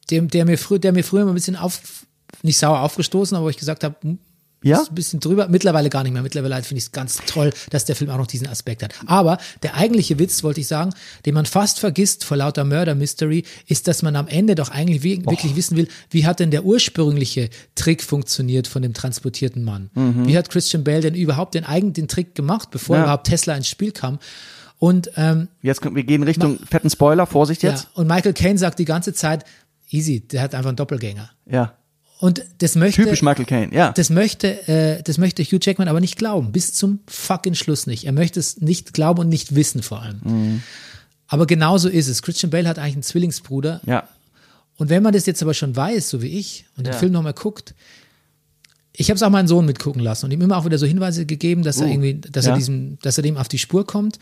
dem, 0.09 0.29
der 0.29 0.45
mir 0.45 0.57
früher, 0.57 0.79
der 0.79 0.93
mir 0.93 1.03
früher 1.03 1.25
mal 1.25 1.31
ein 1.31 1.35
bisschen 1.35 1.55
auf, 1.55 2.05
nicht 2.41 2.57
sauer 2.57 2.81
aufgestoßen, 2.81 3.35
aber 3.35 3.45
wo 3.45 3.49
ich 3.49 3.57
gesagt 3.57 3.83
habe, 3.83 3.95
Ja? 4.63 4.81
Ist 4.81 4.91
ein 4.91 4.95
bisschen 4.95 5.19
drüber. 5.19 5.47
Mittlerweile 5.47 5.89
gar 5.89 6.03
nicht 6.03 6.13
mehr. 6.13 6.21
Mittlerweile 6.21 6.61
finde 6.63 6.77
ich 6.79 6.85
es 6.85 6.91
ganz 6.91 7.17
toll, 7.25 7.51
dass 7.71 7.85
der 7.85 7.95
Film 7.95 8.11
auch 8.11 8.17
noch 8.17 8.27
diesen 8.27 8.47
Aspekt 8.47 8.83
hat. 8.83 8.93
Aber 9.07 9.37
der 9.63 9.75
eigentliche 9.75 10.19
Witz, 10.19 10.43
wollte 10.43 10.61
ich 10.61 10.67
sagen, 10.67 10.91
den 11.25 11.33
man 11.33 11.45
fast 11.47 11.79
vergisst 11.79 12.23
vor 12.25 12.37
lauter 12.37 12.63
Murder 12.63 12.93
Mystery, 12.93 13.43
ist, 13.67 13.87
dass 13.87 14.03
man 14.03 14.15
am 14.15 14.27
Ende 14.27 14.53
doch 14.55 14.69
eigentlich 14.69 15.01
wirklich 15.03 15.55
wissen 15.55 15.77
will, 15.77 15.87
wie 16.11 16.25
hat 16.25 16.39
denn 16.39 16.51
der 16.51 16.63
ursprüngliche 16.63 17.49
Trick 17.75 18.03
funktioniert 18.03 18.67
von 18.67 18.81
dem 18.83 18.93
transportierten 18.93 19.63
Mann? 19.63 19.89
Wie 19.95 20.37
hat 20.37 20.49
Christian 20.49 20.83
Bale 20.83 21.01
denn 21.01 21.15
überhaupt 21.15 21.55
den 21.55 21.65
eigenen 21.65 22.07
Trick 22.07 22.35
gemacht, 22.35 22.69
bevor 22.71 22.97
Ja. 22.97 23.03
überhaupt 23.03 23.27
Tesla 23.27 23.55
ins 23.55 23.67
Spiel 23.67 23.91
kam? 23.91 24.19
Und 24.77 25.11
ähm, 25.15 25.47
Jetzt 25.61 25.83
wir 25.83 26.03
gehen 26.03 26.23
Richtung 26.23 26.57
fetten 26.69 26.89
Spoiler, 26.89 27.25
Vorsicht 27.27 27.61
ja, 27.63 27.71
jetzt. 27.71 27.87
und 27.93 28.07
Michael 28.07 28.33
Caine 28.33 28.57
sagt 28.57 28.79
die 28.79 28.85
ganze 28.85 29.13
Zeit, 29.13 29.43
easy, 29.89 30.21
der 30.21 30.41
hat 30.41 30.55
einfach 30.55 30.69
einen 30.69 30.77
Doppelgänger. 30.77 31.29
Ja. 31.49 31.73
Und 32.21 32.45
das 32.59 32.75
möchte 32.75 33.01
Typisch 33.01 33.23
Michael 33.23 33.45
Caine, 33.45 33.73
ja. 33.75 33.93
das 33.93 34.11
möchte, 34.11 34.67
äh, 34.67 35.01
das 35.01 35.17
möchte 35.17 35.41
Hugh 35.41 35.57
Jackman 35.59 35.87
aber 35.87 35.99
nicht 35.99 36.19
glauben, 36.19 36.51
bis 36.51 36.71
zum 36.75 36.99
fucking 37.07 37.55
Schluss 37.55 37.87
nicht. 37.87 38.05
Er 38.05 38.11
möchte 38.11 38.39
es 38.39 38.61
nicht 38.61 38.93
glauben 38.93 39.21
und 39.21 39.27
nicht 39.29 39.55
wissen 39.55 39.81
vor 39.81 40.03
allem. 40.03 40.19
Mhm. 40.23 40.63
Aber 41.25 41.47
genauso 41.47 41.89
ist 41.89 42.07
es. 42.07 42.21
Christian 42.21 42.51
Bale 42.51 42.69
hat 42.69 42.77
eigentlich 42.77 42.93
einen 42.93 43.03
Zwillingsbruder. 43.03 43.81
ja. 43.85 44.07
Und 44.77 44.89
wenn 44.89 45.01
man 45.03 45.13
das 45.13 45.25
jetzt 45.25 45.41
aber 45.41 45.53
schon 45.53 45.75
weiß, 45.75 46.09
so 46.09 46.21
wie 46.21 46.39
ich, 46.39 46.65
und 46.77 46.85
den 46.85 46.93
Ja. 46.93 46.99
Film 46.99 47.11
nochmal 47.11 47.33
guckt, 47.33 47.75
ich 48.93 49.09
habe 49.09 49.15
es 49.15 49.23
auch 49.23 49.29
meinen 49.29 49.47
Sohn 49.47 49.65
mitgucken 49.65 50.01
lassen 50.01 50.25
und 50.25 50.31
ihm 50.31 50.41
immer 50.41 50.57
auch 50.57 50.65
wieder 50.65 50.77
so 50.77 50.85
Hinweise 50.85 51.25
gegeben, 51.25 51.63
dass 51.63 51.77
er 51.77 51.87
Uh, 51.87 51.91
irgendwie, 51.91 52.15
dass 52.15 52.45
ja. 52.45 52.51
er 52.51 52.57
diesem, 52.57 52.97
dass 53.01 53.17
er 53.17 53.23
dem 53.23 53.37
auf 53.37 53.47
die 53.47 53.59
Spur 53.59 53.85
kommt. 53.85 54.19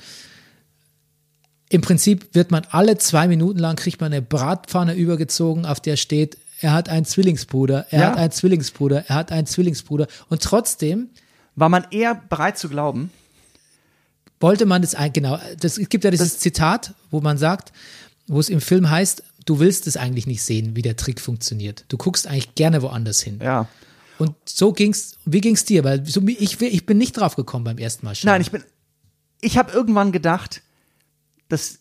Im 1.70 1.82
Prinzip 1.82 2.34
wird 2.34 2.52
man 2.52 2.64
alle 2.72 2.98
zwei 2.98 3.28
Minuten 3.28 3.60
lang 3.60 3.76
kriegt 3.76 4.00
man 4.02 4.12
eine 4.12 4.22
Bratpfanne 4.22 4.96
übergezogen, 4.96 5.66
auf 5.66 5.80
der 5.80 5.98
steht, 5.98 6.38
er 6.62 6.74
hat 6.74 6.90
einen 6.90 7.06
Zwillingsbruder, 7.06 7.88
er 7.90 8.00
Ja. 8.00 8.10
hat 8.12 8.18
einen 8.18 8.32
Zwillingsbruder, 8.32 9.06
er 9.08 9.16
hat 9.16 9.32
einen 9.32 9.48
Zwillingsbruder. 9.48 10.08
Und 10.30 10.42
trotzdem 10.44 11.10
War 11.56 11.70
man 11.70 11.86
eher 11.92 12.16
bereit 12.16 12.58
zu 12.58 12.70
glauben? 12.70 13.12
wollte 14.40 14.66
man 14.66 14.82
das 14.82 14.96
ein, 14.96 15.12
genau, 15.12 15.38
das, 15.60 15.78
es 15.78 15.90
gibt 15.90 16.04
ja 16.06 16.12
dieses 16.12 16.40
Zitat, 16.40 16.94
wo 17.12 17.20
man 17.20 17.38
sagt, 17.38 17.74
wo 18.28 18.40
es 18.40 18.48
im 18.50 18.62
Film 18.62 18.90
heißt, 18.90 19.24
du 19.46 19.60
willst 19.60 19.86
es 19.88 19.98
eigentlich 19.98 20.28
nicht 20.28 20.44
sehen, 20.44 20.76
wie 20.76 20.82
der 20.82 20.96
Trick 20.96 21.20
funktioniert. 21.20 21.84
Du 21.90 21.98
guckst 21.98 22.26
eigentlich 22.28 22.56
gerne 22.56 22.82
woanders 22.82 23.20
hin. 23.22 23.40
Ja. 23.44 23.68
Und 24.18 24.36
so 24.46 24.72
ging's, 24.72 25.16
wie 25.26 25.42
ging's 25.42 25.66
dir? 25.66 25.84
Weil 25.84 26.06
so, 26.06 26.22
ich, 26.28 26.62
ich 26.62 26.86
bin 26.86 26.98
nicht 26.98 27.14
drauf 27.18 27.36
gekommen 27.36 27.66
beim 27.66 27.78
ersten 27.78 28.06
Mal 28.06 28.16
schauen. 28.16 28.28
Nein, 28.28 28.42
ich 28.42 28.52
bin. 28.52 28.64
Ich 29.42 29.58
habe 29.58 29.72
irgendwann 29.72 30.12
gedacht, 30.12 30.62
dass 31.48 31.79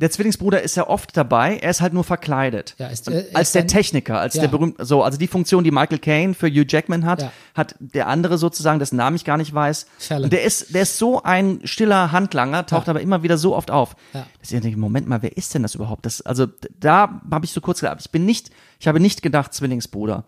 der 0.00 0.12
Zwillingsbruder 0.12 0.62
ist 0.62 0.76
ja 0.76 0.86
oft 0.86 1.16
dabei, 1.16 1.56
er 1.56 1.70
ist 1.70 1.80
halt 1.80 1.92
nur 1.92 2.04
verkleidet. 2.04 2.76
Ja, 2.78 2.86
ist, 2.86 3.08
äh, 3.08 3.26
als 3.34 3.50
der 3.50 3.66
Techniker, 3.66 4.20
als 4.20 4.34
Ja. 4.34 4.42
der 4.42 4.48
berühmte, 4.48 4.84
so, 4.84 5.02
also 5.02 5.18
die 5.18 5.26
Funktion, 5.26 5.64
die 5.64 5.72
Michael 5.72 5.98
Caine 5.98 6.34
für 6.34 6.46
Hugh 6.48 6.64
Jackman 6.68 7.04
hat, 7.04 7.22
Ja. 7.22 7.32
hat 7.54 7.74
der 7.80 8.06
andere 8.06 8.38
sozusagen, 8.38 8.78
dessen 8.78 8.94
Namen 8.96 9.16
ich 9.16 9.24
gar 9.24 9.36
nicht 9.36 9.52
weiß. 9.52 9.86
Fallon. 9.98 10.24
Und 10.24 10.32
der 10.32 10.44
ist, 10.44 10.72
der 10.72 10.82
ist 10.82 10.98
so 10.98 11.22
ein 11.24 11.60
stiller 11.64 12.12
Handlanger, 12.12 12.64
taucht 12.66 12.86
Ja. 12.86 12.92
aber 12.92 13.00
immer 13.00 13.24
wieder 13.24 13.38
so 13.38 13.56
oft 13.56 13.72
auf. 13.72 13.96
Ja. 14.14 14.24
Dass 14.40 14.52
ich 14.52 14.60
denke, 14.60 14.78
Moment 14.78 15.08
mal, 15.08 15.20
wer 15.22 15.36
ist 15.36 15.52
denn 15.54 15.62
das 15.62 15.74
überhaupt? 15.74 16.06
Das, 16.06 16.22
also 16.22 16.46
da 16.78 17.20
habe 17.30 17.44
ich 17.44 17.50
so 17.50 17.60
kurz 17.60 17.80
gedacht, 17.80 17.98
ich 18.00 18.10
bin 18.12 18.24
nicht, 18.24 18.50
ich 18.78 18.86
habe 18.86 19.00
nicht 19.00 19.20
gedacht 19.20 19.52
Zwillingsbruder. 19.52 20.24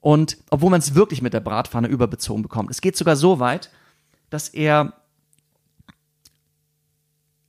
Und 0.00 0.38
obwohl 0.50 0.70
man 0.70 0.80
es 0.80 0.94
wirklich 0.96 1.22
mit 1.22 1.34
der 1.34 1.40
Bratpfanne 1.40 1.88
überbezogen 1.88 2.42
bekommt. 2.42 2.70
Es 2.70 2.80
geht 2.80 2.96
sogar 2.96 3.14
so 3.16 3.38
weit, 3.38 3.70
dass 4.30 4.48
er 4.48 4.92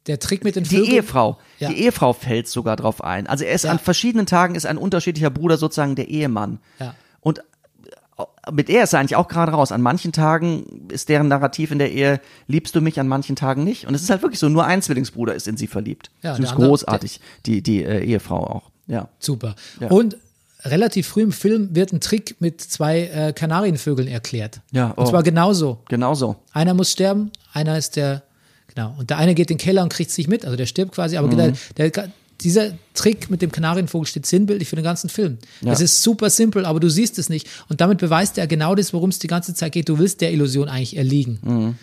der 0.10 0.20
Trick 0.20 0.44
mit 0.44 0.56
den 0.58 0.64
die 0.66 0.78
Vögeln. 0.78 0.92
Ehefrau, 0.92 1.38
Ja. 1.60 1.70
die 1.70 1.76
Ehefrau 1.82 2.12
fällt 2.14 2.48
sogar 2.50 2.76
drauf 2.76 3.04
ein. 3.04 3.28
Also 3.28 3.46
er 3.46 3.54
ist 3.54 3.64
Ja. 3.64 3.72
an 3.72 3.80
verschiedenen 3.80 4.26
Tagen 4.26 4.56
ist 4.56 4.66
ein 4.66 4.78
unterschiedlicher 4.78 5.30
Bruder 5.30 5.58
sozusagen 5.58 5.96
der 5.96 6.10
Ehemann. 6.10 6.60
Ja. 6.80 6.96
Und 7.22 7.40
äh, 7.40 8.52
mit 8.52 8.70
er 8.70 8.84
ist 8.84 8.94
er 8.94 9.00
eigentlich 9.00 9.16
auch 9.16 9.28
gerade 9.28 9.52
raus. 9.54 9.72
An 9.72 9.82
manchen 9.82 10.12
Tagen 10.12 10.88
ist 10.92 11.08
deren 11.10 11.28
Narrativ 11.30 11.72
in 11.72 11.80
der 11.80 11.92
Ehe, 11.92 12.20
liebst 12.48 12.76
du 12.76 12.82
mich, 12.82 13.00
an 13.00 13.08
manchen 13.08 13.36
Tagen 13.36 13.64
nicht. 13.64 13.86
Und 13.88 13.94
es 13.96 14.02
ist 14.02 14.10
halt 14.10 14.22
wirklich 14.24 14.40
so, 14.40 14.50
nur 14.50 14.66
ein 14.66 14.82
Zwillingsbruder 14.82 15.34
ist 15.36 15.48
in 15.48 15.56
sie 15.56 15.68
verliebt. 15.68 16.12
Ja, 16.22 16.32
das 16.32 16.40
ist 16.40 16.52
andere- 16.52 16.68
großartig, 16.68 17.22
die, 17.46 17.62
die 17.62 17.84
äh, 17.84 18.04
Ehefrau 18.04 18.44
auch. 18.46 18.72
Ja. 18.88 19.08
Super. 19.20 19.56
Ja. 19.80 19.88
Und 19.90 20.18
relativ 20.66 21.08
früh 21.08 21.22
im 21.22 21.32
Film 21.32 21.74
wird 21.74 21.94
ein 21.94 22.02
Trick 22.02 22.36
mit 22.40 22.60
zwei 22.60 23.04
äh, 23.04 23.32
Kanarienvögeln 23.34 24.08
erklärt. 24.10 24.60
Ja, 24.72 24.88
Und 24.92 25.06
oh. 25.06 25.10
zwar 25.10 25.24
genauso. 25.24 25.80
Genau 25.88 26.16
so. 26.16 26.36
Einer 26.52 26.74
muss 26.74 26.92
sterben, 26.92 27.32
einer 27.54 27.78
ist 27.78 27.96
der, 27.96 28.24
genau. 28.80 28.96
Und 28.98 29.10
der 29.10 29.18
eine 29.18 29.36
geht 29.36 29.52
in 29.52 29.58
den 29.58 29.62
Keller 29.64 29.84
und 29.84 29.90
kriegt 29.92 30.12
sich 30.12 30.28
mit, 30.28 30.46
also 30.46 30.56
der 30.58 30.66
stirbt 30.66 30.94
quasi, 30.94 31.18
aber 31.18 31.28
Mhm. 31.28 31.54
der, 31.76 31.90
der, 31.90 32.10
dieser 32.42 32.72
Trick 32.94 33.30
mit 33.30 33.42
dem 33.42 33.52
Kanarienvogel 33.52 34.08
steht 34.08 34.26
sinnbildlich 34.26 34.70
für 34.70 34.76
den 34.78 34.84
ganzen 34.86 35.10
Film. 35.10 35.38
Ja. 35.62 35.74
Es 35.74 35.82
ist 35.82 36.02
super 36.02 36.30
simpel, 36.30 36.66
aber 36.66 36.80
du 36.80 36.90
siehst 36.90 37.20
es 37.20 37.28
nicht. 37.30 37.48
Und 37.68 37.82
damit 37.82 37.98
beweist 37.98 38.38
er 38.38 38.48
genau 38.48 38.76
das, 38.76 38.94
worum 38.94 39.10
es 39.10 39.20
die 39.20 39.28
ganze 39.28 39.54
Zeit 39.54 39.74
geht. 39.74 39.90
Du 39.90 40.00
willst 40.00 40.22
der 40.22 40.32
Illusion 40.32 40.70
eigentlich 40.70 40.96
erliegen. 40.96 41.40
Mhm. 41.44 41.76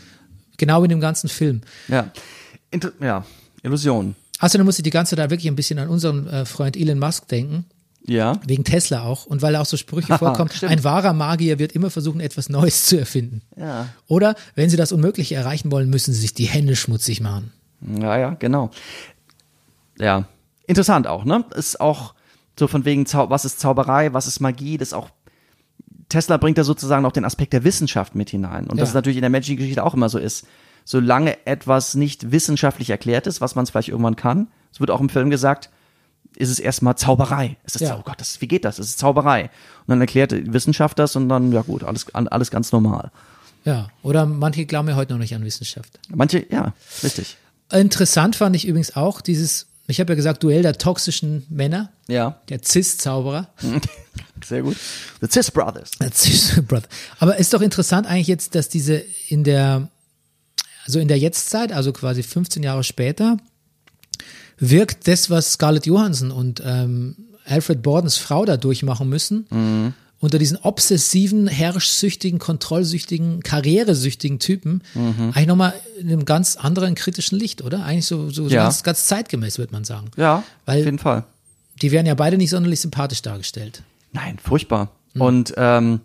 Genau 0.57 0.83
in 0.83 0.89
dem 0.89 1.01
ganzen 1.01 1.29
Film. 1.29 1.61
Ja. 1.89 2.11
Inter 2.71 2.93
ja. 3.01 3.27
Illusion. 3.63 4.15
Außerdem 4.39 4.65
muss 4.65 4.79
ich 4.79 4.83
die 4.83 4.91
ganze 4.91 5.17
Zeit 5.17 5.31
wirklich 5.31 5.49
ein 5.51 5.57
bisschen 5.57 5.79
an 5.79 5.89
unseren 5.89 6.27
äh, 6.29 6.45
Freund 6.47 6.77
Elon 6.77 6.99
Musk 6.99 7.29
denken. 7.29 7.65
Ja. 8.07 8.39
Wegen 8.47 8.65
Tesla 8.65 9.03
auch. 9.03 9.27
Und 9.27 9.43
weil 9.43 9.53
da 9.55 9.61
auch 9.61 9.67
so 9.67 9.77
Sprüche 9.77 10.17
vorkommen. 10.19 10.51
Ein 10.63 10.85
wahrer 10.85 11.13
Magier 11.13 11.59
wird 11.59 11.73
immer 11.73 11.91
versuchen, 11.91 12.21
etwas 12.21 12.49
Neues 12.49 12.87
zu 12.87 12.99
erfinden. 12.99 13.43
Ja. 13.57 13.89
Oder 14.07 14.35
wenn 14.55 14.71
sie 14.71 14.77
das 14.77 14.93
Unmögliche 14.93 15.35
erreichen 15.35 15.71
wollen, 15.73 15.91
müssen 15.91 16.15
sie 16.15 16.21
sich 16.21 16.35
die 16.35 16.45
Hände 16.47 16.77
schmutzig 16.77 17.21
machen. 17.21 17.53
Ja, 18.01 18.17
ja, 18.19 18.31
genau. 18.39 18.71
Ja, 19.99 20.25
interessant 20.67 21.07
auch, 21.07 21.25
ne? 21.25 21.45
Ist 21.55 21.81
auch 21.81 22.15
so 22.59 22.69
von 22.69 22.85
wegen, 22.85 23.07
Zau 23.07 23.29
was 23.31 23.45
ist 23.45 23.61
Zauberei, 23.61 24.13
was 24.13 24.27
ist 24.27 24.41
Magie, 24.41 24.79
das 24.79 24.89
ist 24.89 24.95
auch, 24.95 25.11
Tesla 26.09 26.37
bringt 26.37 26.59
da 26.59 26.65
sozusagen 26.65 27.05
auch 27.05 27.13
den 27.13 27.25
Aspekt 27.25 27.53
der 27.53 27.65
Wissenschaft 27.65 28.15
mit 28.15 28.31
hinein. 28.31 28.65
Und 28.69 28.79
das 28.79 28.89
Ja. 28.89 28.91
ist 28.91 28.95
natürlich 28.95 29.17
in 29.17 29.23
der 29.23 29.31
Magic-Geschichte 29.31 29.83
auch 29.85 29.95
immer 29.95 30.09
so 30.09 30.19
ist. 30.19 30.47
Solange 30.85 31.45
etwas 31.47 31.95
nicht 31.97 32.31
wissenschaftlich 32.31 32.91
erklärt 32.91 33.27
ist, 33.27 33.41
was 33.41 33.57
man 33.57 33.65
es 33.65 33.71
vielleicht 33.71 33.89
irgendwann 33.89 34.17
kann, 34.17 34.49
es 34.73 34.79
wird 34.81 34.91
auch 34.91 35.01
im 35.01 35.09
Film 35.09 35.31
gesagt, 35.31 35.71
ist 36.37 36.51
es 36.51 36.59
erstmal 36.59 36.97
Zauberei. 36.97 37.57
Es 37.64 37.74
ist, 37.76 37.82
Ja. 37.82 37.97
oh 37.99 38.03
Gott, 38.05 38.20
das, 38.20 38.41
wie 38.41 38.49
geht 38.49 38.64
das? 38.64 38.78
Es 38.78 38.89
ist 38.91 38.99
Zauberei. 38.99 39.45
Und 39.45 39.51
dann 39.89 40.01
erklärt 40.01 40.32
die 40.32 40.53
Wissenschaft 40.53 40.99
das 40.99 41.16
und 41.16 41.28
dann, 41.28 41.53
ja 41.53 41.62
gut, 41.62 41.82
alles, 41.84 42.07
alles 42.14 42.51
ganz 42.51 42.72
normal. 42.72 43.11
Ja, 43.64 43.89
oder 44.03 44.26
manche 44.26 44.64
glauben 44.66 44.89
ja 44.89 44.95
heute 44.95 45.12
noch 45.12 45.18
nicht 45.20 45.34
an 45.34 45.45
Wissenschaft. 45.45 45.99
Manche, 46.14 46.47
ja, 46.51 46.72
richtig. 47.03 47.37
Interessant 47.72 48.37
fand 48.37 48.55
ich 48.55 48.66
übrigens 48.66 48.95
auch 48.95 49.20
dieses, 49.20 49.66
ich 49.89 49.99
habe 49.99 50.12
ja 50.12 50.14
gesagt, 50.14 50.43
Duell 50.45 50.62
der 50.62 50.78
toxischen 50.78 51.45
Männer, 51.49 51.91
Ja, 52.07 52.41
der 52.49 52.61
Cis-Zauberer. 52.62 53.49
sehr 54.45 54.62
gut. 54.62 54.76
The 55.20 55.28
Cis 55.28 55.51
Brothers. 55.51 55.91
Der 56.01 56.12
Cis-Brother. 56.12 56.87
Aber 57.18 57.39
ist 57.39 57.53
doch 57.55 57.61
interessant 57.62 58.07
eigentlich 58.07 58.28
jetzt, 58.28 58.55
dass 58.55 58.68
diese 58.68 59.03
in 59.28 59.43
der, 59.43 59.89
also 60.84 61.01
in 61.01 61.09
der 61.09 61.18
Jetztzeit, 61.18 61.72
also 61.72 61.93
quasi 61.93 62.22
15 62.22 62.62
Jahre 62.62 62.84
später, 62.84 63.37
wirkt 64.59 65.07
das, 65.09 65.31
was 65.31 65.53
Scarlett 65.53 65.87
Johansson 65.87 66.31
und 66.31 66.63
ähm, 66.65 67.17
Alfred 67.45 67.83
Bordens 67.83 68.17
Frau 68.17 68.45
da 68.45 68.57
durchmachen 68.57 69.09
müssen, 69.09 69.95
unter 70.19 70.39
diesen 70.39 70.57
obsessiven, 70.57 71.47
herrschsüchtigen, 71.47 72.39
kontrollsüchtigen, 72.41 73.43
karrieresüchtigen 73.43 74.39
Typen, 74.39 74.83
eigentlich 74.95 75.47
nochmal 75.47 75.75
in 76.01 76.09
einem 76.09 76.25
ganz 76.25 76.57
anderen 76.57 76.95
kritischen 76.95 77.39
Licht, 77.39 77.63
oder? 77.63 77.85
Eigentlich 77.85 78.07
so, 78.07 78.31
so 78.31 78.49
Ja. 78.49 78.65
ganz, 78.65 78.83
ganz 78.83 79.07
zeitgemäß, 79.07 79.59
würde 79.59 79.73
man 79.73 79.85
sagen. 79.85 80.11
Ja, 80.17 80.43
Weil- 80.65 80.81
auf 80.81 80.85
jeden 80.87 80.99
Fall. 80.99 81.25
Die 81.83 81.93
werden 81.93 82.07
ja 82.07 82.15
beide 82.15 82.39
nicht 82.39 82.51
sonderlich 82.51 82.81
sympathisch 82.81 83.21
dargestellt. 83.23 83.83
Nein, 84.13 84.39
furchtbar. 84.43 84.91
Hm. 85.13 85.21
Und 85.21 85.55
ähm, 85.59 86.01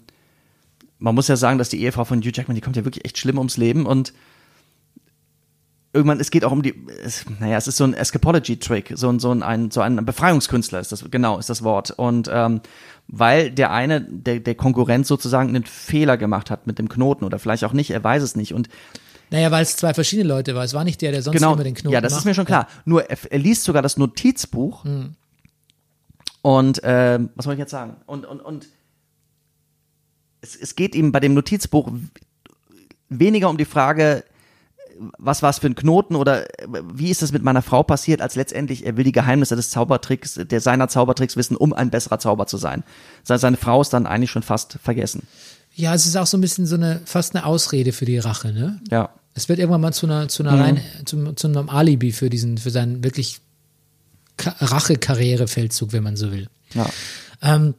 man 1.00 1.16
muss 1.16 1.30
ja 1.30 1.38
sagen, 1.38 1.58
dass 1.58 1.70
die 1.70 1.82
Ehefrau 1.82 2.04
von 2.04 2.20
Hugh 2.20 2.32
Jackman, 2.36 2.56
die 2.56 2.62
kommt 2.62 2.76
ja 2.76 2.84
wirklich 2.84 3.06
echt 3.06 3.18
schlimm 3.18 3.38
ums 3.38 3.56
Leben 3.58 3.86
und 3.86 4.12
irgendwann, 5.94 6.20
es 6.20 6.32
geht 6.32 6.46
auch 6.46 6.52
um 6.52 6.62
die, 6.62 6.74
es, 7.04 7.26
naja, 7.40 7.58
es 7.58 7.68
ist 7.68 7.78
so 7.78 7.84
ein 7.84 7.94
Escapology-Trick, 7.94 8.94
so 8.96 9.10
ein, 9.10 9.20
so 9.20 9.32
ein, 9.32 9.72
so 9.72 9.82
ein 9.82 10.06
Befreiungskünstler 10.06 10.80
ist 10.80 10.92
das, 10.92 11.06
genau, 11.12 11.38
ist 11.38 11.50
das 11.50 11.64
Wort. 11.64 11.92
Und 11.92 12.30
ähm, 12.32 12.62
weil 13.08 13.52
der 13.52 13.72
eine, 13.72 14.02
der, 14.02 14.40
der 14.40 14.56
Konkurrent 14.56 15.06
sozusagen 15.06 15.50
einen 15.50 15.66
Fehler 15.66 16.18
gemacht 16.18 16.50
hat 16.50 16.66
mit 16.66 16.80
dem 16.80 16.88
Knoten 16.88 17.26
oder 17.26 17.40
vielleicht 17.40 17.66
auch 17.66 17.74
nicht, 17.74 17.92
er 17.92 18.04
weiß 18.04 18.24
es 18.24 18.36
nicht. 18.36 18.54
Und 18.54 18.70
Naja, 19.32 19.52
weil 19.52 19.64
es 19.64 19.76
zwei 19.76 19.94
verschiedene 19.94 20.28
Leute 20.28 20.56
war. 20.56 20.64
Es 20.64 20.74
war 20.74 20.86
nicht 20.86 21.02
der, 21.02 21.12
der 21.12 21.22
sonst 21.22 21.38
genau, 21.38 21.54
immer 21.54 21.64
den 21.64 21.76
Knoten 21.76 21.94
ja, 21.94 22.00
das 22.00 22.14
ist 22.14 22.20
macht. 22.20 22.26
mir 22.26 22.34
schon 22.36 22.46
klar. 22.46 22.68
Nur 22.86 23.10
er, 23.10 23.18
er 23.30 23.40
liest 23.40 23.64
sogar 23.64 23.82
das 23.82 23.98
Notizbuch 23.98 24.86
und 26.42 26.82
ähm, 26.84 27.30
was 27.36 27.46
soll 27.46 27.54
ich 27.54 27.60
jetzt 27.60 27.72
sagen? 27.72 27.98
Und 28.06 28.26
und 28.26 28.40
und 28.40 28.68
es, 30.42 30.56
es 30.56 30.76
geht 30.76 30.96
ihm 30.96 31.12
bei 31.12 31.20
dem 31.20 31.34
Notizbuch 31.34 31.92
weniger 33.10 33.50
um 33.50 33.58
die 33.58 33.66
Frage, 33.66 34.24
was 35.18 35.42
war 35.42 35.50
es 35.50 35.60
für 35.60 35.68
ein 35.68 35.76
Knoten 35.76 36.16
oder 36.16 36.44
äh, 36.60 36.68
wie 36.94 37.10
ist 37.10 37.22
das 37.22 37.32
mit 37.32 37.44
meiner 37.44 37.62
Frau 37.62 37.84
passiert, 37.84 38.22
als 38.22 38.36
letztendlich 38.36 38.86
er 38.86 38.98
will 38.98 39.04
die 39.04 39.12
Geheimnisse 39.12 39.56
des 39.56 39.70
Zaubertricks, 39.70 40.40
der 40.44 40.62
seiner 40.62 40.88
Zaubertricks 40.88 41.36
wissen, 41.38 41.56
um 41.58 41.74
ein 41.74 41.90
besserer 41.90 42.20
Zauber 42.20 42.48
zu 42.48 42.58
sein. 42.58 42.84
Se- 43.24 43.38
Seine 43.38 43.58
Frau 43.58 43.82
ist 43.82 43.90
dann 43.94 44.06
eigentlich 44.08 44.32
schon 44.32 44.44
fast 44.44 44.78
vergessen. 44.84 45.24
Ja, 45.76 45.94
es 45.96 46.06
ist 46.06 46.18
auch 46.18 46.28
so 46.28 46.38
ein 46.38 46.42
bisschen 46.42 46.66
so 46.66 46.76
eine, 46.76 47.02
fast 47.06 47.36
eine 47.36 47.46
Ausrede 47.46 47.92
für 47.94 48.06
die 48.06 48.18
Rache, 48.18 48.52
ne? 48.52 48.80
Ja. 48.92 49.10
Es 49.34 49.48
wird 49.48 49.60
irgendwann 49.60 49.80
mal 49.82 49.94
zu 49.94 50.06
einer, 50.06 50.28
zu 50.28 50.44
Mhm. 50.44 50.50
einer 50.50 50.64
rein, 50.64 50.82
zum, 51.06 51.38
zu 51.38 51.48
einem 51.48 51.70
Alibi 51.70 52.12
für 52.12 52.30
diesen, 52.30 52.58
für 52.58 52.70
seinen 52.72 53.04
wirklich 53.04 53.40
Ka- 54.38 54.56
Rache-Karrierefeldzug, 54.60 55.94
wenn 55.94 56.04
man 56.04 56.18
so 56.18 56.32
will. 56.32 56.48
Ja. 56.74 56.90
Ähm, 57.42 57.74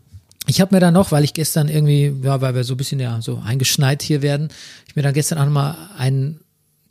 ich 0.47 0.61
habe 0.61 0.75
mir 0.75 0.81
dann 0.81 0.95
noch, 0.95 1.13
weil 1.13 1.23
ich 1.25 1.35
gestern 1.35 1.69
irgendwie, 1.69 2.13
ja, 2.23 2.41
weil 2.41 2.55
wir 2.55 2.65
so 2.65 2.75
ein 2.75 2.77
bisschen 2.77 2.99
ja 2.99 3.21
so 3.21 3.41
eingeschneit 3.45 4.03
hier 4.03 4.23
werden, 4.23 4.49
ich 4.89 4.97
mir 4.97 5.03
dann 5.03 5.15
gestern 5.15 5.39
auch 5.39 5.45
nochmal 5.45 5.77
einen 5.97 6.41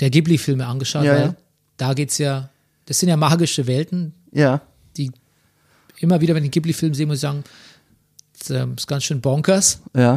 der 0.01 0.09
Ghibli-Filme 0.09 0.65
angeschaut, 0.67 1.03
Ja, 1.05 1.13
weil 1.13 1.21
ja. 1.21 1.35
da 1.77 1.93
geht's 1.93 2.17
ja, 2.17 2.49
das 2.85 2.99
sind 2.99 3.09
ja 3.09 3.15
magische 3.17 3.67
Welten, 3.67 4.13
Ja. 4.31 4.61
die 4.97 5.11
immer 5.99 6.19
wieder, 6.21 6.35
wenn 6.35 6.43
ich 6.43 6.51
Ghibli-Film 6.51 6.93
sehe, 6.93 7.05
muss 7.05 7.15
ich 7.17 7.21
sagen, 7.21 7.43
das 8.37 8.49
ähm, 8.49 8.73
ist 8.77 8.87
ganz 8.87 9.03
schön 9.03 9.21
bonkers. 9.21 9.81
Ja. 9.95 10.15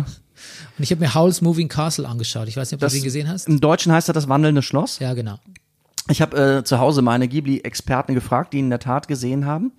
Und 0.79 0.83
ich 0.83 0.91
habe 0.91 1.01
mir 1.01 1.15
Howl's 1.15 1.41
Moving 1.43 1.69
Castle 1.69 2.09
angeschaut. 2.09 2.49
Ich 2.49 2.57
weiß 2.57 2.71
nicht, 2.71 2.75
ob 2.77 2.81
Das, 2.81 2.93
du 2.93 2.99
den 2.99 3.05
gesehen 3.05 3.29
hast. 3.29 3.47
Im 3.47 3.61
Deutschen 3.61 3.93
heißt 3.93 4.09
das 4.09 4.15
das 4.15 4.29
wandelnde 4.29 4.63
Schloss. 4.63 4.99
Ja, 4.99 5.15
genau. 5.15 5.39
Ich 6.09 6.21
habe 6.21 6.59
äh, 6.59 6.65
zu 6.65 6.79
Hause 6.79 7.03
meine 7.03 7.29
Ghibli-Experten 7.29 8.15
gefragt, 8.15 8.53
die 8.53 8.59
ihn 8.59 8.65
in 8.67 8.71
der 8.71 8.79
Tat 8.81 9.09
gesehen 9.09 9.47
haben. 9.47 9.73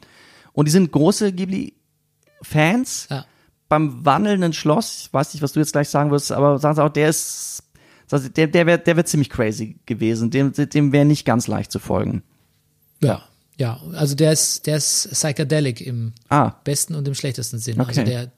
Und 0.53 0.65
die 0.65 0.71
sind 0.71 0.91
große 0.91 1.33
Ghibli-Fans. 1.33 3.07
Ja. 3.09 3.25
Beim 3.67 4.05
wandelnden 4.05 4.53
Schloss, 4.53 5.05
ich 5.07 5.13
weiß 5.13 5.33
nicht, 5.33 5.41
was 5.43 5.53
du 5.53 5.59
jetzt 5.59 5.71
gleich 5.71 5.89
sagen 5.89 6.11
wirst, 6.11 6.31
aber 6.31 6.59
sagen 6.59 6.75
sie 6.75 6.83
auch, 6.83 6.89
der 6.89 7.09
ist, 7.09 7.63
sie, 8.11 8.29
der, 8.29 8.47
der 8.47 8.65
wäre 8.65 8.79
der 8.79 8.95
wär 8.95 9.05
ziemlich 9.05 9.29
crazy 9.29 9.77
gewesen. 9.85 10.31
Dem, 10.31 10.53
dem 10.53 10.91
wäre 10.91 11.05
nicht 11.05 11.25
ganz 11.25 11.47
leicht 11.47 11.71
zu 11.71 11.79
folgen. 11.79 12.23
Ja. 13.01 13.23
Ja, 13.57 13.79
also 13.93 14.15
der 14.15 14.33
ist, 14.33 14.67
der 14.67 14.75
ist 14.77 15.07
psychedelic 15.13 15.79
im 15.79 16.11
Ah, 16.27 16.51
besten 16.65 16.93
und 16.93 17.07
im 17.07 17.15
schlechtesten 17.15 17.57
Sinn. 17.57 17.79
Okay. 17.79 17.87
Also 17.87 18.03
der, 18.03 18.31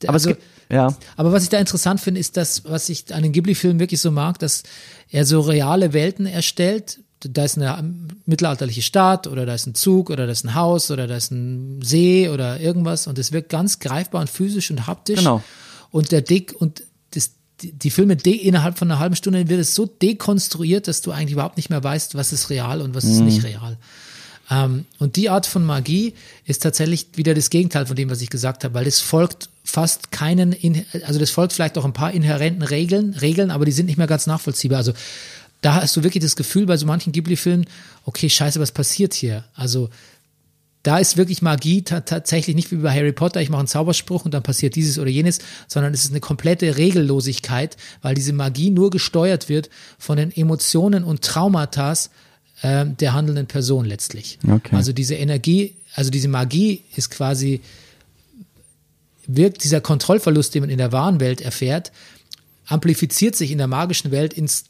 der 0.00 0.08
aber 0.08 0.14
also, 0.14 0.28
gibt, 0.28 0.42
ja, 0.72 0.96
Aber 1.16 1.32
was 1.32 1.42
ich 1.42 1.50
da 1.50 1.58
interessant 1.58 2.00
finde, 2.00 2.18
ist 2.18 2.36
das, 2.38 2.64
was 2.64 2.88
ich 2.88 3.12
an 3.14 3.22
den 3.22 3.32
Ghibli-Filmen 3.32 3.78
wirklich 3.78 4.00
so 4.00 4.10
mag, 4.10 4.38
dass 4.38 4.62
er 5.10 5.26
so 5.26 5.40
reale 5.40 5.92
Welten 5.92 6.24
erstellt. 6.24 7.00
Da 7.20 7.44
ist 7.44 7.58
eine 7.58 7.94
mittelalterliche 8.24 8.80
Stadt 8.80 9.26
oder 9.26 9.44
da 9.44 9.54
ist 9.54 9.66
ein 9.66 9.74
Zug 9.74 10.08
oder 10.08 10.24
da 10.26 10.32
ist 10.32 10.44
ein 10.44 10.54
Haus 10.54 10.90
oder 10.90 11.06
da 11.06 11.16
ist 11.16 11.30
ein 11.30 11.82
See 11.82 12.30
oder 12.30 12.58
irgendwas 12.58 13.06
und 13.06 13.18
es 13.18 13.32
wirkt 13.32 13.50
ganz 13.50 13.80
greifbar 13.80 14.22
und 14.22 14.30
physisch 14.30 14.70
und 14.70 14.86
haptisch. 14.86 15.18
Genau. 15.18 15.42
Und 15.90 16.10
der 16.10 16.22
Dick 16.22 16.54
und 16.58 16.82
die, 17.62 17.72
die 17.72 17.90
Filme 17.90 18.16
de, 18.16 18.34
innerhalb 18.34 18.78
von 18.78 18.90
einer 18.90 18.98
halben 18.98 19.16
Stunde 19.16 19.48
wird 19.48 19.60
es 19.60 19.74
so 19.74 19.86
dekonstruiert, 19.86 20.88
dass 20.88 21.00
du 21.00 21.12
eigentlich 21.12 21.32
überhaupt 21.32 21.56
nicht 21.56 21.70
mehr 21.70 21.82
weißt, 21.82 22.14
was 22.14 22.32
ist 22.32 22.50
real 22.50 22.80
und 22.80 22.94
was 22.94 23.04
ist 23.04 23.20
nicht 23.20 23.44
real. 23.44 23.78
Ähm, 24.50 24.84
und 24.98 25.16
die 25.16 25.30
Art 25.30 25.46
von 25.46 25.64
Magie 25.64 26.14
ist 26.44 26.62
tatsächlich 26.62 27.06
wieder 27.14 27.34
das 27.34 27.50
Gegenteil 27.50 27.86
von 27.86 27.96
dem, 27.96 28.10
was 28.10 28.20
ich 28.20 28.30
gesagt 28.30 28.64
habe, 28.64 28.74
weil 28.74 28.86
es 28.86 29.00
folgt 29.00 29.48
fast 29.64 30.10
keinen, 30.10 30.52
in, 30.52 30.84
also 31.06 31.18
das 31.18 31.30
folgt 31.30 31.52
vielleicht 31.52 31.78
auch 31.78 31.84
ein 31.84 31.92
paar 31.92 32.12
inhärenten 32.12 32.62
Regeln, 32.62 33.14
Regeln, 33.14 33.50
aber 33.50 33.64
die 33.64 33.72
sind 33.72 33.86
nicht 33.86 33.98
mehr 33.98 34.06
ganz 34.06 34.26
nachvollziehbar. 34.26 34.78
Also 34.78 34.92
da 35.60 35.76
hast 35.76 35.96
du 35.96 36.02
wirklich 36.02 36.22
das 36.22 36.36
Gefühl 36.36 36.66
bei 36.66 36.76
so 36.76 36.86
manchen 36.86 37.12
Ghibli-Filmen, 37.12 37.66
okay, 38.04 38.28
scheiße, 38.28 38.58
was 38.58 38.72
passiert 38.72 39.14
hier? 39.14 39.44
Also 39.54 39.90
da 40.82 40.98
ist 40.98 41.16
wirklich 41.16 41.42
Magie 41.42 41.82
ta 41.82 42.00
tatsächlich 42.00 42.56
nicht 42.56 42.70
wie 42.72 42.76
bei 42.76 42.90
Harry 42.92 43.12
Potter, 43.12 43.40
ich 43.40 43.50
mache 43.50 43.60
einen 43.60 43.68
Zauberspruch 43.68 44.24
und 44.24 44.34
dann 44.34 44.42
passiert 44.42 44.74
dieses 44.74 44.98
oder 44.98 45.10
jenes, 45.10 45.38
sondern 45.68 45.94
es 45.94 46.04
ist 46.04 46.10
eine 46.10 46.20
komplette 46.20 46.76
Regellosigkeit, 46.76 47.76
weil 48.02 48.14
diese 48.14 48.32
Magie 48.32 48.70
nur 48.70 48.90
gesteuert 48.90 49.48
wird 49.48 49.70
von 49.98 50.16
den 50.16 50.32
Emotionen 50.32 51.04
und 51.04 51.22
Traumata 51.22 51.94
äh, 52.62 52.86
der 52.86 53.12
handelnden 53.12 53.46
Person 53.46 53.84
letztlich. 53.84 54.38
Okay. 54.46 54.74
Also 54.74 54.92
diese 54.92 55.14
Energie, 55.14 55.76
also 55.94 56.10
diese 56.10 56.28
Magie 56.28 56.82
ist 56.96 57.10
quasi, 57.10 57.60
wirkt 59.26 59.62
dieser 59.62 59.80
Kontrollverlust, 59.80 60.54
den 60.54 60.62
man 60.62 60.70
in 60.70 60.78
der 60.78 60.90
wahren 60.90 61.20
Welt 61.20 61.40
erfährt, 61.40 61.92
amplifiziert 62.66 63.36
sich 63.36 63.52
in 63.52 63.58
der 63.58 63.68
magischen 63.68 64.10
Welt 64.10 64.32
ins 64.32 64.64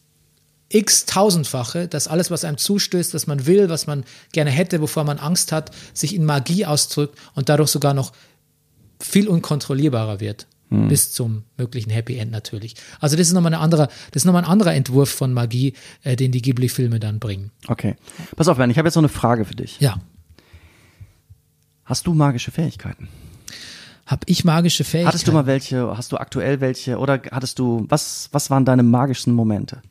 x-tausendfache, 0.73 1.89
dass 1.89 2.09
alles, 2.09 2.31
was 2.31 2.45
einem 2.45 2.59
zustößt, 2.59 3.15
was 3.15 3.27
man 3.27 3.47
will, 3.47 3.69
was 3.69 3.87
man 3.87 4.05
gerne 4.33 4.51
hätte, 4.51 4.81
wovor 4.81 5.05
man 5.05 5.19
Angst 5.19 5.53
hat, 5.53 5.71
sich 5.95 6.15
in 6.15 6.25
Magie 6.25 6.67
ausdrückt 6.67 7.19
und 7.35 7.49
dadurch 7.49 7.71
sogar 7.71 7.95
noch 7.95 8.13
viel 9.01 9.29
unkontrollierbarer 9.29 10.21
wird. 10.21 10.47
Bis 10.89 11.13
zum 11.13 11.45
möglichen 11.59 11.91
Happy 11.91 12.17
End 12.17 12.33
natürlich. 12.33 12.77
Also 12.99 13.15
das 13.15 13.27
ist 13.27 13.35
nochmal 13.35 13.53
ein 13.53 13.61
anderer, 13.61 13.89
das 14.11 14.23
ist 14.23 14.25
nochmal 14.25 14.45
ein 14.45 14.49
anderer 14.49 14.73
Entwurf 14.73 15.11
von 15.11 15.35
Magie, 15.35 15.75
äh, 16.03 16.17
den 16.17 16.33
die 16.33 16.41
Ghibli-Filme 16.41 16.99
dann 16.99 17.19
bringen. 17.19 17.51
okay. 17.69 17.95
Pass 18.37 18.49
auf, 18.49 18.57
Ben, 18.57 18.71
ich 18.71 18.79
habe 18.79 18.89
jetzt 18.89 18.95
noch 18.95 19.03
eine 19.03 19.11
Frage 19.11 19.45
für 19.45 19.55
dich. 19.55 19.79
Ja. 19.81 20.01
Hast 21.85 22.07
du 22.07 22.15
magische 22.15 22.51
Fähigkeiten? 22.51 23.09
Hab 24.07 24.25
ich 24.27 24.45
magische 24.45 24.83
Fähigkeiten? 24.83 25.09
Hattest 25.09 25.29
du 25.29 25.33
mal 25.33 25.45
welche, 25.45 25.95
hast 25.95 26.11
du 26.11 26.17
aktuell 26.17 26.63
welche 26.63 26.97
oder 26.97 27.21
hattest 27.31 27.59
du, 27.59 27.85
was, 27.91 28.31
was 28.33 28.49
waren 28.49 28.65
deine 28.65 28.83
magischsten 28.83 29.35
Momente? 29.35 29.83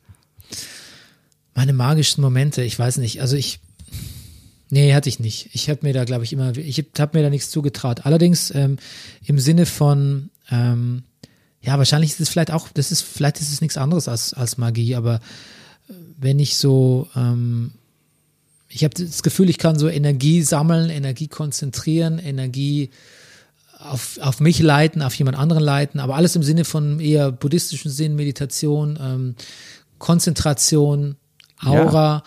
Meine 1.54 1.72
magischen 1.72 2.22
Momente, 2.22 2.62
ich 2.62 2.78
weiß 2.78 2.98
nicht. 2.98 3.20
Also 3.20 3.36
ich, 3.36 3.60
nee, 4.70 4.94
hatte 4.94 5.08
ich 5.08 5.20
nicht. 5.20 5.50
Ich 5.52 5.68
habe 5.68 5.80
mir 5.82 5.92
da, 5.92 6.04
glaube 6.04 6.24
ich, 6.24 6.32
immer, 6.32 6.56
ich 6.56 6.84
habe 6.98 7.18
mir 7.18 7.24
da 7.24 7.30
nichts 7.30 7.50
zugetraut. 7.50 8.06
Allerdings 8.06 8.52
ähm, 8.54 8.78
im 9.24 9.38
Sinne 9.38 9.66
von, 9.66 10.30
ähm, 10.50 11.02
ja, 11.60 11.78
wahrscheinlich 11.78 12.12
ist 12.12 12.20
es 12.20 12.28
vielleicht 12.28 12.50
auch, 12.50 12.68
das 12.68 12.90
ist, 12.90 13.02
vielleicht 13.02 13.40
ist 13.40 13.52
es 13.52 13.60
nichts 13.60 13.76
anderes 13.76 14.08
als, 14.08 14.34
als 14.34 14.58
Magie, 14.58 14.94
aber 14.94 15.16
äh, 15.16 15.92
wenn 16.18 16.38
ich 16.38 16.56
so, 16.56 17.08
ähm, 17.14 17.72
ich 18.68 18.84
habe 18.84 18.94
das 18.94 19.22
Gefühl, 19.22 19.50
ich 19.50 19.58
kann 19.58 19.78
so 19.78 19.88
Energie 19.88 20.42
sammeln, 20.42 20.88
Energie 20.88 21.28
konzentrieren, 21.28 22.18
Energie 22.18 22.90
auf, 23.78 24.18
auf 24.20 24.40
mich 24.40 24.60
leiten, 24.60 25.02
auf 25.02 25.14
jemand 25.14 25.36
anderen 25.36 25.62
leiten, 25.62 26.00
aber 26.00 26.16
alles 26.16 26.36
im 26.36 26.42
Sinne 26.42 26.64
von 26.64 27.00
eher 27.00 27.30
buddhistischen 27.32 27.90
Sinn, 27.90 28.16
Meditation, 28.16 28.98
ähm, 29.00 29.34
Konzentration, 30.02 31.14
Aura, 31.64 32.24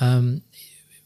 ähm, 0.00 0.42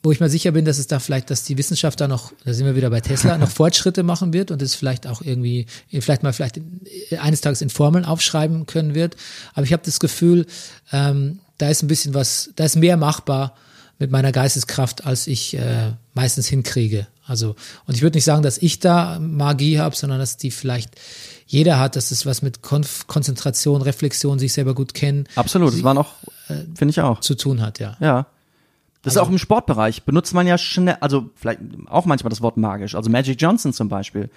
wo 0.02 0.12
ich 0.12 0.20
mir 0.20 0.28
sicher 0.28 0.52
bin, 0.52 0.66
dass 0.66 0.78
es 0.78 0.86
da 0.86 0.98
vielleicht, 0.98 1.30
dass 1.30 1.44
die 1.44 1.56
Wissenschaft 1.56 1.98
da 1.98 2.08
noch, 2.08 2.32
da 2.44 2.52
sind 2.52 2.66
wir 2.66 2.76
wieder 2.76 2.90
bei 2.90 3.00
Tesla, 3.00 3.38
noch 3.38 3.50
Fortschritte 3.50 4.02
machen 4.02 4.34
wird 4.34 4.50
und 4.50 4.60
es 4.60 4.74
vielleicht 4.74 5.06
auch 5.06 5.22
irgendwie, 5.22 5.64
vielleicht 5.88 6.22
mal 6.22 6.34
vielleicht 6.34 6.58
in, 6.58 6.82
eines 7.18 7.40
Tages 7.40 7.62
in 7.62 7.70
Formeln 7.70 8.04
aufschreiben 8.04 8.66
können 8.66 8.94
wird. 8.94 9.16
Aber 9.54 9.64
ich 9.64 9.72
habe 9.72 9.82
das 9.82 9.98
Gefühl, 9.98 10.46
ähm, 10.92 11.40
da 11.56 11.70
ist 11.70 11.82
ein 11.82 11.88
bisschen 11.88 12.12
was, 12.12 12.50
da 12.54 12.64
ist 12.64 12.76
mehr 12.76 12.98
machbar 12.98 13.56
mit 13.98 14.10
meiner 14.10 14.30
Geisteskraft, 14.30 15.06
als 15.06 15.26
ich 15.26 15.56
äh, 15.56 15.92
meistens 16.12 16.48
hinkriege. 16.48 17.06
Also, 17.26 17.56
und 17.86 17.94
ich 17.94 18.02
würde 18.02 18.18
nicht 18.18 18.24
sagen, 18.24 18.42
dass 18.42 18.58
ich 18.58 18.78
da 18.78 19.18
Magie 19.18 19.78
habe, 19.78 19.96
sondern 19.96 20.18
dass 20.18 20.36
die 20.36 20.50
vielleicht 20.50 21.00
jeder 21.52 21.78
hat, 21.80 21.96
dass 21.96 22.10
es 22.12 22.26
was 22.26 22.42
mit 22.42 22.62
Konf 22.62 23.06
Konzentration, 23.08 23.82
Reflexion, 23.82 24.38
sich 24.38 24.52
selber 24.52 24.72
gut 24.74 24.94
kennen 24.94 25.26
Absolut, 25.34 25.72
das 25.72 25.82
war 25.82 25.94
noch, 25.94 26.14
Äh, 26.48 26.64
finde 26.76 26.90
ich 26.90 27.00
auch. 27.00 27.18
zu 27.20 27.34
tun 27.34 27.60
hat, 27.60 27.78
ja. 27.80 27.96
Ja. 28.00 28.26
Das 29.02 29.12
Also 29.16 29.20
ist 29.20 29.26
auch 29.26 29.30
im 29.32 29.38
Sportbereich. 29.38 30.04
Benutzt 30.04 30.32
man 30.34 30.46
ja 30.46 30.58
schnell, 30.58 30.96
also 31.00 31.30
vielleicht 31.34 31.60
auch 31.86 32.04
manchmal 32.04 32.28
das 32.30 32.40
Wort 32.42 32.56
magisch. 32.56 32.94
Also 32.94 33.10
Magic 33.10 33.40
Johnson 33.40 33.72
zum 33.72 33.88
Beispiel. 33.88 34.28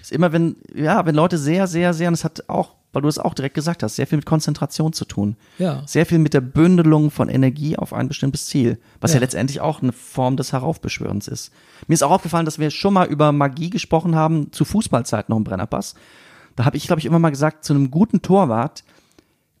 Ist 0.00 0.12
immer, 0.12 0.30
wenn, 0.32 0.56
ja, 0.74 1.04
wenn 1.06 1.14
Leute 1.14 1.38
sehr, 1.38 1.66
sehr, 1.66 1.92
sehr, 1.94 2.08
und 2.08 2.12
das 2.12 2.24
hat 2.24 2.44
auch, 2.48 2.74
weil 2.92 3.02
du 3.02 3.08
es 3.08 3.18
auch 3.18 3.34
direkt 3.34 3.54
gesagt 3.54 3.82
hast, 3.82 3.96
sehr 3.96 4.06
viel 4.06 4.16
mit 4.18 4.26
Konzentration 4.26 4.92
zu 4.92 5.04
tun. 5.06 5.36
Ja. 5.58 5.82
Sehr 5.86 6.04
viel 6.06 6.18
mit 6.18 6.34
der 6.34 6.40
Bündelung 6.42 7.10
von 7.10 7.28
Energie 7.30 7.76
auf 7.78 7.92
ein 7.94 8.08
bestimmtes 8.08 8.46
Ziel. 8.46 8.78
Was 9.00 9.12
ja, 9.12 9.16
Ja. 9.16 9.20
letztendlich 9.22 9.60
auch 9.60 9.82
eine 9.82 9.92
Form 9.92 10.36
des 10.36 10.52
Heraufbeschwörens 10.52 11.26
ist. 11.26 11.50
Mir 11.88 11.94
ist 11.94 12.02
auch 12.02 12.10
aufgefallen, 12.10 12.44
dass 12.44 12.58
wir 12.58 12.70
schon 12.70 12.92
mal 12.94 13.06
über 13.08 13.32
Magie 13.32 13.70
gesprochen 13.70 14.14
haben, 14.14 14.52
zu 14.52 14.64
Fußballzeiten 14.64 15.32
noch 15.32 15.38
im 15.38 15.44
Brennerpass. 15.44 15.94
Da 16.56 16.64
habe 16.64 16.76
ich, 16.76 16.86
glaube 16.86 17.00
ich, 17.00 17.06
immer 17.06 17.18
mal 17.18 17.30
gesagt, 17.30 17.64
zu 17.64 17.72
einem 17.72 17.90
guten 17.90 18.22
Torwart 18.22 18.84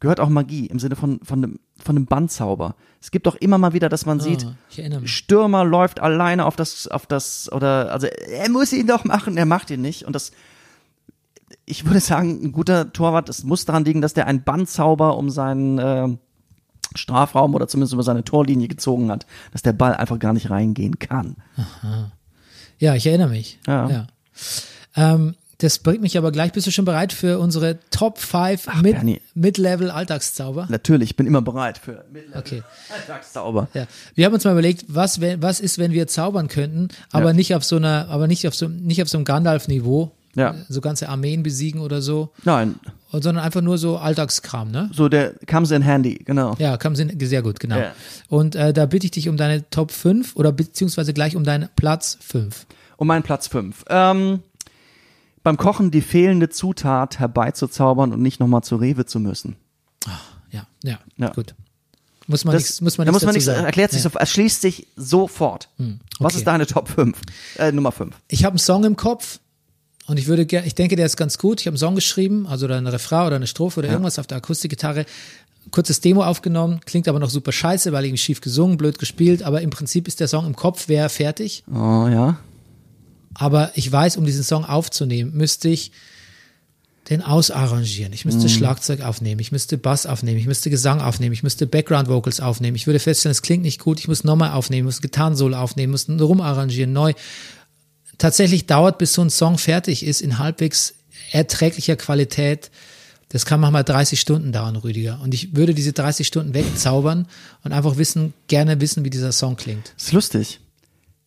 gehört 0.00 0.18
auch 0.18 0.28
Magie 0.28 0.66
im 0.66 0.78
Sinne 0.78 0.96
von, 0.96 1.20
von, 1.22 1.44
einem, 1.44 1.60
von 1.78 1.96
einem 1.96 2.06
Bandzauber. 2.06 2.74
Es 3.00 3.10
gibt 3.10 3.28
auch 3.28 3.36
immer 3.36 3.58
mal 3.58 3.74
wieder, 3.74 3.88
dass 3.88 4.06
man 4.06 4.18
sieht, 4.18 4.46
erinnere 4.76 5.02
mich. 5.02 5.14
Stürmer 5.14 5.64
läuft 5.64 6.00
alleine 6.00 6.46
auf 6.46 6.56
das, 6.56 6.88
auf 6.88 7.06
das, 7.06 7.52
oder, 7.52 7.92
also 7.92 8.06
er 8.06 8.48
muss 8.50 8.72
ihn 8.72 8.86
doch 8.86 9.04
machen, 9.04 9.36
er 9.36 9.46
macht 9.46 9.70
ihn 9.70 9.82
nicht. 9.82 10.04
Und 10.04 10.14
das, 10.14 10.32
ich 11.66 11.84
würde 11.84 12.00
sagen, 12.00 12.40
ein 12.42 12.52
guter 12.52 12.92
Torwart, 12.92 13.28
es 13.28 13.44
muss 13.44 13.66
daran 13.66 13.84
liegen, 13.84 14.00
dass 14.00 14.14
der 14.14 14.26
einen 14.26 14.42
Bandzauber 14.42 15.16
um 15.16 15.30
seinen 15.30 15.78
äh, 15.78 16.08
Strafraum 16.94 17.54
oder 17.54 17.68
zumindest 17.68 17.92
über 17.92 18.02
seine 18.02 18.24
Torlinie 18.24 18.68
gezogen 18.68 19.10
hat, 19.10 19.26
dass 19.52 19.62
der 19.62 19.74
Ball 19.74 19.94
einfach 19.94 20.18
gar 20.18 20.32
nicht 20.32 20.50
reingehen 20.50 20.98
kann. 20.98 21.36
Ja, 22.78 22.94
ich 22.94 23.06
erinnere 23.06 23.28
mich. 23.28 23.58
Ja. 23.66 24.06
Ähm, 24.96 25.36
das 25.60 25.78
bringt 25.78 26.00
mich 26.02 26.16
aber 26.18 26.32
gleich. 26.32 26.52
Bist 26.52 26.66
du 26.66 26.70
schon 26.70 26.84
bereit 26.84 27.12
für 27.12 27.38
unsere 27.38 27.78
Top 27.90 28.18
5 28.18 28.66
Mid 28.82 28.94
Bernie. 28.94 29.20
Mid-Level 29.34 29.90
Alltagszauber? 29.90 30.66
Natürlich, 30.70 31.10
ich 31.10 31.16
bin 31.16 31.26
immer 31.26 31.42
bereit 31.42 31.78
für 31.78 32.04
Okay. 32.34 32.62
Alltagszauber. 32.92 33.68
Ja. 33.74 33.86
Wir 34.14 34.26
haben 34.26 34.34
uns 34.34 34.44
mal 34.44 34.52
überlegt, 34.52 34.84
was, 34.88 35.20
wenn, 35.20 35.42
was 35.42 35.60
ist, 35.60 35.78
wenn 35.78 35.92
wir 35.92 36.06
zaubern 36.06 36.48
könnten, 36.48 36.88
aber 37.12 37.28
Ja. 37.28 37.32
nicht 37.32 37.54
auf 37.54 37.64
so 37.64 37.76
einer, 37.76 38.08
aber 38.08 38.26
nicht 38.26 38.46
auf 38.48 38.54
so, 38.54 38.68
nicht 38.68 39.02
auf 39.02 39.08
so 39.08 39.18
einem 39.18 39.24
Gandalf-Niveau. 39.24 40.10
Ja. 40.36 40.54
So 40.68 40.80
ganze 40.80 41.08
Armeen 41.08 41.42
besiegen 41.42 41.80
oder 41.80 42.00
so, 42.00 42.30
Nein, 42.44 42.76
sondern 43.10 43.38
einfach 43.44 43.62
nur 43.62 43.78
so 43.78 43.96
Alltagskram, 43.98 44.70
ne? 44.70 44.88
so 44.92 45.08
der 45.08 45.34
comes 45.48 45.72
in 45.72 45.82
handy, 45.82 46.20
genau. 46.24 46.54
Ja, 46.60 46.76
kam 46.76 46.94
Sinn, 46.94 47.12
sehr 47.20 47.42
gut, 47.42 47.58
genau. 47.58 47.78
Ja. 47.78 47.92
Und 48.28 48.54
äh, 48.54 48.72
da 48.72 48.86
bitte 48.86 49.06
ich 49.06 49.10
dich 49.10 49.28
um 49.28 49.36
deine 49.36 49.68
Top 49.70 49.90
5 49.90 50.36
oder 50.36 50.52
beziehungsweise 50.52 51.12
gleich 51.14 51.34
um 51.34 51.42
deinen 51.42 51.68
Platz 51.74 52.16
5. 52.20 52.64
Um 52.96 53.08
meinen 53.08 53.24
Platz 53.24 53.48
5. 53.48 53.84
Ähm, 53.88 54.38
beim 55.42 55.56
Kochen 55.56 55.90
die 55.90 56.02
fehlende 56.02 56.48
Zutat 56.48 57.18
herbeizuzaubern 57.18 58.12
und 58.12 58.20
nicht 58.22 58.40
nochmal 58.40 58.62
zu 58.62 58.76
Rewe 58.76 59.06
zu 59.06 59.20
müssen. 59.20 59.56
Ja, 60.50 60.66
ja, 60.82 60.98
Ja. 61.16 61.30
gut. 61.30 61.54
Muss 62.26 62.44
man 62.44 62.52
Das, 62.54 62.62
nichts, 62.62 62.80
muss 62.80 62.96
man 62.98 63.06
da 63.06 63.10
nichts 63.12 63.22
muss 63.22 63.26
man 63.26 63.34
nichts, 63.34 63.46
sagen. 63.46 63.64
erklärt 63.64 63.90
sich 63.90 64.04
ja. 64.04 64.10
so, 64.10 64.16
erschließt 64.18 64.60
sich 64.60 64.86
sofort. 64.96 65.68
Was 65.78 66.32
okay. 66.32 66.36
ist 66.36 66.46
deine 66.46 66.66
Top 66.66 66.88
5? 66.88 67.18
Äh, 67.58 67.72
Nummer 67.72 67.90
5. 67.90 68.14
Ich 68.28 68.44
habe 68.44 68.52
einen 68.52 68.58
Song 68.58 68.84
im 68.84 68.96
Kopf 68.96 69.40
Und 70.06 70.18
ich 70.18 70.26
würde 70.28 70.46
gerne, 70.46 70.66
ich 70.66 70.74
denke, 70.74 70.94
der 70.96 71.06
ist 71.06 71.16
ganz 71.16 71.38
gut. 71.38 71.60
Ich 71.60 71.66
habe 71.66 71.74
einen 71.74 71.78
Song 71.78 71.94
geschrieben, 71.96 72.46
also 72.46 72.66
oder 72.66 72.76
eine 72.76 72.92
Refrain 72.92 73.26
oder 73.26 73.36
eine 73.36 73.46
Strophe 73.48 73.80
oder 73.80 73.88
irgendwas 73.88 74.18
auf 74.18 74.26
der 74.28 74.38
Akustikgitarre. 74.38 75.06
Kurzes 75.72 76.00
Demo 76.00 76.24
aufgenommen, 76.24 76.80
klingt 76.86 77.06
aber 77.08 77.18
noch 77.18 77.30
super 77.30 77.52
scheiße, 77.52 77.92
weil 77.92 78.04
irgendwie 78.04 78.18
schief 78.18 78.40
gesungen, 78.40 78.76
blöd 78.76 78.98
gespielt, 78.98 79.42
aber 79.42 79.60
im 79.60 79.70
Prinzip 79.70 80.08
ist 80.08 80.18
der 80.20 80.26
Song 80.28 80.46
im 80.46 80.56
Kopf, 80.56 80.88
wäre 80.88 81.08
fertig. 81.08 81.64
Oh 81.72 82.06
ja. 82.08 82.38
Aber 83.34 83.72
ich 83.74 83.90
weiß, 83.90 84.16
um 84.16 84.24
diesen 84.24 84.44
Song 84.44 84.64
aufzunehmen, 84.64 85.32
müsste 85.34 85.68
ich 85.68 85.92
den 87.08 87.22
ausarrangieren. 87.22 88.12
Ich 88.12 88.24
müsste 88.24 88.48
Schlagzeug 88.48 89.00
aufnehmen, 89.00 89.40
ich 89.40 89.50
müsste 89.50 89.78
Bass 89.78 90.06
aufnehmen, 90.06 90.38
ich 90.38 90.46
müsste 90.46 90.70
Gesang 90.70 91.00
aufnehmen, 91.00 91.32
ich 91.32 91.42
müsste 91.42 91.66
Background 91.66 92.08
Vocals 92.08 92.40
aufnehmen. 92.40 92.76
Ich 92.76 92.86
würde 92.86 93.00
feststellen, 93.00 93.32
es 93.32 93.42
klingt 93.42 93.64
nicht 93.64 93.80
gut, 93.80 93.98
ich 93.98 94.06
muss 94.06 94.22
nochmal 94.22 94.52
aufnehmen, 94.52 94.86
muss 94.86 95.02
Gitarrensolo 95.02 95.56
aufnehmen, 95.56 95.90
muss 95.90 96.08
rumarrangieren, 96.08 96.92
neu. 96.92 97.14
Tatsächlich 98.18 98.66
dauert, 98.66 98.98
bis 98.98 99.12
so 99.12 99.22
ein 99.22 99.30
Song 99.30 99.58
fertig 99.58 100.04
ist, 100.04 100.20
in 100.20 100.38
halbwegs 100.38 100.94
erträglicher 101.32 101.96
Qualität. 101.96 102.70
Das 103.30 103.44
kann 103.46 103.60
manchmal 103.60 103.84
30 103.84 104.20
Stunden 104.20 104.52
dauern, 104.52 104.76
Rüdiger. 104.76 105.20
Und 105.22 105.34
ich 105.34 105.56
würde 105.56 105.74
diese 105.74 105.92
30 105.92 106.26
Stunden 106.26 106.54
wegzaubern 106.54 107.26
und 107.64 107.72
einfach 107.72 107.96
wissen, 107.96 108.34
gerne 108.46 108.80
wissen, 108.80 109.04
wie 109.04 109.10
dieser 109.10 109.32
Song 109.32 109.56
klingt. 109.56 109.94
Ist 109.96 110.12
lustig. 110.12 110.60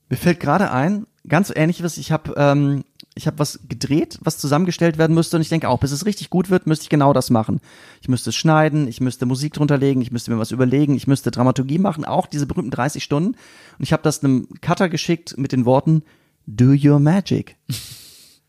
Mir 0.09 0.17
fällt 0.17 0.39
gerade 0.39 0.71
ein, 0.71 1.07
ganz 1.27 1.51
ähnliches, 1.55 1.97
ich 1.97 2.11
habe 2.11 2.33
ähm, 2.37 2.83
ich 3.15 3.27
habe 3.27 3.37
was 3.39 3.59
gedreht, 3.69 4.17
was 4.23 4.37
zusammengestellt 4.39 4.97
werden 4.97 5.13
müsste 5.13 5.37
und 5.37 5.41
ich 5.43 5.49
denke 5.49 5.69
auch, 5.69 5.79
bis 5.79 5.91
es 5.91 6.05
richtig 6.05 6.29
gut 6.31 6.49
wird, 6.49 6.65
müsste 6.65 6.83
ich 6.83 6.89
genau 6.89 7.13
das 7.13 7.29
machen. 7.29 7.61
Ich 8.01 8.09
müsste 8.09 8.31
es 8.31 8.35
schneiden, 8.35 8.87
ich 8.87 9.01
müsste 9.01 9.25
Musik 9.25 9.53
drunter 9.53 9.77
legen, 9.77 10.01
ich 10.01 10.11
müsste 10.11 10.31
mir 10.31 10.39
was 10.39 10.51
überlegen, 10.51 10.95
ich 10.95 11.05
müsste 11.05 11.29
Dramaturgie 11.29 11.77
machen, 11.77 12.05
auch 12.05 12.25
diese 12.25 12.47
berühmten 12.47 12.71
30 12.71 13.03
Stunden. 13.03 13.29
Und 13.77 13.83
ich 13.83 13.93
habe 13.93 14.01
das 14.03 14.23
einem 14.23 14.47
Cutter 14.61 14.89
geschickt 14.89 15.35
mit 15.37 15.51
den 15.51 15.65
Worten 15.65 16.03
Do 16.47 16.73
your 16.73 16.99
magic. 16.99 17.55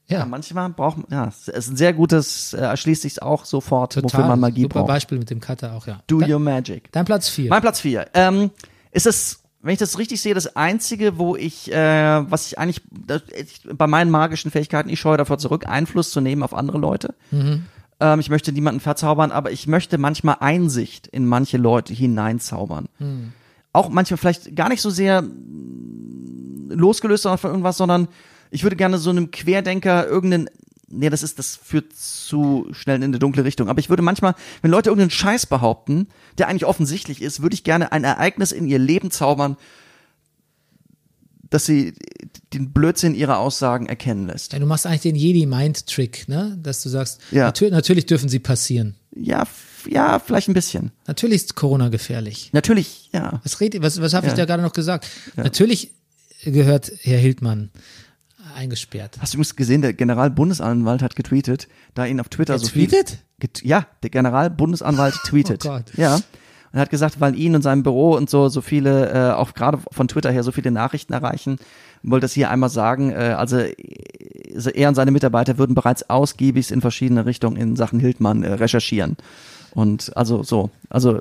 Ja, 0.06 0.26
manchmal 0.26 0.68
braucht 0.68 0.98
man, 0.98 1.06
ja, 1.10 1.28
es 1.28 1.48
ist 1.48 1.70
ein 1.70 1.76
sehr 1.76 1.94
gutes, 1.94 2.52
äh, 2.52 2.58
erschließt 2.58 3.02
sich 3.02 3.22
auch 3.22 3.46
sofort, 3.46 3.96
wofür 4.02 4.26
man 4.26 4.38
Magie 4.38 4.62
super 4.62 4.80
braucht. 4.80 4.88
Beispiel 4.88 5.18
mit 5.18 5.30
dem 5.30 5.40
Cutter 5.40 5.72
auch, 5.72 5.86
ja. 5.86 6.02
Do 6.06 6.20
Dein- 6.20 6.30
your 6.30 6.38
magic. 6.38 6.92
Dein 6.92 7.06
Platz 7.06 7.30
vier. 7.30 7.48
Mein 7.48 7.62
Platz 7.62 7.80
vier. 7.80 8.06
Ähm, 8.12 8.50
ist 8.92 9.06
es, 9.06 9.40
wenn 9.64 9.72
ich 9.72 9.78
das 9.78 9.98
richtig 9.98 10.20
sehe, 10.20 10.34
das 10.34 10.56
einzige, 10.56 11.18
wo 11.18 11.36
ich, 11.36 11.72
äh, 11.72 12.30
was 12.30 12.46
ich 12.48 12.58
eigentlich 12.58 12.82
das, 12.90 13.22
ich, 13.34 13.62
bei 13.72 13.86
meinen 13.86 14.10
magischen 14.10 14.50
Fähigkeiten, 14.50 14.90
ich 14.90 15.00
scheue 15.00 15.16
davor 15.16 15.38
zurück, 15.38 15.66
Einfluss 15.66 16.10
zu 16.10 16.20
nehmen 16.20 16.42
auf 16.42 16.52
andere 16.54 16.78
Leute. 16.78 17.14
Ähm, 18.00 18.20
ich 18.20 18.28
möchte 18.28 18.52
niemanden 18.52 18.80
verzaubern, 18.80 19.32
aber 19.32 19.50
ich 19.52 19.66
möchte 19.66 19.96
manchmal 19.98 20.36
Einsicht 20.40 21.06
in 21.06 21.26
manche 21.26 21.56
Leute 21.56 21.94
hineinzaubern. 21.94 22.88
Auch 23.72 23.88
manchmal 23.88 24.18
vielleicht 24.18 24.54
gar 24.54 24.68
nicht 24.68 24.82
so 24.82 24.90
sehr 24.90 25.24
losgelöst 26.68 27.24
von 27.24 27.50
irgendwas, 27.50 27.76
sondern 27.76 28.08
ich 28.50 28.62
würde 28.62 28.76
gerne 28.76 28.98
so 28.98 29.10
einem 29.10 29.30
Querdenker 29.30 30.06
irgendeinen 30.06 30.48
Nee, 30.98 31.10
das 31.10 31.22
ist, 31.22 31.38
das 31.38 31.56
führt 31.56 31.92
zu 31.94 32.66
schnell 32.72 32.96
in 32.96 33.04
eine 33.04 33.18
dunkle 33.18 33.44
Richtung. 33.44 33.68
Aber 33.68 33.78
ich 33.80 33.88
würde 33.90 34.02
manchmal, 34.02 34.34
wenn 34.62 34.70
Leute 34.70 34.90
irgendeinen 34.90 35.10
Scheiß 35.10 35.46
behaupten, 35.46 36.08
der 36.38 36.48
eigentlich 36.48 36.64
offensichtlich 36.64 37.20
ist, 37.22 37.42
würde 37.42 37.54
ich 37.54 37.64
gerne 37.64 37.92
ein 37.92 38.04
Ereignis 38.04 38.52
in 38.52 38.66
ihr 38.66 38.78
Leben 38.78 39.10
zaubern, 39.10 39.56
dass 41.50 41.66
sie 41.66 41.94
den 42.52 42.72
Blödsinn 42.72 43.14
ihrer 43.14 43.38
Aussagen 43.38 43.86
erkennen 43.86 44.26
lässt. 44.26 44.52
Ja, 44.52 44.58
du 44.58 44.66
machst 44.66 44.86
eigentlich 44.86 45.02
den 45.02 45.14
Jedi-Mind-Trick, 45.16 46.28
ne? 46.28 46.58
Dass 46.60 46.82
du 46.82 46.88
sagst, 46.88 47.20
Ja. 47.30 47.44
natür 47.46 47.70
natürlich 47.70 48.06
dürfen 48.06 48.28
sie 48.28 48.38
passieren. 48.40 48.96
Ja, 49.14 49.44
ja, 49.88 50.18
vielleicht 50.18 50.48
ein 50.48 50.54
bisschen. 50.54 50.90
Natürlich 51.06 51.36
ist 51.42 51.54
Corona 51.54 51.90
gefährlich. 51.90 52.50
Natürlich, 52.52 53.10
ja. 53.12 53.40
Was 53.44 53.60
red, 53.60 53.80
was, 53.82 54.00
was 54.00 54.14
habe 54.14 54.26
ich 54.26 54.32
Ja. 54.32 54.38
da 54.38 54.44
gerade 54.46 54.62
noch 54.62 54.72
gesagt? 54.72 55.06
Natürlich 55.36 55.92
gehört 56.44 56.90
Herr 57.02 57.18
Hildmann 57.18 57.70
eingesperrt. 58.54 59.18
Hast 59.20 59.34
du 59.34 59.36
übrigens 59.38 59.56
gesehen, 59.56 59.82
der 59.82 59.92
Generalbundesanwalt 59.92 61.02
hat 61.02 61.16
getweetet, 61.16 61.68
da 61.94 62.06
ihn 62.06 62.20
auf 62.20 62.28
Twitter 62.28 62.54
Er 62.54 62.58
so 62.58 62.68
viel. 62.68 62.88
tweetet? 62.88 63.18
Get, 63.40 63.62
ja, 63.64 63.86
der 64.02 64.10
Generalbundesanwalt 64.10 65.14
tweetet. 65.26 65.64
Oh 65.66 65.70
Gott. 65.70 65.92
Ja. 65.96 66.20
Und 66.72 66.80
hat 66.80 66.90
gesagt, 66.90 67.20
weil 67.20 67.38
ihn 67.38 67.54
und 67.54 67.62
seinem 67.62 67.82
Büro 67.84 68.16
und 68.16 68.28
so 68.28 68.48
so 68.48 68.60
viele, 68.60 69.10
äh, 69.12 69.32
auch 69.34 69.54
gerade 69.54 69.78
von 69.92 70.08
Twitter 70.08 70.30
her 70.32 70.42
so 70.42 70.50
viele 70.50 70.70
Nachrichten 70.72 71.12
erreichen, 71.12 71.58
wollte 72.02 72.24
das 72.24 72.32
hier 72.32 72.50
einmal 72.50 72.68
sagen. 72.70 73.10
Äh, 73.12 73.34
also 73.38 73.58
äh, 73.58 73.74
also 74.54 74.70
er 74.70 74.88
und 74.88 74.94
seine 74.94 75.10
Mitarbeiter 75.12 75.58
würden 75.58 75.74
bereits 75.74 76.08
ausgiebig 76.10 76.70
in 76.72 76.80
verschiedene 76.80 77.26
Richtungen 77.26 77.56
in 77.56 77.76
Sachen 77.76 78.00
Hildmann 78.00 78.42
äh, 78.42 78.52
recherchieren. 78.54 79.16
Und 79.72 80.16
also 80.16 80.42
so, 80.42 80.70
also 80.90 81.20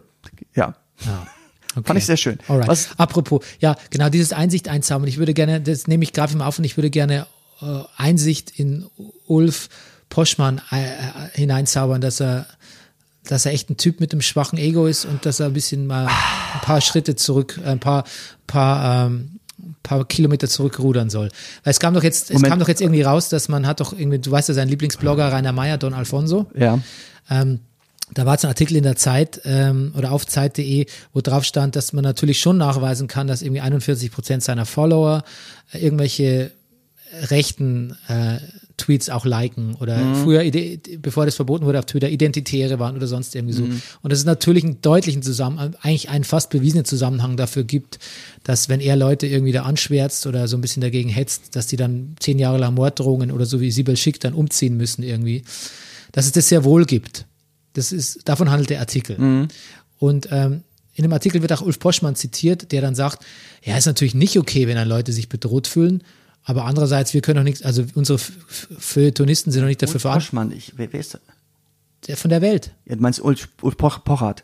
ja, 0.55 0.73
Ja. 1.05 1.27
Okay. 1.75 1.87
fand 1.87 1.99
ich 1.99 2.05
sehr 2.05 2.17
schön. 2.17 2.37
Alright. 2.47 2.67
Was, 2.67 2.89
Apropos, 2.97 3.43
ja, 3.59 3.75
genau, 3.89 4.09
dieses 4.09 4.33
Einsicht 4.33 4.67
einzaubern. 4.67 5.07
Ich 5.07 5.17
würde 5.17 5.33
gerne, 5.33 5.61
das 5.61 5.87
nehme 5.87 6.03
ich 6.03 6.13
gerade 6.13 6.35
mal 6.37 6.45
auf 6.45 6.59
und 6.59 6.65
ich 6.65 6.77
würde 6.77 6.89
gerne 6.89 7.25
äh, 7.61 7.65
Einsicht 7.97 8.59
in 8.59 8.85
Ulf 9.27 9.69
Poschmann 10.09 10.61
äh, 10.71 10.83
äh, 10.83 10.89
hineinzaubern, 11.33 11.99
dass 11.99 12.21
er, 12.21 12.45
dass 13.23 13.47
er 13.47 13.53
echt 13.53 13.69
ein 13.71 13.77
Typ 13.77 13.99
mit 13.99 14.11
einem 14.11 14.21
schwachen 14.21 14.59
Ego 14.59 14.85
ist 14.85 15.05
und 15.05 15.25
dass 15.25 15.39
er 15.39 15.47
ein 15.47 15.53
bisschen 15.53 15.87
mal 15.87 16.05
ein 16.05 16.61
paar 16.61 16.81
Schritte 16.81 17.15
zurück, 17.15 17.59
ein 17.65 17.79
paar, 17.79 18.03
paar, 18.45 19.07
ähm, 19.07 19.39
paar 19.81 20.05
Kilometer 20.05 20.47
zurückrudern 20.47 21.09
soll. 21.09 21.29
Weil 21.63 21.71
es 21.71 21.79
kam 21.79 21.95
doch 21.95 22.03
jetzt, 22.03 22.29
es 22.29 22.33
Moment. 22.33 22.51
kam 22.51 22.59
doch 22.59 22.67
jetzt 22.67 22.81
irgendwie 22.81 23.01
raus, 23.01 23.29
dass 23.29 23.49
man 23.49 23.65
hat 23.65 23.79
doch 23.79 23.93
irgendwie, 23.93 24.19
du 24.19 24.29
weißt 24.29 24.49
ja, 24.49 24.53
sein 24.53 24.69
Lieblingsblogger 24.69 25.31
Rainer 25.31 25.51
Meyer, 25.51 25.79
Don 25.79 25.95
Alfonso, 25.95 26.45
ja. 26.55 26.79
ähm, 27.31 27.59
da 28.13 28.25
war 28.25 28.33
jetzt 28.33 28.45
ein 28.45 28.49
Artikel 28.49 28.75
in 28.77 28.83
der 28.83 28.95
Zeit 28.95 29.41
ähm, 29.45 29.93
oder 29.97 30.11
auf 30.11 30.25
Zeit.de, 30.27 30.85
wo 31.13 31.21
drauf 31.21 31.43
stand, 31.43 31.75
dass 31.75 31.93
man 31.93 32.03
natürlich 32.03 32.39
schon 32.39 32.57
nachweisen 32.57 33.07
kann, 33.07 33.27
dass 33.27 33.41
irgendwie 33.41 33.61
41 33.61 34.11
Prozent 34.11 34.43
seiner 34.43 34.65
Follower 34.65 35.23
äh, 35.71 35.79
irgendwelche 35.79 36.51
rechten 37.29 37.95
äh, 38.07 38.37
Tweets 38.75 39.09
auch 39.09 39.23
liken 39.25 39.75
oder 39.75 40.15
früher, 40.23 40.41
ide- 40.43 40.79
bevor 40.97 41.25
das 41.25 41.35
verboten 41.35 41.65
wurde 41.65 41.77
auf 41.77 41.85
Twitter, 41.85 42.09
Identitäre 42.09 42.79
waren 42.79 42.95
oder 42.95 43.05
sonst 43.05 43.35
irgendwie 43.35 43.53
so. 43.53 43.63
Und 44.01 44.11
das 44.11 44.17
ist 44.17 44.25
natürlich 44.25 44.63
einen 44.63 44.81
deutlichen 44.81 45.21
Zusammenhang, 45.21 45.75
eigentlich 45.81 46.09
einen 46.09 46.23
fast 46.23 46.49
bewiesenen 46.49 46.83
Zusammenhang 46.83 47.37
dafür 47.37 47.65
gibt, 47.65 47.99
dass 48.43 48.69
wenn 48.69 48.79
er 48.79 48.95
Leute 48.95 49.27
irgendwie 49.27 49.51
da 49.51 49.61
anschwärzt 49.61 50.25
oder 50.25 50.47
so 50.47 50.57
ein 50.57 50.61
bisschen 50.61 50.81
dagegen 50.81 51.09
hetzt, 51.09 51.55
dass 51.55 51.67
die 51.67 51.77
dann 51.77 52.15
zehn 52.19 52.39
Jahre 52.39 52.57
lang 52.57 52.73
Morddrohungen 52.73 53.29
oder 53.31 53.45
so 53.45 53.61
wie 53.61 53.69
Sibel 53.69 53.95
Schick 53.95 54.19
dann 54.19 54.33
umziehen 54.33 54.75
müssen 54.75 55.03
irgendwie, 55.03 55.43
dass 56.11 56.25
es 56.25 56.31
das 56.31 56.49
sehr 56.49 56.63
wohl 56.63 56.85
gibt. 56.85 57.25
Das 57.73 57.91
ist, 57.91 58.27
davon 58.29 58.49
handelt 58.51 58.69
der 58.69 58.79
Artikel. 58.79 59.47
Und 59.99 60.27
ähm, 60.31 60.63
in 60.95 61.03
dem 61.03 61.13
Artikel 61.13 61.41
wird 61.41 61.51
auch 61.53 61.61
Ulf 61.61 61.79
Poschmann 61.79 62.15
zitiert, 62.15 62.71
der 62.71 62.81
dann 62.81 62.95
sagt, 62.95 63.25
ja, 63.63 63.77
ist 63.77 63.85
natürlich 63.85 64.13
nicht 64.15 64.37
okay, 64.37 64.67
wenn 64.67 64.75
dann 64.75 64.87
Leute 64.87 65.11
sich 65.11 65.27
bedroht 65.29 65.67
fühlen, 65.67 66.03
aber 66.43 66.65
andererseits, 66.65 67.13
wir 67.13 67.21
können 67.21 67.37
doch 67.37 67.43
nichts, 67.43 67.63
also 67.63 67.83
unsere 67.95 68.19
Feuilletonisten 68.19 69.51
sind 69.51 69.61
doch 69.61 69.67
nicht 69.67 69.81
dafür 69.81 69.99
verantwortlich, 69.99 70.27
Poschmann, 70.29 70.51
ich, 70.51 70.73
wer, 70.77 70.91
wer 70.93 70.99
ist 70.99 71.13
das? 71.15 71.21
der 72.07 72.17
von 72.17 72.29
der 72.29 72.41
Welt. 72.41 72.71
Ja, 72.85 72.95
du 72.95 73.01
meinst 73.01 73.21
Ulf, 73.21 73.47
Ulf 73.61 73.77
Poch, 73.77 74.03
Pochert. 74.03 74.43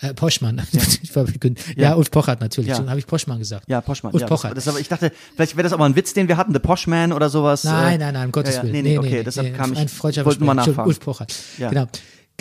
Äh, 0.00 0.14
Poschmann. 0.14 0.58
War- 1.14 1.26
ja, 1.26 1.52
Ja. 1.76 1.94
Ulf 1.94 2.10
Pochert 2.10 2.40
natürlich. 2.40 2.70
Ja. 2.70 2.76
Schon 2.76 2.88
habe 2.88 2.98
ich 3.00 3.06
Poschmann 3.06 3.38
gesagt. 3.38 3.68
Ja, 3.68 3.80
Poschmann. 3.80 4.12
Ulf 4.12 4.22
ja, 4.22 4.28
Pochert. 4.28 4.56
Das, 4.56 4.64
das, 4.64 4.72
aber 4.72 4.80
ich 4.80 4.88
dachte, 4.88 5.12
vielleicht 5.34 5.56
wäre 5.56 5.64
das 5.64 5.72
aber 5.72 5.84
ein 5.84 5.96
Witz, 5.96 6.12
den 6.14 6.28
wir 6.28 6.36
hatten, 6.36 6.52
The 6.52 6.58
Poshman 6.60 7.12
oder 7.12 7.28
sowas. 7.28 7.64
Nein, 7.64 7.94
äh, 8.00 8.04
nein, 8.04 8.14
nein, 8.14 8.26
um 8.26 8.32
Gottes 8.32 8.54
ja, 8.56 8.62
ja, 8.62 8.72
Willen. 8.72 8.84
Nee, 8.84 8.90
nee, 8.90 8.98
okay, 8.98 9.22
deshalb 9.24 9.56
kam 9.56 9.72
ich, 9.72 9.78
Ein 9.78 10.24
wollte 10.24 10.44
mal 10.44 10.54
nachfragen. 10.54 10.88
Ulf 10.88 11.00
Pochert. 11.00 11.34
Ja. 11.58 11.68
Genau. 11.70 11.86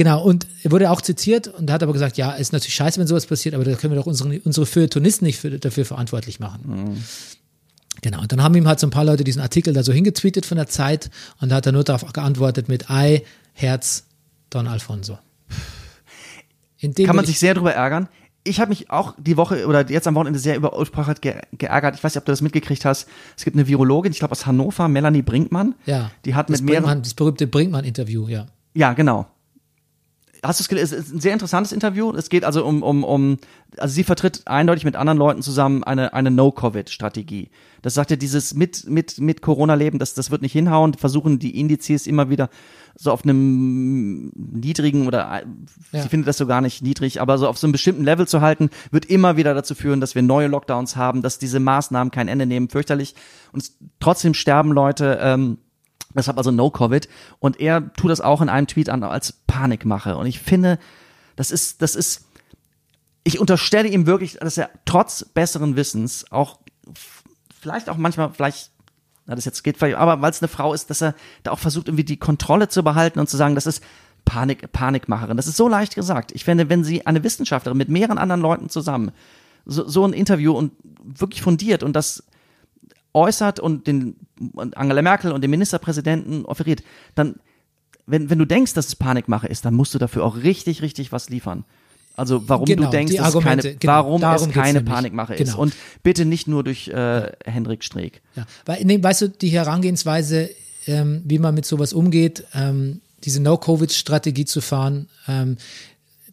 Genau, 0.02 0.24
und 0.24 0.48
er 0.64 0.72
wurde 0.72 0.90
auch 0.90 1.00
zitiert 1.00 1.48
und 1.48 1.70
hat 1.70 1.84
aber 1.84 1.94
gesagt, 1.94 2.18
ja, 2.18 2.32
ist 2.32 2.54
natürlich 2.54 2.74
scheiße, 2.74 3.00
wenn 3.00 3.06
sowas 3.06 3.28
passiert, 3.28 3.54
aber 3.54 3.64
da 3.64 3.76
können 3.76 3.94
wir 3.94 4.00
doch 4.00 4.08
unsere, 4.08 4.40
unsere 4.40 4.66
Feuilletonisten 4.66 5.28
nicht 5.28 5.38
für, 5.38 5.52
dafür 5.60 5.86
verantwortlich 5.86 6.40
machen. 6.40 6.62
Mhm. 6.66 7.04
Genau, 8.02 8.20
und 8.20 8.32
dann 8.32 8.42
haben 8.42 8.56
ihm 8.56 8.68
halt 8.68 8.80
so 8.80 8.88
ein 8.88 8.90
paar 8.90 9.06
Leute 9.06 9.24
diesen 9.24 9.44
Artikel 9.44 9.76
da 9.76 9.84
so 9.84 9.94
hingetweetet 9.94 10.48
von 10.48 10.58
der 10.58 10.66
Zeit 10.66 11.12
und 11.40 11.50
da 11.50 11.58
hat 11.58 11.68
er 11.68 11.72
nur 11.72 11.84
darauf 11.84 12.12
geantwortet 12.14 12.68
mit 12.68 12.90
Ei, 12.90 13.22
Herz, 13.54 14.06
Don 14.50 14.66
Alfonso. 14.66 15.20
Kann 16.82 17.16
man 17.16 17.26
sich 17.26 17.38
sehr 17.38 17.54
drüber 17.54 17.76
ärgern. 17.76 18.08
Ich 18.44 18.60
habe 18.60 18.70
mich 18.70 18.90
auch 18.90 19.14
die 19.20 19.38
Woche 19.38 19.68
oder 19.68 19.88
jetzt 19.88 20.08
am 20.08 20.16
Wochenende 20.16 20.40
sehr 20.40 20.56
über 20.56 20.72
Pochert 20.72 21.22
ge 21.22 21.36
geärgert. 21.60 21.94
Ich 21.94 22.04
weiß 22.04 22.16
nicht, 22.16 22.22
ob 22.22 22.26
du 22.26 22.32
das 22.32 22.42
mitgekriegt 22.42 22.86
hast. 22.86 23.08
Es 23.38 23.44
gibt 23.44 23.56
eine 23.56 23.68
Virologin, 23.68 24.12
ich 24.12 24.18
glaube 24.18 24.32
aus 24.32 24.48
Hannover, 24.48 24.88
Melanie 24.88 25.22
Brinkmann. 25.22 25.76
ja, 25.86 26.10
Die 26.26 26.34
hat 26.34 26.50
das, 26.50 26.62
mit 26.62 26.72
mehreren 26.72 27.04
das 27.04 27.14
berühmte 27.14 27.46
Brinkmann-Interview, 27.46 28.28
ja. 28.30 28.48
Ja, 28.74 28.94
genau. 28.94 29.28
Hast 30.44 30.60
du 30.60 30.64
es 30.64 30.70
gelesen? 30.70 30.98
Es 30.98 31.06
ist 31.06 31.14
ein 31.14 31.20
sehr 31.20 31.34
interessantes 31.34 31.72
Interview. 31.72 32.12
Es 32.14 32.30
geht 32.30 32.44
also 32.46 32.66
um, 32.66 32.82
um, 32.82 33.04
um, 33.04 33.38
also 33.78 33.94
sie 33.94 34.04
vertritt 34.04 34.42
eindeutig 34.46 34.86
mit 34.86 34.96
anderen 34.96 35.20
Leuten 35.20 35.44
zusammen 35.44 35.84
eine, 35.84 36.14
eine 36.16 36.32
No-Covid-Strategie. 36.32 37.52
Das 37.84 37.94
sagt 37.94 38.10
ja 38.10 38.16
dieses 38.16 38.56
mit, 38.56 38.90
mit, 38.90 39.20
mit 39.20 39.44
Corona-Leben, 39.44 40.00
das, 40.00 40.16
das 40.16 40.32
wird 40.32 40.42
nicht 40.42 40.54
hinhauen, 40.54 40.96
versuchen 40.96 41.38
die 41.38 41.60
Indizes 41.60 42.08
immer 42.08 42.32
wieder 42.32 42.50
so 42.96 43.12
auf 43.12 43.24
einem 43.24 44.32
niedrigen 44.36 45.06
oder, 45.08 45.44
Ja. 45.92 46.02
sie 46.02 46.10
findet 46.10 46.28
das 46.28 46.38
so 46.38 46.48
gar 46.48 46.62
nicht 46.62 46.82
niedrig, 46.82 47.22
aber 47.22 47.38
so 47.38 47.48
auf 47.48 47.60
so 47.60 47.68
einem 47.68 47.72
bestimmten 47.72 48.04
Level 48.04 48.28
zu 48.28 48.42
halten, 48.42 48.72
wird 48.90 49.06
immer 49.06 49.38
wieder 49.38 49.54
dazu 49.54 49.76
führen, 49.76 50.02
dass 50.02 50.16
wir 50.16 50.24
neue 50.24 50.48
Lockdowns 50.48 50.96
haben, 50.96 51.22
dass 51.22 51.38
diese 51.38 51.60
Maßnahmen 51.60 52.10
kein 52.10 52.28
Ende 52.28 52.48
nehmen, 52.48 52.68
fürchterlich. 52.68 53.14
Und 53.52 53.72
trotzdem 54.00 54.34
sterben 54.34 54.72
Leute, 54.72 55.20
ähm, 55.22 55.60
Deshalb 56.16 56.38
also 56.38 56.52
No-Covid. 56.52 57.08
Und 57.40 57.60
er 57.60 57.94
tut 57.94 58.12
das 58.12 58.22
auch 58.22 58.42
in 58.42 58.50
einem 58.50 58.68
Tweet 58.68 58.90
an 58.90 59.04
als 59.04 59.34
Panikmache. 59.48 60.18
Und 60.18 60.26
ich 60.26 60.40
finde, 60.40 60.80
das 61.36 61.52
ist, 61.52 61.82
das 61.82 61.96
ist, 61.96 62.26
ich 63.24 63.40
unterstelle 63.40 63.88
ihm 63.88 64.06
wirklich, 64.06 64.38
dass 64.40 64.58
er 64.58 64.70
trotz 64.86 65.26
besseren 65.26 65.76
Wissens 65.76 66.32
auch, 66.32 66.60
vielleicht 67.60 67.90
auch 67.90 67.98
manchmal, 67.98 68.32
vielleicht, 68.34 68.72
Na, 69.26 69.36
das 69.36 69.46
jetzt 69.46 69.64
geht 69.64 69.78
vielleicht, 69.78 69.98
aber 69.98 70.22
weil 70.22 70.32
es 70.32 70.42
eine 70.42 70.50
Frau 70.50 70.74
ist, 70.74 70.90
dass 70.90 71.02
er 71.02 71.16
da 71.44 71.52
auch 71.52 71.60
versucht, 71.60 71.88
irgendwie 71.88 72.04
die 72.04 72.18
Kontrolle 72.18 72.68
zu 72.68 72.84
behalten 72.84 73.20
und 73.20 73.30
zu 73.30 73.38
sagen, 73.38 73.56
das 73.56 73.66
ist 73.66 73.84
Panik, 74.26 74.72
Panikmacherin. 74.72 75.38
Das 75.38 75.48
ist 75.48 75.58
so 75.58 75.68
leicht 75.68 75.96
gesagt. 75.96 76.32
Ich 76.34 76.46
finde, 76.46 76.70
wenn 76.70 76.84
sie 76.84 77.06
eine 77.06 77.24
Wissenschaftlerin 77.24 77.78
mit 77.78 77.90
mehreren 77.90 78.18
anderen 78.18 78.42
Leuten 78.42 78.70
zusammen 78.70 79.12
so, 79.66 79.88
so 79.88 80.06
ein 80.06 80.14
Interview 80.14 80.54
und 80.54 80.74
wirklich 81.04 81.42
fundiert 81.42 81.84
und 81.84 81.94
das 81.96 82.24
äußert 83.14 83.60
und 83.60 83.88
den 83.88 84.16
und 84.54 84.78
Angela 84.78 85.02
Merkel 85.02 85.32
und 85.32 85.42
den 85.42 85.52
Ministerpräsidenten 85.52 86.46
offeriert, 86.46 86.84
dann, 87.16 87.36
wenn, 88.06 88.30
wenn 88.30 88.40
du 88.40 88.46
denkst, 88.46 88.74
dass 88.74 88.88
es 88.88 88.96
Panikmache 88.96 89.48
ist, 89.48 89.66
dann 89.66 89.74
musst 89.74 89.94
du 89.94 90.00
dafür 90.00 90.24
auch 90.24 90.38
richtig, 90.38 90.82
richtig 90.82 91.12
was 91.12 91.30
liefern. 91.30 91.64
Also 92.16 92.48
warum 92.50 92.66
Genau, 92.66 92.86
du 92.86 92.90
denkst, 92.90 93.16
dass 93.16 93.34
es 93.34 93.44
keine, 93.44 93.62
genau, 93.62 93.94
warum 93.94 94.24
es 94.24 94.50
keine. 94.50 94.82
Panikmache 94.82 95.36
ist. 95.36 95.52
Genau. 95.52 95.62
Und 95.62 95.74
bitte 96.04 96.26
nicht 96.26 96.48
nur 96.48 96.64
durch 96.64 96.88
äh, 96.90 97.32
Hendrik 97.46 97.84
Streeck. 97.84 98.22
Ja, 98.36 98.46
weil, 98.66 98.84
nee, 98.84 99.02
weißt 99.02 99.22
du, 99.22 99.30
die 99.30 99.50
Herangehensweise, 99.50 100.50
ähm, 100.88 101.22
wie 101.26 101.40
man 101.40 101.56
mit 101.56 101.66
sowas 101.66 101.94
umgeht, 101.94 102.44
ähm, 102.54 103.02
diese 103.24 103.42
No-Covid-Strategie 103.42 104.46
zu 104.46 104.62
fahren, 104.62 105.08
ähm, 105.28 105.58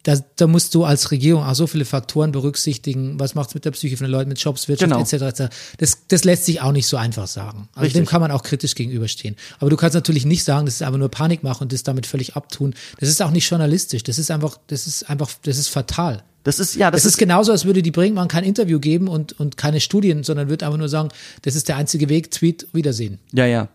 da, 0.03 0.17
da 0.37 0.47
musst 0.47 0.75
du 0.75 0.85
als 0.85 1.11
Regierung 1.11 1.43
auch 1.43 1.55
so 1.55 1.67
viele 1.67 1.85
Faktoren 1.85 2.31
berücksichtigen. 2.31 3.19
Was 3.19 3.35
macht 3.35 3.49
es 3.49 3.55
mit 3.55 3.65
der 3.65 3.71
Psyche 3.71 3.97
von 3.97 4.05
den 4.05 4.11
Leuten, 4.11 4.29
mit 4.29 4.39
Jobs, 4.39 4.67
Wirtschaft 4.67 4.91
Genau. 4.91 5.01
etc. 5.01 5.13
etc. 5.41 5.55
Das, 5.77 6.07
das 6.07 6.23
lässt 6.23 6.45
sich 6.45 6.61
auch 6.61 6.71
nicht 6.71 6.87
so 6.87 6.97
einfach 6.97 7.27
sagen. 7.27 7.69
Also 7.73 7.85
Richtig. 7.85 8.01
dem 8.03 8.05
kann 8.05 8.21
man 8.21 8.31
auch 8.31 8.43
kritisch 8.43 8.75
gegenüberstehen. 8.75 9.35
Aber 9.59 9.69
du 9.69 9.75
kannst 9.75 9.95
natürlich 9.95 10.25
nicht 10.25 10.43
sagen, 10.43 10.65
das 10.65 10.75
ist 10.75 10.81
einfach 10.83 10.99
nur 10.99 11.09
Panikmache 11.09 11.63
und 11.63 11.73
das 11.73 11.83
damit 11.83 12.05
völlig 12.05 12.35
abtun. 12.35 12.73
Das 12.99 13.09
ist 13.09 13.21
auch 13.21 13.31
nicht 13.31 13.49
journalistisch. 13.49 14.03
Das 14.03 14.17
ist 14.19 14.31
einfach, 14.31 14.57
das 14.67 14.87
ist 14.87 15.09
einfach, 15.09 15.29
das 15.43 15.57
ist 15.57 15.67
fatal. 15.67 16.23
Das 16.43 16.59
ist, 16.59 16.75
ja, 16.75 16.89
das, 16.89 17.03
Das 17.03 17.11
ist 17.11 17.17
genauso, 17.17 17.51
als 17.51 17.65
würde 17.65 17.83
die 17.83 17.91
Brinkmann 17.91 18.29
kein 18.29 18.45
Interview 18.45 18.79
geben 18.79 19.09
und, 19.09 19.37
und 19.39 19.57
keine 19.57 19.81
Studien, 19.81 20.23
sondern 20.23 20.49
würde 20.49 20.65
einfach 20.65 20.77
nur 20.77 20.87
sagen, 20.89 21.09
das 21.41 21.55
ist 21.55 21.67
der 21.67 21.75
einzige 21.75 22.07
Weg, 22.07 22.31
Tweet, 22.31 22.67
Wiedersehen. 22.71 23.19
Ja, 23.33 23.45
ja. 23.45 23.67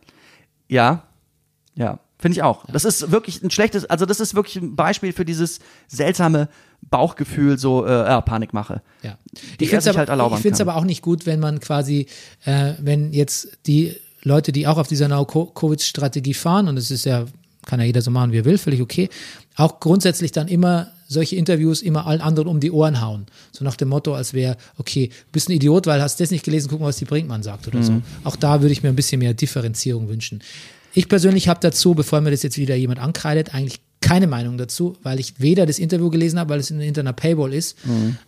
Ja, 0.68 1.02
ja, 1.76 2.00
finde 2.24 2.38
ich 2.38 2.42
auch. 2.42 2.64
Das 2.72 2.86
ist 2.86 3.10
wirklich 3.10 3.42
ein 3.42 3.50
schlechtes, 3.50 3.84
also 3.84 4.06
das 4.06 4.18
ist 4.18 4.34
wirklich 4.34 4.56
ein 4.56 4.74
Beispiel 4.76 5.12
für 5.12 5.26
dieses 5.26 5.58
seltsame 5.88 6.48
Bauchgefühl, 6.80 7.58
so 7.58 7.84
äh, 7.84 7.90
ja, 7.90 8.22
Panikmache. 8.22 8.80
Ja. 9.02 9.18
Die 9.60 9.64
Ich 9.64 9.68
finde 9.68 9.76
es 9.80 9.88
aber, 9.88 9.98
halt 9.98 10.08
aber 10.08 10.76
auch 10.76 10.84
nicht 10.84 11.02
gut, 11.02 11.26
wenn 11.26 11.38
man 11.38 11.60
quasi, 11.60 12.06
äh, 12.46 12.72
wenn 12.80 13.12
jetzt 13.12 13.58
die 13.66 13.94
Leute, 14.22 14.52
die 14.52 14.66
auch 14.66 14.78
auf 14.78 14.88
dieser 14.88 15.06
No-Covid-Strategie 15.08 16.32
fahren, 16.32 16.66
und 16.68 16.76
das 16.76 16.90
ist 16.90 17.04
ja, 17.04 17.26
kann 17.66 17.78
ja 17.78 17.84
jeder 17.84 18.00
so 18.00 18.10
machen, 18.10 18.32
wie 18.32 18.38
er 18.38 18.46
will, 18.46 18.56
völlig 18.56 18.80
okay, 18.80 19.10
auch 19.56 19.78
grundsätzlich 19.78 20.32
dann 20.32 20.48
immer 20.48 20.88
solche 21.06 21.36
Interviews 21.36 21.82
immer 21.82 22.06
allen 22.06 22.22
anderen 22.22 22.48
um 22.48 22.58
die 22.58 22.70
Ohren 22.70 23.02
hauen. 23.02 23.26
So 23.52 23.66
nach 23.66 23.76
dem 23.76 23.90
Motto, 23.90 24.14
als 24.14 24.32
wäre, 24.32 24.56
okay, 24.78 25.08
du 25.08 25.32
bist 25.32 25.50
ein 25.50 25.52
Idiot, 25.52 25.86
weil 25.86 26.00
hast 26.00 26.18
das 26.20 26.30
nicht 26.30 26.46
gelesen, 26.46 26.68
guck 26.70 26.80
mal, 26.80 26.86
was 26.86 26.96
die 26.96 27.04
Brinkmann 27.04 27.42
sagt 27.42 27.68
oder 27.68 27.80
Mhm. 27.80 27.84
so. 27.84 28.02
Auch 28.24 28.36
da 28.36 28.62
würde 28.62 28.72
ich 28.72 28.82
mir 28.82 28.88
ein 28.88 28.96
bisschen 28.96 29.18
mehr 29.18 29.34
Differenzierung 29.34 30.08
wünschen. 30.08 30.40
Ich 30.94 31.08
persönlich 31.08 31.48
habe 31.48 31.60
dazu, 31.60 31.94
bevor 31.94 32.20
mir 32.20 32.30
das 32.30 32.42
jetzt 32.42 32.56
wieder 32.56 32.76
jemand 32.76 33.00
ankreidet, 33.00 33.54
eigentlich 33.54 33.80
keine 34.00 34.26
Meinung 34.26 34.58
dazu, 34.58 34.96
weil 35.02 35.18
ich 35.18 35.40
weder 35.40 35.66
das 35.66 35.78
Interview 35.78 36.10
gelesen 36.10 36.38
habe, 36.38 36.50
weil 36.50 36.60
es 36.60 36.70
in 36.70 36.80
einer 36.80 37.12
Paywall 37.12 37.54
ist, 37.54 37.78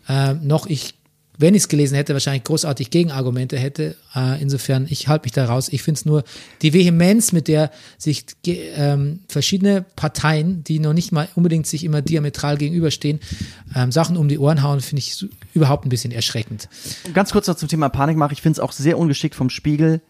äh, 0.08 0.32
noch 0.34 0.66
ich, 0.66 0.94
wenn 1.38 1.54
ich 1.54 1.64
es 1.64 1.68
gelesen 1.68 1.96
hätte, 1.96 2.14
wahrscheinlich 2.14 2.44
großartig 2.44 2.88
Gegenargumente 2.90 3.58
hätte. 3.58 3.94
Äh, 4.14 4.40
insofern, 4.40 4.86
ich 4.88 5.06
halte 5.06 5.26
mich 5.26 5.32
da 5.32 5.44
raus. 5.44 5.68
Ich 5.70 5.82
finde 5.82 5.98
es 5.98 6.06
nur 6.06 6.24
die 6.62 6.72
Vehemenz, 6.72 7.32
mit 7.32 7.46
der 7.46 7.70
sich 7.98 8.24
ähm, 8.46 9.20
verschiedene 9.28 9.84
Parteien, 9.96 10.64
die 10.64 10.78
noch 10.78 10.94
nicht 10.94 11.12
mal 11.12 11.28
unbedingt 11.34 11.66
sich 11.66 11.84
immer 11.84 12.00
diametral 12.00 12.56
gegenüberstehen, 12.56 13.20
ähm, 13.74 13.92
Sachen 13.92 14.16
um 14.16 14.28
die 14.28 14.38
Ohren 14.38 14.62
hauen, 14.62 14.80
finde 14.80 15.00
ich 15.00 15.26
überhaupt 15.52 15.84
ein 15.84 15.90
bisschen 15.90 16.10
erschreckend. 16.10 16.70
Ganz 17.12 17.32
kurz 17.32 17.46
noch 17.48 17.56
zum 17.56 17.68
Thema 17.68 17.90
Panikmache. 17.90 18.32
Ich 18.32 18.40
finde 18.40 18.56
es 18.56 18.60
auch 18.60 18.72
sehr 18.72 18.98
ungeschickt 18.98 19.34
vom 19.34 19.50
Spiegel, 19.50 20.00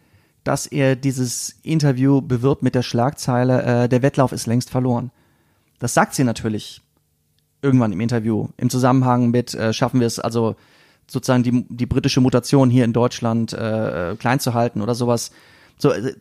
dass 0.46 0.66
er 0.66 0.94
dieses 0.94 1.56
Interview 1.62 2.20
bewirbt 2.20 2.62
mit 2.62 2.74
der 2.74 2.82
Schlagzeile, 2.82 3.62
äh, 3.62 3.88
der 3.88 4.02
Wettlauf 4.02 4.32
ist 4.32 4.46
längst 4.46 4.70
verloren. 4.70 5.10
Das 5.78 5.94
sagt 5.94 6.14
sie 6.14 6.24
natürlich 6.24 6.82
irgendwann 7.62 7.92
im 7.92 8.00
Interview 8.00 8.48
im 8.56 8.70
Zusammenhang 8.70 9.30
mit, 9.30 9.54
äh, 9.54 9.72
schaffen 9.72 9.98
wir 10.00 10.06
es 10.06 10.20
also 10.20 10.54
sozusagen 11.08 11.42
die, 11.42 11.66
die 11.68 11.86
britische 11.86 12.20
Mutation 12.20 12.70
hier 12.70 12.84
in 12.84 12.92
Deutschland 12.92 13.52
äh, 13.52 14.14
klein 14.18 14.40
zu 14.40 14.54
halten 14.54 14.82
oder 14.82 14.94
sowas. 14.94 15.32
So, 15.78 15.90
äh, 15.90 16.14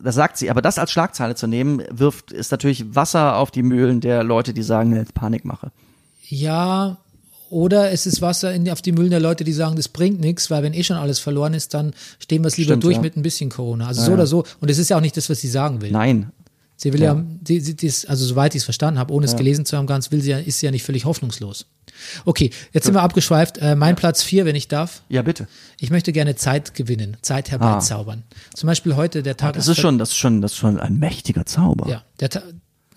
das 0.00 0.16
sagt 0.16 0.36
sie, 0.36 0.50
aber 0.50 0.60
das 0.60 0.78
als 0.78 0.90
Schlagzeile 0.90 1.36
zu 1.36 1.46
nehmen, 1.46 1.82
wirft, 1.90 2.32
ist 2.32 2.50
natürlich 2.50 2.94
Wasser 2.94 3.36
auf 3.36 3.50
die 3.50 3.62
Mühlen 3.62 4.00
der 4.00 4.24
Leute, 4.24 4.52
die 4.52 4.62
sagen, 4.62 4.94
jetzt 4.96 5.14
Panikmache. 5.14 5.70
Ja, 6.28 6.98
oder 7.50 7.90
es 7.92 8.06
ist 8.06 8.20
Wasser 8.20 8.52
in, 8.52 8.68
auf 8.70 8.82
die 8.82 8.92
Mühlen 8.92 9.10
der 9.10 9.20
Leute, 9.20 9.44
die 9.44 9.52
sagen, 9.52 9.76
das 9.76 9.88
bringt 9.88 10.20
nichts, 10.20 10.50
weil 10.50 10.62
wenn 10.62 10.74
eh 10.74 10.82
schon 10.82 10.96
alles 10.96 11.18
verloren 11.18 11.54
ist, 11.54 11.74
dann 11.74 11.92
stehen 12.18 12.42
wir 12.42 12.48
es 12.48 12.56
lieber 12.56 12.72
Stimmt, 12.72 12.84
durch 12.84 12.96
ja. 12.96 13.02
mit 13.02 13.16
ein 13.16 13.22
bisschen 13.22 13.50
Corona. 13.50 13.86
Also 13.86 14.02
so 14.02 14.12
oder 14.12 14.26
so. 14.26 14.44
Und 14.60 14.70
es 14.70 14.78
ist 14.78 14.90
ja 14.90 14.96
auch 14.96 15.00
nicht 15.00 15.16
das, 15.16 15.30
was 15.30 15.40
sie 15.40 15.48
sagen 15.48 15.80
will. 15.80 15.90
Nein. 15.90 16.32
Sie 16.76 16.92
will 16.92 17.00
ja, 17.00 17.14
die, 17.14 17.62
die, 17.62 17.76
die 17.76 17.86
ist, 17.86 18.10
also 18.10 18.26
soweit 18.26 18.54
ich 18.54 18.60
es 18.60 18.64
verstanden 18.64 18.98
habe, 18.98 19.12
ohne 19.12 19.26
es 19.26 19.36
gelesen 19.36 19.64
zu 19.64 19.76
haben, 19.76 19.86
ganz 19.86 20.10
will 20.10 20.20
sie 20.20 20.30
ja, 20.30 20.38
ist 20.38 20.58
sie 20.58 20.66
ja 20.66 20.72
nicht 20.72 20.82
völlig 20.82 21.04
hoffnungslos. 21.04 21.66
Okay, 22.24 22.50
jetzt 22.72 22.84
sind 22.84 22.94
wir 22.94 23.02
abgeschweift. 23.02 23.58
Äh, 23.58 23.76
mein 23.76 23.94
Platz 23.94 24.24
vier, 24.24 24.44
wenn 24.44 24.56
ich 24.56 24.66
darf. 24.66 25.02
Ja, 25.08 25.22
bitte. 25.22 25.46
Ich 25.78 25.90
möchte 25.90 26.12
gerne 26.12 26.34
Zeit 26.34 26.74
gewinnen, 26.74 27.16
Zeit 27.22 27.52
herbeizaubern. 27.52 28.24
Zum 28.54 28.66
Beispiel 28.66 28.96
heute 28.96 29.22
der 29.22 29.36
Tag 29.36 29.50
Ah. 29.50 29.52
Das 29.52 29.68
ist 29.68 29.78
schon, 29.78 29.98
das 29.98 30.10
ist 30.10 30.16
schon, 30.16 30.40
das 30.42 30.52
ist 30.52 30.58
schon 30.58 30.80
ein 30.80 30.98
mächtiger 30.98 31.46
Zauber. 31.46 31.88
ja, 31.88 32.02
der 32.18 32.42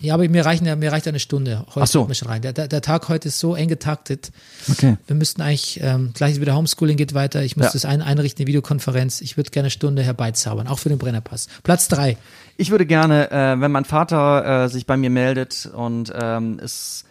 ja, 0.00 0.14
aber 0.14 0.28
mir 0.28 0.44
reichen 0.44 0.78
mir 0.78 0.92
reicht 0.92 1.08
eine 1.08 1.18
Stunde. 1.18 1.64
Heute 1.68 1.80
Ach 1.82 1.86
so. 1.86 2.04
mir 2.06 2.14
schon 2.14 2.28
rein. 2.28 2.42
Der, 2.42 2.52
der, 2.52 2.80
Tag 2.82 3.08
heute 3.08 3.28
ist 3.28 3.40
so 3.40 3.54
eng 3.56 3.68
getaktet. 3.68 4.30
Okay. 4.70 4.96
Wir 5.06 5.16
müssten 5.16 5.42
eigentlich, 5.42 5.80
ähm, 5.82 6.12
gleich 6.14 6.40
wieder 6.40 6.54
Homeschooling 6.54 6.96
geht 6.96 7.14
weiter. 7.14 7.42
Ich 7.42 7.56
muss 7.56 7.66
Ja. 7.66 7.72
das 7.72 7.84
ein, 7.84 8.00
einrichten, 8.00 8.42
eine 8.42 8.46
Videokonferenz. 8.46 9.20
Ich 9.20 9.36
würde 9.36 9.50
gerne 9.50 9.66
eine 9.66 9.70
Stunde 9.70 10.02
herbeizaubern, 10.02 10.68
auch 10.68 10.78
für 10.78 10.88
den 10.88 10.98
Brennerpass. 10.98 11.48
Platz 11.64 11.88
drei. 11.88 12.16
Ich 12.56 12.70
würde 12.70 12.86
gerne, 12.86 13.30
äh, 13.30 13.60
wenn 13.60 13.72
mein 13.72 13.84
Vater 13.84 14.64
äh, 14.64 14.68
sich 14.68 14.86
bei 14.86 14.96
mir 14.96 15.10
meldet 15.10 15.66
und 15.66 16.12
ähm, 16.14 16.60
es 16.62 17.04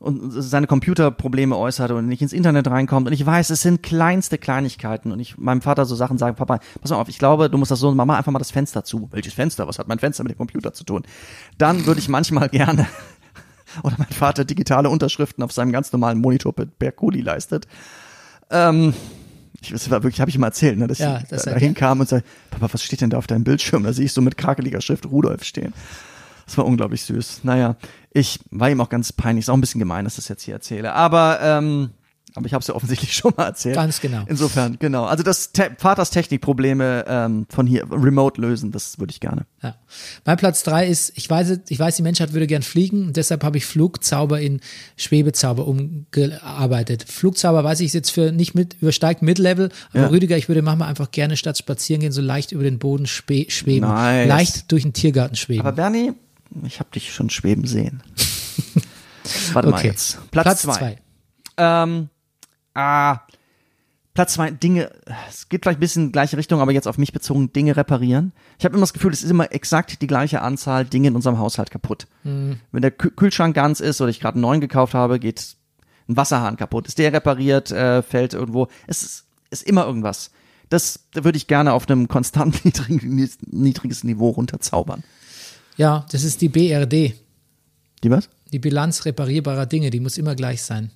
und 0.00 0.30
seine 0.32 0.66
Computerprobleme 0.66 1.56
äußert 1.56 1.90
und 1.92 2.06
nicht 2.08 2.22
ins 2.22 2.32
Internet 2.32 2.66
reinkommt 2.68 3.06
und 3.06 3.12
ich 3.12 3.24
weiß, 3.24 3.50
es 3.50 3.60
sind 3.62 3.82
kleinste 3.82 4.38
Kleinigkeiten 4.38 5.12
und 5.12 5.20
ich 5.20 5.38
meinem 5.38 5.60
Vater 5.60 5.84
so 5.84 5.94
Sachen 5.94 6.18
sage, 6.18 6.34
Papa, 6.34 6.58
pass 6.80 6.90
mal 6.90 6.96
auf, 6.96 7.08
ich 7.08 7.18
glaube, 7.18 7.48
du 7.50 7.58
musst 7.58 7.70
das 7.70 7.78
so, 7.80 7.92
Mama 7.94 8.16
einfach 8.16 8.32
mal 8.32 8.38
das 8.38 8.50
Fenster 8.50 8.82
zu. 8.82 9.08
Welches 9.12 9.34
Fenster? 9.34 9.68
Was 9.68 9.78
hat 9.78 9.86
mein 9.88 9.98
Fenster 9.98 10.24
mit 10.24 10.32
dem 10.32 10.38
Computer 10.38 10.72
zu 10.72 10.84
tun? 10.84 11.02
Dann 11.58 11.84
würde 11.86 12.00
ich 12.00 12.08
manchmal 12.08 12.48
gerne 12.50 12.86
oder 13.84 13.94
mein 13.98 14.08
Vater 14.08 14.44
digitale 14.44 14.88
Unterschriften 14.90 15.44
auf 15.44 15.52
seinem 15.52 15.70
ganz 15.70 15.92
normalen 15.92 16.18
Monitor 16.18 16.52
per, 16.54 16.90
Kuli 16.92 17.20
leistet. 17.20 17.68
Ähm, 18.50 18.94
ich, 19.60 19.70
das 19.70 19.90
war 19.90 20.02
wirklich, 20.02 20.20
habe 20.20 20.30
ich 20.30 20.36
ihm 20.36 20.42
erzählt, 20.42 20.78
ne, 20.78 20.86
dass 20.86 20.98
Ja, 20.98 21.18
ich 21.18 21.28
das 21.28 21.42
da, 21.44 21.50
hat 21.50 21.56
dahin 21.58 21.72
er- 21.74 21.78
kam 21.78 22.00
und 22.00 22.08
sagte, 22.08 22.26
Papa, 22.50 22.68
was 22.72 22.82
steht 22.82 23.00
denn 23.02 23.10
da 23.10 23.18
auf 23.18 23.26
deinem 23.26 23.44
Bildschirm? 23.44 23.84
Da 23.84 23.92
sehe 23.92 24.06
ich 24.06 24.12
so 24.12 24.22
mit 24.22 24.36
krakeliger 24.38 24.80
Schrift 24.80 25.06
Rudolf 25.06 25.44
stehen. 25.44 25.72
Das 26.50 26.58
war 26.58 26.66
unglaublich 26.66 27.02
süß. 27.04 27.44
Naja, 27.44 27.76
ich 28.12 28.40
war 28.50 28.68
ihm 28.68 28.80
auch 28.80 28.88
ganz 28.88 29.12
peinlich. 29.12 29.44
Ist 29.44 29.50
auch 29.50 29.54
ein 29.54 29.60
bisschen 29.60 29.78
gemein, 29.78 30.02
dass 30.02 30.14
ich 30.14 30.24
das 30.24 30.28
jetzt 30.28 30.42
hier 30.42 30.54
erzähle. 30.54 30.92
Aber, 30.94 31.38
ähm, 31.40 31.90
aber 32.34 32.44
ich 32.46 32.54
habe 32.54 32.60
es 32.60 32.66
ja 32.66 32.74
offensichtlich 32.74 33.12
schon 33.16 33.32
mal 33.36 33.44
erzählt. 33.44 33.76
Ganz 33.76 34.00
genau. 34.00 34.24
Insofern, 34.26 34.76
genau. 34.80 35.04
Also 35.04 35.22
das 35.22 35.52
Te 35.52 35.70
Vaters 35.78 36.10
Technikprobleme 36.10 37.04
ähm, 37.06 37.46
von 37.48 37.68
hier 37.68 37.86
remote 37.88 38.40
lösen, 38.40 38.72
das 38.72 38.98
würde 38.98 39.12
ich 39.12 39.20
gerne. 39.20 39.46
Ja. 39.62 39.76
Mein 40.24 40.38
Platz 40.38 40.64
drei 40.64 40.88
ist, 40.88 41.12
ich 41.14 41.30
weiß, 41.30 41.60
ich 41.68 41.78
weiß, 41.78 41.94
die 41.94 42.02
Menschheit 42.02 42.32
würde 42.32 42.48
gern 42.48 42.62
fliegen 42.62 43.06
und 43.06 43.16
deshalb 43.16 43.44
habe 43.44 43.56
ich 43.56 43.64
Flugzauber 43.64 44.40
in 44.40 44.60
Schwebezauber 44.96 45.68
umgearbeitet. 45.68 47.04
Flugzauber 47.06 47.62
weiß 47.62 47.78
ich 47.78 47.92
jetzt 47.92 48.10
für 48.10 48.32
nicht 48.32 48.56
mit, 48.56 48.74
übersteigt 48.80 49.22
Mid-Level, 49.22 49.68
aber 49.92 50.02
Ja. 50.02 50.08
Rüdiger, 50.08 50.36
ich 50.36 50.48
würde 50.48 50.62
manchmal 50.62 50.88
einfach 50.88 51.12
gerne 51.12 51.36
statt 51.36 51.58
spazieren 51.58 52.00
gehen, 52.00 52.10
so 52.10 52.22
leicht 52.22 52.50
über 52.50 52.64
den 52.64 52.80
Boden 52.80 53.06
schweben. 53.06 53.86
Nice. 53.86 54.28
Leicht 54.28 54.72
durch 54.72 54.82
den 54.82 54.92
Tiergarten 54.92 55.36
schweben. 55.36 55.60
Aber 55.60 55.72
Bernie, 55.72 56.12
ich 56.64 56.80
habe 56.80 56.90
dich 56.90 57.12
schon 57.12 57.30
schweben 57.30 57.66
sehen. 57.66 58.02
Warte 59.52 59.68
mal 59.70 59.78
Okay. 59.78 59.88
jetzt. 59.88 60.18
Platz, 60.30 60.44
Platz 60.44 60.62
zwei. 60.62 60.72
zwei. 60.76 60.98
Ähm, 61.56 62.08
ah, 62.74 63.20
Platz 64.14 64.34
zwei, 64.34 64.50
Dinge, 64.50 64.90
es 65.28 65.48
geht 65.48 65.64
vielleicht 65.64 65.78
ein 65.78 65.80
bisschen 65.80 66.02
in 66.04 66.08
die 66.08 66.12
gleiche 66.12 66.36
Richtung, 66.36 66.60
aber 66.60 66.72
jetzt 66.72 66.88
auf 66.88 66.98
mich 66.98 67.12
bezogen, 67.12 67.52
Dinge 67.52 67.76
reparieren. 67.76 68.32
Ich 68.58 68.64
habe 68.64 68.74
immer 68.74 68.82
das 68.82 68.92
Gefühl, 68.92 69.12
es 69.12 69.22
ist 69.22 69.30
immer 69.30 69.52
exakt 69.52 70.02
die 70.02 70.06
gleiche 70.06 70.42
Anzahl 70.42 70.84
Dinge 70.84 71.08
in 71.08 71.14
unserem 71.16 71.38
Haushalt 71.38 71.70
kaputt. 71.70 72.06
Mhm. 72.24 72.60
Wenn 72.72 72.82
der 72.82 72.96
Kü- 72.96 73.14
Kühlschrank 73.14 73.54
ganz 73.54 73.80
ist 73.80 74.00
oder 74.00 74.10
ich 74.10 74.20
gerade 74.20 74.34
einen 74.34 74.42
neuen 74.42 74.60
gekauft 74.60 74.94
habe, 74.94 75.20
geht 75.20 75.56
ein 76.08 76.16
Wasserhahn 76.16 76.56
kaputt. 76.56 76.88
Ist 76.88 76.98
der 76.98 77.12
repariert, 77.12 77.70
äh, 77.70 78.02
fällt 78.02 78.34
irgendwo. 78.34 78.66
Es 78.88 79.02
ist, 79.02 79.24
ist 79.50 79.62
immer 79.62 79.86
irgendwas. 79.86 80.30
Das 80.70 81.04
würde 81.14 81.36
ich 81.36 81.46
gerne 81.46 81.72
auf 81.72 81.88
einem 81.88 82.08
konstant 82.08 82.64
niedrigen, 82.64 83.28
niedriges 83.46 84.02
Niveau 84.04 84.30
runterzaubern. 84.30 85.04
Ja, 85.80 86.04
das 86.12 86.24
ist 86.24 86.42
die 86.42 86.50
BRD, 86.50 87.14
Die 88.04 88.10
was? 88.10 88.28
die 88.52 88.58
Bilanz 88.58 89.06
reparierbarer 89.06 89.64
Dinge, 89.64 89.88
die 89.88 89.98
muss 90.00 90.18
immer 90.18 90.34
gleich 90.34 90.60
sein. 90.62 90.90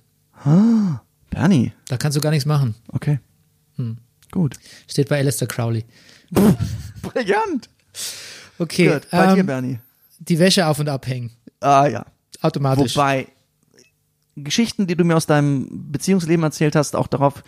Bernie. 1.31 1.73
Da 1.87 1.97
kannst 1.97 2.15
du 2.15 2.21
gar 2.21 2.29
nichts 2.29 2.45
machen. 2.45 2.75
Okay. 2.89 3.19
Hm. 3.77 3.97
Gut. 4.29 4.57
Steht 4.87 5.09
bei 5.09 5.17
Alistair 5.17 5.47
Crowley. 5.47 5.85
Brillant. 7.01 7.67
Okay, 8.59 8.89
Gut. 8.93 9.09
Bei 9.09 9.33
dir, 9.33 9.39
ähm, 9.39 9.45
Bernie. 9.47 9.79
die 10.19 10.37
Wäsche 10.37 10.67
auf 10.67 10.77
und 10.77 10.87
abhängen. 10.87 11.31
Ah 11.61 11.87
ja. 11.87 12.05
Automatisch. 12.41 12.95
Wobei 12.95 13.27
Geschichten, 14.35 14.85
die 14.85 14.95
du 14.95 15.03
mir 15.03 15.15
aus 15.15 15.25
deinem 15.25 15.91
Beziehungsleben 15.91 16.43
erzählt 16.43 16.75
hast, 16.75 16.95
auch 16.95 17.07
darauf 17.07 17.43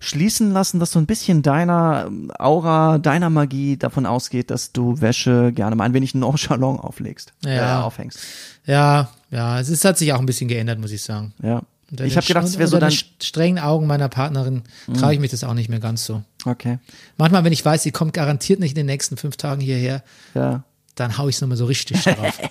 schließen 0.00 0.50
lassen, 0.52 0.80
dass 0.80 0.92
so 0.92 0.98
ein 0.98 1.06
bisschen 1.06 1.42
deiner 1.42 2.06
ähm, 2.08 2.32
Aura, 2.38 2.98
deiner 2.98 3.30
Magie 3.30 3.76
davon 3.76 4.06
ausgeht, 4.06 4.50
dass 4.50 4.72
du 4.72 5.00
Wäsche 5.00 5.52
gerne 5.52 5.76
mal 5.76 5.84
ein 5.84 5.94
wenig 5.94 6.14
nonchalant 6.16 6.80
auflegst, 6.80 7.32
Ja. 7.44 7.80
äh, 7.80 7.82
aufhängst. 7.82 8.18
Ja, 8.66 9.10
ja, 9.30 9.60
es 9.60 9.68
ist, 9.68 9.84
hat 9.84 9.98
sich 9.98 10.12
auch 10.12 10.18
ein 10.20 10.26
bisschen 10.26 10.48
geändert, 10.48 10.78
muss 10.78 10.90
ich 10.90 11.02
sagen. 11.02 11.32
Ja. 11.42 11.62
Unter 11.90 12.04
Ich 12.04 12.16
habe 12.16 12.26
gedacht, 12.26 12.44
es 12.46 12.56
wäre 12.58 12.68
so 12.68 12.78
dein. 12.78 12.90
Mhm. 12.90 12.96
den 12.96 13.04
strengen 13.22 13.58
Augen 13.58 13.86
meiner 13.86 14.08
Partnerin 14.08 14.62
traue 14.98 15.12
ich 15.14 15.18
mich 15.20 15.30
das 15.32 15.42
auch 15.44 15.54
nicht 15.54 15.68
mehr 15.68 15.80
ganz 15.80 16.04
so. 16.04 16.22
Okay. 16.44 16.78
Manchmal, 17.18 17.42
wenn 17.44 17.52
ich 17.52 17.64
weiß, 17.64 17.82
sie 17.82 17.90
kommt 17.90 18.12
garantiert 18.14 18.60
nicht 18.60 18.70
in 18.72 18.76
den 18.76 18.86
nächsten 18.86 19.16
fünf 19.16 19.36
Tagen 19.36 19.60
hierher, 19.60 20.02
Ja. 20.34 20.62
dann 20.94 21.18
hau 21.18 21.28
ich 21.28 21.34
es 21.36 21.40
nochmal 21.40 21.56
so 21.56 21.64
richtig 21.66 22.02
drauf. 22.04 22.38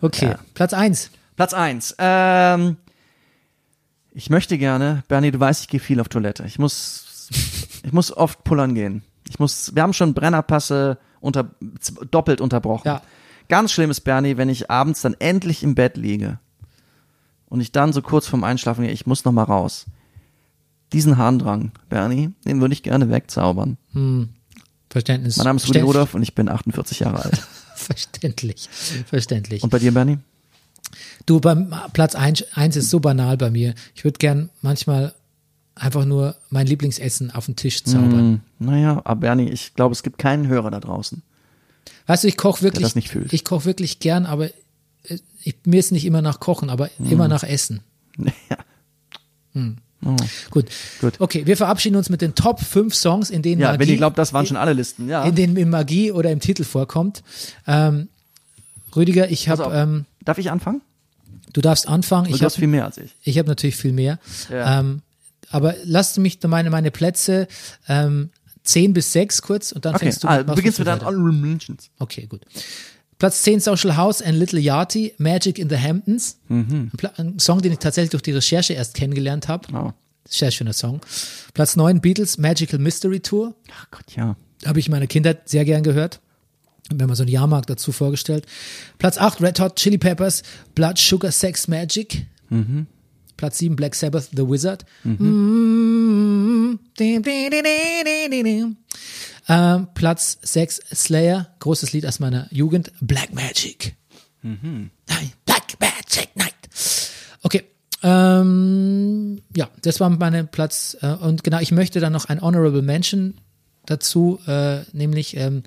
Okay, 0.00 0.34
Platz 0.52 0.72
eins. 0.74 1.10
Platz 1.36 1.54
eins. 1.54 1.94
Ähm, 1.98 2.76
ich 4.14 4.30
möchte 4.30 4.56
gerne, 4.56 5.02
Bernie, 5.08 5.32
du 5.32 5.40
weißt, 5.40 5.62
ich 5.62 5.68
gehe 5.68 5.80
viel 5.80 6.00
auf 6.00 6.08
Toilette. 6.08 6.44
Ich 6.46 6.58
muss, 6.58 7.28
ich 7.82 7.92
muss 7.92 8.16
oft 8.16 8.44
pullern 8.44 8.74
gehen. 8.74 9.02
Ich 9.28 9.38
muss, 9.38 9.74
wir 9.74 9.82
haben 9.82 9.92
schon 9.92 10.14
Brennerpasse 10.14 10.98
unter, 11.20 11.50
doppelt 12.10 12.40
unterbrochen. 12.40 12.86
Ja. 12.86 13.02
Ganz 13.48 13.72
schlimm 13.72 13.90
ist, 13.90 14.02
Bernie, 14.02 14.36
wenn 14.36 14.48
ich 14.48 14.70
abends 14.70 15.02
dann 15.02 15.14
endlich 15.18 15.62
im 15.62 15.74
Bett 15.74 15.96
liege 15.96 16.38
und 17.46 17.60
ich 17.60 17.72
dann 17.72 17.92
so 17.92 18.02
kurz 18.02 18.26
vorm 18.26 18.44
Einschlafen 18.44 18.84
gehe, 18.84 18.92
ich 18.92 19.06
muss 19.06 19.24
noch 19.24 19.32
mal 19.32 19.42
raus. 19.42 19.86
Diesen 20.92 21.18
Harndrang, 21.18 21.72
Bernie, 21.88 22.30
den 22.46 22.60
würde 22.60 22.72
ich 22.72 22.84
gerne 22.84 23.10
wegzaubern. 23.10 23.78
Verständnis. 24.90 25.38
Mein 25.38 25.46
Name 25.46 25.56
ist 25.56 25.68
Rudi 25.68 25.80
Rudolph 25.80 26.14
und 26.14 26.22
ich 26.22 26.34
bin 26.36 26.48
48 26.48 27.00
Jahre 27.00 27.24
alt. 27.24 27.38
Verständlich. 27.74 28.68
Verständlich. 29.06 29.62
Und 29.64 29.70
bei 29.70 29.80
dir, 29.80 29.92
Bernie? 29.92 30.18
Du, 31.26 31.40
beim 31.40 31.74
Platz 31.92 32.14
eins, 32.14 32.44
eins 32.54 32.76
ist 32.76 32.90
so 32.90 33.00
banal 33.00 33.36
bei 33.36 33.50
mir. 33.50 33.74
Ich 33.94 34.04
würde 34.04 34.18
gern 34.18 34.50
manchmal 34.60 35.14
einfach 35.74 36.04
nur 36.04 36.36
mein 36.50 36.66
Lieblingsessen 36.66 37.30
auf 37.30 37.46
den 37.46 37.56
Tisch 37.56 37.82
zaubern. 37.84 38.40
Hm, 38.58 38.66
naja, 38.66 39.00
aber 39.04 39.20
Bernie, 39.20 39.48
ich 39.50 39.74
glaube, 39.74 39.92
es 39.92 40.02
gibt 40.02 40.18
keinen 40.18 40.46
Hörer 40.48 40.70
da 40.70 40.80
draußen. 40.80 41.22
Weißt 42.06 42.24
du, 42.24 42.28
ich 42.28 42.36
koche 42.36 42.62
wirklich, 42.62 42.82
das 42.82 42.94
nicht 42.94 43.08
fühlt. 43.08 43.32
ich 43.32 43.44
koche 43.44 43.64
wirklich 43.64 43.98
gern, 43.98 44.26
aber 44.26 44.46
äh, 44.46 45.18
ich, 45.42 45.56
mir 45.64 45.80
ist 45.80 45.90
nicht 45.92 46.04
immer 46.04 46.22
nach 46.22 46.40
Kochen, 46.40 46.68
aber 46.70 46.90
Hm. 46.98 47.10
immer 47.10 47.28
nach 47.28 47.42
Essen. 47.44 47.80
Ja. 48.50 48.58
Gut. 50.50 50.66
Gut. 51.00 51.14
Okay, 51.20 51.46
wir 51.46 51.56
verabschieden 51.56 51.96
uns 51.96 52.10
mit 52.10 52.20
den 52.20 52.34
Top 52.34 52.60
5 52.60 52.92
Songs, 52.94 53.30
in 53.30 53.40
denen 53.40 53.60
Ja, 53.60 53.68
Magie, 53.68 53.80
wenn 53.80 53.88
ihr 53.88 53.96
glaubt, 53.96 54.18
das 54.18 54.32
waren 54.32 54.44
schon 54.46 54.56
alle 54.56 54.72
Listen, 54.72 55.08
ja. 55.08 55.24
in 55.24 55.34
denen 55.34 55.70
Magie 55.70 56.10
oder 56.12 56.30
im 56.32 56.40
Titel 56.40 56.64
vorkommt. 56.64 57.22
Ähm, 57.66 58.08
Rüdiger, 58.94 59.30
ich 59.30 59.48
habe, 59.48 59.72
ähm, 59.74 60.04
Darf 60.24 60.38
ich 60.38 60.50
anfangen? 60.50 60.82
Du 61.54 61.62
darfst 61.62 61.88
anfangen. 61.88 62.28
Du 62.28 62.34
Ich 62.36 62.42
hast 62.42 62.54
habe 62.54 62.60
viel 62.60 62.68
mehr 62.68 62.84
als 62.84 62.98
ich. 62.98 63.14
ich 63.22 63.38
hab 63.38 63.46
natürlich 63.46 63.76
viel 63.76 63.92
mehr. 63.92 64.18
Ja. 64.50 64.80
Ähm, 64.80 65.00
aber 65.50 65.74
lasst 65.84 66.18
mich 66.18 66.38
meine, 66.46 66.68
meine 66.68 66.90
Plätze 66.90 67.48
ähm, 67.88 68.28
10 68.64 68.92
bis 68.92 69.12
6 69.12 69.42
kurz 69.42 69.72
und 69.72 69.84
dann 69.84 69.94
Okay, 69.94 70.04
fängst 70.06 70.24
du 70.24 70.28
ah, 70.28 70.42
du 70.42 70.54
beginnst 70.54 70.78
du 70.78 70.82
mit 70.82 70.88
deinen. 70.88 71.00
Honorable 71.06 71.32
Mentions. 71.32 71.90
Okay, 71.98 72.26
gut. 72.26 72.42
Platz 73.18 73.42
10 73.42 73.60
Social 73.60 73.96
House 73.96 74.20
and 74.20 74.36
Little 74.38 74.58
Yachty, 74.58 75.14
Magic 75.18 75.58
in 75.58 75.68
the 75.70 75.76
Hamptons. 75.78 76.38
Mhm. 76.48 76.90
Ein 77.16 77.38
Song, 77.38 77.62
den 77.62 77.72
ich 77.72 77.78
tatsächlich 77.78 78.10
durch 78.10 78.22
die 78.22 78.32
Recherche 78.32 78.72
erst 78.74 78.94
kennengelernt 78.94 79.48
habe. 79.48 79.68
Oh. 79.72 79.92
Sehr 80.28 80.50
schöner 80.50 80.72
Song. 80.72 81.00
Platz 81.52 81.76
9 81.76 82.00
Beatles, 82.00 82.38
Magical 82.38 82.78
Mystery 82.80 83.20
Tour. 83.20 83.54
Ach 83.78 83.86
Gott, 83.90 84.16
ja. 84.16 84.36
Habe 84.66 84.80
ich 84.80 84.86
in 84.86 84.92
meiner 84.92 85.06
Kindheit 85.06 85.48
sehr 85.48 85.64
gern 85.66 85.82
gehört. 85.82 86.20
Mir 86.92 87.06
mal 87.06 87.16
so 87.16 87.22
einen 87.22 87.32
Jahrmarkt 87.32 87.70
dazu 87.70 87.92
vorgestellt. 87.92 88.46
Platz 88.98 89.16
8 89.18 89.40
Red 89.40 89.60
Hot 89.60 89.76
Chili 89.76 89.98
Peppers, 89.98 90.42
Blood 90.74 90.98
Sugar 90.98 91.32
Sex 91.32 91.66
Magic. 91.68 92.26
Mhm. 92.50 92.86
Platz 93.36 93.58
7 93.58 93.74
Black 93.74 93.94
Sabbath, 93.94 94.28
The 94.32 94.48
Wizard. 94.48 94.84
Dim, 95.04 96.78
dim. 96.98 98.76
Ähm, 99.48 99.88
Platz 99.94 100.38
6 100.42 100.80
Slayer, 100.94 101.54
großes 101.60 101.92
Lied 101.92 102.06
aus 102.06 102.20
meiner 102.20 102.48
Jugend, 102.50 102.92
Black 103.00 103.34
Magic. 103.34 103.96
Mhm. 104.42 104.90
Nein, 105.08 105.32
Black 105.44 105.80
Magic 105.80 106.36
Night. 106.36 106.54
Okay. 107.42 107.64
Ähm, 108.02 109.40
ja, 109.56 109.70
das 109.82 110.00
war 110.00 110.10
meine 110.10 110.44
Platz. 110.44 110.96
Äh, 111.00 111.14
und 111.14 111.42
genau, 111.42 111.58
ich 111.60 111.72
möchte 111.72 112.00
dann 112.00 112.12
noch 112.12 112.26
ein 112.26 112.40
Honorable 112.40 112.82
Mention 112.82 113.34
dazu, 113.86 114.38
äh, 114.46 114.80
nämlich 114.92 115.36
ähm, 115.36 115.62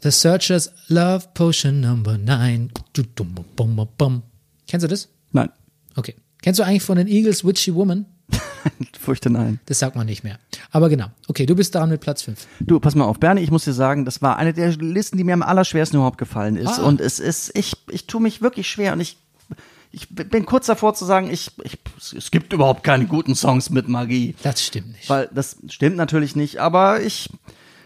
The 0.00 0.12
Searchers 0.12 0.70
Love 0.86 1.26
Potion 1.34 1.80
Number 1.80 2.18
9. 2.18 2.70
Du, 2.92 3.02
dum, 3.02 3.34
bum, 3.34 3.74
bum, 3.74 3.88
bum. 3.98 4.22
Kennst 4.68 4.84
du 4.84 4.88
das? 4.88 5.08
Nein. 5.32 5.50
Okay. 5.96 6.14
Kennst 6.40 6.60
du 6.60 6.64
eigentlich 6.64 6.84
von 6.84 6.98
den 6.98 7.08
Eagles 7.08 7.44
Witchy 7.44 7.74
Woman? 7.74 8.06
Fürchte 9.00 9.28
nein. 9.28 9.58
Das 9.66 9.80
sagt 9.80 9.96
man 9.96 10.06
nicht 10.06 10.22
mehr. 10.22 10.38
Aber 10.70 10.88
genau. 10.88 11.06
Okay, 11.26 11.46
du 11.46 11.56
bist 11.56 11.74
daran 11.74 11.90
mit 11.90 12.00
Platz 12.00 12.22
5. 12.22 12.46
Du, 12.60 12.78
pass 12.78 12.94
mal 12.94 13.06
auf, 13.06 13.18
Bernie, 13.18 13.40
ich 13.40 13.50
muss 13.50 13.64
dir 13.64 13.72
sagen, 13.72 14.04
das 14.04 14.22
war 14.22 14.36
eine 14.36 14.52
der 14.52 14.76
Listen, 14.76 15.16
die 15.16 15.24
mir 15.24 15.32
am 15.32 15.42
allerschwersten 15.42 15.96
überhaupt 15.96 16.18
gefallen 16.18 16.56
ist. 16.56 16.78
Ah. 16.78 16.82
Und 16.84 17.00
es 17.00 17.18
ist, 17.18 17.58
ich, 17.58 17.72
ich 17.90 18.06
tue 18.06 18.20
mich 18.20 18.40
wirklich 18.40 18.68
schwer 18.68 18.92
und 18.92 19.00
ich, 19.00 19.16
ich 19.90 20.08
bin 20.10 20.46
kurz 20.46 20.66
davor 20.66 20.94
zu 20.94 21.06
sagen, 21.06 21.28
ich, 21.28 21.50
ich, 21.64 21.78
es 22.16 22.30
gibt 22.30 22.52
überhaupt 22.52 22.84
keine 22.84 23.06
guten 23.06 23.34
Songs 23.34 23.70
mit 23.70 23.88
Magie. 23.88 24.36
Das 24.44 24.64
stimmt 24.64 24.92
nicht. 24.92 25.10
Weil 25.10 25.28
das 25.34 25.56
stimmt 25.68 25.96
natürlich 25.96 26.36
nicht, 26.36 26.58
aber 26.58 27.00
ich, 27.00 27.30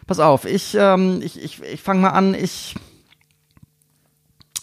pass 0.06 0.18
auf, 0.18 0.44
ich, 0.44 0.74
ähm, 0.78 1.20
ich, 1.22 1.40
ich, 1.42 1.62
ich 1.62 1.80
fange 1.80 2.00
mal 2.00 2.10
an, 2.10 2.34
ich, 2.34 2.74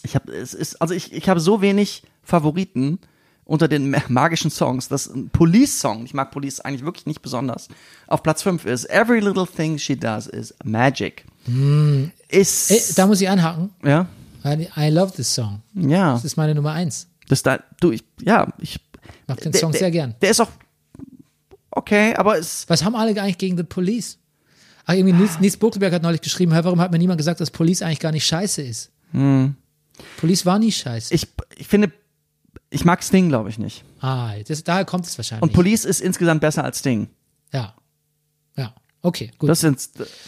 ich 0.02 0.14
habe, 0.14 0.32
es 0.32 0.54
ist, 0.54 0.80
also 0.80 0.94
ich, 0.94 1.12
ich 1.12 1.28
habe 1.28 1.40
so 1.40 1.60
wenig 1.60 2.02
Favoriten 2.22 2.98
unter 3.44 3.68
den 3.68 3.90
ma- 3.90 4.02
magischen 4.08 4.50
Songs, 4.50 4.88
dass 4.88 5.08
ein 5.08 5.30
Police-Song, 5.30 6.04
ich 6.04 6.14
mag 6.14 6.30
Police 6.30 6.60
eigentlich 6.60 6.84
wirklich 6.84 7.06
nicht 7.06 7.20
besonders, 7.22 7.68
auf 8.06 8.22
Platz 8.22 8.42
5 8.42 8.64
ist 8.64 8.88
Every 8.90 9.20
Little 9.20 9.46
Thing 9.46 9.78
She 9.78 9.96
Does 9.96 10.26
is 10.26 10.54
Magic. 10.64 11.24
Ist, 12.28 12.70
Ey, 12.70 12.80
da 12.94 13.06
muss 13.06 13.20
ich 13.20 13.28
einhaken. 13.28 13.70
ja, 13.84 14.06
I 14.44 14.88
love 14.90 15.12
this 15.12 15.34
song. 15.34 15.62
ja, 15.74 16.12
Das 16.12 16.24
ist 16.24 16.36
meine 16.36 16.54
Nummer 16.54 16.72
1. 16.72 17.08
das 17.28 17.42
da, 17.42 17.58
du, 17.80 17.90
ich, 17.90 18.04
ja, 18.22 18.48
ich, 18.58 18.78
Mag 19.26 19.40
den 19.40 19.52
Song 19.52 19.72
der, 19.72 19.78
sehr 19.80 19.90
gern. 19.90 20.14
Der 20.22 20.30
ist 20.30 20.40
auch 20.40 20.50
okay, 21.70 22.14
aber 22.14 22.38
es, 22.38 22.64
Was 22.68 22.84
haben 22.84 22.94
alle 22.94 23.10
eigentlich 23.20 23.38
gegen 23.38 23.56
The 23.56 23.64
Police? 23.64 24.18
Ach, 24.90 24.94
irgendwie 24.94 25.14
Nils, 25.16 25.38
Nils 25.40 25.56
Buckelberg 25.56 25.92
hat 25.92 26.02
neulich 26.02 26.20
geschrieben, 26.20 26.52
"Hä, 26.52 26.60
warum 26.64 26.80
hat 26.80 26.90
mir 26.90 26.98
niemand 26.98 27.18
gesagt, 27.18 27.40
dass 27.40 27.50
Police 27.50 27.82
eigentlich 27.82 28.00
gar 28.00 28.12
nicht 28.12 28.26
scheiße 28.26 28.62
ist? 28.62 28.90
Police 30.16 30.46
war 30.46 30.58
nie 30.58 30.72
scheiße. 30.72 31.10
Hm. 31.10 31.14
ich, 31.16 31.28
ich 31.60 31.66
finde, 31.68 31.92
ich 32.70 32.84
mag 32.84 33.02
Sting, 33.02 33.28
glaube 33.28 33.50
ich, 33.50 33.58
nicht. 33.58 33.84
ah, 34.00 34.32
das, 34.46 34.64
daher 34.64 34.84
kommt 34.84 35.06
es 35.06 35.16
wahrscheinlich. 35.18 35.42
Und 35.42 35.52
Police 35.52 35.84
ist 35.84 36.00
insgesamt 36.00 36.40
besser 36.40 36.64
als 36.64 36.78
Sting. 36.80 37.08
ja. 37.52 37.74
Ja. 38.56 38.74
Okay, 39.02 39.30
gut. 39.38 39.48
Das, 39.48 39.60
sind, 39.60 39.80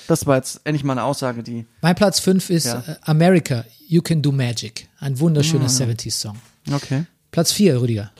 das 0.09 0.27
war 0.27 0.37
jetzt 0.37 0.61
endlich 0.65 0.83
mal 0.85 0.93
eine 0.95 1.03
Aussage, 1.05 1.43
die. 1.43 1.67
mein 1.83 1.95
Platz 1.95 2.21
5 2.21 2.49
ist 2.51 2.67
Ja. 2.67 2.83
äh, 2.87 2.97
America, 3.03 3.65
You 3.89 4.01
Can 4.01 4.23
Do 4.23 4.33
Magic. 4.33 4.89
Ein 4.99 5.19
wunderschöner 5.21 5.65
Ah. 5.67 5.69
70s-Song. 5.69 6.39
Okay. 6.73 7.05
Platz 7.31 7.53
4, 7.53 7.81
Rüdiger. 7.83 8.11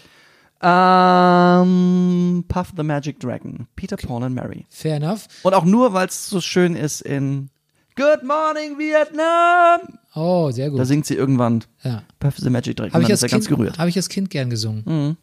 Ähm, 0.63 2.45
Puff 2.49 2.73
the 2.77 2.83
Magic 2.83 3.19
Dragon. 3.21 3.67
Peter, 3.77 3.97
Paul 3.97 4.25
and 4.25 4.35
Mary. 4.35 4.67
Fair 4.71 4.97
enough. 4.97 5.27
Und 5.43 5.55
auch 5.55 5.65
nur, 5.65 5.93
weil 5.93 6.07
es 6.09 6.29
so 6.29 6.41
schön 6.41 6.77
ist 6.77 7.01
in 7.01 7.51
Good 7.97 8.23
Morning 8.23 8.79
Vietnam. 8.79 9.99
Oh, 10.15 10.51
sehr 10.51 10.71
gut. 10.71 10.79
Da 10.79 10.85
singt 10.85 11.05
sie 11.07 11.15
irgendwann 11.15 11.65
ja. 11.83 12.03
Puff 12.21 12.37
the 12.39 12.49
Magic 12.51 12.77
Dragon. 12.77 12.93
Habe 12.93 13.05
ich, 13.05 13.11
als 13.11 13.23
kind. 13.23 13.51
Mhm. 13.51 13.73
hab 13.77 13.89
ich 13.89 13.97
als 13.97 14.09
Kind 14.09 14.31
gern 14.31 14.51
gesungen. 14.51 15.17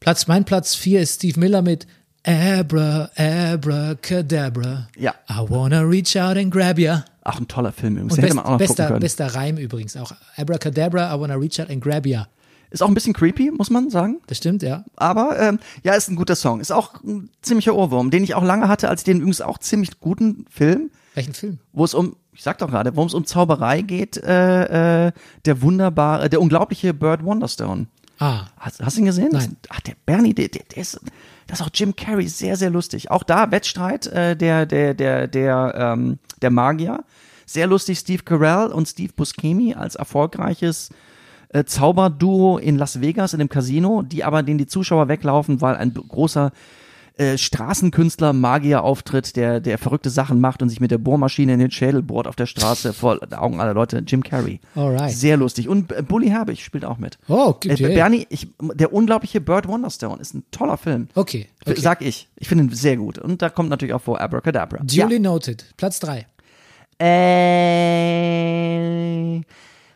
Platz, 0.00 0.26
mein 0.26 0.44
Platz 0.44 0.74
4 0.74 1.00
ist 1.00 1.14
Steve 1.16 1.40
Miller 1.40 1.62
mit 1.62 1.86
Abra, 2.26 3.10
Abracadabra. 3.16 4.88
Ja. 4.98 5.14
I 5.30 5.38
wanna 5.48 5.80
reach 5.80 6.16
out 6.16 6.36
and 6.36 6.50
grab 6.52 6.78
ya. 6.78 7.04
Ach, 7.22 7.40
ein 7.40 7.48
toller 7.48 7.72
Film 7.72 7.96
übrigens. 7.96 8.12
Und 8.12 8.18
Den 8.18 8.24
hätte 8.24 8.34
best, 8.34 8.36
man 8.36 8.44
auch 8.44 8.50
noch 8.50 8.58
gucken 8.58 8.66
bester, 8.66 8.86
können. 8.88 9.00
bester 9.00 9.26
Reim 9.34 9.56
übrigens 9.56 9.96
auch. 9.96 10.12
Abracadabra, 10.36 11.14
I 11.14 11.18
wanna 11.18 11.34
reach 11.34 11.60
out 11.60 11.70
and 11.70 11.82
grab 11.82 12.06
ya. 12.06 12.28
Ist 12.74 12.82
auch 12.82 12.88
ein 12.88 12.94
bisschen 12.94 13.12
creepy, 13.12 13.52
muss 13.52 13.70
man 13.70 13.88
sagen. 13.88 14.18
Das 14.26 14.38
stimmt, 14.38 14.64
ja. 14.64 14.84
Aber 14.96 15.38
ähm, 15.38 15.60
ja, 15.84 15.94
ist 15.94 16.08
ein 16.08 16.16
guter 16.16 16.34
Song. 16.34 16.58
Ist 16.58 16.72
auch 16.72 17.00
ein 17.04 17.30
ziemlicher 17.40 17.72
Ohrwurm, 17.76 18.10
den 18.10 18.24
ich 18.24 18.34
auch 18.34 18.42
lange 18.42 18.66
hatte, 18.66 18.88
als 18.88 19.02
ich 19.02 19.04
den 19.04 19.18
übrigens 19.18 19.40
auch 19.40 19.58
ziemlich 19.58 20.00
guten 20.00 20.44
Film, 20.50 20.90
Welchen 21.14 21.34
Film? 21.34 21.58
wo 21.72 21.84
es 21.84 21.94
um, 21.94 22.16
ich 22.32 22.42
sag 22.42 22.58
doch 22.58 22.68
gerade, 22.68 22.96
worum 22.96 23.06
es 23.06 23.14
um 23.14 23.24
Zauberei 23.24 23.82
geht, 23.82 24.16
äh, 24.16 25.06
äh, 25.06 25.12
der 25.44 25.62
wunderbare, 25.62 26.28
der 26.28 26.40
unglaubliche 26.40 26.92
Bird 26.92 27.24
Wonderstone. 27.24 27.86
Ah, 28.18 28.46
Hast, 28.56 28.82
hast 28.84 28.96
du 28.96 29.02
ihn 29.02 29.06
gesehen? 29.06 29.28
Nein. 29.30 29.56
Ach, 29.68 29.80
der 29.80 29.94
Bernie, 30.04 30.34
der, 30.34 30.48
der, 30.48 30.64
der 30.64 30.78
ist, 30.82 31.00
das 31.46 31.60
ist 31.60 31.66
auch 31.66 31.70
Jim 31.72 31.94
Carrey, 31.94 32.26
sehr, 32.26 32.56
sehr 32.56 32.70
lustig. 32.70 33.08
Auch 33.12 33.22
da 33.22 33.52
Wettstreit 33.52 34.08
äh, 34.08 34.36
der, 34.36 34.66
der, 34.66 34.94
der, 34.94 35.28
der, 35.28 35.74
ähm, 35.76 36.18
der 36.42 36.50
Magier. 36.50 37.04
Sehr 37.46 37.68
lustig, 37.68 38.00
Steve 38.00 38.24
Carell 38.24 38.72
und 38.72 38.88
Steve 38.88 39.12
Buscemi 39.14 39.74
als 39.74 39.94
erfolgreiches 39.94 40.90
äh, 41.54 41.64
Zauberduo 41.64 42.58
in 42.58 42.76
Las 42.76 43.00
Vegas 43.00 43.32
in 43.32 43.38
dem 43.38 43.48
Casino, 43.48 44.02
die 44.02 44.24
aber 44.24 44.42
denen 44.42 44.58
die 44.58 44.66
Zuschauer 44.66 45.08
weglaufen, 45.08 45.60
weil 45.60 45.76
ein 45.76 45.94
großer 45.94 46.52
äh, 47.16 47.38
Straßenkünstler, 47.38 48.32
Magier 48.32 48.82
auftritt, 48.82 49.36
der, 49.36 49.60
der 49.60 49.78
verrückte 49.78 50.10
Sachen 50.10 50.40
macht 50.40 50.62
und 50.62 50.68
sich 50.68 50.80
mit 50.80 50.90
der 50.90 50.98
Bohrmaschine 50.98 51.52
in 51.54 51.60
den 51.60 51.70
Schädel 51.70 52.02
bohrt 52.02 52.26
auf 52.26 52.34
der 52.34 52.46
Straße 52.46 52.92
vor 52.92 53.20
den 53.20 53.34
Augen 53.34 53.60
aller 53.60 53.72
Leute. 53.72 54.02
Jim 54.04 54.24
Carrey. 54.24 54.58
Alright. 54.74 55.12
Sehr 55.12 55.36
lustig. 55.36 55.68
Und 55.68 55.92
äh, 55.92 56.02
Bully 56.02 56.26
Herbig 56.30 56.64
spielt 56.64 56.84
auch 56.84 56.98
mit. 56.98 57.18
Oh, 57.28 57.54
Äh, 57.64 57.72
okay. 57.74 57.94
Bernie, 57.94 58.26
ich, 58.30 58.48
der 58.60 58.92
unglaubliche 58.92 59.40
Bird 59.40 59.68
Wonderstone 59.68 60.20
ist 60.20 60.34
ein 60.34 60.42
toller 60.50 60.76
Film. 60.76 61.06
Okay, 61.14 61.46
okay. 61.64 61.80
Sag 61.80 62.02
ich. 62.02 62.28
Ich 62.34 62.48
finde 62.48 62.64
ihn 62.64 62.72
sehr 62.74 62.96
gut. 62.96 63.18
Und 63.18 63.42
da 63.42 63.48
kommt 63.48 63.68
natürlich 63.70 63.94
auch 63.94 64.02
vor 64.02 64.20
Abracadabra. 64.20 64.78
Duly 64.82 65.20
noted. 65.20 65.64
Platz 65.76 66.00
drei. 66.00 66.26
Äh, 68.16 69.40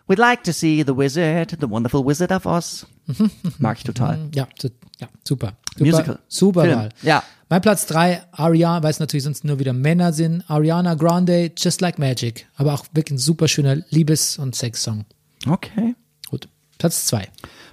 we'd 0.08 0.18
like 0.18 0.42
to 0.44 0.52
see 0.52 0.82
the 0.84 0.96
wizard, 0.96 1.56
the 1.60 1.68
wonderful 1.70 2.04
wizard 2.04 2.32
of 2.32 2.46
Oz. 2.46 2.86
Mag 3.58 3.78
ich 3.78 3.84
total. 3.84 4.28
Ja, 4.34 4.46
su- 4.58 4.68
ja 4.98 5.08
super. 5.26 5.52
super 5.76 5.84
Musical. 5.84 6.18
Super 6.28 6.62
Film. 6.62 6.76
Wahl. 6.78 6.88
Ja. 7.02 7.22
Mein 7.50 7.62
Platz 7.62 7.86
drei, 7.86 8.22
Ariana, 8.32 8.82
weil 8.82 8.90
es 8.90 9.00
natürlich 9.00 9.24
sonst 9.24 9.44
nur 9.44 9.58
wieder 9.58 9.72
Männer 9.72 10.12
sind. 10.12 10.44
Ariana 10.50 10.94
Grande, 10.94 11.50
Just 11.56 11.80
Like 11.80 11.98
Magic. 11.98 12.46
Aber 12.56 12.74
auch 12.74 12.84
wirklich 12.92 13.16
ein 13.16 13.18
super 13.18 13.48
schöner 13.48 13.76
Liebes- 13.90 14.38
und 14.38 14.54
Sex-Song. 14.54 15.06
Okay. 15.48 15.94
Gut. 16.30 16.48
Platz 16.76 17.06
zwei. 17.06 17.28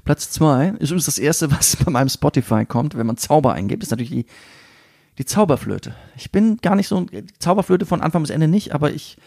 Platz 0.05 0.29
zwei 0.31 0.69
ist 0.79 0.91
übrigens 0.91 1.05
das 1.05 1.17
erste, 1.17 1.51
was 1.51 1.75
bei 1.75 1.91
meinem 1.91 2.09
Spotify 2.09 2.65
kommt, 2.65 2.95
wenn 2.97 3.05
man 3.07 3.17
Zauber 3.17 3.53
eingibt, 3.53 3.83
ist 3.83 3.89
natürlich 3.89 4.11
die, 4.11 4.25
die 5.17 5.25
Zauberflöte. 5.25 5.93
Ich 6.15 6.31
bin 6.31 6.57
gar 6.57 6.75
nicht 6.75 6.87
so, 6.87 7.01
die 7.01 7.25
Zauberflöte 7.39 7.85
von 7.85 8.01
Anfang 8.01 8.21
bis 8.21 8.29
Ende 8.31 8.47
nicht, 8.47 8.73
aber 8.73 8.91
ich, 8.91 9.17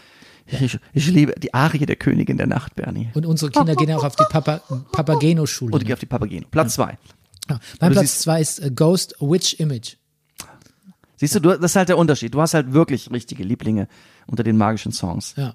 ich, 0.61 0.79
ich 0.93 1.07
liebe 1.09 1.35
die 1.39 1.53
Arie 1.55 1.87
der 1.87 1.97
Königin 1.97 2.37
der 2.37 2.47
Nacht, 2.47 2.75
Bernie. 2.77 3.11
Und 3.15 3.27
unsere 3.27 3.51
Kinder 3.51 3.75
gehen 3.75 3.89
ja 3.89 3.97
auch 3.97 4.05
auf 4.05 4.17
die 4.17 4.25
Papa 4.29 4.61
Papageno-Schule. 4.93 5.73
Und 5.75 5.81
ich 5.81 5.87
gehe 5.87 5.95
auf 5.95 6.01
die 6.01 6.07
Papageno. 6.07 6.47
Platz 6.51 6.75
zwei. 6.75 6.99
Ja. 7.49 7.59
Mein 7.81 7.93
Platz 7.93 8.21
zwei 8.21 8.41
ist 8.41 8.59
äh, 8.61 8.71
Ghost 8.71 9.15
Witch 9.21 9.55
Image. 9.55 9.97
Siehst 11.17 11.35
du, 11.35 11.41
du, 11.41 11.49
das 11.59 11.73
ist 11.73 11.77
halt 11.77 11.89
der 11.89 11.99
Unterschied. 11.99 12.33
Du 12.35 12.41
hast 12.41 12.55
halt 12.55 12.73
wirklich 12.73 13.11
richtige 13.11 13.43
Lieblinge 13.43 13.89
unter 14.27 14.43
den 14.45 14.57
magischen 14.57 14.93
Songs. 14.93 15.35
Ja. 15.37 15.55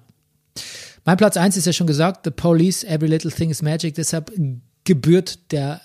Mein 1.04 1.16
Platz 1.16 1.36
eins 1.36 1.56
ist 1.56 1.66
ja 1.66 1.72
schon 1.72 1.86
gesagt, 1.86 2.20
The 2.24 2.30
Police, 2.30 2.84
Every 2.84 3.08
Little 3.08 3.30
Thing 3.30 3.50
is 3.50 3.62
Magic. 3.62 3.94
Deshalb 3.94 4.30
gebührt 4.84 5.50
der, 5.52 5.80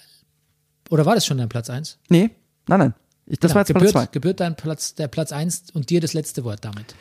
oder 0.89 1.05
war 1.05 1.15
das 1.15 1.25
schon 1.25 1.37
dein 1.37 1.49
Platz 1.49 1.69
eins? 1.69 1.97
Nee, 2.09 2.29
nein, 2.67 2.79
nein. 2.79 2.93
Ich, 3.25 3.39
das 3.39 3.51
Ja, 3.51 3.55
war 3.55 3.61
jetzt 3.61 3.67
Platz 3.67 3.79
gebührt, 3.79 3.91
zwei. 3.91 4.05
gebührt 4.11 4.39
dein 4.39 4.55
Platz, 4.55 4.95
der 4.95 5.07
Platz 5.07 5.31
eins 5.31 5.63
und 5.73 5.89
dir 5.89 6.01
das 6.01 6.13
letzte 6.13 6.43
Wort 6.43 6.65
damit. 6.65 6.95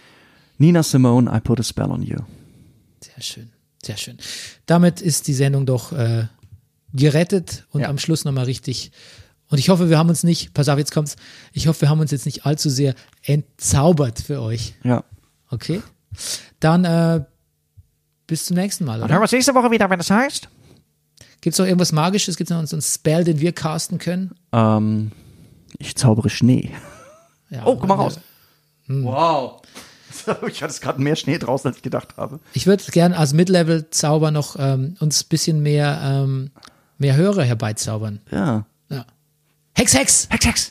Nina 0.58 0.82
Simone, 0.82 1.30
I 1.34 1.40
put 1.40 1.60
a 1.60 1.62
spell 1.62 1.90
on 1.90 2.02
you. 2.02 2.18
Sehr 3.00 3.22
schön, 3.22 3.50
sehr 3.82 3.96
schön. 3.96 4.18
Damit 4.66 5.00
ist 5.00 5.28
die 5.28 5.34
Sendung 5.34 5.66
doch 5.66 5.92
äh, 5.92 6.26
gerettet 6.92 7.66
und 7.70 7.82
Ja. 7.82 7.88
am 7.88 7.98
Schluss 7.98 8.24
nochmal 8.24 8.44
richtig. 8.44 8.90
Und 9.50 9.58
ich 9.58 9.68
hoffe, 9.70 9.88
wir 9.88 9.96
haben 9.98 10.08
uns 10.10 10.24
nicht, 10.24 10.52
pass 10.52 10.68
auf, 10.68 10.78
jetzt 10.78 10.92
kommt's, 10.92 11.16
ich 11.52 11.68
hoffe, 11.68 11.82
wir 11.82 11.88
haben 11.88 12.00
uns 12.00 12.10
jetzt 12.10 12.26
nicht 12.26 12.44
allzu 12.44 12.68
sehr 12.68 12.94
entzaubert 13.22 14.20
für 14.20 14.42
euch. 14.42 14.74
Ja. 14.84 15.04
Okay? 15.50 15.80
Dann 16.60 16.84
äh, 16.84 17.24
bis 18.26 18.46
zum 18.46 18.56
nächsten 18.56 18.84
Mal. 18.84 18.94
Dann 18.98 19.04
Oder? 19.04 19.14
hören 19.14 19.20
wir 19.20 19.24
uns 19.24 19.32
nächste 19.32 19.54
Woche 19.54 19.70
wieder, 19.70 19.88
wenn 19.88 20.00
es 20.00 20.10
heißt. 20.10 20.48
Gibt 21.40 21.54
es 21.54 21.58
noch 21.58 21.66
irgendwas 21.66 21.92
Magisches? 21.92 22.36
Gibt 22.36 22.50
es 22.50 22.56
noch 22.56 22.66
so 22.66 22.76
einen 22.76 22.82
Spell, 22.82 23.24
den 23.24 23.38
wir 23.40 23.52
casten 23.52 23.98
können? 23.98 24.34
Ähm, 24.52 25.12
ich 25.78 25.94
zaubere 25.96 26.28
Schnee. 26.28 26.72
Ja, 27.48 27.64
Oh, 27.64 27.76
guck 27.76 27.88
mal 27.88 27.94
raus. 27.94 28.18
Hm. 28.86 29.04
Wow. 29.04 29.62
Ich 30.48 30.62
hatte 30.62 30.80
gerade 30.80 31.00
mehr 31.00 31.16
Schnee 31.16 31.38
draußen, 31.38 31.68
als 31.68 31.78
ich 31.78 31.82
gedacht 31.82 32.16
habe. 32.16 32.40
Ich 32.52 32.66
würde 32.66 32.84
gern 32.90 33.12
als 33.12 33.32
Mid-Level-Zauber 33.32 34.30
noch 34.30 34.56
ähm, 34.58 34.96
uns 35.00 35.24
ein 35.24 35.28
bisschen 35.28 35.62
mehr, 35.62 36.00
ähm, 36.02 36.50
mehr 36.98 37.16
Hörer 37.16 37.44
herbeizaubern. 37.44 38.20
Ja. 38.30 38.66
Ja. 38.88 39.04
Hex, 39.74 39.94
Hex! 39.94 40.28
Hex, 40.30 40.46
Hex. 40.46 40.66